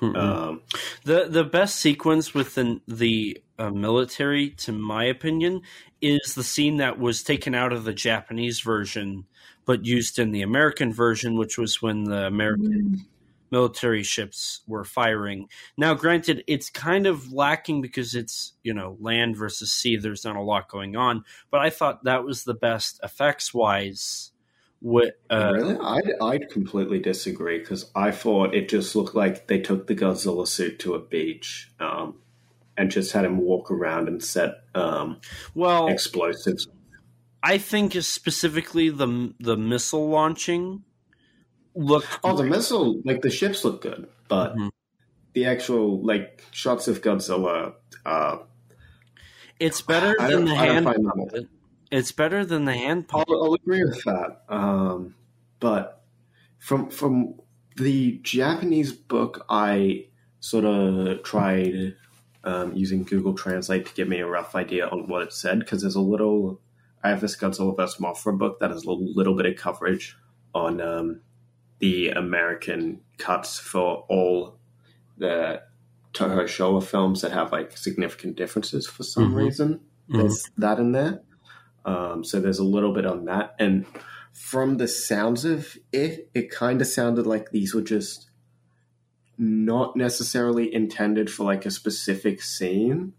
Mhm. 0.00 0.16
Um, 0.16 0.62
The 1.04 1.26
the 1.28 1.44
best 1.44 1.76
sequence 1.76 2.34
within 2.34 2.80
the 2.86 3.42
uh, 3.58 3.70
military, 3.70 4.50
to 4.50 4.72
my 4.72 5.04
opinion, 5.04 5.62
is 6.00 6.34
the 6.34 6.44
scene 6.44 6.78
that 6.78 6.98
was 6.98 7.22
taken 7.22 7.54
out 7.54 7.72
of 7.72 7.84
the 7.84 7.92
Japanese 7.92 8.60
version 8.60 9.26
but 9.66 9.84
used 9.84 10.18
in 10.18 10.32
the 10.32 10.42
American 10.42 10.92
version, 10.92 11.36
which 11.36 11.58
was 11.58 11.82
when 11.82 12.04
the 12.04 12.26
American 12.26 13.06
military 13.50 14.02
ships 14.02 14.60
were 14.66 14.84
firing. 14.84 15.48
Now, 15.76 15.94
granted, 15.94 16.44
it's 16.46 16.70
kind 16.70 17.06
of 17.06 17.32
lacking 17.32 17.82
because 17.82 18.14
it's 18.14 18.52
you 18.62 18.74
know 18.74 18.96
land 19.00 19.36
versus 19.36 19.72
sea. 19.72 19.96
There's 19.96 20.24
not 20.24 20.36
a 20.36 20.42
lot 20.42 20.68
going 20.68 20.96
on, 20.96 21.24
but 21.50 21.60
I 21.60 21.70
thought 21.70 22.04
that 22.04 22.24
was 22.24 22.44
the 22.44 22.54
best 22.54 23.00
effects 23.02 23.52
wise. 23.54 24.32
Uh, 25.30 25.52
really, 25.54 25.76
I'd, 25.76 26.12
I'd 26.22 26.50
completely 26.50 27.00
disagree 27.00 27.58
because 27.58 27.90
I 27.94 28.12
thought 28.12 28.54
it 28.54 28.68
just 28.68 28.96
looked 28.96 29.14
like 29.14 29.46
they 29.46 29.60
took 29.60 29.86
the 29.86 29.94
Godzilla 29.94 30.48
suit 30.48 30.78
to 30.80 30.94
a 30.94 30.98
beach 30.98 31.70
um, 31.78 32.14
and 32.78 32.90
just 32.90 33.12
had 33.12 33.26
him 33.26 33.38
walk 33.38 33.70
around 33.70 34.08
and 34.08 34.24
set 34.24 34.62
um, 34.74 35.20
well, 35.54 35.88
explosives 35.88 36.66
I 37.42 37.58
think 37.58 37.94
specifically 38.02 38.90
the 38.90 39.34
the 39.40 39.56
missile 39.56 40.08
launching 40.08 40.84
looked 41.80 42.18
Oh, 42.22 42.36
the 42.36 42.44
missile, 42.44 43.00
like 43.04 43.22
the 43.22 43.30
ships 43.30 43.64
look 43.64 43.82
good, 43.82 44.08
but 44.28 44.54
Mhm. 44.56 44.70
the 45.34 45.46
actual 45.46 46.04
like 46.04 46.44
shots 46.52 46.88
of 46.88 47.00
Godzilla, 47.02 47.74
uh, 48.06 48.38
it's 49.58 49.80
better 49.82 50.14
than 50.18 50.44
the 50.44 50.54
hand 50.54 50.84
find 50.84 50.96
them- 51.04 51.12
puppet. 51.26 51.48
It's 51.90 52.12
better 52.12 52.44
than 52.44 52.64
the 52.66 52.74
hand 52.74 53.06
I'll. 53.12 53.24
I'll 53.28 53.54
agree 53.54 53.82
with 53.82 54.04
that. 54.04 54.42
Um, 54.48 55.14
but 55.58 56.04
from 56.58 56.88
from 56.90 57.34
the 57.76 58.20
Japanese 58.22 58.92
book, 58.92 59.44
I 59.48 60.06
sort 60.40 60.64
of 60.64 61.22
tried 61.22 61.96
um, 62.44 62.74
using 62.74 63.04
Google 63.04 63.34
Translate 63.34 63.84
to 63.86 63.94
give 63.94 64.08
me 64.08 64.20
a 64.20 64.26
rough 64.26 64.54
idea 64.54 64.88
on 64.88 65.08
what 65.08 65.20
it 65.22 65.32
said 65.32 65.58
because 65.58 65.82
there's 65.82 65.96
a 65.96 66.00
little. 66.00 66.60
I 67.02 67.10
have 67.10 67.20
this 67.20 67.36
Godzilla 67.36 67.76
vs 67.76 68.00
Mothra 68.00 68.38
book 68.38 68.60
that 68.60 68.70
has 68.70 68.84
a 68.84 68.88
little, 68.90 69.12
little 69.14 69.34
bit 69.34 69.46
of 69.46 69.56
coverage 69.56 70.16
on 70.54 70.80
um, 70.80 71.20
the 71.80 72.10
American 72.10 73.00
cuts 73.18 73.58
for 73.58 74.04
all 74.08 74.58
the 75.18 75.62
Toho 76.12 76.44
Showa 76.44 76.82
films 76.82 77.22
that 77.22 77.32
have 77.32 77.52
like 77.52 77.76
significant 77.76 78.36
differences 78.36 78.86
for 78.86 79.02
some 79.02 79.32
Mhm. 79.32 79.36
reason. 79.36 79.80
There's 80.08 80.44
that 80.58 80.78
in 80.78 80.92
there. 80.92 81.22
Um, 81.84 82.24
so 82.24 82.40
there's 82.40 82.58
a 82.58 82.64
little 82.64 82.92
bit 82.92 83.06
on 83.06 83.24
that. 83.26 83.54
And 83.58 83.86
from 84.32 84.76
the 84.76 84.88
sounds 84.88 85.44
of 85.44 85.78
it, 85.92 86.28
it 86.34 86.50
kind 86.50 86.80
of 86.80 86.86
sounded 86.86 87.26
like 87.26 87.50
these 87.50 87.74
were 87.74 87.82
just 87.82 88.30
not 89.38 89.96
necessarily 89.96 90.72
intended 90.74 91.30
for 91.30 91.44
like 91.44 91.64
a 91.64 91.70
specific 91.70 92.42
scene, 92.42 93.14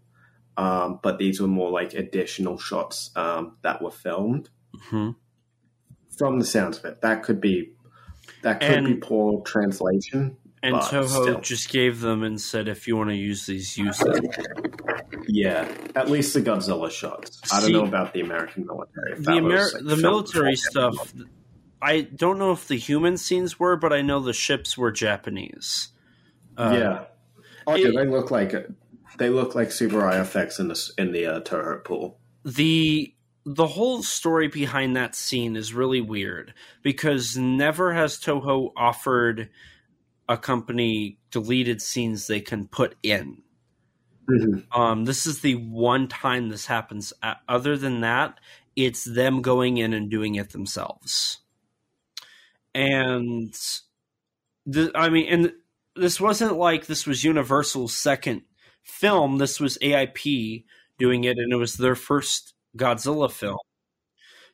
um, 0.56 1.00
but 1.02 1.18
these 1.18 1.40
were 1.40 1.48
more 1.48 1.70
like 1.70 1.94
additional 1.94 2.58
shots 2.58 3.10
um, 3.16 3.56
that 3.62 3.82
were 3.82 3.90
filmed. 3.90 4.50
Mhm. 4.90 5.16
From 6.16 6.38
the 6.38 6.44
sounds 6.44 6.78
of 6.78 6.84
it, 6.84 7.00
that 7.00 7.22
could 7.24 7.40
be 7.40 7.72
that 8.42 8.60
could 8.60 8.70
And- 8.70 8.86
be 8.86 8.94
poor 8.94 9.40
translation. 9.42 10.36
And 10.64 10.76
Toho 10.76 11.08
still. 11.08 11.40
just 11.40 11.70
gave 11.70 12.00
them 12.00 12.22
and 12.22 12.40
said, 12.40 12.68
"If 12.68 12.86
you 12.86 12.96
want 12.96 13.10
to 13.10 13.16
use 13.16 13.46
these, 13.46 13.76
use 13.76 13.98
them." 13.98 14.24
Yeah, 15.26 15.66
at 15.96 16.08
least 16.08 16.34
the 16.34 16.40
Godzilla 16.40 16.88
shots. 16.90 17.40
I 17.52 17.60
don't 17.60 17.72
know 17.72 17.84
about 17.84 18.12
the 18.12 18.20
American 18.20 18.66
military. 18.66 19.14
the 19.16 19.22
that 19.22 19.36
Amer- 19.38 19.48
was, 19.56 19.74
like, 19.74 19.84
the 19.84 19.96
military 19.96 20.54
stuff. 20.56 21.14
I 21.80 22.02
don't 22.02 22.38
know 22.38 22.52
if 22.52 22.68
the 22.68 22.76
human 22.76 23.16
scenes 23.16 23.58
were, 23.58 23.74
but 23.76 23.92
I 23.92 24.02
know 24.02 24.20
the 24.20 24.32
ships 24.32 24.78
were 24.78 24.92
Japanese. 24.92 25.88
Uh, 26.56 26.76
yeah. 26.78 27.04
Oh, 27.66 27.74
it- 27.74 27.80
yeah, 27.80 27.90
they 28.04 28.08
look 28.08 28.30
like 28.30 28.54
they 29.18 29.30
look 29.30 29.56
like 29.56 29.72
Super 29.72 30.08
effects 30.10 30.60
in 30.60 30.68
the 30.68 30.92
in 30.96 31.10
the 31.10 31.26
uh, 31.26 31.40
Toho 31.40 31.82
pool. 31.82 32.18
the 32.44 33.12
the 33.44 33.66
whole 33.66 34.02
story 34.02 34.48
behind 34.48 34.96
that 34.96 35.14
scene 35.14 35.56
is 35.56 35.74
really 35.74 36.00
weird 36.00 36.54
because 36.82 37.36
never 37.36 37.92
has 37.92 38.18
Toho 38.18 38.72
offered 38.76 39.50
a 40.28 40.36
company 40.36 41.18
deleted 41.30 41.82
scenes 41.82 42.26
they 42.26 42.40
can 42.40 42.66
put 42.66 42.94
in. 43.02 43.42
Um, 44.72 45.04
this 45.04 45.26
is 45.26 45.40
the 45.40 45.56
one 45.56 46.08
time 46.08 46.48
this 46.48 46.66
happens. 46.66 47.12
Other 47.48 47.76
than 47.76 48.00
that, 48.02 48.38
it's 48.76 49.04
them 49.04 49.42
going 49.42 49.78
in 49.78 49.92
and 49.92 50.10
doing 50.10 50.36
it 50.36 50.50
themselves. 50.50 51.38
And 52.74 53.54
the, 54.64 54.90
I 54.94 55.10
mean, 55.10 55.28
and 55.28 55.52
this 55.96 56.20
wasn't 56.20 56.56
like 56.56 56.86
this 56.86 57.06
was 57.06 57.24
Universal's 57.24 57.94
second 57.94 58.42
film. 58.82 59.38
This 59.38 59.60
was 59.60 59.76
AIP 59.82 60.64
doing 60.98 61.24
it, 61.24 61.36
and 61.36 61.52
it 61.52 61.56
was 61.56 61.74
their 61.74 61.96
first 61.96 62.54
Godzilla 62.76 63.30
film. 63.30 63.58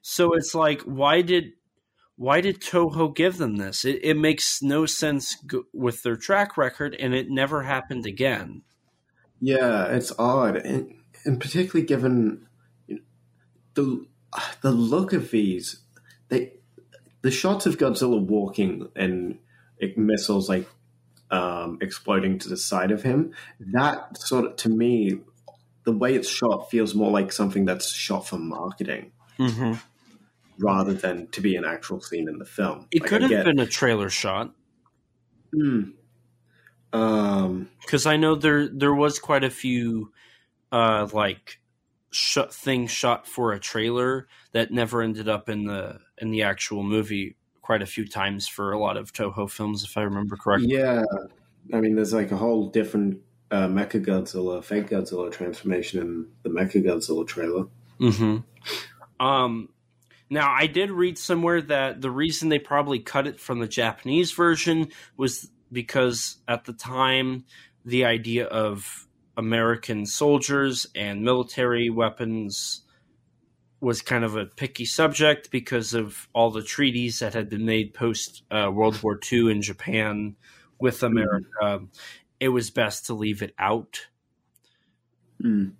So 0.02 0.32
it's 0.34 0.54
like, 0.54 0.82
why 0.82 1.22
did 1.22 1.52
why 2.16 2.40
did 2.40 2.60
Toho 2.60 3.14
give 3.14 3.38
them 3.38 3.56
this? 3.56 3.84
It, 3.84 4.00
it 4.02 4.16
makes 4.16 4.60
no 4.60 4.86
sense 4.86 5.36
g- 5.48 5.60
with 5.72 6.02
their 6.02 6.16
track 6.16 6.56
record, 6.56 6.96
and 6.98 7.14
it 7.14 7.30
never 7.30 7.62
happened 7.62 8.06
again. 8.06 8.62
Yeah, 9.40 9.86
it's 9.86 10.12
odd, 10.18 10.56
and, 10.56 10.94
and 11.24 11.40
particularly 11.40 11.86
given 11.86 12.48
the 13.74 14.06
the 14.62 14.72
look 14.72 15.12
of 15.12 15.30
these, 15.30 15.80
they 16.28 16.54
the 17.22 17.30
shots 17.30 17.66
of 17.66 17.78
Godzilla 17.78 18.20
walking 18.20 18.88
and 18.96 19.38
missiles 19.96 20.48
like 20.48 20.68
um, 21.30 21.78
exploding 21.80 22.38
to 22.40 22.48
the 22.48 22.56
side 22.56 22.90
of 22.90 23.02
him. 23.02 23.32
That 23.60 24.18
sort 24.18 24.46
of 24.46 24.56
to 24.56 24.68
me, 24.68 25.20
the 25.88 25.96
way 26.02 26.14
it's 26.14 26.28
shot 26.28 26.70
feels 26.70 26.94
more 26.94 27.10
like 27.10 27.32
something 27.32 27.64
that's 27.64 27.90
shot 27.90 28.28
for 28.28 28.38
marketing 28.38 29.12
Mm-hmm. 29.38 29.74
rather 30.58 30.92
than 30.92 31.28
to 31.28 31.40
be 31.40 31.56
an 31.56 31.64
actual 31.64 32.00
scene 32.02 32.28
in 32.28 32.36
the 32.38 32.44
film. 32.44 32.86
It 32.90 33.00
Like, 33.00 33.08
could 33.10 33.22
have 33.22 33.30
get- 33.30 33.44
been 33.46 33.58
a 33.58 33.66
trailer 33.66 34.10
shot 34.10 34.52
Hmm. 35.54 35.82
Um. 36.92 37.70
because 37.82 38.04
I 38.06 38.16
know 38.16 38.34
there 38.34 38.68
there 38.68 38.94
was 38.94 39.18
quite 39.18 39.44
a 39.44 39.50
few 39.50 40.12
uh, 40.72 41.08
like 41.12 41.60
shot 42.10 42.52
things 42.52 42.90
shot 42.90 43.26
for 43.26 43.52
a 43.52 43.60
trailer 43.60 44.26
that 44.52 44.70
never 44.70 45.00
ended 45.02 45.28
up 45.28 45.48
in 45.48 45.64
the 45.64 46.00
in 46.18 46.30
the 46.30 46.42
actual 46.42 46.82
movie 46.82 47.36
quite 47.62 47.82
a 47.82 47.86
few 47.86 48.06
times 48.08 48.48
for 48.48 48.72
a 48.72 48.78
lot 48.78 48.96
of 48.96 49.12
Toho 49.12 49.50
films, 49.50 49.84
if 49.84 49.96
I 49.96 50.02
remember 50.02 50.36
correctly. 50.36 50.68
Yeah, 50.74 51.04
I 51.72 51.80
mean, 51.80 51.94
there's 51.94 52.14
like 52.14 52.32
a 52.32 52.36
whole 52.36 52.68
different 52.70 53.20
uh, 53.50 53.66
Mecha 53.66 54.04
Godzilla, 54.04 54.62
fake 54.62 54.90
Godzilla 54.90 55.30
transformation 55.32 56.00
in 56.00 56.26
the 56.42 56.50
Mecha 56.50 56.84
Godzilla 56.84 57.26
trailer. 57.26 57.66
Mm-hmm. 58.00 59.24
Um, 59.24 59.68
now, 60.30 60.52
I 60.52 60.66
did 60.66 60.90
read 60.90 61.18
somewhere 61.18 61.62
that 61.62 62.00
the 62.00 62.10
reason 62.10 62.48
they 62.48 62.58
probably 62.58 62.98
cut 62.98 63.26
it 63.26 63.40
from 63.40 63.60
the 63.60 63.68
Japanese 63.68 64.32
version 64.32 64.88
was 65.16 65.50
because 65.72 66.36
at 66.46 66.64
the 66.64 66.72
time, 66.72 67.44
the 67.84 68.04
idea 68.04 68.46
of 68.46 69.06
American 69.36 70.04
soldiers 70.04 70.86
and 70.94 71.22
military 71.22 71.88
weapons 71.88 72.82
was 73.80 74.02
kind 74.02 74.24
of 74.24 74.36
a 74.36 74.44
picky 74.44 74.84
subject 74.84 75.50
because 75.50 75.94
of 75.94 76.28
all 76.34 76.50
the 76.50 76.62
treaties 76.62 77.20
that 77.20 77.34
had 77.34 77.48
been 77.48 77.64
made 77.64 77.94
post 77.94 78.42
uh, 78.50 78.70
World 78.72 79.00
War 79.02 79.18
II 79.32 79.50
in 79.50 79.62
Japan 79.62 80.36
with 80.80 81.02
America. 81.02 81.80
It 82.40 82.48
was 82.50 82.70
best 82.70 83.06
to 83.06 83.14
leave 83.14 83.42
it 83.42 83.54
out 83.58 84.06
Mm. 85.42 85.74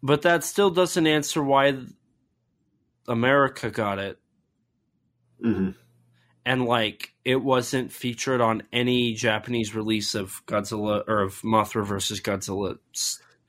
but 0.00 0.22
that 0.22 0.44
still 0.44 0.70
doesn't 0.70 1.06
answer 1.08 1.42
why 1.42 1.76
America 3.08 3.68
got 3.70 3.98
it 3.98 4.18
hmm 5.42 5.70
and 6.46 6.64
like 6.66 7.14
it 7.24 7.42
wasn't 7.42 7.92
featured 7.92 8.40
on 8.40 8.62
any 8.72 9.14
Japanese 9.14 9.74
release 9.74 10.14
of 10.14 10.44
Godzilla 10.46 11.02
or 11.08 11.20
of 11.22 11.40
Mothra 11.42 11.84
versus 11.86 12.20
Godzilla 12.20 12.78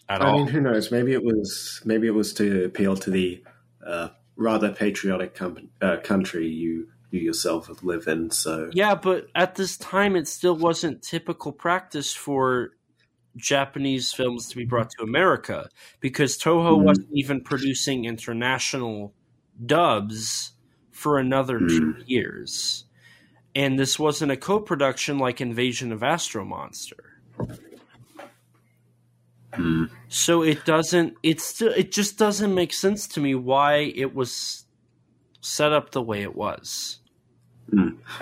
at 0.09 0.21
I 0.21 0.25
all. 0.25 0.33
I 0.33 0.37
mean, 0.37 0.47
who 0.47 0.61
knows? 0.61 0.91
Maybe 0.91 1.13
it 1.13 1.23
was 1.23 1.81
maybe 1.85 2.07
it 2.07 2.13
was 2.15 2.33
to 2.35 2.65
appeal 2.65 2.95
to 2.97 3.09
the 3.09 3.43
uh, 3.85 4.09
rather 4.35 4.71
patriotic 4.71 5.33
com- 5.35 5.69
uh, 5.81 5.97
country 6.03 6.47
you 6.47 6.87
you 7.13 7.21
yourself 7.21 7.69
live 7.83 8.07
in. 8.07 8.31
So 8.31 8.69
Yeah, 8.73 8.95
but 8.95 9.27
at 9.35 9.55
this 9.55 9.77
time, 9.77 10.15
it 10.15 10.27
still 10.27 10.55
wasn't 10.55 11.03
typical 11.03 11.51
practice 11.51 12.13
for 12.13 12.71
Japanese 13.35 14.11
films 14.11 14.49
to 14.49 14.55
be 14.55 14.65
brought 14.65 14.89
to 14.91 15.03
America 15.03 15.69
because 15.99 16.37
Toho 16.37 16.77
Mhm. 16.77 16.83
wasn't 16.83 17.09
even 17.11 17.41
producing 17.41 18.05
international 18.05 19.13
dubs 19.65 20.53
for 20.91 21.17
another 21.19 21.59
two 21.59 21.95
years. 22.05 22.85
And 23.55 23.77
this 23.77 23.99
wasn't 23.99 24.31
a 24.31 24.37
co 24.37 24.59
production 24.59 25.19
like 25.19 25.39
Invasion 25.39 25.91
of 25.91 26.03
Astro 26.03 26.43
Monster. 26.43 27.21
Hmm. 29.53 29.85
So 30.07 30.41
it 30.41 30.65
doesn't, 30.65 31.15
it 31.21 31.39
still, 31.39 31.71
it 31.73 31.91
just 31.91 32.17
doesn't 32.17 32.53
make 32.53 32.73
sense 32.73 33.07
to 33.09 33.19
me 33.19 33.35
why 33.35 33.93
it 33.95 34.15
was 34.15 34.65
set 35.41 35.71
up 35.71 35.91
the 35.91 36.01
way 36.01 36.23
it 36.23 36.35
was. 36.35 36.99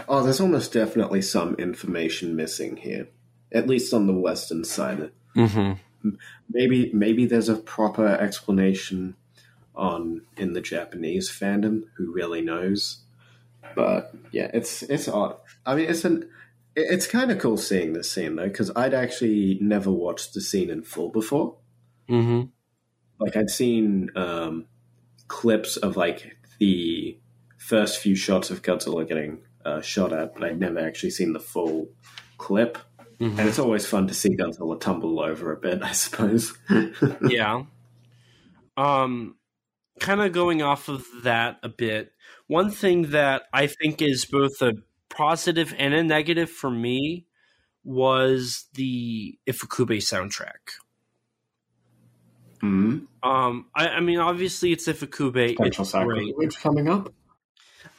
Oh, 0.08 0.24
there's 0.24 0.42
almost 0.42 0.74
definitely 0.74 1.22
some 1.22 1.56
information 1.56 2.36
missing 2.36 2.78
here, 2.78 3.08
at 3.52 3.68
least 3.68 3.94
on 3.94 4.08
the 4.08 4.14
western 4.14 4.64
side. 4.64 5.12
Mm-hmm. 5.36 6.10
Maybe 6.50 6.92
maybe 6.94 7.26
there's 7.26 7.50
a 7.50 7.56
proper 7.56 8.08
explanation 8.08 9.16
on 9.76 10.22
in 10.38 10.54
the 10.54 10.62
Japanese 10.62 11.30
fandom. 11.30 11.84
Who 11.96 12.12
really 12.12 12.42
knows? 12.42 13.00
But 13.76 14.14
yeah, 14.32 14.50
it's 14.54 14.84
it's 14.84 15.08
odd. 15.08 15.38
I 15.66 15.76
mean, 15.76 15.90
it's 15.90 16.06
an 16.06 16.30
it's 16.76 17.08
kind 17.08 17.32
of 17.32 17.40
cool 17.40 17.58
seeing 17.58 17.94
this 17.94 18.12
scene 18.12 18.36
though, 18.36 18.48
because 18.48 18.72
I'd 18.76 18.94
actually 18.94 19.58
never 19.62 19.92
watched 19.92 20.34
the 20.34 20.42
scene 20.42 20.70
in 20.70 20.84
full 20.84 21.10
before. 21.10 21.58
Mm-hmm. 22.10 22.48
Like 23.20 23.36
I'd 23.36 23.50
seen 23.50 24.10
um, 24.16 24.66
clips 25.28 25.78
of 25.78 25.98
like 25.98 26.38
the 26.60 27.18
first 27.62 28.00
few 28.00 28.16
shots 28.16 28.50
of 28.50 28.62
Godzilla 28.64 29.08
getting 29.08 29.44
uh, 29.64 29.82
shot 29.82 30.12
at, 30.12 30.34
but 30.34 30.44
I'd 30.44 30.60
never 30.60 30.80
actually 30.80 31.12
seen 31.12 31.34
the 31.34 31.40
full 31.40 31.90
clip. 32.38 32.78
Mhm. 33.20 33.38
And 33.38 33.48
it's 33.48 33.60
always 33.60 33.86
fun 33.86 34.08
to 34.08 34.14
see 34.16 34.36
Godzilla 34.36 34.80
tumble 34.80 35.20
over 35.20 35.52
a 35.52 35.58
bit, 35.58 35.84
I 35.84 35.92
suppose. 35.92 36.54
yeah. 37.30 37.64
Um, 38.76 39.36
kind 40.00 40.22
of 40.22 40.32
going 40.34 40.64
off 40.64 40.90
of 40.90 41.06
that 41.24 41.60
a 41.62 41.70
bit. 41.70 42.14
One 42.48 42.72
thing 42.72 43.12
that 43.12 43.44
I 43.54 43.68
think 43.68 44.02
is 44.02 44.26
both 44.26 44.60
a 44.62 44.74
positive 45.10 45.74
and 45.78 45.94
a 45.94 46.04
negative 46.04 46.50
for 46.50 46.72
me 46.72 47.28
was 47.84 48.66
the 48.74 49.38
Ifukube 49.48 49.98
soundtrack. 49.98 50.80
mm 52.64 53.06
Um, 53.24 53.66
I, 53.76 53.88
I 53.90 54.00
mean, 54.00 54.20
obviously 54.20 54.72
it's 54.72 54.88
Ifukube. 54.88 55.56
Potential 55.58 55.84
It's 55.84 55.92
great. 55.94 56.58
coming 56.58 56.90
up. 56.90 57.14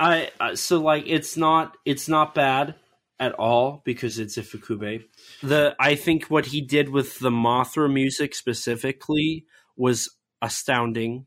I 0.02 0.54
so 0.54 0.80
like 0.80 1.04
it's 1.06 1.36
not 1.36 1.76
it's 1.84 2.08
not 2.08 2.34
bad 2.34 2.74
at 3.20 3.34
all 3.34 3.82
because 3.84 4.18
it's 4.18 4.36
Ifukube. 4.36 5.04
The 5.42 5.76
I 5.78 5.94
think 5.94 6.24
what 6.24 6.46
he 6.46 6.60
did 6.60 6.88
with 6.88 7.20
the 7.20 7.30
Mothra 7.30 7.92
music 7.92 8.34
specifically 8.34 9.46
was 9.76 10.10
astounding. 10.40 11.26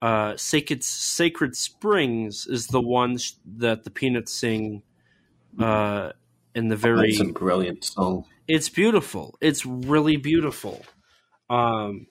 Uh, 0.00 0.36
Sacred 0.36 0.84
Sacred 0.84 1.56
Springs 1.56 2.46
is 2.46 2.68
the 2.68 2.80
one 2.80 3.18
sh- 3.18 3.32
that 3.56 3.84
the 3.84 3.90
Peanuts 3.90 4.32
sing. 4.32 4.82
Uh, 5.58 6.12
in 6.54 6.68
the 6.68 6.76
very 6.76 7.10
That's 7.10 7.28
a 7.28 7.32
brilliant 7.32 7.84
song. 7.84 8.24
it's 8.46 8.68
beautiful. 8.68 9.36
It's 9.40 9.66
really 9.66 10.16
beautiful. 10.16 10.84
Um, 11.50 12.06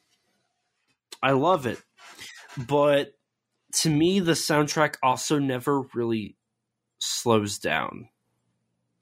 I 1.22 1.32
love 1.32 1.66
it, 1.66 1.82
but 2.58 3.15
to 3.76 3.90
me, 3.90 4.20
the 4.20 4.34
soundtrack 4.34 4.96
also 5.04 5.40
never 5.40 5.82
really 5.94 6.36
slows 7.00 7.60
down. 7.60 8.10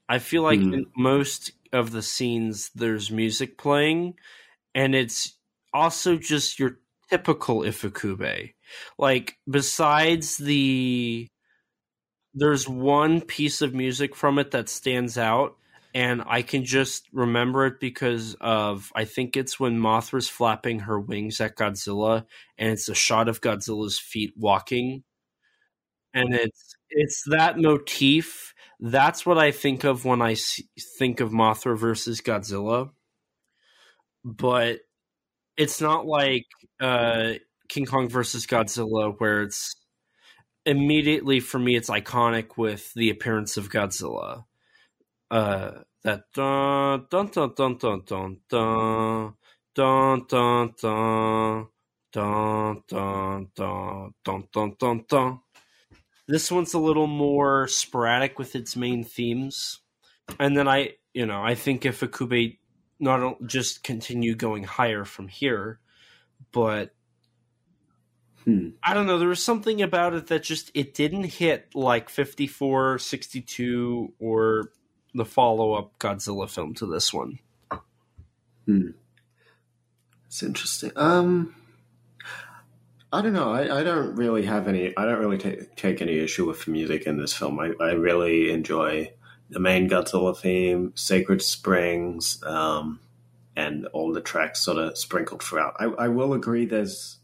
I 0.08 0.18
feel 0.18 0.42
like 0.42 0.60
Mhm. 0.60 0.72
in 0.72 0.86
most 0.96 1.52
of 1.72 1.92
the 1.92 2.02
scenes, 2.02 2.70
there's 2.74 3.10
music 3.10 3.58
playing, 3.58 4.14
and 4.74 4.94
it's 4.94 5.34
also 5.74 6.16
just 6.16 6.58
your 6.58 6.80
typical 7.10 7.60
Ifukube. 7.60 8.54
Like, 8.98 9.38
besides 9.50 10.38
the. 10.38 11.28
There's 12.34 12.68
one 12.68 13.20
piece 13.20 13.62
of 13.62 13.74
music 13.74 14.14
from 14.16 14.38
it 14.38 14.50
that 14.50 14.68
stands 14.68 15.16
out, 15.16 15.56
and 15.94 16.22
I 16.26 16.42
can 16.42 16.64
just 16.64 17.08
remember 17.12 17.66
it 17.66 17.78
because 17.78 18.34
of 18.40 18.90
I 18.96 19.04
think 19.04 19.36
it's 19.36 19.60
when 19.60 19.78
Mothra's 19.78 20.28
flapping 20.28 20.80
her 20.80 20.98
wings 20.98 21.40
at 21.40 21.56
Godzilla, 21.56 22.26
and 22.58 22.70
it's 22.72 22.88
a 22.88 22.94
shot 22.94 23.28
of 23.28 23.40
Godzilla's 23.40 23.98
feet 23.98 24.34
walking, 24.36 25.04
and 26.12 26.34
it's 26.34 26.74
it's 26.90 27.22
that 27.30 27.58
motif. 27.58 28.54
That's 28.80 29.24
what 29.24 29.38
I 29.38 29.52
think 29.52 29.84
of 29.84 30.04
when 30.04 30.20
I 30.20 30.36
think 30.98 31.20
of 31.20 31.30
Mothra 31.30 31.78
versus 31.78 32.20
Godzilla, 32.20 32.90
but 34.24 34.80
it's 35.56 35.80
not 35.80 36.06
like 36.06 36.46
uh, 36.80 37.34
King 37.68 37.86
Kong 37.86 38.08
versus 38.08 38.46
Godzilla 38.46 39.14
where 39.18 39.42
it's 39.42 39.76
immediately 40.66 41.40
for 41.40 41.58
me 41.58 41.76
it's 41.76 41.90
iconic 41.90 42.56
with 42.56 42.92
the 42.94 43.10
appearance 43.10 43.56
of 43.56 43.70
Godzilla 43.70 44.44
uh 45.30 45.70
that 46.02 46.24
dun 46.34 47.06
dun 47.10 47.30
dun 47.32 47.54
dun 47.54 47.78
dun 47.78 48.02
dun 48.04 48.38
dun 48.48 49.34
dun 49.74 50.26
dun 50.26 50.74
dun 50.80 51.68
dun 52.12 52.82
dun 52.88 53.48
dun 53.56 54.14
dun 54.24 54.44
dun 54.52 54.76
dun 54.78 55.04
dun 55.08 55.40
this 56.26 56.50
one's 56.50 56.74
a 56.74 56.78
little 56.78 57.06
more 57.06 57.66
sporadic 57.68 58.38
with 58.38 58.54
its 58.54 58.76
main 58.76 59.04
themes 59.04 59.80
and 60.38 60.56
then 60.56 60.68
i 60.68 60.90
you 61.12 61.26
know 61.26 61.42
i 61.42 61.54
think 61.54 61.82
Ifukube 61.82 62.58
not 63.00 63.36
just 63.46 63.82
continue 63.82 64.34
going 64.34 64.64
higher 64.64 65.04
from 65.04 65.28
here 65.28 65.80
but 66.52 66.94
Hmm. 68.44 68.70
I 68.82 68.92
don't 68.92 69.06
know. 69.06 69.18
There 69.18 69.28
was 69.28 69.42
something 69.42 69.80
about 69.80 70.12
it 70.12 70.26
that 70.26 70.42
just 70.42 70.70
it 70.74 70.92
didn't 70.94 71.24
hit 71.24 71.74
like 71.74 72.10
54, 72.10 72.98
62, 72.98 74.12
or 74.18 74.70
the 75.14 75.24
follow 75.24 75.74
up 75.74 75.98
Godzilla 75.98 76.48
film 76.48 76.74
to 76.74 76.86
this 76.86 77.12
one. 77.12 77.38
It's 80.26 80.42
interesting. 80.42 80.92
Um, 80.96 81.54
I 83.12 83.22
don't 83.22 83.32
know. 83.32 83.52
I, 83.52 83.80
I 83.80 83.82
don't 83.84 84.16
really 84.16 84.44
have 84.44 84.66
any. 84.66 84.96
I 84.96 85.04
don't 85.04 85.20
really 85.20 85.38
ta- 85.38 85.64
take 85.76 86.02
any 86.02 86.18
issue 86.18 86.46
with 86.46 86.64
the 86.64 86.72
music 86.72 87.04
in 87.06 87.18
this 87.18 87.32
film. 87.32 87.60
I, 87.60 87.72
I 87.80 87.92
really 87.92 88.50
enjoy 88.50 89.12
the 89.50 89.60
main 89.60 89.88
Godzilla 89.88 90.36
theme, 90.36 90.92
Sacred 90.96 91.42
Springs, 91.42 92.42
um, 92.44 92.98
and 93.54 93.86
all 93.92 94.12
the 94.12 94.20
tracks 94.20 94.64
sort 94.64 94.78
of 94.78 94.98
sprinkled 94.98 95.42
throughout. 95.42 95.76
I, 95.78 95.84
I 95.84 96.08
will 96.08 96.32
agree. 96.32 96.66
There's 96.66 97.18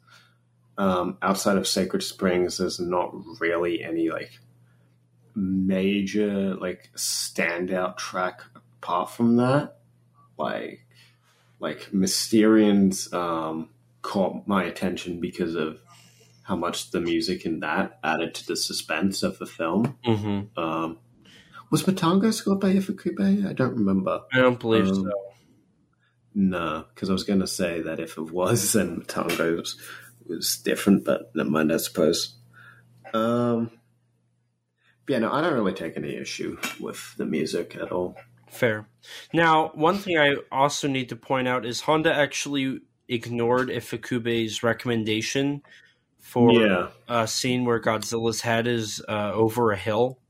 um, 0.81 1.19
outside 1.21 1.59
of 1.59 1.69
Sacred 1.69 2.03
Springs, 2.03 2.57
there's 2.57 2.81
not 2.81 3.13
really 3.39 3.83
any 3.83 4.09
like 4.09 4.39
major 5.35 6.55
like 6.55 6.91
standout 6.97 7.97
track 7.97 8.43
apart 8.55 9.11
from 9.11 9.37
that. 9.37 9.77
Like 10.39 10.87
like 11.59 11.91
Mysterians 11.93 13.13
um, 13.13 13.69
caught 14.03 14.47
my 14.47 14.65
attention 14.65 15.21
because 15.21 15.55
of 15.55 15.79
how 16.43 16.57
much 16.57 16.91
the 16.91 17.01
music 17.01 17.45
in 17.45 17.61
that 17.61 17.99
added 18.03 18.35
to 18.35 18.47
the 18.47 18.57
suspense 18.57 19.23
of 19.23 19.39
the 19.39 19.47
film. 19.47 19.97
Mm-hmm. 20.05 20.59
Um, 20.59 20.99
was 21.71 21.85
Matango 21.85 22.33
scored 22.35 22.59
by 22.61 22.73
Ifukube? 22.73 23.47
I 23.49 23.53
don't 23.53 23.77
remember. 23.77 24.23
I 24.33 24.39
don't 24.39 24.59
believe 24.59 24.89
Um, 24.89 24.95
so. 25.05 25.13
No, 26.35 26.85
because 26.95 27.11
I 27.11 27.13
was 27.13 27.25
going 27.25 27.41
to 27.41 27.47
say 27.47 27.83
that 27.83 28.01
if 28.01 28.17
it 28.17 28.33
was, 28.33 28.73
then 28.73 29.03
Matango 29.03 29.59
was, 29.59 29.81
was 30.27 30.57
different, 30.59 31.05
but 31.05 31.31
never 31.35 31.51
mind, 31.51 31.73
I 31.73 31.77
suppose. 31.77 32.35
Um, 33.13 33.71
yeah, 35.11 35.19
no, 35.19 35.33
I 35.33 35.41
don't 35.41 35.55
really 35.55 35.73
take 35.73 35.97
any 35.97 36.15
issue 36.15 36.57
with 36.79 37.17
the 37.17 37.27
music 37.27 37.75
at 37.75 37.91
all. 37.91 38.17
Fair. 38.49 38.87
Now, 39.33 39.73
one 39.75 39.99
thing 39.99 40.17
I 40.17 40.37
also 40.53 40.87
need 40.87 41.09
to 41.09 41.17
point 41.17 41.49
out 41.49 41.67
is 41.67 41.81
Honda 41.81 42.15
actually 42.15 42.79
ignored 43.09 43.71
Ifukube's 43.71 44.63
recommendation 44.63 45.63
for 46.21 46.53
yeah. 46.53 46.91
a 47.09 47.27
scene 47.27 47.65
where 47.65 47.81
Godzilla's 47.81 48.43
head 48.43 48.69
is 48.69 49.03
uh, 49.09 49.33
over 49.35 49.73
a 49.73 49.77
hill 49.77 50.21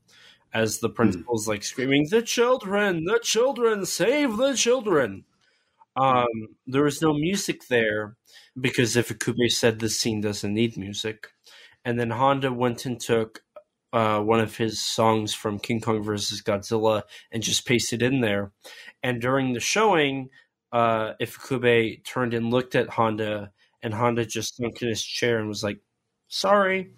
as 0.51 0.79
the 0.79 0.89
principal's 0.89 1.47
like 1.47 1.63
screaming, 1.63 2.07
The 2.09 2.23
children, 2.23 3.05
the 3.05 3.19
children, 3.21 3.85
save 3.85 4.37
the 4.37 4.55
children. 4.55 5.25
Um, 5.95 6.25
there 6.65 6.83
was 6.83 7.03
no 7.03 7.13
music 7.13 7.67
there 7.67 8.15
because 8.59 8.95
Ifukube 8.95 9.51
said 9.51 9.77
this 9.77 9.99
scene 9.99 10.21
doesn't 10.21 10.51
need 10.51 10.75
music. 10.75 11.27
And 11.85 11.99
then 11.99 12.09
Honda 12.09 12.51
went 12.51 12.87
and 12.87 12.99
took 12.99 13.43
uh, 13.93 14.19
one 14.21 14.39
of 14.39 14.55
his 14.57 14.81
songs 14.81 15.33
from 15.33 15.59
King 15.59 15.81
Kong 15.81 16.03
versus 16.03 16.41
Godzilla 16.41 17.03
and 17.31 17.43
just 17.43 17.65
pasted 17.65 18.01
in 18.01 18.21
there. 18.21 18.51
And 19.03 19.21
during 19.21 19.53
the 19.53 19.59
showing, 19.59 20.29
uh, 20.71 21.13
Ifukube 21.21 22.03
turned 22.05 22.33
and 22.33 22.49
looked 22.49 22.75
at 22.75 22.89
Honda, 22.89 23.51
and 23.81 23.93
Honda 23.93 24.25
just 24.25 24.55
sunk 24.57 24.81
in 24.81 24.87
his 24.87 25.03
chair 25.03 25.39
and 25.39 25.47
was 25.47 25.63
like, 25.63 25.79
"Sorry, 26.27 26.93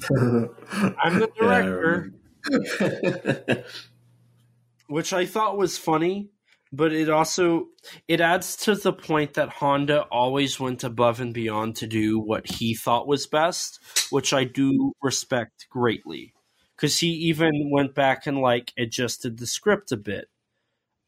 I'm 0.10 1.18
the 1.18 1.30
director," 1.38 2.12
Yeah, 2.50 3.62
which 4.88 5.12
I 5.12 5.26
thought 5.26 5.56
was 5.56 5.76
funny. 5.78 6.30
But 6.76 6.92
it 6.92 7.08
also 7.10 7.68
it 8.08 8.20
adds 8.20 8.56
to 8.64 8.74
the 8.74 8.92
point 8.92 9.34
that 9.34 9.48
Honda 9.48 10.02
always 10.10 10.58
went 10.58 10.82
above 10.82 11.20
and 11.20 11.32
beyond 11.32 11.76
to 11.76 11.86
do 11.86 12.18
what 12.18 12.50
he 12.50 12.74
thought 12.74 13.06
was 13.06 13.26
best, 13.26 13.78
which 14.10 14.32
I 14.32 14.44
do 14.44 14.92
respect 15.02 15.66
greatly. 15.70 16.32
Because 16.76 16.98
he 16.98 17.08
even 17.30 17.70
went 17.70 17.94
back 17.94 18.26
and 18.26 18.38
like 18.40 18.72
adjusted 18.76 19.38
the 19.38 19.46
script 19.46 19.92
a 19.92 19.96
bit, 19.96 20.28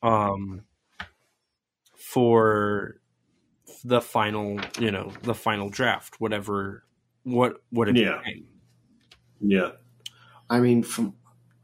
um, 0.02 0.62
for 1.96 3.00
the 3.84 4.00
final, 4.00 4.60
you 4.78 4.90
know, 4.92 5.12
the 5.22 5.34
final 5.34 5.68
draft, 5.68 6.20
whatever, 6.20 6.84
what 7.24 7.56
what 7.70 7.88
it 7.88 7.96
Yeah. 7.96 8.18
became. 8.24 8.46
yeah. 9.40 9.70
I 10.48 10.60
mean, 10.60 10.84
from 10.84 11.14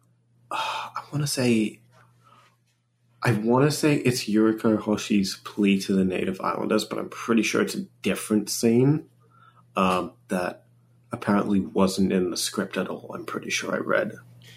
I 0.51 1.05
want 1.13 1.23
to 1.23 1.29
say, 1.29 1.82
I 3.23 3.33
want 3.33 3.65
to 3.65 3.71
say 3.71 3.97
it's 3.97 4.25
Yuriko 4.25 4.79
Hoshi's 4.79 5.37
plea 5.45 5.81
to 5.83 5.95
the 5.95 6.05
Native 6.05 6.41
Islanders, 6.41 6.85
but 6.85 6.99
I'm 6.99 7.09
pretty 7.09 7.43
sure 7.43 7.63
it's 7.63 7.75
a 7.77 7.85
different 8.03 8.51
scene 8.51 9.09
um, 9.77 10.13
that 10.29 10.65
apparently 11.13 11.61
wasn't 11.61 12.13
in 12.13 12.31
the 12.31 12.37
script 12.37 12.77
at 12.77 12.89
all. 12.89 13.13
I'm 13.15 13.25
pretty 13.25 13.51
sure 13.51 13.75
I 13.75 13.79
read. 13.79 14.13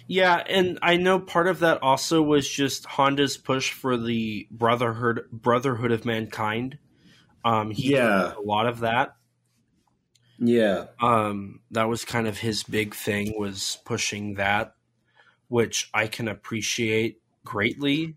Yeah, 0.08 0.36
and 0.48 0.78
I 0.82 0.96
know 0.96 1.18
part 1.20 1.48
of 1.48 1.60
that 1.60 1.82
also 1.82 2.22
was 2.22 2.48
just 2.48 2.86
Honda's 2.86 3.36
push 3.36 3.72
for 3.72 3.96
the 3.96 4.46
brotherhood 4.50 5.26
brotherhood 5.30 5.92
of 5.92 6.04
mankind. 6.04 6.78
Um, 7.44 7.70
he 7.70 7.90
Yeah. 7.90 8.28
did 8.28 8.36
a 8.36 8.40
lot 8.40 8.66
of 8.66 8.80
that. 8.80 9.16
Yeah, 10.38 10.86
Um, 11.00 11.60
that 11.70 11.84
was 11.88 12.04
kind 12.04 12.26
of 12.26 12.38
his 12.38 12.62
big 12.62 12.94
thing 12.94 13.38
was 13.38 13.78
pushing 13.84 14.34
that, 14.34 14.74
which 15.48 15.90
I 15.94 16.06
can 16.06 16.28
appreciate 16.28 17.20
greatly. 17.44 18.16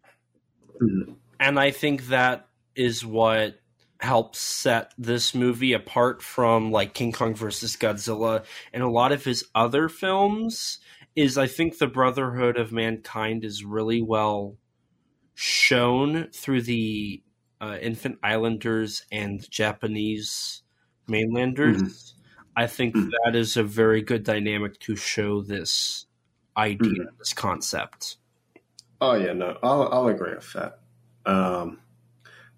Mhm. 0.81 1.15
And 1.39 1.59
I 1.59 1.71
think 1.71 2.07
that 2.07 2.47
is 2.75 3.05
what 3.05 3.59
helps 3.99 4.39
set 4.39 4.93
this 4.97 5.35
movie 5.35 5.73
apart 5.73 6.21
from 6.21 6.71
like 6.71 6.93
King 6.93 7.11
Kong 7.11 7.35
versus 7.35 7.75
Godzilla 7.75 8.45
and 8.73 8.81
a 8.81 8.89
lot 8.89 9.11
of 9.11 9.25
his 9.25 9.43
other 9.53 9.89
films 9.89 10.79
is 11.15 11.37
I 11.37 11.47
think 11.47 11.77
the 11.77 11.87
Brotherhood 11.87 12.57
of 12.57 12.71
Mankind 12.71 13.43
is 13.43 13.65
really 13.65 14.01
well 14.01 14.55
shown 15.35 16.29
through 16.33 16.61
the 16.61 17.21
uh, 17.61 17.77
Infant 17.81 18.19
Islanders 18.23 19.03
and 19.11 19.49
Japanese 19.49 20.63
mainlanders. 21.07 22.13
I 22.55 22.67
think 22.67 22.95
Mhm. 22.95 23.09
that 23.25 23.35
is 23.35 23.57
a 23.57 23.63
very 23.63 24.01
good 24.01 24.23
dynamic 24.23 24.79
to 24.81 24.95
show 24.95 25.41
this 25.41 26.05
idea, 26.55 27.05
this 27.17 27.33
concept. 27.33 28.17
Oh 29.01 29.13
yeah, 29.13 29.33
no, 29.33 29.57
I'll 29.63 29.89
I'll 29.91 30.07
agree 30.07 30.35
with 30.35 30.53
that. 30.53 30.79
Um, 31.25 31.79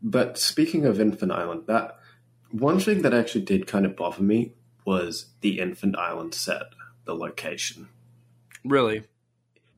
but 0.02 0.38
speaking 0.38 0.86
of 0.86 1.00
Infant 1.00 1.32
Island, 1.32 1.64
that 1.68 1.98
one 2.50 2.80
thing 2.80 3.02
that 3.04 3.14
actually 3.14 3.46
did 3.46 3.68
kind 3.68 3.86
of 3.86 3.96
bother 3.96 4.24
me 4.24 4.54
was 4.86 5.28
the 5.42 5.60
Infant 5.60 5.98
Island 5.98 6.34
set, 6.34 6.64
the 7.06 7.14
location. 7.14 7.90
Really? 8.66 9.04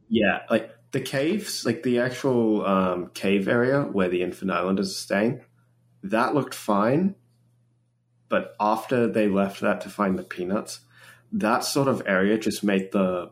Yeah, 0.09 0.43
like 0.49 0.71
the 0.91 1.01
caves, 1.01 1.65
like 1.65 1.83
the 1.83 1.99
actual 1.99 2.65
um, 2.65 3.07
cave 3.13 3.47
area 3.47 3.81
where 3.81 4.09
the 4.09 4.21
Infant 4.21 4.51
Islanders 4.51 4.91
are 4.91 5.01
staying, 5.01 5.41
that 6.03 6.33
looked 6.33 6.53
fine. 6.55 7.15
But 8.29 8.55
after 8.59 9.07
they 9.07 9.27
left 9.27 9.61
that 9.61 9.81
to 9.81 9.89
find 9.89 10.17
the 10.17 10.23
peanuts, 10.23 10.79
that 11.31 11.63
sort 11.63 11.87
of 11.87 12.01
area 12.05 12.37
just 12.37 12.63
made 12.63 12.91
the 12.91 13.31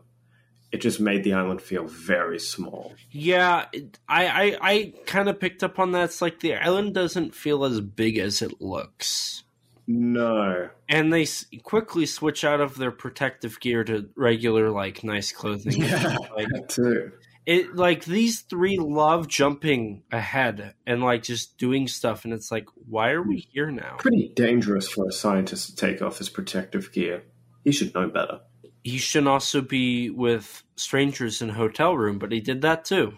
it 0.72 0.80
just 0.80 0.98
made 0.98 1.22
the 1.22 1.34
island 1.34 1.60
feel 1.60 1.86
very 1.86 2.38
small. 2.38 2.94
Yeah, 3.10 3.66
I 4.08 4.26
I, 4.26 4.58
I 4.60 4.94
kind 5.06 5.28
of 5.28 5.38
picked 5.38 5.62
up 5.62 5.78
on 5.78 5.92
that. 5.92 6.04
It's 6.04 6.22
like 6.22 6.40
the 6.40 6.54
island 6.54 6.94
doesn't 6.94 7.34
feel 7.34 7.64
as 7.64 7.80
big 7.80 8.18
as 8.18 8.42
it 8.42 8.60
looks. 8.60 9.44
No, 9.86 10.70
And 10.88 11.12
they 11.12 11.22
s- 11.22 11.44
quickly 11.64 12.06
switch 12.06 12.44
out 12.44 12.60
of 12.60 12.76
their 12.76 12.92
protective 12.92 13.58
gear 13.58 13.82
to 13.84 14.08
regular, 14.16 14.70
like, 14.70 15.02
nice 15.02 15.32
clothing. 15.32 15.82
Yeah. 15.82 16.16
Like, 16.36 16.48
that 16.48 16.68
too. 16.68 17.12
it 17.44 17.74
like 17.74 18.04
these 18.04 18.42
three 18.42 18.78
love 18.78 19.26
jumping 19.26 20.04
ahead 20.12 20.74
and 20.86 21.02
like 21.02 21.24
just 21.24 21.58
doing 21.58 21.88
stuff 21.88 22.24
and 22.24 22.32
it's 22.32 22.50
like 22.50 22.66
why 22.88 23.10
are 23.10 23.22
we 23.22 23.40
hmm. 23.40 23.50
here 23.52 23.70
now 23.70 23.96
Pretty 23.98 24.32
dangerous 24.34 24.88
for 24.88 25.08
a 25.08 25.12
scientist 25.12 25.70
to 25.70 25.76
take 25.76 26.00
off 26.00 26.18
his 26.18 26.28
protective 26.28 26.92
gear. 26.92 27.24
He 27.64 27.72
should 27.72 27.92
know 27.94 28.08
better. 28.08 28.40
He 28.82 28.98
shouldn't 28.98 29.28
also 29.28 29.60
be 29.60 30.10
with 30.10 30.64
strangers 30.76 31.40
in 31.40 31.50
a 31.50 31.54
hotel 31.54 31.96
room 31.96 32.18
but 32.18 32.32
he 32.32 32.40
did 32.40 32.62
that 32.62 32.84
too. 32.84 33.14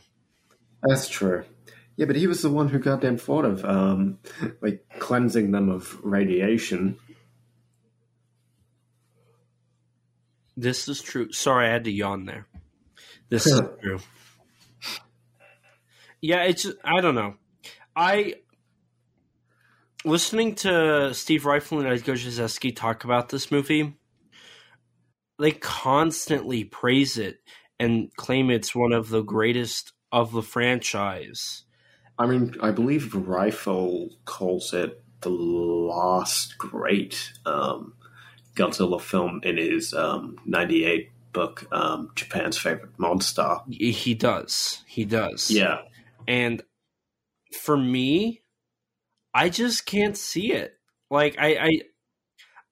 That's 0.83 1.09
true. 1.09 1.45
Yeah, 1.97 2.07
but 2.07 2.17
he 2.17 2.27
was 2.27 2.43
the 2.43 2.51
one 2.51 2.69
who 2.69 2.79
goddamn 2.79 3.19
thought 3.19 3.45
of 3.45 3.65
um, 3.65 4.19
like 4.61 4.85
cleansing 4.99 5.53
them 5.53 5.71
of 5.71 5.99
radiation. 6.03 6.99
this 10.57 10.89
is 10.89 11.03
true. 11.03 11.33
Sorry 11.33 11.67
i 11.67 11.71
had 11.71 11.85
to 11.85 11.91
yawn 11.91 12.27
there. 12.27 12.47
This 13.29 13.47
is 13.47 13.61
true. 13.83 13.99
Yeah 16.21 16.45
it's 16.45 16.67
i 16.85 17.01
don't 17.01 17.15
know. 17.15 17.35
I 17.97 18.37
listening 20.05 20.55
to 20.57 21.15
steve 21.15 21.45
Ryfle 21.45 21.79
and 21.79 21.87
Ed 21.87 22.05
Godziszewski 22.05 22.75
talk 22.75 23.05
about 23.05 23.29
this 23.31 23.51
movie 23.51 23.95
they 25.45 25.53
constantly 25.53 26.65
praise 26.65 27.19
it 27.19 27.39
and 27.79 28.11
claim 28.17 28.51
it's 28.51 28.75
one 28.75 28.93
of 28.93 29.11
the 29.11 29.23
greatest 29.23 29.93
of 30.11 30.33
the 30.33 30.43
franchise 30.43 31.65
I 32.17 32.27
mean, 32.27 32.55
I 32.63 32.71
believe 32.71 33.13
Ryfle 33.13 34.11
calls 34.25 34.73
it 34.73 35.03
the 35.23 35.31
last 35.31 36.57
great 36.59 37.33
um, 37.45 37.95
Godzilla 38.55 39.01
film 39.01 39.41
in 39.43 39.57
his 39.57 39.93
um, 39.93 40.37
98 40.47 41.11
book, 41.33 41.67
um, 41.73 42.11
Japan's 42.15 42.57
Favorite 42.57 42.97
Monster. 42.99 43.57
he 43.69 44.15
does 44.15 44.83
he 44.87 45.05
does 45.05 45.51
Yeah. 45.51 45.79
and 46.29 46.63
for 47.53 47.77
me 47.77 48.43
i 49.33 49.49
just 49.49 49.87
can't 49.87 50.17
see 50.17 50.53
it 50.53 50.75
like 51.11 51.37
i 51.39 51.57
i 51.57 51.71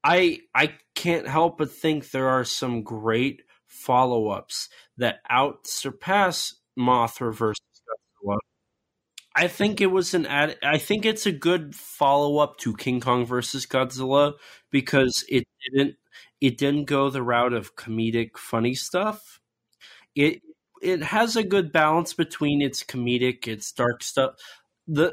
i, 0.05 0.39
I 0.55 0.75
can't 0.95 1.27
help 1.29 1.59
but 1.59 1.71
think 1.71 2.11
there 2.11 2.29
are 2.29 2.45
some 2.45 2.83
great 2.83 3.43
follow-ups 3.67 4.69
that 4.99 5.21
out 5.31 5.67
surpass 5.67 6.55
mothra 6.79 7.35
versus 7.35 7.61
godzilla 7.89 8.37
i 9.37 9.49
think 9.49 9.81
it 9.81 9.87
was 9.87 10.15
an 10.15 10.27
ad 10.27 10.57
i 10.63 10.79
think 10.79 11.05
it's 11.07 11.27
a 11.27 11.33
good 11.33 11.75
follow-up 11.75 12.59
to 12.59 12.77
king 12.77 13.01
kong 13.01 13.25
versus 13.27 13.67
godzilla 13.67 14.35
because 14.71 15.25
it 15.29 15.45
didn't 15.73 15.97
it 16.41 16.59
didn't 16.59 16.85
go 16.85 17.11
the 17.11 17.23
route 17.23 17.53
of 17.53 17.77
comedic 17.77 18.37
funny 18.39 18.75
stuff 18.75 19.41
it 20.15 20.43
it 20.83 21.03
has 21.03 21.37
a 21.37 21.45
good 21.45 21.73
balance 21.73 22.13
between 22.13 22.61
its 22.61 22.83
comedic, 22.83 23.47
its 23.47 23.73
dark 23.73 24.03
stuff. 24.03 24.35
the 24.87 25.13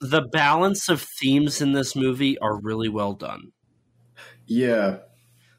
The 0.00 0.22
balance 0.22 0.88
of 0.88 1.02
themes 1.02 1.60
in 1.62 1.72
this 1.72 1.96
movie 1.96 2.38
are 2.38 2.60
really 2.60 2.88
well 2.88 3.14
done. 3.14 3.52
Yeah. 4.48 4.98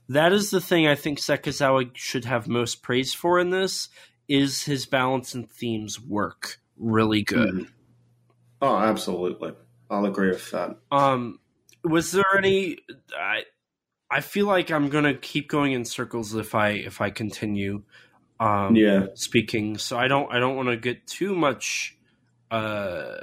That 0.10 0.34
is 0.34 0.50
the 0.50 0.60
thing 0.62 0.88
I 0.88 0.96
think 0.96 1.20
Sekizawa 1.20 1.92
should 1.94 2.26
have 2.26 2.48
most 2.48 2.82
praise 2.82 3.14
for 3.14 3.40
in 3.40 3.52
this 3.52 3.90
is 4.28 4.64
his 4.64 4.86
balance 4.86 5.34
and 5.34 5.50
themes 5.50 6.00
work 6.02 6.60
really 6.78 7.22
good. 7.24 7.54
Mhm. 7.54 7.68
Oh, 8.62 8.76
absolutely. 8.78 9.54
I'll 9.90 10.06
agree 10.06 10.30
with 10.30 10.50
that. 10.52 10.78
Um, 10.92 11.40
was 11.84 12.12
there 12.12 12.26
any? 12.38 12.78
I 13.18 13.44
I 14.12 14.22
feel 14.22 14.48
like 14.48 14.72
I'm 14.72 14.90
gonna 14.90 15.14
keep 15.14 15.48
going 15.48 15.72
in 15.74 15.86
circles 15.86 16.34
if 16.36 16.56
I 16.56 16.70
if 16.72 17.02
I 17.02 17.10
continue. 17.12 17.84
Um, 18.40 18.76
Yeah. 18.76 19.08
speaking, 19.16 19.78
so 19.78 19.98
I 19.98 20.08
don't 20.08 20.32
I 20.32 20.40
don't 20.40 20.56
want 20.56 20.70
to 20.70 20.78
get 20.78 21.06
too 21.08 21.36
much 21.36 21.98
uh, 22.52 23.18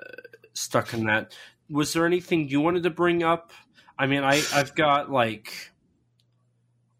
stuck 0.55 0.93
in 0.95 1.07
that. 1.07 1.35
Was 1.69 1.93
there 1.93 2.07
anything 2.07 2.49
you 2.49 2.61
wanted 2.61 2.85
to 2.85 2.91
bring 2.91 3.23
up? 3.25 3.53
I 3.99 4.07
mean, 4.07 4.23
I 4.23 4.43
I've 4.55 4.75
got 4.75 5.11
like 5.11 5.73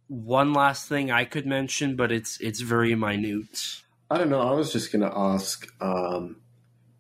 one 0.09 0.53
last 0.53 0.89
thing 0.89 1.11
I 1.11 1.25
could 1.25 1.47
mention, 1.47 1.97
but 1.97 2.13
it's 2.13 2.41
it's 2.41 2.61
very 2.61 2.95
minute. 2.95 3.83
I 4.11 4.19
don't 4.19 4.31
know. 4.31 4.41
I 4.41 4.53
was 4.53 4.73
just 4.73 4.93
going 4.93 5.03
to 5.03 5.13
ask 5.17 5.67
um, 5.81 6.37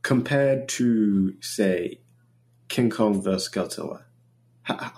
compared 0.03 0.69
to, 0.71 1.41
say, 1.41 2.01
King 2.69 2.91
Kong 2.91 3.23
vs. 3.23 3.49
Godzilla, 3.49 4.03
how, 4.63 4.91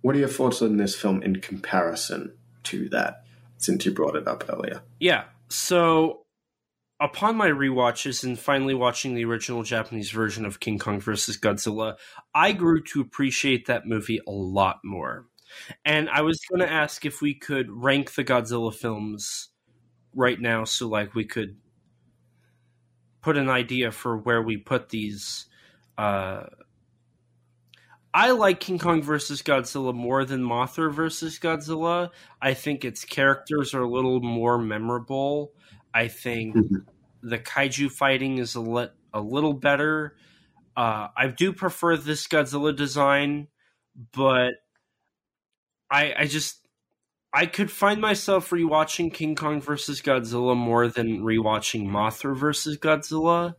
what 0.00 0.16
are 0.16 0.18
your 0.18 0.28
thoughts 0.28 0.60
on 0.60 0.76
this 0.76 0.96
film 0.96 1.22
in 1.22 1.36
comparison 1.36 2.32
to 2.64 2.88
that, 2.88 3.22
since 3.58 3.86
you 3.86 3.92
brought 3.92 4.16
it 4.16 4.26
up 4.26 4.44
earlier? 4.48 4.82
Yeah. 4.98 5.24
So 5.48 6.25
upon 7.00 7.36
my 7.36 7.48
rewatches 7.48 8.24
and 8.24 8.38
finally 8.38 8.74
watching 8.74 9.14
the 9.14 9.24
original 9.24 9.62
Japanese 9.62 10.10
version 10.10 10.44
of 10.44 10.60
King 10.60 10.78
Kong 10.78 11.00
vs. 11.00 11.38
Godzilla, 11.38 11.96
I 12.34 12.52
grew 12.52 12.82
to 12.84 13.00
appreciate 13.00 13.66
that 13.66 13.86
movie 13.86 14.20
a 14.26 14.32
lot 14.32 14.78
more. 14.84 15.26
And 15.84 16.08
I 16.10 16.22
was 16.22 16.40
going 16.50 16.66
to 16.66 16.72
ask 16.72 17.04
if 17.04 17.20
we 17.20 17.34
could 17.34 17.70
rank 17.70 18.14
the 18.14 18.24
Godzilla 18.24 18.74
films 18.74 19.50
right 20.14 20.40
now 20.40 20.64
so 20.64 20.88
like 20.88 21.14
we 21.14 21.24
could 21.24 21.56
put 23.20 23.36
an 23.36 23.50
idea 23.50 23.90
for 23.92 24.16
where 24.16 24.42
we 24.42 24.56
put 24.56 24.88
these 24.88 25.46
uh 25.98 26.44
I 28.14 28.30
like 28.30 28.60
King 28.60 28.78
Kong 28.78 29.02
versus 29.02 29.42
Godzilla 29.42 29.94
more 29.94 30.24
than 30.24 30.42
Mothra 30.42 30.90
versus 30.90 31.38
Godzilla. 31.38 32.08
I 32.40 32.54
think 32.54 32.82
its 32.82 33.04
characters 33.04 33.74
are 33.74 33.82
a 33.82 33.90
little 33.90 34.20
more 34.20 34.56
memorable. 34.56 35.52
I 35.96 36.08
think 36.08 36.54
mm-hmm. 36.54 36.76
the 37.22 37.38
kaiju 37.38 37.90
fighting 37.90 38.36
is 38.36 38.54
a, 38.54 38.60
li- 38.60 38.90
a 39.14 39.20
little 39.22 39.54
better. 39.54 40.14
Uh, 40.76 41.08
I 41.16 41.28
do 41.28 41.54
prefer 41.54 41.96
this 41.96 42.26
Godzilla 42.28 42.76
design, 42.76 43.48
but 44.12 44.52
I 45.90 46.12
I 46.18 46.26
just 46.26 46.60
I 47.32 47.46
could 47.46 47.70
find 47.70 47.98
myself 47.98 48.50
rewatching 48.50 49.10
King 49.10 49.36
Kong 49.36 49.62
versus 49.62 50.02
Godzilla 50.02 50.54
more 50.54 50.86
than 50.86 51.22
rewatching 51.22 51.86
Mothra 51.86 52.36
versus 52.36 52.76
Godzilla. 52.76 53.54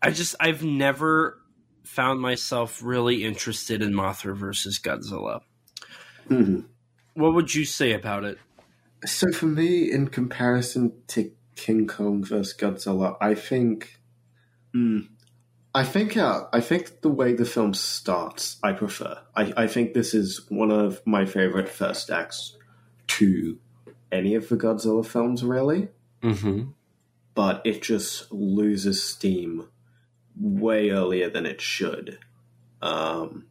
I 0.00 0.10
just 0.10 0.36
I've 0.38 0.62
never 0.62 1.40
found 1.82 2.20
myself 2.20 2.84
really 2.84 3.24
interested 3.24 3.82
in 3.82 3.92
Mothra 3.92 4.36
versus 4.36 4.78
Godzilla. 4.78 5.40
Mm-hmm. 6.28 6.60
What 7.14 7.34
would 7.34 7.52
you 7.52 7.64
say 7.64 7.94
about 7.94 8.22
it? 8.22 8.38
So 9.06 9.32
for 9.32 9.46
me, 9.46 9.90
in 9.90 10.06
comparison 10.06 10.92
to 11.08 11.32
King 11.60 11.86
Kong 11.86 12.24
versus 12.24 12.56
Godzilla, 12.56 13.18
I 13.20 13.34
think, 13.34 14.00
mm, 14.74 15.08
I 15.74 15.84
think, 15.84 16.16
uh, 16.16 16.46
I 16.54 16.60
think 16.60 17.02
the 17.02 17.10
way 17.10 17.34
the 17.34 17.44
film 17.44 17.74
starts, 17.74 18.56
I 18.62 18.72
prefer. 18.72 19.18
I, 19.36 19.52
I 19.56 19.66
think 19.66 19.92
this 19.92 20.14
is 20.14 20.46
one 20.48 20.70
of 20.70 21.06
my 21.06 21.26
favorite 21.26 21.68
first 21.68 22.10
acts 22.10 22.56
to 23.08 23.58
any 24.10 24.34
of 24.34 24.48
the 24.48 24.56
Godzilla 24.56 25.04
films, 25.04 25.44
really. 25.44 25.88
Mm-hmm. 26.22 26.70
But 27.34 27.60
it 27.66 27.82
just 27.82 28.32
loses 28.32 29.02
steam 29.02 29.68
way 30.40 30.90
earlier 30.90 31.28
than 31.28 31.44
it 31.44 31.60
should, 31.60 32.20
um, 32.80 33.44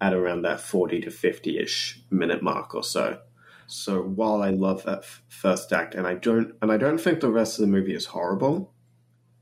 at 0.00 0.14
around 0.14 0.42
that 0.42 0.60
40 0.60 1.00
to 1.00 1.10
50 1.10 1.58
ish 1.58 2.00
minute 2.10 2.44
mark 2.44 2.76
or 2.76 2.84
so. 2.84 3.18
So 3.66 4.02
while 4.02 4.42
I 4.42 4.50
love 4.50 4.84
that 4.84 4.98
f- 4.98 5.22
first 5.28 5.72
act, 5.72 5.94
and 5.94 6.06
I 6.06 6.14
don't, 6.14 6.54
and 6.62 6.70
I 6.70 6.76
don't 6.76 7.00
think 7.00 7.20
the 7.20 7.30
rest 7.30 7.58
of 7.58 7.62
the 7.62 7.72
movie 7.72 7.94
is 7.94 8.06
horrible, 8.06 8.72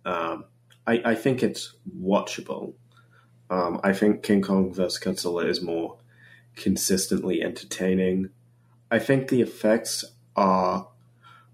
um, 0.04 0.44
I, 0.86 1.02
I, 1.04 1.14
think 1.14 1.42
it's 1.42 1.74
watchable. 1.98 2.74
Um, 3.48 3.80
I 3.82 3.92
think 3.92 4.22
King 4.22 4.42
Kong 4.42 4.72
vs. 4.72 5.02
Godzilla 5.02 5.48
is 5.48 5.62
more 5.62 5.98
consistently 6.56 7.42
entertaining. 7.42 8.30
I 8.90 8.98
think 8.98 9.28
the 9.28 9.40
effects 9.40 10.04
are 10.36 10.88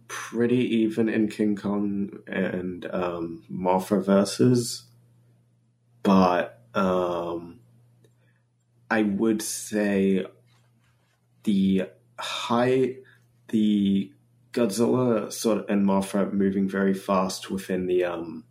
pretty 0.08 0.58
even 0.58 1.08
in 1.08 1.28
King 1.28 1.54
Kong 1.54 2.18
and 2.26 2.84
um, 2.92 3.44
versus 3.48 4.84
but 6.02 6.60
um, 6.74 7.60
I 8.90 9.02
would 9.02 9.42
say 9.42 10.26
the 11.44 11.84
high, 12.20 12.96
the 13.48 14.12
Godzilla 14.52 15.32
sort 15.32 15.58
of 15.58 15.64
and 15.68 15.86
Mothra 15.86 16.32
moving 16.32 16.68
very 16.68 16.94
fast 16.94 17.50
within 17.50 17.86
the 17.86 18.04
um, 18.04 18.44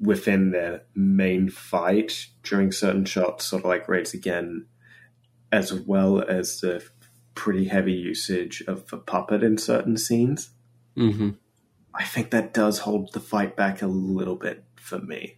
within 0.00 0.50
the 0.50 0.82
main 0.94 1.48
fight 1.48 2.26
during 2.42 2.72
certain 2.72 3.04
shots, 3.04 3.46
sort 3.46 3.62
of 3.62 3.68
like 3.68 3.88
Raids 3.88 4.14
Again, 4.14 4.66
as 5.52 5.72
well 5.72 6.22
as 6.22 6.60
the 6.60 6.82
pretty 7.34 7.66
heavy 7.66 7.92
usage 7.92 8.62
of 8.66 8.88
the 8.88 8.98
puppet 8.98 9.42
in 9.42 9.56
certain 9.56 9.96
scenes. 9.96 10.50
Mm-hmm. 10.96 11.30
I 11.94 12.04
think 12.04 12.30
that 12.30 12.52
does 12.52 12.80
hold 12.80 13.12
the 13.12 13.20
fight 13.20 13.56
back 13.56 13.82
a 13.82 13.86
little 13.86 14.36
bit 14.36 14.64
for 14.76 14.98
me. 14.98 15.36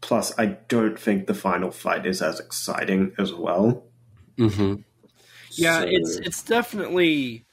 Plus, 0.00 0.36
I 0.38 0.46
don't 0.46 0.98
think 0.98 1.26
the 1.26 1.34
final 1.34 1.70
fight 1.70 2.06
is 2.06 2.20
as 2.20 2.40
exciting 2.40 3.12
as 3.18 3.32
well. 3.32 3.86
Mm-hmm. 4.36 4.82
Yeah, 5.58 5.80
so... 5.80 5.86
it's 5.88 6.16
it's 6.16 6.42
definitely 6.42 7.44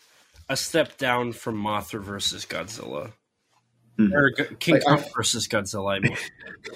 a 0.49 0.57
step 0.57 0.97
down 0.97 1.31
from 1.31 1.61
Mothra 1.61 2.01
versus 2.01 2.45
Godzilla. 2.45 3.11
Mm. 3.99 4.13
Or 4.13 4.31
King 4.31 4.75
like, 4.75 4.83
Kong 4.83 5.03
versus 5.15 5.47
Godzilla. 5.47 6.17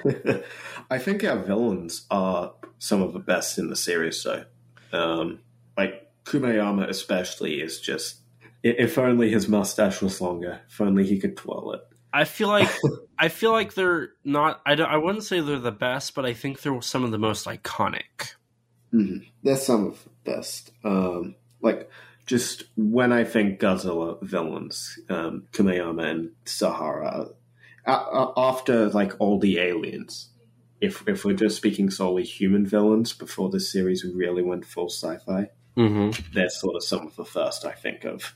I, 0.05 0.43
I 0.95 0.97
think 0.99 1.23
our 1.23 1.37
villains 1.37 2.05
are 2.11 2.53
some 2.79 3.01
of 3.01 3.13
the 3.13 3.19
best 3.19 3.57
in 3.57 3.69
the 3.69 3.75
series, 3.77 4.21
So, 4.21 4.43
Um, 4.91 5.39
like 5.77 6.11
Kumayama, 6.25 6.89
especially, 6.89 7.61
is 7.61 7.79
just. 7.79 8.17
If 8.61 8.97
only 8.97 9.29
his 9.29 9.49
mustache 9.49 10.01
was 10.01 10.21
longer. 10.21 10.61
If 10.69 10.79
only 10.79 11.05
he 11.05 11.19
could 11.19 11.35
twirl 11.35 11.73
it. 11.73 11.81
I 12.13 12.25
feel 12.25 12.47
like 12.47 12.69
I 13.19 13.29
feel 13.29 13.51
like 13.51 13.73
they're 13.73 14.09
not. 14.23 14.61
I 14.65 14.75
don't. 14.75 14.89
I 14.89 14.97
wouldn't 14.97 15.23
say 15.23 15.39
they're 15.39 15.59
the 15.59 15.71
best, 15.71 16.15
but 16.15 16.25
I 16.25 16.33
think 16.33 16.61
they're 16.61 16.81
some 16.81 17.03
of 17.03 17.11
the 17.11 17.17
most 17.17 17.45
iconic. 17.45 18.35
Mm-hmm. 18.93 19.25
They're 19.41 19.55
some 19.57 19.87
of 19.87 20.03
the 20.03 20.09
best. 20.23 20.71
Um, 20.83 21.35
like 21.61 21.89
just 22.25 22.63
when 22.75 23.11
I 23.11 23.23
think 23.23 23.59
Godzilla 23.59 24.21
villains, 24.21 24.99
um, 25.09 25.47
Kumayama 25.51 26.05
and 26.05 26.31
Sahara, 26.45 27.27
uh, 27.85 28.31
after 28.37 28.89
like 28.89 29.13
all 29.19 29.39
the 29.39 29.59
aliens. 29.59 30.29
If 30.81 31.07
if 31.07 31.23
we're 31.23 31.35
just 31.35 31.55
speaking 31.55 31.89
solely 31.89 32.23
human 32.23 32.65
villains 32.65 33.13
before 33.13 33.49
the 33.49 33.59
series 33.59 34.03
really 34.03 34.43
went 34.43 34.65
full 34.65 34.89
sci-fi, 34.89 35.49
mm-hmm. 35.77 36.33
they're 36.33 36.49
sort 36.49 36.75
of 36.75 36.83
some 36.83 37.07
of 37.07 37.15
the 37.15 37.23
first 37.23 37.65
I 37.65 37.71
think 37.71 38.03
of. 38.03 38.35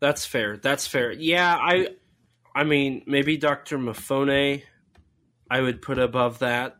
That's 0.00 0.26
fair. 0.26 0.56
That's 0.56 0.86
fair. 0.86 1.12
Yeah, 1.12 1.56
I 1.56 1.88
I 2.54 2.64
mean, 2.64 3.02
maybe 3.06 3.36
Doctor 3.36 3.78
Mafune, 3.78 4.62
I 5.48 5.60
would 5.60 5.80
put 5.80 5.98
above 5.98 6.40
that, 6.40 6.76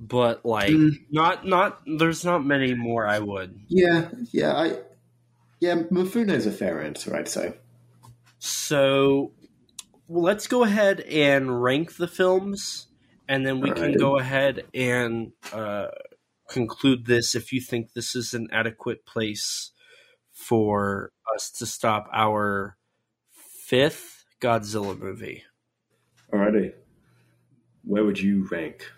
but 0.00 0.44
like 0.46 0.70
mm. 0.70 0.92
not 1.10 1.46
not. 1.46 1.82
There's 1.86 2.24
not 2.24 2.44
many 2.44 2.74
more. 2.74 3.06
I 3.06 3.18
would. 3.18 3.60
Yeah, 3.68 4.08
yeah, 4.32 4.54
I 4.54 4.78
yeah. 5.60 5.76
Mafune 5.90 6.30
is 6.30 6.46
a 6.46 6.52
fair 6.52 6.82
answer, 6.82 7.14
I'd 7.14 7.28
say. 7.28 7.54
So, 8.38 9.32
well, 10.08 10.24
let's 10.24 10.46
go 10.46 10.64
ahead 10.64 11.00
and 11.00 11.62
rank 11.62 11.96
the 11.96 12.08
films, 12.08 12.86
and 13.28 13.46
then 13.46 13.60
we 13.60 13.68
All 13.68 13.76
can 13.76 13.84
right. 13.90 13.98
go 13.98 14.18
ahead 14.18 14.64
and 14.72 15.32
uh, 15.52 15.88
conclude 16.48 17.04
this 17.04 17.34
if 17.34 17.52
you 17.52 17.60
think 17.60 17.92
this 17.92 18.16
is 18.16 18.32
an 18.32 18.48
adequate 18.50 19.04
place 19.04 19.72
for 20.32 21.12
us 21.34 21.50
to 21.50 21.66
stop 21.66 22.08
our 22.10 22.78
fifth 23.66 24.24
Godzilla 24.40 24.98
movie. 24.98 25.44
Alrighty. 26.32 26.72
Where 27.84 28.04
would 28.04 28.18
you 28.18 28.48
rank 28.50 28.90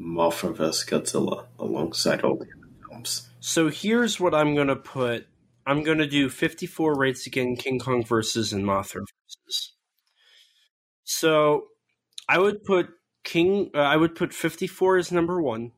Mothra 0.00 0.54
vs. 0.54 0.84
Godzilla 0.88 1.46
alongside 1.58 2.22
all 2.22 2.36
the 2.36 2.46
other 2.46 2.68
films? 2.88 3.28
So 3.40 3.68
here's 3.68 4.18
what 4.18 4.34
I'm 4.34 4.54
going 4.54 4.68
to 4.68 4.76
put. 4.76 5.26
I'm 5.66 5.82
going 5.82 5.98
to 5.98 6.06
do 6.06 6.28
54 6.28 6.96
Raids 6.96 7.26
Again 7.26 7.56
King 7.56 7.78
Kong 7.78 8.04
versus 8.04 8.52
and 8.52 8.64
Mothra 8.64 9.04
versus. 9.24 9.72
So 11.04 11.66
I 12.28 12.38
would 12.38 12.64
put 12.64 12.90
King. 13.24 13.70
Uh, 13.74 13.78
I 13.78 13.96
would 13.96 14.14
put 14.14 14.32
54 14.32 14.98
as 14.98 15.12
number 15.12 15.40
one. 15.40 15.72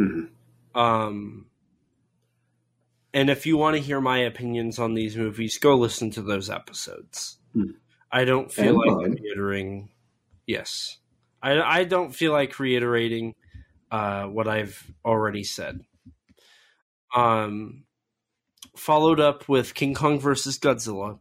Mm-hmm. 0.00 0.78
Um, 0.78 1.46
and 3.14 3.30
if 3.30 3.46
you 3.46 3.56
want 3.56 3.76
to 3.76 3.82
hear 3.82 4.00
my 4.00 4.18
opinions 4.18 4.78
on 4.78 4.94
these 4.94 5.16
movies, 5.16 5.58
go 5.58 5.76
listen 5.76 6.10
to 6.12 6.22
those 6.22 6.48
episodes. 6.48 7.38
Mm. 7.54 7.74
I 8.10 8.24
don't 8.24 8.50
feel 8.50 8.80
and 8.82 8.96
like 8.96 9.08
mine. 9.08 9.18
reiterating. 9.22 9.90
Yes, 10.46 10.98
I, 11.42 11.60
I 11.60 11.84
don't 11.84 12.14
feel 12.14 12.32
like 12.32 12.58
reiterating 12.58 13.34
uh, 13.90 14.24
what 14.24 14.48
I've 14.48 14.90
already 15.04 15.44
said. 15.44 15.80
Um, 17.14 17.84
followed 18.76 19.20
up 19.20 19.48
with 19.48 19.74
King 19.74 19.94
Kong 19.94 20.18
versus 20.18 20.58
Godzilla, 20.58 21.18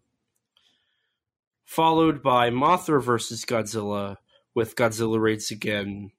followed 1.65 2.21
by 2.21 2.49
Mothra 2.49 3.03
versus 3.03 3.43
Godzilla 3.45 4.17
with 4.55 4.75
Godzilla 4.75 5.19
Raids 5.19 5.51
Again 5.51 6.11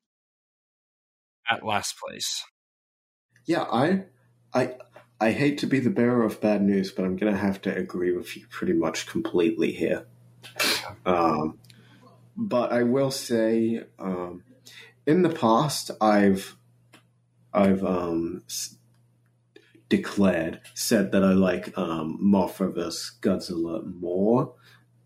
at 1.50 1.64
last 1.64 1.96
place. 1.98 2.44
Yeah, 3.46 3.62
I, 3.62 4.04
I, 4.54 4.76
I 5.20 5.32
hate 5.32 5.58
to 5.58 5.66
be 5.66 5.80
the 5.80 5.90
bearer 5.90 6.24
of 6.24 6.40
bad 6.40 6.62
news, 6.62 6.92
but 6.92 7.04
I'm 7.04 7.16
going 7.16 7.32
to 7.32 7.38
have 7.38 7.60
to 7.62 7.74
agree 7.74 8.16
with 8.16 8.36
you 8.36 8.46
pretty 8.50 8.72
much 8.72 9.06
completely 9.06 9.72
here. 9.72 10.06
Um, 11.06 11.58
but 12.36 12.72
I 12.72 12.82
will 12.82 13.10
say, 13.10 13.82
um, 13.98 14.44
in 15.06 15.22
the 15.22 15.30
past, 15.30 15.90
I've 16.00 16.56
I've 17.52 17.84
um, 17.84 18.42
s- 18.48 18.76
declared 19.88 20.60
said 20.74 21.12
that 21.12 21.22
I 21.24 21.32
like 21.32 21.76
um, 21.76 22.18
Mothra 22.22 22.74
vs 22.74 23.18
Godzilla 23.20 23.84
more. 24.00 24.54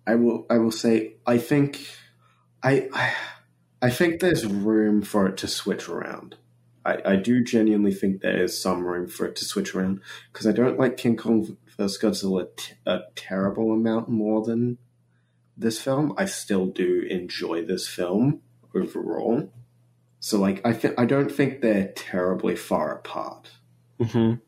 I 0.07 0.15
will 0.15 0.47
I 0.49 0.59
will 0.59 0.71
say 0.71 1.17
I 1.27 1.39
think 1.39 1.81
I, 2.63 2.89
I 2.93 3.15
I 3.83 3.91
think 3.91 4.21
there's 4.21 4.47
room 4.47 5.03
for 5.03 5.27
it 5.27 5.37
to 5.39 5.49
switch 5.49 5.89
around. 5.89 6.37
I, 6.85 6.99
I 7.05 7.17
do 7.17 7.43
genuinely 7.43 7.93
think 7.93 8.21
there 8.21 8.43
is 8.43 8.61
some 8.61 8.85
room 8.85 9.09
for 9.09 9.27
it 9.27 9.37
to 9.37 9.45
switch 9.45 9.75
around 9.75 10.01
because 10.33 10.47
I 10.47 10.53
don't 10.53 10.79
like 10.79 10.97
King 10.97 11.17
Kong 11.17 11.57
vs 11.77 11.99
Godzilla 11.99 12.47
t- 12.57 12.75
a 12.87 13.01
terrible 13.17 13.73
amount 13.73 14.09
more 14.09 14.45
than 14.45 14.79
this 15.57 15.81
film. 15.81 16.15
I 16.17 16.27
still 16.27 16.67
do 16.67 17.03
enjoy 17.03 17.65
this 17.65 17.89
film 17.89 18.43
overall. 18.75 19.53
So 20.21 20.39
like 20.39 20.65
I 20.65 20.73
th- 20.73 20.95
I 20.99 21.05
don't 21.05 21.31
think 21.31 21.61
they're 21.61 21.93
terribly 21.95 22.57
far 22.57 22.97
apart. 22.97 23.51
Mm-hmm. 24.01 24.41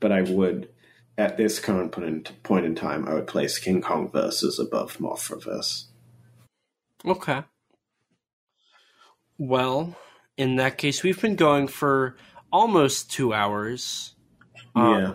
But 0.00 0.12
I 0.12 0.22
would 0.22 0.68
at 1.16 1.36
this 1.36 1.58
current 1.58 1.92
point 1.92 2.06
in, 2.06 2.22
point 2.42 2.64
in 2.64 2.74
time 2.74 3.06
I 3.08 3.14
would 3.14 3.26
place 3.26 3.58
King 3.58 3.80
Kong 3.82 4.10
versus 4.10 4.58
above 4.58 4.98
Mothra 4.98 5.42
verse. 5.42 5.88
Okay. 7.04 7.42
Well, 9.36 9.96
in 10.36 10.56
that 10.56 10.78
case, 10.78 11.02
we've 11.02 11.20
been 11.20 11.36
going 11.36 11.68
for 11.68 12.16
almost 12.52 13.10
two 13.10 13.32
hours. 13.32 14.14
Um, 14.74 15.00
yeah. 15.00 15.14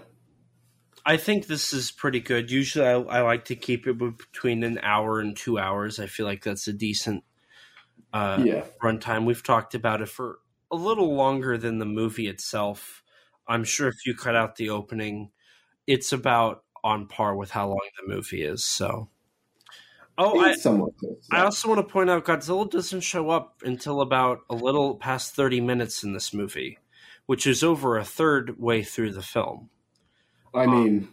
I 1.06 1.18
think 1.18 1.48
this 1.48 1.74
is 1.74 1.92
pretty 1.92 2.22
good. 2.22 2.50
Usually, 2.50 2.86
I, 2.86 2.94
I, 2.94 3.22
like 3.22 3.46
to 3.46 3.56
keep 3.56 3.88
it 3.88 3.98
between 3.98 4.64
an 4.64 4.80
hour 4.82 5.20
and 5.20 5.36
two 5.36 5.60
hours. 5.60 6.00
I 6.00 6.08
feel 6.08 6.26
like 6.26 6.44
that's 6.44 6.68
a 6.68 6.74
decent 6.74 7.24
uh, 8.14 8.42
yeah. 8.44 8.64
runtime. 8.82 9.26
We've 9.26 9.44
talked 9.44 9.76
about 9.76 10.02
it 10.02 10.08
for 10.08 10.40
a 10.72 10.76
little 10.76 11.14
longer 11.14 11.58
than 11.58 11.80
the 11.80 11.86
movie 11.86 12.28
itself. 12.28 13.04
I'm 13.48 13.66
sure 13.66 13.90
if 13.90 14.06
you 14.06 14.16
cut 14.16 14.36
out 14.36 14.56
the 14.56 14.70
opening, 14.70 15.32
it's 15.88 16.14
about 16.14 16.64
on 16.84 17.08
par 17.08 17.36
with 17.36 17.52
how 17.52 17.68
long 17.68 17.90
the 17.98 18.14
movie 18.14 18.44
is. 18.44 18.64
So, 18.64 19.10
oh, 20.18 20.40
I, 20.40 20.56
I 21.32 21.44
also 21.44 21.68
want 21.68 21.86
to 21.86 21.92
point 21.92 22.10
out 22.10 22.26
Godzilla 22.26 22.70
doesn't 22.70 23.02
show 23.02 23.30
up 23.30 23.62
until 23.64 24.00
about 24.00 24.40
a 24.50 24.56
little 24.56 24.96
past 24.96 25.36
30 25.36 25.60
minutes 25.60 26.04
in 26.04 26.14
this 26.14 26.34
movie, 26.34 26.80
which 27.26 27.46
is 27.46 27.62
over 27.62 27.98
a 27.98 28.06
third 28.06 28.58
way 28.58 28.84
through 28.84 29.12
the 29.12 29.22
film. 29.22 29.70
I 30.54 30.66
mean, 30.68 31.08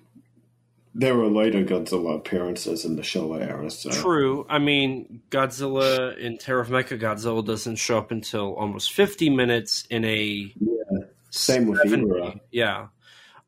there 0.94 1.16
were 1.16 1.28
later 1.28 1.64
Godzilla 1.64 2.16
appearances 2.16 2.84
in 2.84 2.96
the 2.96 3.02
Showa 3.02 3.40
era. 3.40 3.70
So. 3.70 3.90
True. 3.90 4.46
I 4.48 4.58
mean, 4.58 5.22
Godzilla 5.30 6.16
in 6.18 6.36
Terror 6.38 6.60
of 6.60 6.68
Mecha 6.68 7.00
Godzilla 7.00 7.44
doesn't 7.44 7.76
show 7.76 7.98
up 7.98 8.10
until 8.10 8.54
almost 8.54 8.92
50 8.92 9.30
minutes 9.30 9.86
in 9.88 10.04
a. 10.04 10.52
Yeah. 10.58 10.98
Same 11.30 11.66
with 11.66 11.80
70, 11.80 12.40
Yeah. 12.50 12.88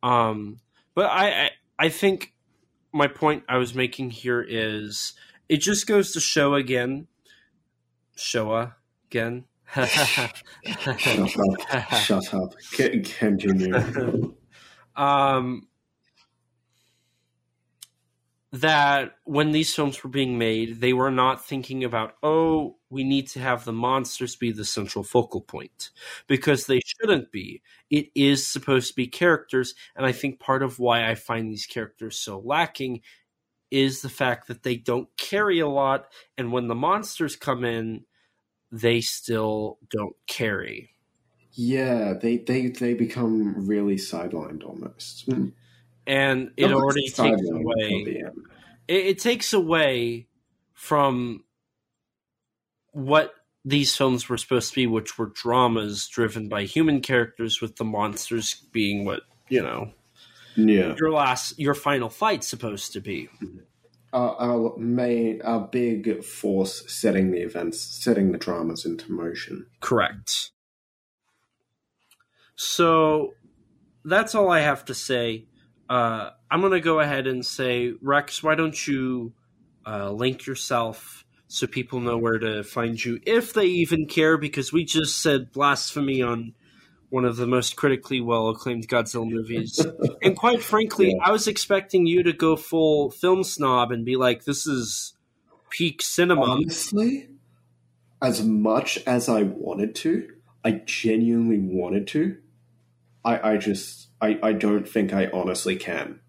Um, 0.03 0.61
but 0.95 1.07
I, 1.07 1.31
I, 1.31 1.51
I 1.79 1.89
think 1.89 2.33
my 2.93 3.09
point 3.09 3.45
I 3.49 3.59
was 3.59 3.75
making 3.75 4.11
here 4.11 4.45
is 4.47 5.15
it 5.49 5.59
just 5.59 5.87
goes 5.87 6.13
to 6.13 6.21
show 6.21 6.55
again. 6.55 7.09
Showa 8.17 8.75
again. 9.09 9.45
Shut 9.75 10.39
up. 11.29 11.93
Shut 11.93 12.35
up. 12.35 12.55
Continue. 12.73 14.35
um, 14.97 15.67
that 18.53 19.17
when 19.25 19.53
these 19.53 19.75
films 19.75 20.05
were 20.05 20.11
being 20.11 20.37
made, 20.37 20.81
they 20.81 20.93
were 20.93 21.11
not 21.11 21.45
thinking 21.45 21.85
about, 21.85 22.17
oh, 22.23 22.77
we 22.91 23.03
need 23.03 23.27
to 23.29 23.41
have 23.41 23.65
the 23.65 23.73
monsters 23.73 24.37
be 24.37 24.53
the 24.53 24.65
central 24.65 25.03
focal 25.03 25.41
point 25.41 25.91
because 26.27 26.67
they 26.67 26.81
shouldn't 26.85 27.33
be. 27.33 27.63
It 27.89 28.09
is 28.15 28.47
supposed 28.47 28.89
to 28.89 28.95
be 28.95 29.07
characters. 29.07 29.75
And 29.97 30.05
I 30.05 30.13
think 30.13 30.39
part 30.39 30.63
of 30.63 30.79
why 30.79 31.09
I 31.09 31.15
find 31.15 31.51
these 31.51 31.65
characters 31.65 32.19
so 32.19 32.39
lacking 32.39 33.01
is 33.71 34.03
the 34.03 34.11
fact 34.11 34.49
that 34.49 34.65
they 34.65 34.77
don't 34.77 35.09
carry 35.17 35.59
a 35.61 35.69
lot. 35.69 36.13
And 36.37 36.53
when 36.53 36.69
the 36.69 36.75
monsters 36.75 37.37
come 37.37 37.65
in, 37.65 38.05
they 38.71 39.01
still 39.01 39.79
don't 39.91 40.17
carry. 40.27 40.91
Yeah, 41.53 42.13
they, 42.21 42.37
they, 42.37 42.69
they 42.69 42.93
become 42.93 43.67
really 43.67 43.97
sidelined 43.97 44.63
almost 44.63 45.25
hmm. 45.25 45.49
And 46.07 46.51
it 46.57 46.69
no, 46.69 46.77
already 46.77 47.09
takes 47.09 47.49
away 47.49 48.25
it, 48.89 49.07
it, 49.07 49.19
takes 49.19 49.53
away 49.53 50.27
from 50.75 51.45
what 52.91 53.33
these 53.65 53.95
films 53.97 54.29
were 54.29 54.37
supposed 54.37 54.71
to 54.71 54.75
be 54.75 54.87
which 54.87 55.19
were 55.19 55.33
dramas 55.35 56.09
driven 56.09 56.49
by 56.49 56.65
human 56.65 57.01
characters 57.01 57.61
with 57.61 57.77
the 57.77 57.85
monsters 57.85 58.55
being 58.73 59.05
what 59.05 59.23
you 59.49 59.63
know 59.63 59.93
yeah. 60.57 60.95
your 60.99 61.13
last 61.13 61.59
your 61.59 61.75
final 61.75 62.11
fight 62.11 62.45
supposed 62.45 62.93
to 62.93 63.01
be. 63.01 63.29
Uh, 64.13 64.35
our 64.39 64.77
main 64.77 65.41
our 65.43 65.61
big 65.61 66.23
force 66.23 66.83
setting 66.93 67.31
the 67.31 67.41
events 67.41 67.81
setting 67.81 68.33
the 68.33 68.39
dramas 68.39 68.85
into 68.85 69.11
motion. 69.11 69.67
Correct. 69.81 70.51
So 72.55 73.35
that's 74.05 74.35
all 74.35 74.51
i 74.51 74.61
have 74.61 74.85
to 74.85 74.95
say 74.95 75.47
uh, 75.93 76.31
I'm 76.51 76.61
going 76.61 76.73
to 76.73 76.81
go 76.81 77.01
ahead 77.01 77.27
and 77.27 77.45
say, 77.45 77.93
Rex, 78.01 78.43
why 78.43 78.55
don't 78.55 78.87
you 78.87 79.35
uh, 79.87 80.11
link 80.11 80.47
yourself 80.47 81.27
so 81.49 81.67
people 81.67 82.01
know 82.01 82.17
where 82.17 82.39
to 82.39 82.63
find 82.65 83.05
you, 83.05 83.21
if 83.27 83.53
they 83.53 83.67
even 83.67 84.07
care, 84.07 84.39
because 84.39 84.73
we 84.73 84.87
just 84.87 85.21
said 85.21 85.53
blasphemy 85.53 86.23
on 86.23 86.55
one 87.11 87.27
of 87.27 87.37
the 87.37 87.47
most 87.47 87.77
critically 87.77 88.23
well 88.23 88.49
acclaimed 88.49 88.89
Godzilla 88.89 89.29
movies. 89.31 89.85
and 90.23 90.35
quite 90.35 90.63
frankly, 90.63 91.11
yeah. 91.11 91.27
I 91.27 91.31
was 91.31 91.47
expecting 91.47 92.07
you 92.07 92.23
to 92.23 92.33
go 92.33 92.57
full 92.57 93.11
film 93.11 93.45
snob 93.45 93.93
and 93.93 94.03
be 94.03 94.17
like, 94.17 94.47
this 94.47 94.67
is 94.67 95.13
peak 95.69 96.01
cinema. 96.01 96.41
Honestly, 96.41 97.29
as 98.23 98.43
much 98.43 98.97
as 99.07 99.29
I 99.29 99.43
wanted 99.43 99.95
to, 99.97 100.27
I 100.65 100.81
genuinely 100.87 101.59
wanted 101.59 102.07
to, 102.09 102.39
I, 103.23 103.53
I 103.53 103.57
just 103.59 104.09
I, 104.23 104.39
I 104.41 104.53
don't 104.53 104.89
think 104.89 105.13
I 105.13 105.27
honestly 105.35 105.75
can. 105.75 106.21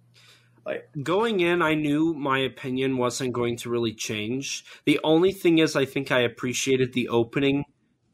Like 0.65 0.89
going 1.03 1.41
in, 1.41 1.61
I 1.61 1.75
knew 1.75 2.13
my 2.13 2.39
opinion 2.39 2.97
wasn't 2.97 3.33
going 3.33 3.57
to 3.57 3.69
really 3.69 3.93
change. 3.93 4.65
The 4.85 4.99
only 5.03 5.31
thing 5.31 5.59
is, 5.59 5.75
I 5.75 5.85
think 5.85 6.11
I 6.11 6.21
appreciated 6.21 6.93
the 6.93 7.09
opening, 7.09 7.65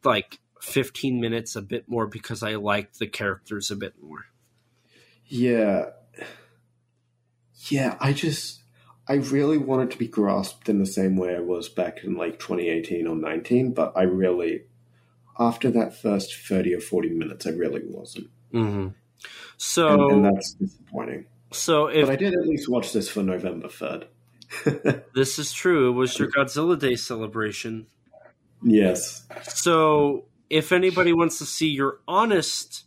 like 0.03 0.39
fifteen 0.60 1.22
minutes, 1.22 1.56
a 1.56 1.61
bit 1.61 1.88
more 1.88 2.07
because 2.07 2.43
I 2.43 2.56
liked 2.56 2.99
the 2.99 3.07
characters 3.07 3.72
a 3.72 3.76
bit 3.76 3.93
more. 4.01 4.26
Yeah, 5.26 5.91
yeah. 7.69 7.97
I 7.99 8.14
just, 8.14 8.64
I 9.07 9.14
really 9.14 9.60
wanted 9.60 9.91
to 9.91 9.97
be 9.99 10.07
grasped 10.07 10.68
in 10.68 10.80
the 10.80 10.88
same 10.88 11.18
way 11.18 11.35
I 11.35 11.41
was 11.41 11.69
back 11.69 12.03
in 12.03 12.15
like 12.15 12.39
2018 12.39 13.06
or 13.06 13.15
19, 13.15 13.73
but 13.73 13.93
I 13.95 14.03
really, 14.03 14.64
after 15.38 15.69
that 15.69 15.95
first 15.95 16.35
30 16.35 16.73
or 16.73 16.80
40 16.80 17.10
minutes, 17.11 17.45
I 17.45 17.51
really 17.51 17.81
wasn't. 17.85 18.31
Mm-hmm. 18.51 18.88
So 19.58 20.10
and, 20.10 20.26
and, 20.26 20.36
that's 20.36 20.54
disappointing. 20.54 21.26
So 21.52 21.88
if 21.88 22.08
but 22.08 22.14
I 22.14 22.16
did 22.16 22.34
at 22.34 22.48
least 22.48 22.70
watch 22.70 22.94
this 22.94 23.10
for 23.10 23.24
November 23.24 23.68
third. 23.68 24.08
this 25.14 25.38
is 25.38 25.52
true. 25.52 25.90
It 25.90 25.94
was 25.94 26.18
your 26.18 26.30
Godzilla 26.30 26.80
Day 26.80 26.96
celebration. 26.96 27.88
Yes. 28.64 29.28
So 29.44 30.26
if 30.50 30.72
anybody 30.72 31.14
wants 31.14 31.38
to 31.40 31.46
see 31.46 31.70
your 31.70 32.00
honest 32.08 32.86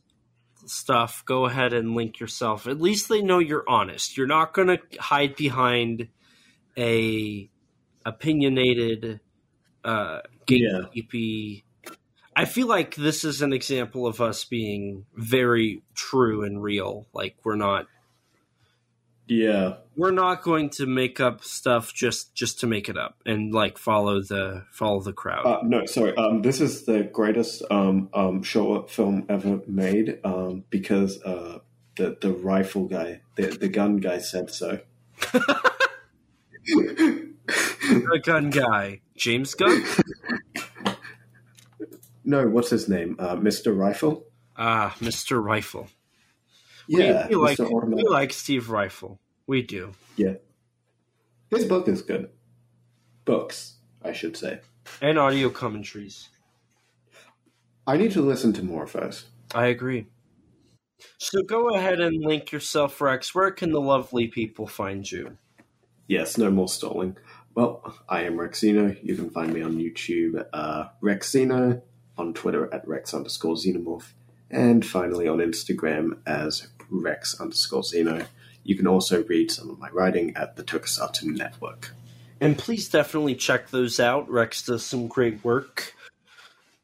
stuff, 0.67 1.25
go 1.25 1.47
ahead 1.47 1.73
and 1.73 1.95
link 1.95 2.21
yourself. 2.21 2.67
At 2.67 2.81
least 2.81 3.09
they 3.09 3.23
know 3.23 3.39
you're 3.39 3.69
honest. 3.69 4.17
You're 4.17 4.27
not 4.27 4.53
going 4.53 4.69
to 4.69 4.79
hide 4.99 5.37
behind 5.37 6.09
a 6.77 7.49
opinionated, 8.05 9.21
uh, 9.85 10.21
gatekeepy. 10.47 11.65
I 12.35 12.45
feel 12.47 12.67
like 12.67 12.95
this 12.95 13.25
is 13.25 13.43
an 13.43 13.53
example 13.53 14.07
of 14.07 14.21
us 14.21 14.45
being 14.45 15.05
very 15.15 15.83
true 15.95 16.45
and 16.45 16.63
real. 16.63 17.07
Like 17.13 17.37
we're 17.45 17.57
not 17.57 17.87
yeah. 19.27 19.75
we're 19.97 20.13
not 20.13 20.43
going 20.43 20.71
to 20.71 20.87
make 20.87 21.21
up 21.21 21.45
stuff 21.45 21.93
just 21.93 22.35
just 22.35 22.61
to 22.61 22.67
make 22.67 22.89
it 22.89 22.97
up 22.97 23.17
and 23.27 23.53
like 23.53 23.79
follow 23.79 24.21
the 24.21 24.65
follow 24.71 25.01
the 25.01 25.13
crowd. 25.13 25.47
Uh, 25.47 25.61
no 25.63 25.85
sorry. 25.87 26.17
Um, 26.17 26.43
this 26.43 26.61
is 26.61 26.85
the 26.85 27.03
greatest 27.03 27.63
um, 27.71 28.09
um, 28.15 28.43
Showa 28.43 28.89
film 28.89 29.27
ever 29.29 29.61
made 29.67 30.19
um, 30.25 30.65
because 30.71 31.23
uh, 31.23 31.59
the 31.97 32.17
the 32.21 32.33
rifle 32.33 32.87
guy 32.87 33.21
the, 33.37 33.47
the 33.47 33.69
gun 33.69 33.99
guy 33.99 34.19
said 34.19 34.51
so. 34.51 34.81
The 37.83 38.21
gun 38.23 38.51
guy. 38.51 39.01
James 39.17 39.55
gunn 39.55 39.85
no, 42.33 42.49
what's 42.49 42.71
his 42.71 42.89
name? 42.89 43.17
Uh, 43.19 43.37
Mr. 43.37 43.77
Ryfle? 43.77 44.25
Ah, 44.57 44.97
Mr. 45.01 45.43
Ryfle. 45.43 45.89
Yeah. 46.89 47.29
We, 47.29 47.37
we 47.37 47.43
like, 47.43 47.59
we 47.59 48.03
like 48.05 48.33
Steve 48.33 48.69
Ryfle. 48.69 49.19
We 49.47 49.61
do. 49.61 49.93
Yeah. 50.17 50.35
His 51.51 51.67
book 51.67 51.89
is 51.89 52.01
good. 52.01 52.31
Books, 53.27 53.77
I 54.03 54.13
should 54.13 54.37
say. 54.37 54.61
And 55.03 55.19
audio 55.19 55.51
commentaries. 55.51 56.31
I 57.87 57.99
need 57.99 58.13
to 58.13 58.23
listen 58.23 58.55
to 58.55 58.63
more 58.65 58.87
first. 58.87 59.27
I 59.55 59.67
agree. 59.67 60.07
So 61.19 61.43
go 61.43 61.75
ahead 61.75 62.01
and 62.01 62.25
link 62.25 62.51
yourself, 62.51 62.99
Rex. 63.01 63.35
Where 63.35 63.51
can 63.51 63.73
the 63.73 63.81
lovely 63.81 64.29
people 64.29 64.67
find 64.67 65.11
you? 65.11 65.37
Yes, 66.07 66.39
no 66.39 66.51
more 66.51 66.69
stalling. 66.69 67.17
well, 67.55 67.95
I 68.09 68.23
am 68.23 68.39
Rexino. 68.39 68.97
You 69.03 69.17
can 69.17 69.29
find 69.29 69.53
me 69.53 69.61
on 69.63 69.77
YouTube, 69.77 70.43
uh, 70.53 70.85
Rexino, 71.03 71.83
on 72.17 72.35
Twitter 72.35 72.73
at 72.73 72.87
Rex 72.87 73.15
underscore 73.15 73.55
Xenomorph, 73.55 74.13
and 74.51 74.85
finally 74.85 75.29
on 75.29 75.39
Instagram 75.39 76.19
as 76.27 76.69
Rex 76.91 77.41
underscore 77.41 77.83
Xeno. 77.83 78.27
You 78.65 78.77
can 78.77 78.87
also 78.87 79.25
read 79.25 79.51
some 79.51 79.71
of 79.71 79.79
my 79.79 79.89
writing 79.91 80.37
at 80.37 80.57
the 80.57 80.63
Tokusatsu 80.63 81.25
Network. 81.25 81.93
And 82.41 82.59
please 82.59 82.89
definitely 82.89 83.35
check 83.35 83.71
those 83.71 83.99
out. 84.01 84.29
Rex 84.29 84.65
does 84.65 84.85
some 84.85 85.09
great 85.09 85.45
work. 85.45 85.95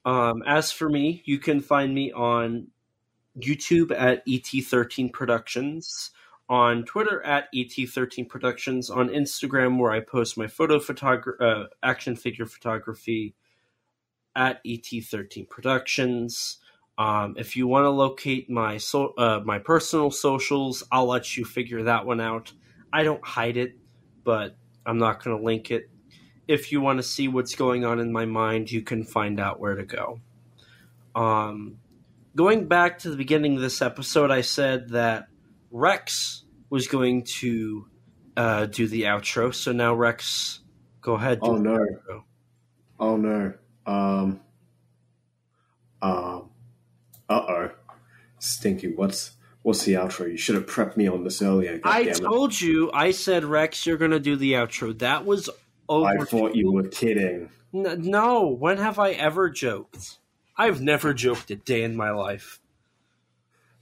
Um, 0.05 0.42
as 0.46 0.72
for 0.72 0.88
me, 0.88 1.22
you 1.24 1.38
can 1.38 1.60
find 1.60 1.94
me 1.94 2.12
on 2.12 2.68
YouTube 3.38 3.92
at 3.96 4.26
ET13 4.26 5.12
Productions, 5.12 6.10
on 6.48 6.84
Twitter 6.84 7.22
at 7.22 7.52
ET13 7.55 8.28
Productions, 8.28 8.88
on 8.88 9.09
Instagram 9.09 9.78
where 9.78 9.92
I 9.92 10.00
post 10.00 10.38
my 10.38 10.46
photo 10.46 10.78
photography, 10.78 11.44
uh, 11.44 11.64
action 11.82 12.16
figure 12.16 12.46
photography 12.46 13.34
at 14.39 14.65
ET13 14.65 15.51
Productions. 15.51 16.59
Um, 16.97 17.35
if 17.36 17.56
you 17.56 17.66
want 17.66 17.85
to 17.85 17.90
locate 17.90 18.48
my 18.48 18.78
so, 18.78 19.12
uh, 19.19 19.40
my 19.44 19.59
personal 19.59 20.10
socials, 20.10 20.85
I'll 20.90 21.06
let 21.06 21.36
you 21.36 21.44
figure 21.44 21.82
that 21.82 22.06
one 22.06 22.20
out. 22.20 22.52
I 22.93 23.02
don't 23.02 23.24
hide 23.24 23.56
it, 23.56 23.77
but 24.24 24.56
I'm 24.86 24.98
not 24.98 25.23
going 25.23 25.36
to 25.36 25.44
link 25.44 25.70
it. 25.70 25.90
If 26.47 26.73
you 26.73 26.81
want 26.81 26.98
to 26.98 27.02
see 27.02 27.28
what's 27.28 27.55
going 27.55 27.85
on 27.85 28.01
in 28.01 28.10
my 28.10 28.24
mind, 28.24 28.70
you 28.70 28.81
can 28.81 29.05
find 29.05 29.39
out 29.39 29.60
where 29.60 29.74
to 29.74 29.85
go. 29.85 30.20
Um, 31.15 31.78
going 32.35 32.69
back 32.69 33.01
to 33.01 33.10
the 33.10 33.16
beginning 33.16 33.56
of 33.56 33.60
this 33.60 33.82
episode, 33.82 34.31
I 34.31 34.40
said 34.40 34.90
that 34.90 35.27
Rex 35.70 36.44
was 36.70 36.86
going 36.86 37.24
to 37.24 37.86
uh, 38.36 38.66
do 38.66 38.86
the 38.86 39.02
outro. 39.02 39.55
So 39.55 39.73
now, 39.73 39.94
Rex, 39.94 40.60
go 41.01 41.15
ahead. 41.15 41.40
Oh 41.43 41.56
no! 41.56 41.85
Oh 42.98 43.16
no! 43.16 43.52
Um. 43.89 44.40
Um. 46.02 46.51
Uh 47.28 47.32
oh. 47.48 47.70
Stinky. 48.39 48.94
What's 48.94 49.32
what's 49.62 49.85
the 49.85 49.94
outro? 49.94 50.31
You 50.31 50.36
should 50.36 50.55
have 50.55 50.66
prepped 50.66 50.97
me 50.97 51.09
on 51.09 51.24
this 51.24 51.40
earlier. 51.43 51.81
I 51.82 52.05
told 52.05 52.60
you. 52.60 52.93
I 52.93 53.10
said 53.10 53.44
Rex, 53.44 53.86
you're 53.86 53.97
going 53.97 54.10
to 54.12 54.20
do 54.20 54.36
the 54.36 54.52
outro. 54.52 54.97
That 54.98 55.24
was 55.24 55.48
over. 55.89 56.06
I 56.06 56.24
thought 56.24 56.55
you 56.55 56.70
were 56.70 56.86
kidding. 56.86 57.48
No. 57.73 58.47
When 58.47 58.77
have 58.77 58.98
I 58.98 59.12
ever 59.12 59.48
joked? 59.48 60.19
I've 60.56 60.81
never 60.81 61.15
joked 61.15 61.51
a 61.51 61.56
day 61.56 61.82
in 61.82 61.97
my 61.97 62.10
life. 62.10 62.60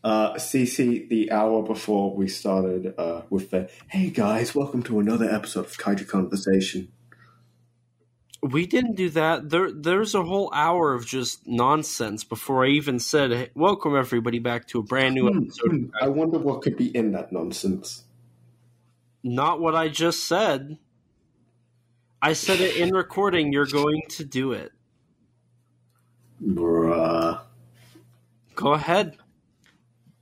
Uh, 0.05 0.35
CC, 0.35 1.09
the 1.09 1.33
hour 1.33 1.62
before 1.65 2.15
we 2.15 2.28
started 2.28 2.95
uh, 2.97 3.23
with 3.28 3.51
the 3.51 3.69
"Hey 3.89 4.11
guys, 4.11 4.55
welcome 4.55 4.85
to 4.85 5.01
another 5.01 5.28
episode 5.28 5.65
of 5.65 5.77
Kaiju 5.77 6.07
Conversation." 6.07 6.93
We 8.52 8.66
didn't 8.66 8.97
do 8.97 9.10
that. 9.10 9.51
There, 9.51 9.73
there's 9.73 10.14
a 10.14 10.23
whole 10.24 10.51
hour 10.55 10.94
of 10.94 11.06
just 11.06 11.47
nonsense 11.47 12.24
before 12.24 12.64
I 12.64 12.68
even 12.70 12.98
said, 12.98 13.31
hey, 13.32 13.51
"Welcome 13.55 13.97
everybody 13.97 14.39
back 14.39 14.66
to 14.68 14.78
a 14.81 14.82
brand 14.82 15.14
new 15.14 15.28
Hmm, 15.28 15.39
episode." 15.44 15.70
hmm. 15.70 15.86
I 16.01 16.09
wonder 16.09 16.39
what 16.39 16.62
could 16.62 16.77
be 16.77 16.94
in 16.97 17.12
that 17.12 17.32
nonsense. 17.32 18.05
Not 19.23 19.60
what 19.60 19.74
I 19.74 19.89
just 19.89 20.24
said. 20.24 20.78
I 22.23 22.32
said 22.35 22.60
it 22.60 22.77
in 22.77 22.94
recording. 22.94 23.52
You're 23.52 23.66
going 23.66 24.02
to 24.10 24.24
do 24.24 24.52
it. 24.52 24.73
Bruh. 26.43 27.40
Go 28.55 28.73
ahead. 28.73 29.16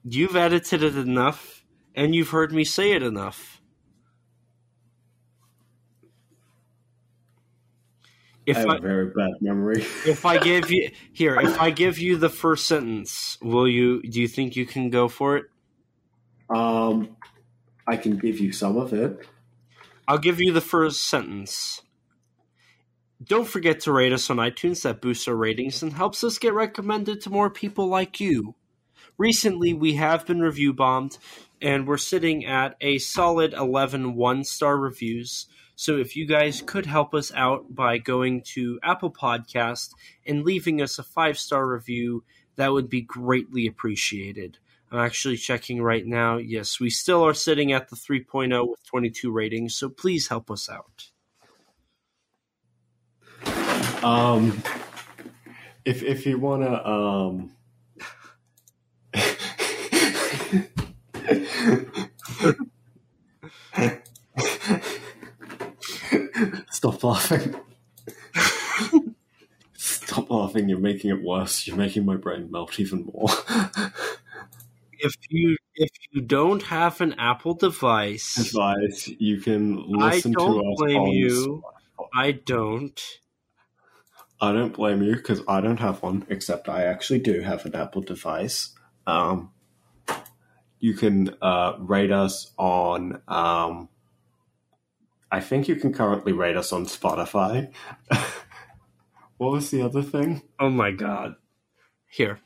You've 0.05 0.36
edited 0.36 0.82
it 0.82 0.96
enough, 0.96 1.64
and 1.94 2.14
you've 2.14 2.30
heard 2.30 2.52
me 2.52 2.64
say 2.64 2.92
it 2.92 3.02
enough. 3.02 3.53
If 8.47 8.57
I 8.57 8.61
have 8.61 8.69
I, 8.69 8.77
a 8.77 8.81
very 8.81 9.07
bad 9.07 9.33
memory. 9.41 9.81
if 10.07 10.27
I 10.27 10.39
give 10.45 10.71
you 10.71 10.91
here, 11.12 11.37
if 11.41 11.61
I 11.61 11.71
give 11.71 11.99
you 11.99 12.16
the 12.16 12.29
first 12.29 12.66
sentence, 12.66 13.39
will 13.41 13.69
you? 13.69 14.03
Do 14.03 14.21
you 14.21 14.29
think 14.29 14.57
you 14.57 14.66
can 14.66 14.91
go 14.91 15.09
for 15.09 15.37
it? 15.37 15.47
um, 16.51 17.16
I 17.87 17.97
can 17.97 18.19
give 18.19 18.39
you 18.39 18.53
some 18.53 18.77
of 18.77 18.93
it. 18.93 19.27
I'll 20.07 20.19
give 20.19 20.41
you 20.41 20.53
the 20.53 20.61
first 20.61 21.03
sentence. 21.03 21.83
Don't 23.23 23.49
forget 23.49 23.81
to 23.81 23.93
rate 23.93 24.12
us 24.12 24.29
on 24.29 24.37
iTunes. 24.37 24.83
That 24.83 25.01
boosts 25.01 25.29
our 25.29 25.37
ratings 25.37 25.83
and 25.83 25.93
helps 25.93 26.23
us 26.25 26.39
get 26.39 26.53
recommended 26.53 27.21
to 27.23 27.31
more 27.31 27.49
people 27.51 27.87
like 27.87 28.21
you. 28.21 28.55
Recently, 29.16 29.73
we 29.73 29.95
have 29.95 30.27
been 30.27 30.41
review 30.41 30.73
bombed, 30.73 31.19
and 31.62 31.87
we're 31.87 31.97
sitting 31.97 32.45
at 32.45 32.77
a 32.81 32.99
solid 32.99 33.55
11 33.55 34.15
one 34.15 34.45
star 34.45 34.77
reviews. 34.77 35.47
So, 35.76 35.96
if 35.96 36.16
you 36.16 36.26
guys 36.26 36.62
could 36.64 36.86
help 36.86 37.14
us 37.14 37.32
out 37.34 37.74
by 37.74 37.98
going 37.98 38.42
to 38.52 38.78
Apple 38.82 39.10
Podcast 39.10 39.90
and 40.26 40.44
leaving 40.44 40.80
us 40.80 40.98
a 40.98 41.02
five 41.02 41.38
star 41.38 41.66
review, 41.66 42.24
that 42.56 42.72
would 42.72 42.88
be 42.88 43.01
greatly 43.01 43.66
appreciated. 43.66 44.59
I'm 44.92 45.01
actually 45.01 45.36
checking 45.36 45.82
right 45.82 46.06
now. 46.06 46.36
Yes, 46.36 46.78
we 46.78 46.90
still 46.90 47.26
are 47.26 47.34
sitting 47.34 47.72
at 47.72 47.88
the 47.88 47.96
3.0 47.96 48.68
with 48.68 48.84
22 48.84 49.32
ratings, 49.32 49.74
so 49.74 49.88
please 49.88 50.28
help 50.28 50.51
us 50.51 50.68
out. 50.68 51.10
Um, 54.05 54.62
if 55.84 56.02
if 56.02 56.26
you 56.26 56.38
wanna 56.38 56.84
um. 56.84 57.51
Stop 66.70 67.03
laughing. 67.05 67.55
Stop 69.74 70.31
laughing. 70.31 70.69
You're 70.69 70.78
making 70.78 71.11
it 71.11 71.23
worse. 71.23 71.66
You're 71.66 71.77
making 71.77 72.05
my 72.05 72.16
brain 72.16 72.51
melt 72.51 72.78
even 72.81 73.05
more. 73.12 73.28
If 74.99 75.15
you 75.28 75.57
if 75.74 75.91
you 76.12 76.23
don't 76.23 76.62
have 76.62 77.01
an 77.01 77.15
Apple 77.19 77.55
device, 77.55 78.39
Advice: 78.39 79.09
You 79.19 79.41
can 79.41 79.85
listen 79.86 80.32
to 80.32 80.39
I 80.39 80.45
don't 80.47 80.59
us 80.73 80.78
blame 80.78 81.07
you. 81.09 81.62
Spotify. 81.62 82.09
I 82.15 82.31
don't. 82.32 83.01
I 84.41 84.53
don't 84.53 84.73
blame 84.74 85.03
you 85.03 85.16
because 85.16 85.43
I 85.49 85.61
don't 85.61 85.81
have 85.81 86.03
one, 86.03 86.27
except 86.28 86.69
I 86.69 86.85
actually 86.85 87.20
do 87.20 87.41
have 87.41 87.66
an 87.66 87.74
Apple 87.74 88.03
device. 88.03 88.70
Um, 89.07 89.53
you 90.81 90.95
can 90.95 91.35
uh, 91.41 91.74
rate 91.78 92.12
us 92.12 92.53
on. 92.59 93.23
Um, 93.28 93.89
I 95.30 95.40
think 95.40 95.68
you 95.68 95.76
can 95.76 95.92
currently 95.92 96.32
rate 96.32 96.56
us 96.56 96.72
on 96.72 96.86
Spotify. 96.86 97.72
what 99.38 99.52
was 99.52 99.70
the 99.70 99.82
other 99.82 100.02
thing? 100.02 100.42
Oh 100.60 100.70
my 100.70 100.90
god! 100.90 101.34
Here, 102.09 102.38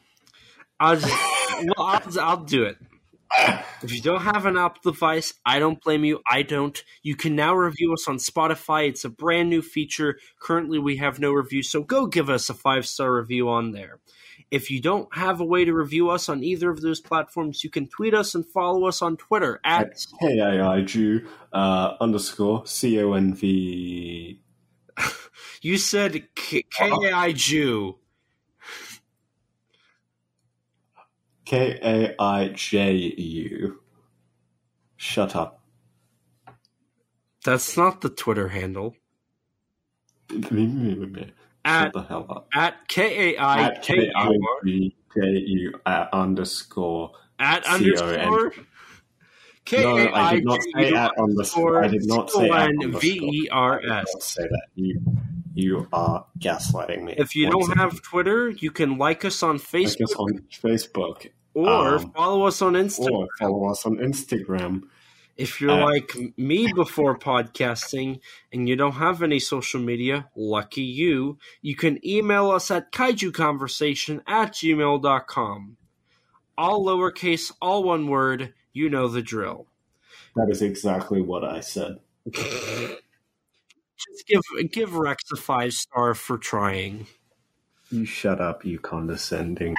I'll 0.81 0.97
just, 0.97 1.15
well, 1.63 1.87
I'll, 1.87 2.21
I'll 2.21 2.45
do 2.45 2.65
it. 2.65 2.77
If 3.83 3.93
you 3.93 4.01
don't 4.01 4.23
have 4.23 4.47
an 4.47 4.57
Apple 4.57 4.93
device, 4.93 5.35
I 5.45 5.59
don't 5.59 5.83
blame 5.83 6.05
you. 6.05 6.21
I 6.29 6.43
don't. 6.43 6.83
You 7.03 7.15
can 7.15 7.37
now 7.37 7.55
review 7.55 7.93
us 7.93 8.09
on 8.09 8.17
Spotify. 8.17 8.89
It's 8.89 9.05
a 9.05 9.11
brand 9.11 9.51
new 9.51 9.63
feature. 9.63 10.19
Currently, 10.41 10.79
we 10.79 10.97
have 10.97 11.21
no 11.21 11.33
review, 11.33 11.63
so 11.63 11.83
go 11.83 12.07
give 12.07 12.31
us 12.31 12.49
a 12.49 12.55
five 12.55 12.87
star 12.87 13.15
review 13.15 13.49
on 13.49 13.73
there. 13.73 14.01
If 14.51 14.71
you 14.71 14.81
don't 14.81 15.15
have 15.15 15.41
a 15.41 15.45
way 15.45 15.65
to 15.65 15.73
review 15.73 16.09
us 16.11 16.29
on 16.29 16.43
either 16.43 16.71
of 16.71 16.81
those 16.81 17.01
platforms, 17.01 17.63
you 17.63 17.71
can 17.71 17.87
tweet 17.87 18.15
us 18.15 18.35
and 18.35 18.47
follow 18.47 18.87
us 18.87 19.03
on 19.03 19.17
Twitter 19.17 19.61
at 19.63 19.95
KAIJU 20.23 21.27
uh, 21.53 21.95
underscore 22.01 22.67
C 22.67 23.01
O 23.01 23.13
N 23.13 23.35
V. 23.35 24.41
You 25.61 25.77
said 25.77 26.29
K- 26.37 26.63
KAI 26.63 27.33
K 31.45 31.79
A 31.83 32.15
I 32.23 32.49
J 32.49 32.93
U. 32.95 33.81
Shut 34.97 35.35
up. 35.35 35.63
That's 37.45 37.77
not 37.77 38.03
the 38.03 38.09
Twitter 38.09 38.49
handle. 38.49 38.95
At 41.65 41.93
the 41.93 42.03
hell 42.03 42.27
up. 42.31 42.49
at 42.55 42.89
K 42.89 43.35
A 43.35 43.43
I 43.43 43.79
K 43.83 43.95
K 43.97 44.13
I 44.15 44.29
U 44.29 44.47
R 44.49 44.69
K 45.15 45.39
U 45.47 45.81
underscore. 46.13 47.13
at 47.39 47.67
underscore 47.67 48.53
K 49.65 49.83
A 49.85 50.11
I 50.11 50.31
I 50.31 50.35
did 50.37 50.45
not 50.45 50.61
say 50.75 50.93
at 50.93 51.13
underscore. 51.19 51.85
I 51.85 51.89
did 51.89 52.07
not 52.07 52.31
say 52.31 52.49
at. 52.49 52.71
V 53.01 53.09
E 53.09 53.49
R 53.51 53.79
I 53.79 53.81
did 53.81 53.89
not 53.89 54.03
S. 54.17 54.25
say 54.25 54.43
that. 54.43 54.67
You, 54.75 55.01
you 55.55 55.89
are 55.93 56.25
gaslighting 56.39 57.03
me. 57.03 57.15
If 57.19 57.35
you 57.37 57.51
don't 57.51 57.77
have 57.77 58.01
Twitter, 58.01 58.49
you 58.49 58.71
can 58.71 58.97
like 58.97 59.25
us 59.25 59.43
on 59.43 59.57
like 59.57 59.63
Facebook 59.63 60.03
us 60.03 60.15
on 60.15 60.45
Facebook 60.51 61.29
or 61.55 61.97
um, 61.97 62.13
follow 62.13 62.45
us 62.45 62.63
on 62.63 62.75
Instagram. 62.75 63.11
or 63.11 63.29
follow 63.39 63.71
us 63.71 63.85
on 63.85 63.97
Instagram. 63.97 64.83
If 65.39 65.61
you're 65.61 65.71
uh, 65.71 65.85
like 65.85 66.17
me 66.37 66.73
before 66.73 67.17
podcasting 67.17 68.19
and 68.53 68.69
you 68.69 68.75
don't 68.75 68.95
have 68.95 69.23
any 69.23 69.39
social 69.39 69.81
media, 69.81 70.29
lucky 70.35 70.83
you, 70.83 71.39
you 71.63 71.77
can 71.77 72.05
email 72.05 72.51
us 72.51 72.73
at 72.73 72.91
kaijuconversation 72.91 74.21
at 74.27 74.53
gmail.com. 74.55 75.77
All 76.59 76.85
lowercase, 76.85 77.53
all 77.63 77.85
one 77.85 78.09
word, 78.09 78.53
you 78.73 78.91
know 78.91 79.07
the 79.07 79.23
drill. 79.23 79.69
That 80.35 80.51
is 80.51 80.61
exactly 80.61 81.23
what 81.23 81.45
I 81.45 81.61
said. 81.61 82.01
just 82.33 82.99
give 84.27 84.43
give 84.73 84.95
Rex 84.95 85.23
a 85.33 85.37
five 85.37 85.73
star 85.73 86.15
for 86.15 86.37
trying. 86.37 87.07
You 87.91 88.05
shut 88.05 88.41
up, 88.41 88.65
you 88.65 88.81
condescending. 88.81 89.77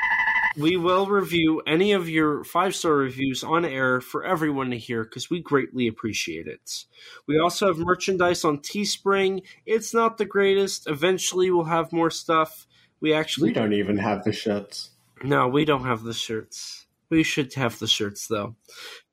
We 0.59 0.75
will 0.77 1.05
review 1.07 1.61
any 1.65 1.93
of 1.93 2.09
your 2.09 2.43
five 2.43 2.75
star 2.75 2.93
reviews 2.93 3.43
on 3.43 3.63
air 3.65 4.01
for 4.01 4.25
everyone 4.25 4.71
to 4.71 4.77
hear 4.77 5.03
because 5.03 5.29
we 5.29 5.41
greatly 5.41 5.87
appreciate 5.87 6.47
it. 6.47 6.85
We 7.27 7.39
also 7.39 7.67
have 7.67 7.77
merchandise 7.77 8.43
on 8.43 8.59
Teespring. 8.59 9.43
It's 9.65 9.93
not 9.93 10.17
the 10.17 10.25
greatest. 10.25 10.87
Eventually, 10.87 11.49
we'll 11.49 11.65
have 11.65 11.93
more 11.93 12.11
stuff. 12.11 12.67
We 12.99 13.13
actually 13.13 13.49
We 13.49 13.53
don't 13.53 13.73
even 13.73 13.97
have 13.97 14.23
the 14.23 14.33
shirts. 14.33 14.91
no, 15.23 15.47
we 15.47 15.63
don't 15.65 15.85
have 15.85 16.03
the 16.03 16.13
shirts. 16.13 16.85
We 17.09 17.23
should 17.23 17.53
have 17.55 17.79
the 17.79 17.87
shirts 17.87 18.27
though, 18.27 18.55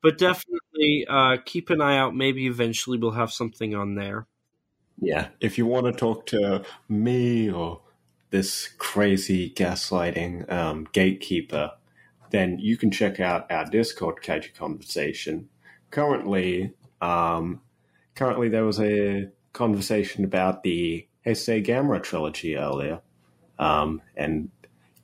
but 0.03 0.17
definitely 0.19 1.05
uh, 1.09 1.37
keep 1.45 1.69
an 1.71 1.81
eye 1.81 1.97
out. 1.97 2.15
Maybe 2.15 2.45
eventually 2.45 2.97
we'll 2.99 3.11
have 3.11 3.31
something 3.31 3.73
on 3.73 3.95
there. 3.95 4.27
Yeah. 4.99 5.29
If 5.39 5.57
you 5.57 5.65
want 5.65 5.85
to 5.87 5.93
talk 5.93 6.25
to 6.27 6.63
me 6.89 7.49
or 7.51 7.81
this 8.29 8.67
crazy 8.77 9.49
gaslighting 9.51 10.51
um, 10.51 10.87
gatekeeper, 10.91 11.71
then 12.31 12.59
you 12.59 12.77
can 12.77 12.91
check 12.91 13.19
out 13.19 13.49
our 13.51 13.65
Discord 13.65 14.17
Kaiju 14.21 14.53
Conversation. 14.55 15.49
Currently, 15.91 16.73
um, 17.01 17.61
currently 18.15 18.49
there 18.49 18.65
was 18.65 18.79
a 18.79 19.29
conversation 19.53 20.23
about 20.23 20.63
the 20.63 21.07
Heisei 21.25 22.03
trilogy 22.03 22.57
earlier, 22.57 23.01
um, 23.59 24.01
and 24.15 24.49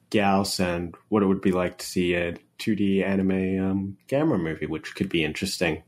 Gauss 0.10 0.60
and 0.60 0.94
what 1.10 1.24
it 1.24 1.26
would 1.26 1.42
be 1.42 1.52
like 1.52 1.78
to 1.80 1.86
see 1.86 2.14
a 2.14 2.36
2D 2.60 3.04
anime 3.04 3.98
um, 4.12 4.44
movie, 4.44 4.68
which 4.68 4.96
could 4.96 5.10
be 5.10 5.24
interesting. 5.24 5.84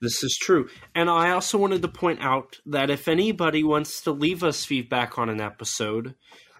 This 0.00 0.22
is 0.22 0.36
true. 0.40 0.68
And 0.94 1.10
I 1.10 1.30
also 1.30 1.58
wanted 1.58 1.82
to 1.82 1.88
point 1.88 2.20
out 2.22 2.58
that 2.66 2.88
if 2.88 3.08
anybody 3.08 3.64
wants 3.64 4.00
to 4.02 4.12
leave 4.12 4.44
us 4.44 4.64
feedback 4.64 5.18
on 5.18 5.28
an 5.28 5.40
episode, 5.40 6.14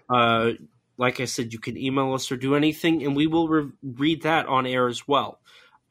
uh, 0.09 0.51
like 0.97 1.19
I 1.19 1.25
said, 1.25 1.53
you 1.53 1.59
can 1.59 1.77
email 1.77 2.13
us 2.13 2.31
or 2.31 2.37
do 2.37 2.55
anything, 2.55 3.03
and 3.03 3.15
we 3.15 3.27
will 3.27 3.47
re- 3.47 3.71
read 3.83 4.23
that 4.23 4.47
on 4.47 4.65
air 4.65 4.87
as 4.87 5.07
well. 5.07 5.39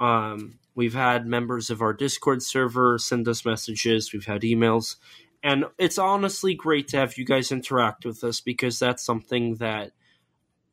Um, 0.00 0.58
we've 0.74 0.94
had 0.94 1.26
members 1.26 1.70
of 1.70 1.80
our 1.82 1.92
Discord 1.92 2.42
server 2.42 2.98
send 2.98 3.26
us 3.28 3.44
messages, 3.44 4.12
we've 4.12 4.26
had 4.26 4.42
emails, 4.42 4.96
and 5.42 5.64
it's 5.78 5.98
honestly 5.98 6.54
great 6.54 6.88
to 6.88 6.96
have 6.98 7.16
you 7.16 7.24
guys 7.24 7.52
interact 7.52 8.04
with 8.04 8.22
us 8.24 8.40
because 8.40 8.78
that's 8.78 9.04
something 9.04 9.56
that 9.56 9.92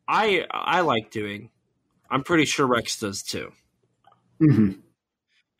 I 0.07 0.45
I 0.51 0.81
like 0.81 1.11
doing. 1.11 1.49
I'm 2.09 2.23
pretty 2.23 2.45
sure 2.45 2.67
Rex 2.67 2.99
does 2.99 3.23
too 3.23 3.51
Mm-hmm. 4.41 4.79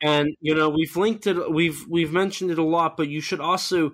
and 0.02 0.28
you 0.40 0.54
know 0.54 0.68
we've 0.68 0.94
linked 0.96 1.26
it 1.26 1.50
we've 1.50 1.86
we've 1.88 2.12
mentioned 2.12 2.50
it 2.50 2.58
a 2.58 2.62
lot 2.62 2.96
but 2.98 3.08
you 3.08 3.22
should 3.22 3.40
also 3.40 3.92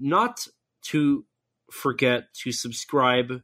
not 0.00 0.46
to 0.80 1.26
forget 1.72 2.32
to 2.34 2.52
subscribe 2.52 3.42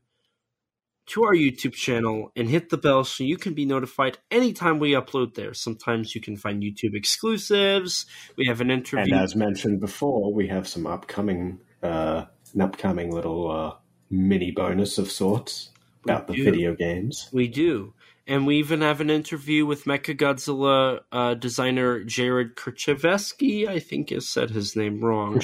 to 1.06 1.24
our 1.24 1.34
youtube 1.34 1.72
channel 1.72 2.30
and 2.36 2.48
hit 2.48 2.68
the 2.68 2.76
bell 2.76 3.02
so 3.04 3.24
you 3.24 3.36
can 3.36 3.54
be 3.54 3.64
notified 3.64 4.18
anytime 4.30 4.78
we 4.78 4.92
upload 4.92 5.34
there 5.34 5.54
sometimes 5.54 6.14
you 6.14 6.20
can 6.20 6.36
find 6.36 6.62
youtube 6.62 6.94
exclusives 6.94 8.06
we 8.36 8.46
have 8.46 8.60
an 8.60 8.70
interview. 8.70 9.14
And 9.14 9.22
as 9.22 9.34
mentioned 9.34 9.80
before, 9.80 10.32
we 10.32 10.48
have 10.48 10.68
some 10.68 10.86
upcoming, 10.86 11.60
uh, 11.82 12.24
an 12.54 12.60
upcoming 12.60 13.12
little 13.12 13.50
uh, 13.50 13.74
mini 14.10 14.50
bonus 14.50 14.98
of 14.98 15.10
sorts 15.10 15.70
about 16.04 16.26
the 16.28 16.34
do. 16.34 16.44
video 16.44 16.74
games. 16.74 17.28
we 17.32 17.48
do 17.48 17.92
and 18.26 18.46
we 18.46 18.58
even 18.58 18.82
have 18.82 19.00
an 19.00 19.10
interview 19.10 19.64
with 19.64 19.84
Mechagodzilla 19.84 21.00
uh, 21.10 21.32
designer 21.32 22.04
Jared 22.04 22.56
Krichevsky. 22.56 23.66
I 23.66 23.78
think 23.78 24.12
I 24.12 24.18
said 24.18 24.50
his 24.50 24.76
name 24.76 25.02
wrong. 25.02 25.40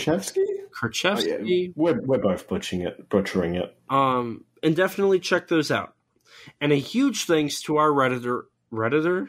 Krzyzewski? 0.80 1.38
Oh, 1.40 1.44
yeah. 1.44 1.68
We're, 1.74 2.00
we're 2.02 2.18
both 2.18 2.48
butchering 2.48 2.82
it. 2.82 3.08
Butchering 3.08 3.54
it. 3.54 3.76
Um, 3.88 4.44
and 4.62 4.74
definitely 4.74 5.20
check 5.20 5.48
those 5.48 5.70
out. 5.70 5.94
And 6.60 6.72
a 6.72 6.76
huge 6.76 7.24
thanks 7.24 7.62
to 7.62 7.76
our 7.76 7.90
redditor, 7.90 8.42
redditor. 8.72 9.28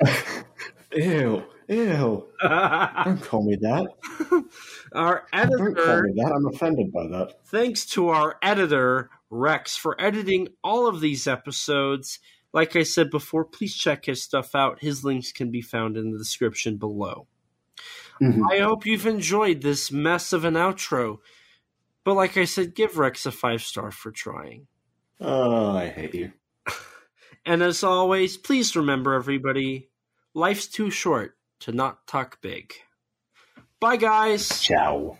Ew, 0.96 1.42
ew! 1.68 2.26
Don't 2.42 3.22
call 3.22 3.44
me 3.44 3.56
that. 3.56 3.86
our 4.94 5.26
editor. 5.32 5.56
Don't 5.56 5.74
call 5.74 6.02
me 6.02 6.12
that. 6.16 6.32
I'm 6.34 6.46
offended 6.46 6.92
by 6.92 7.06
that. 7.08 7.34
Thanks 7.46 7.84
to 7.86 8.08
our 8.08 8.36
editor 8.40 9.10
Rex 9.28 9.76
for 9.76 10.00
editing 10.00 10.48
all 10.62 10.86
of 10.86 11.00
these 11.00 11.26
episodes. 11.26 12.20
Like 12.52 12.76
I 12.76 12.84
said 12.84 13.10
before, 13.10 13.44
please 13.44 13.74
check 13.74 14.06
his 14.06 14.22
stuff 14.22 14.54
out. 14.54 14.80
His 14.80 15.04
links 15.04 15.32
can 15.32 15.50
be 15.50 15.60
found 15.60 15.96
in 15.96 16.12
the 16.12 16.18
description 16.18 16.76
below. 16.76 17.26
Mhm. 18.20 18.42
I 18.50 18.58
hope 18.58 18.86
you've 18.86 19.06
enjoyed 19.06 19.62
this 19.62 19.92
mess 19.92 20.32
of 20.32 20.44
an 20.44 20.54
outro. 20.54 21.18
But 22.04 22.14
like 22.14 22.36
I 22.36 22.44
said, 22.44 22.74
give 22.74 22.98
Rex 22.98 23.26
a 23.26 23.32
five 23.32 23.62
star 23.62 23.90
for 23.90 24.10
trying. 24.10 24.68
Oh, 25.20 25.76
I 25.76 25.88
hate 25.88 26.14
you. 26.14 26.32
And 27.44 27.62
as 27.62 27.84
always, 27.84 28.36
please 28.36 28.74
remember, 28.74 29.14
everybody, 29.14 29.90
life's 30.34 30.66
too 30.66 30.90
short 30.90 31.36
to 31.60 31.70
not 31.70 32.04
talk 32.08 32.40
big. 32.40 32.74
Bye, 33.78 33.98
guys. 33.98 34.48
Ciao. 34.60 35.16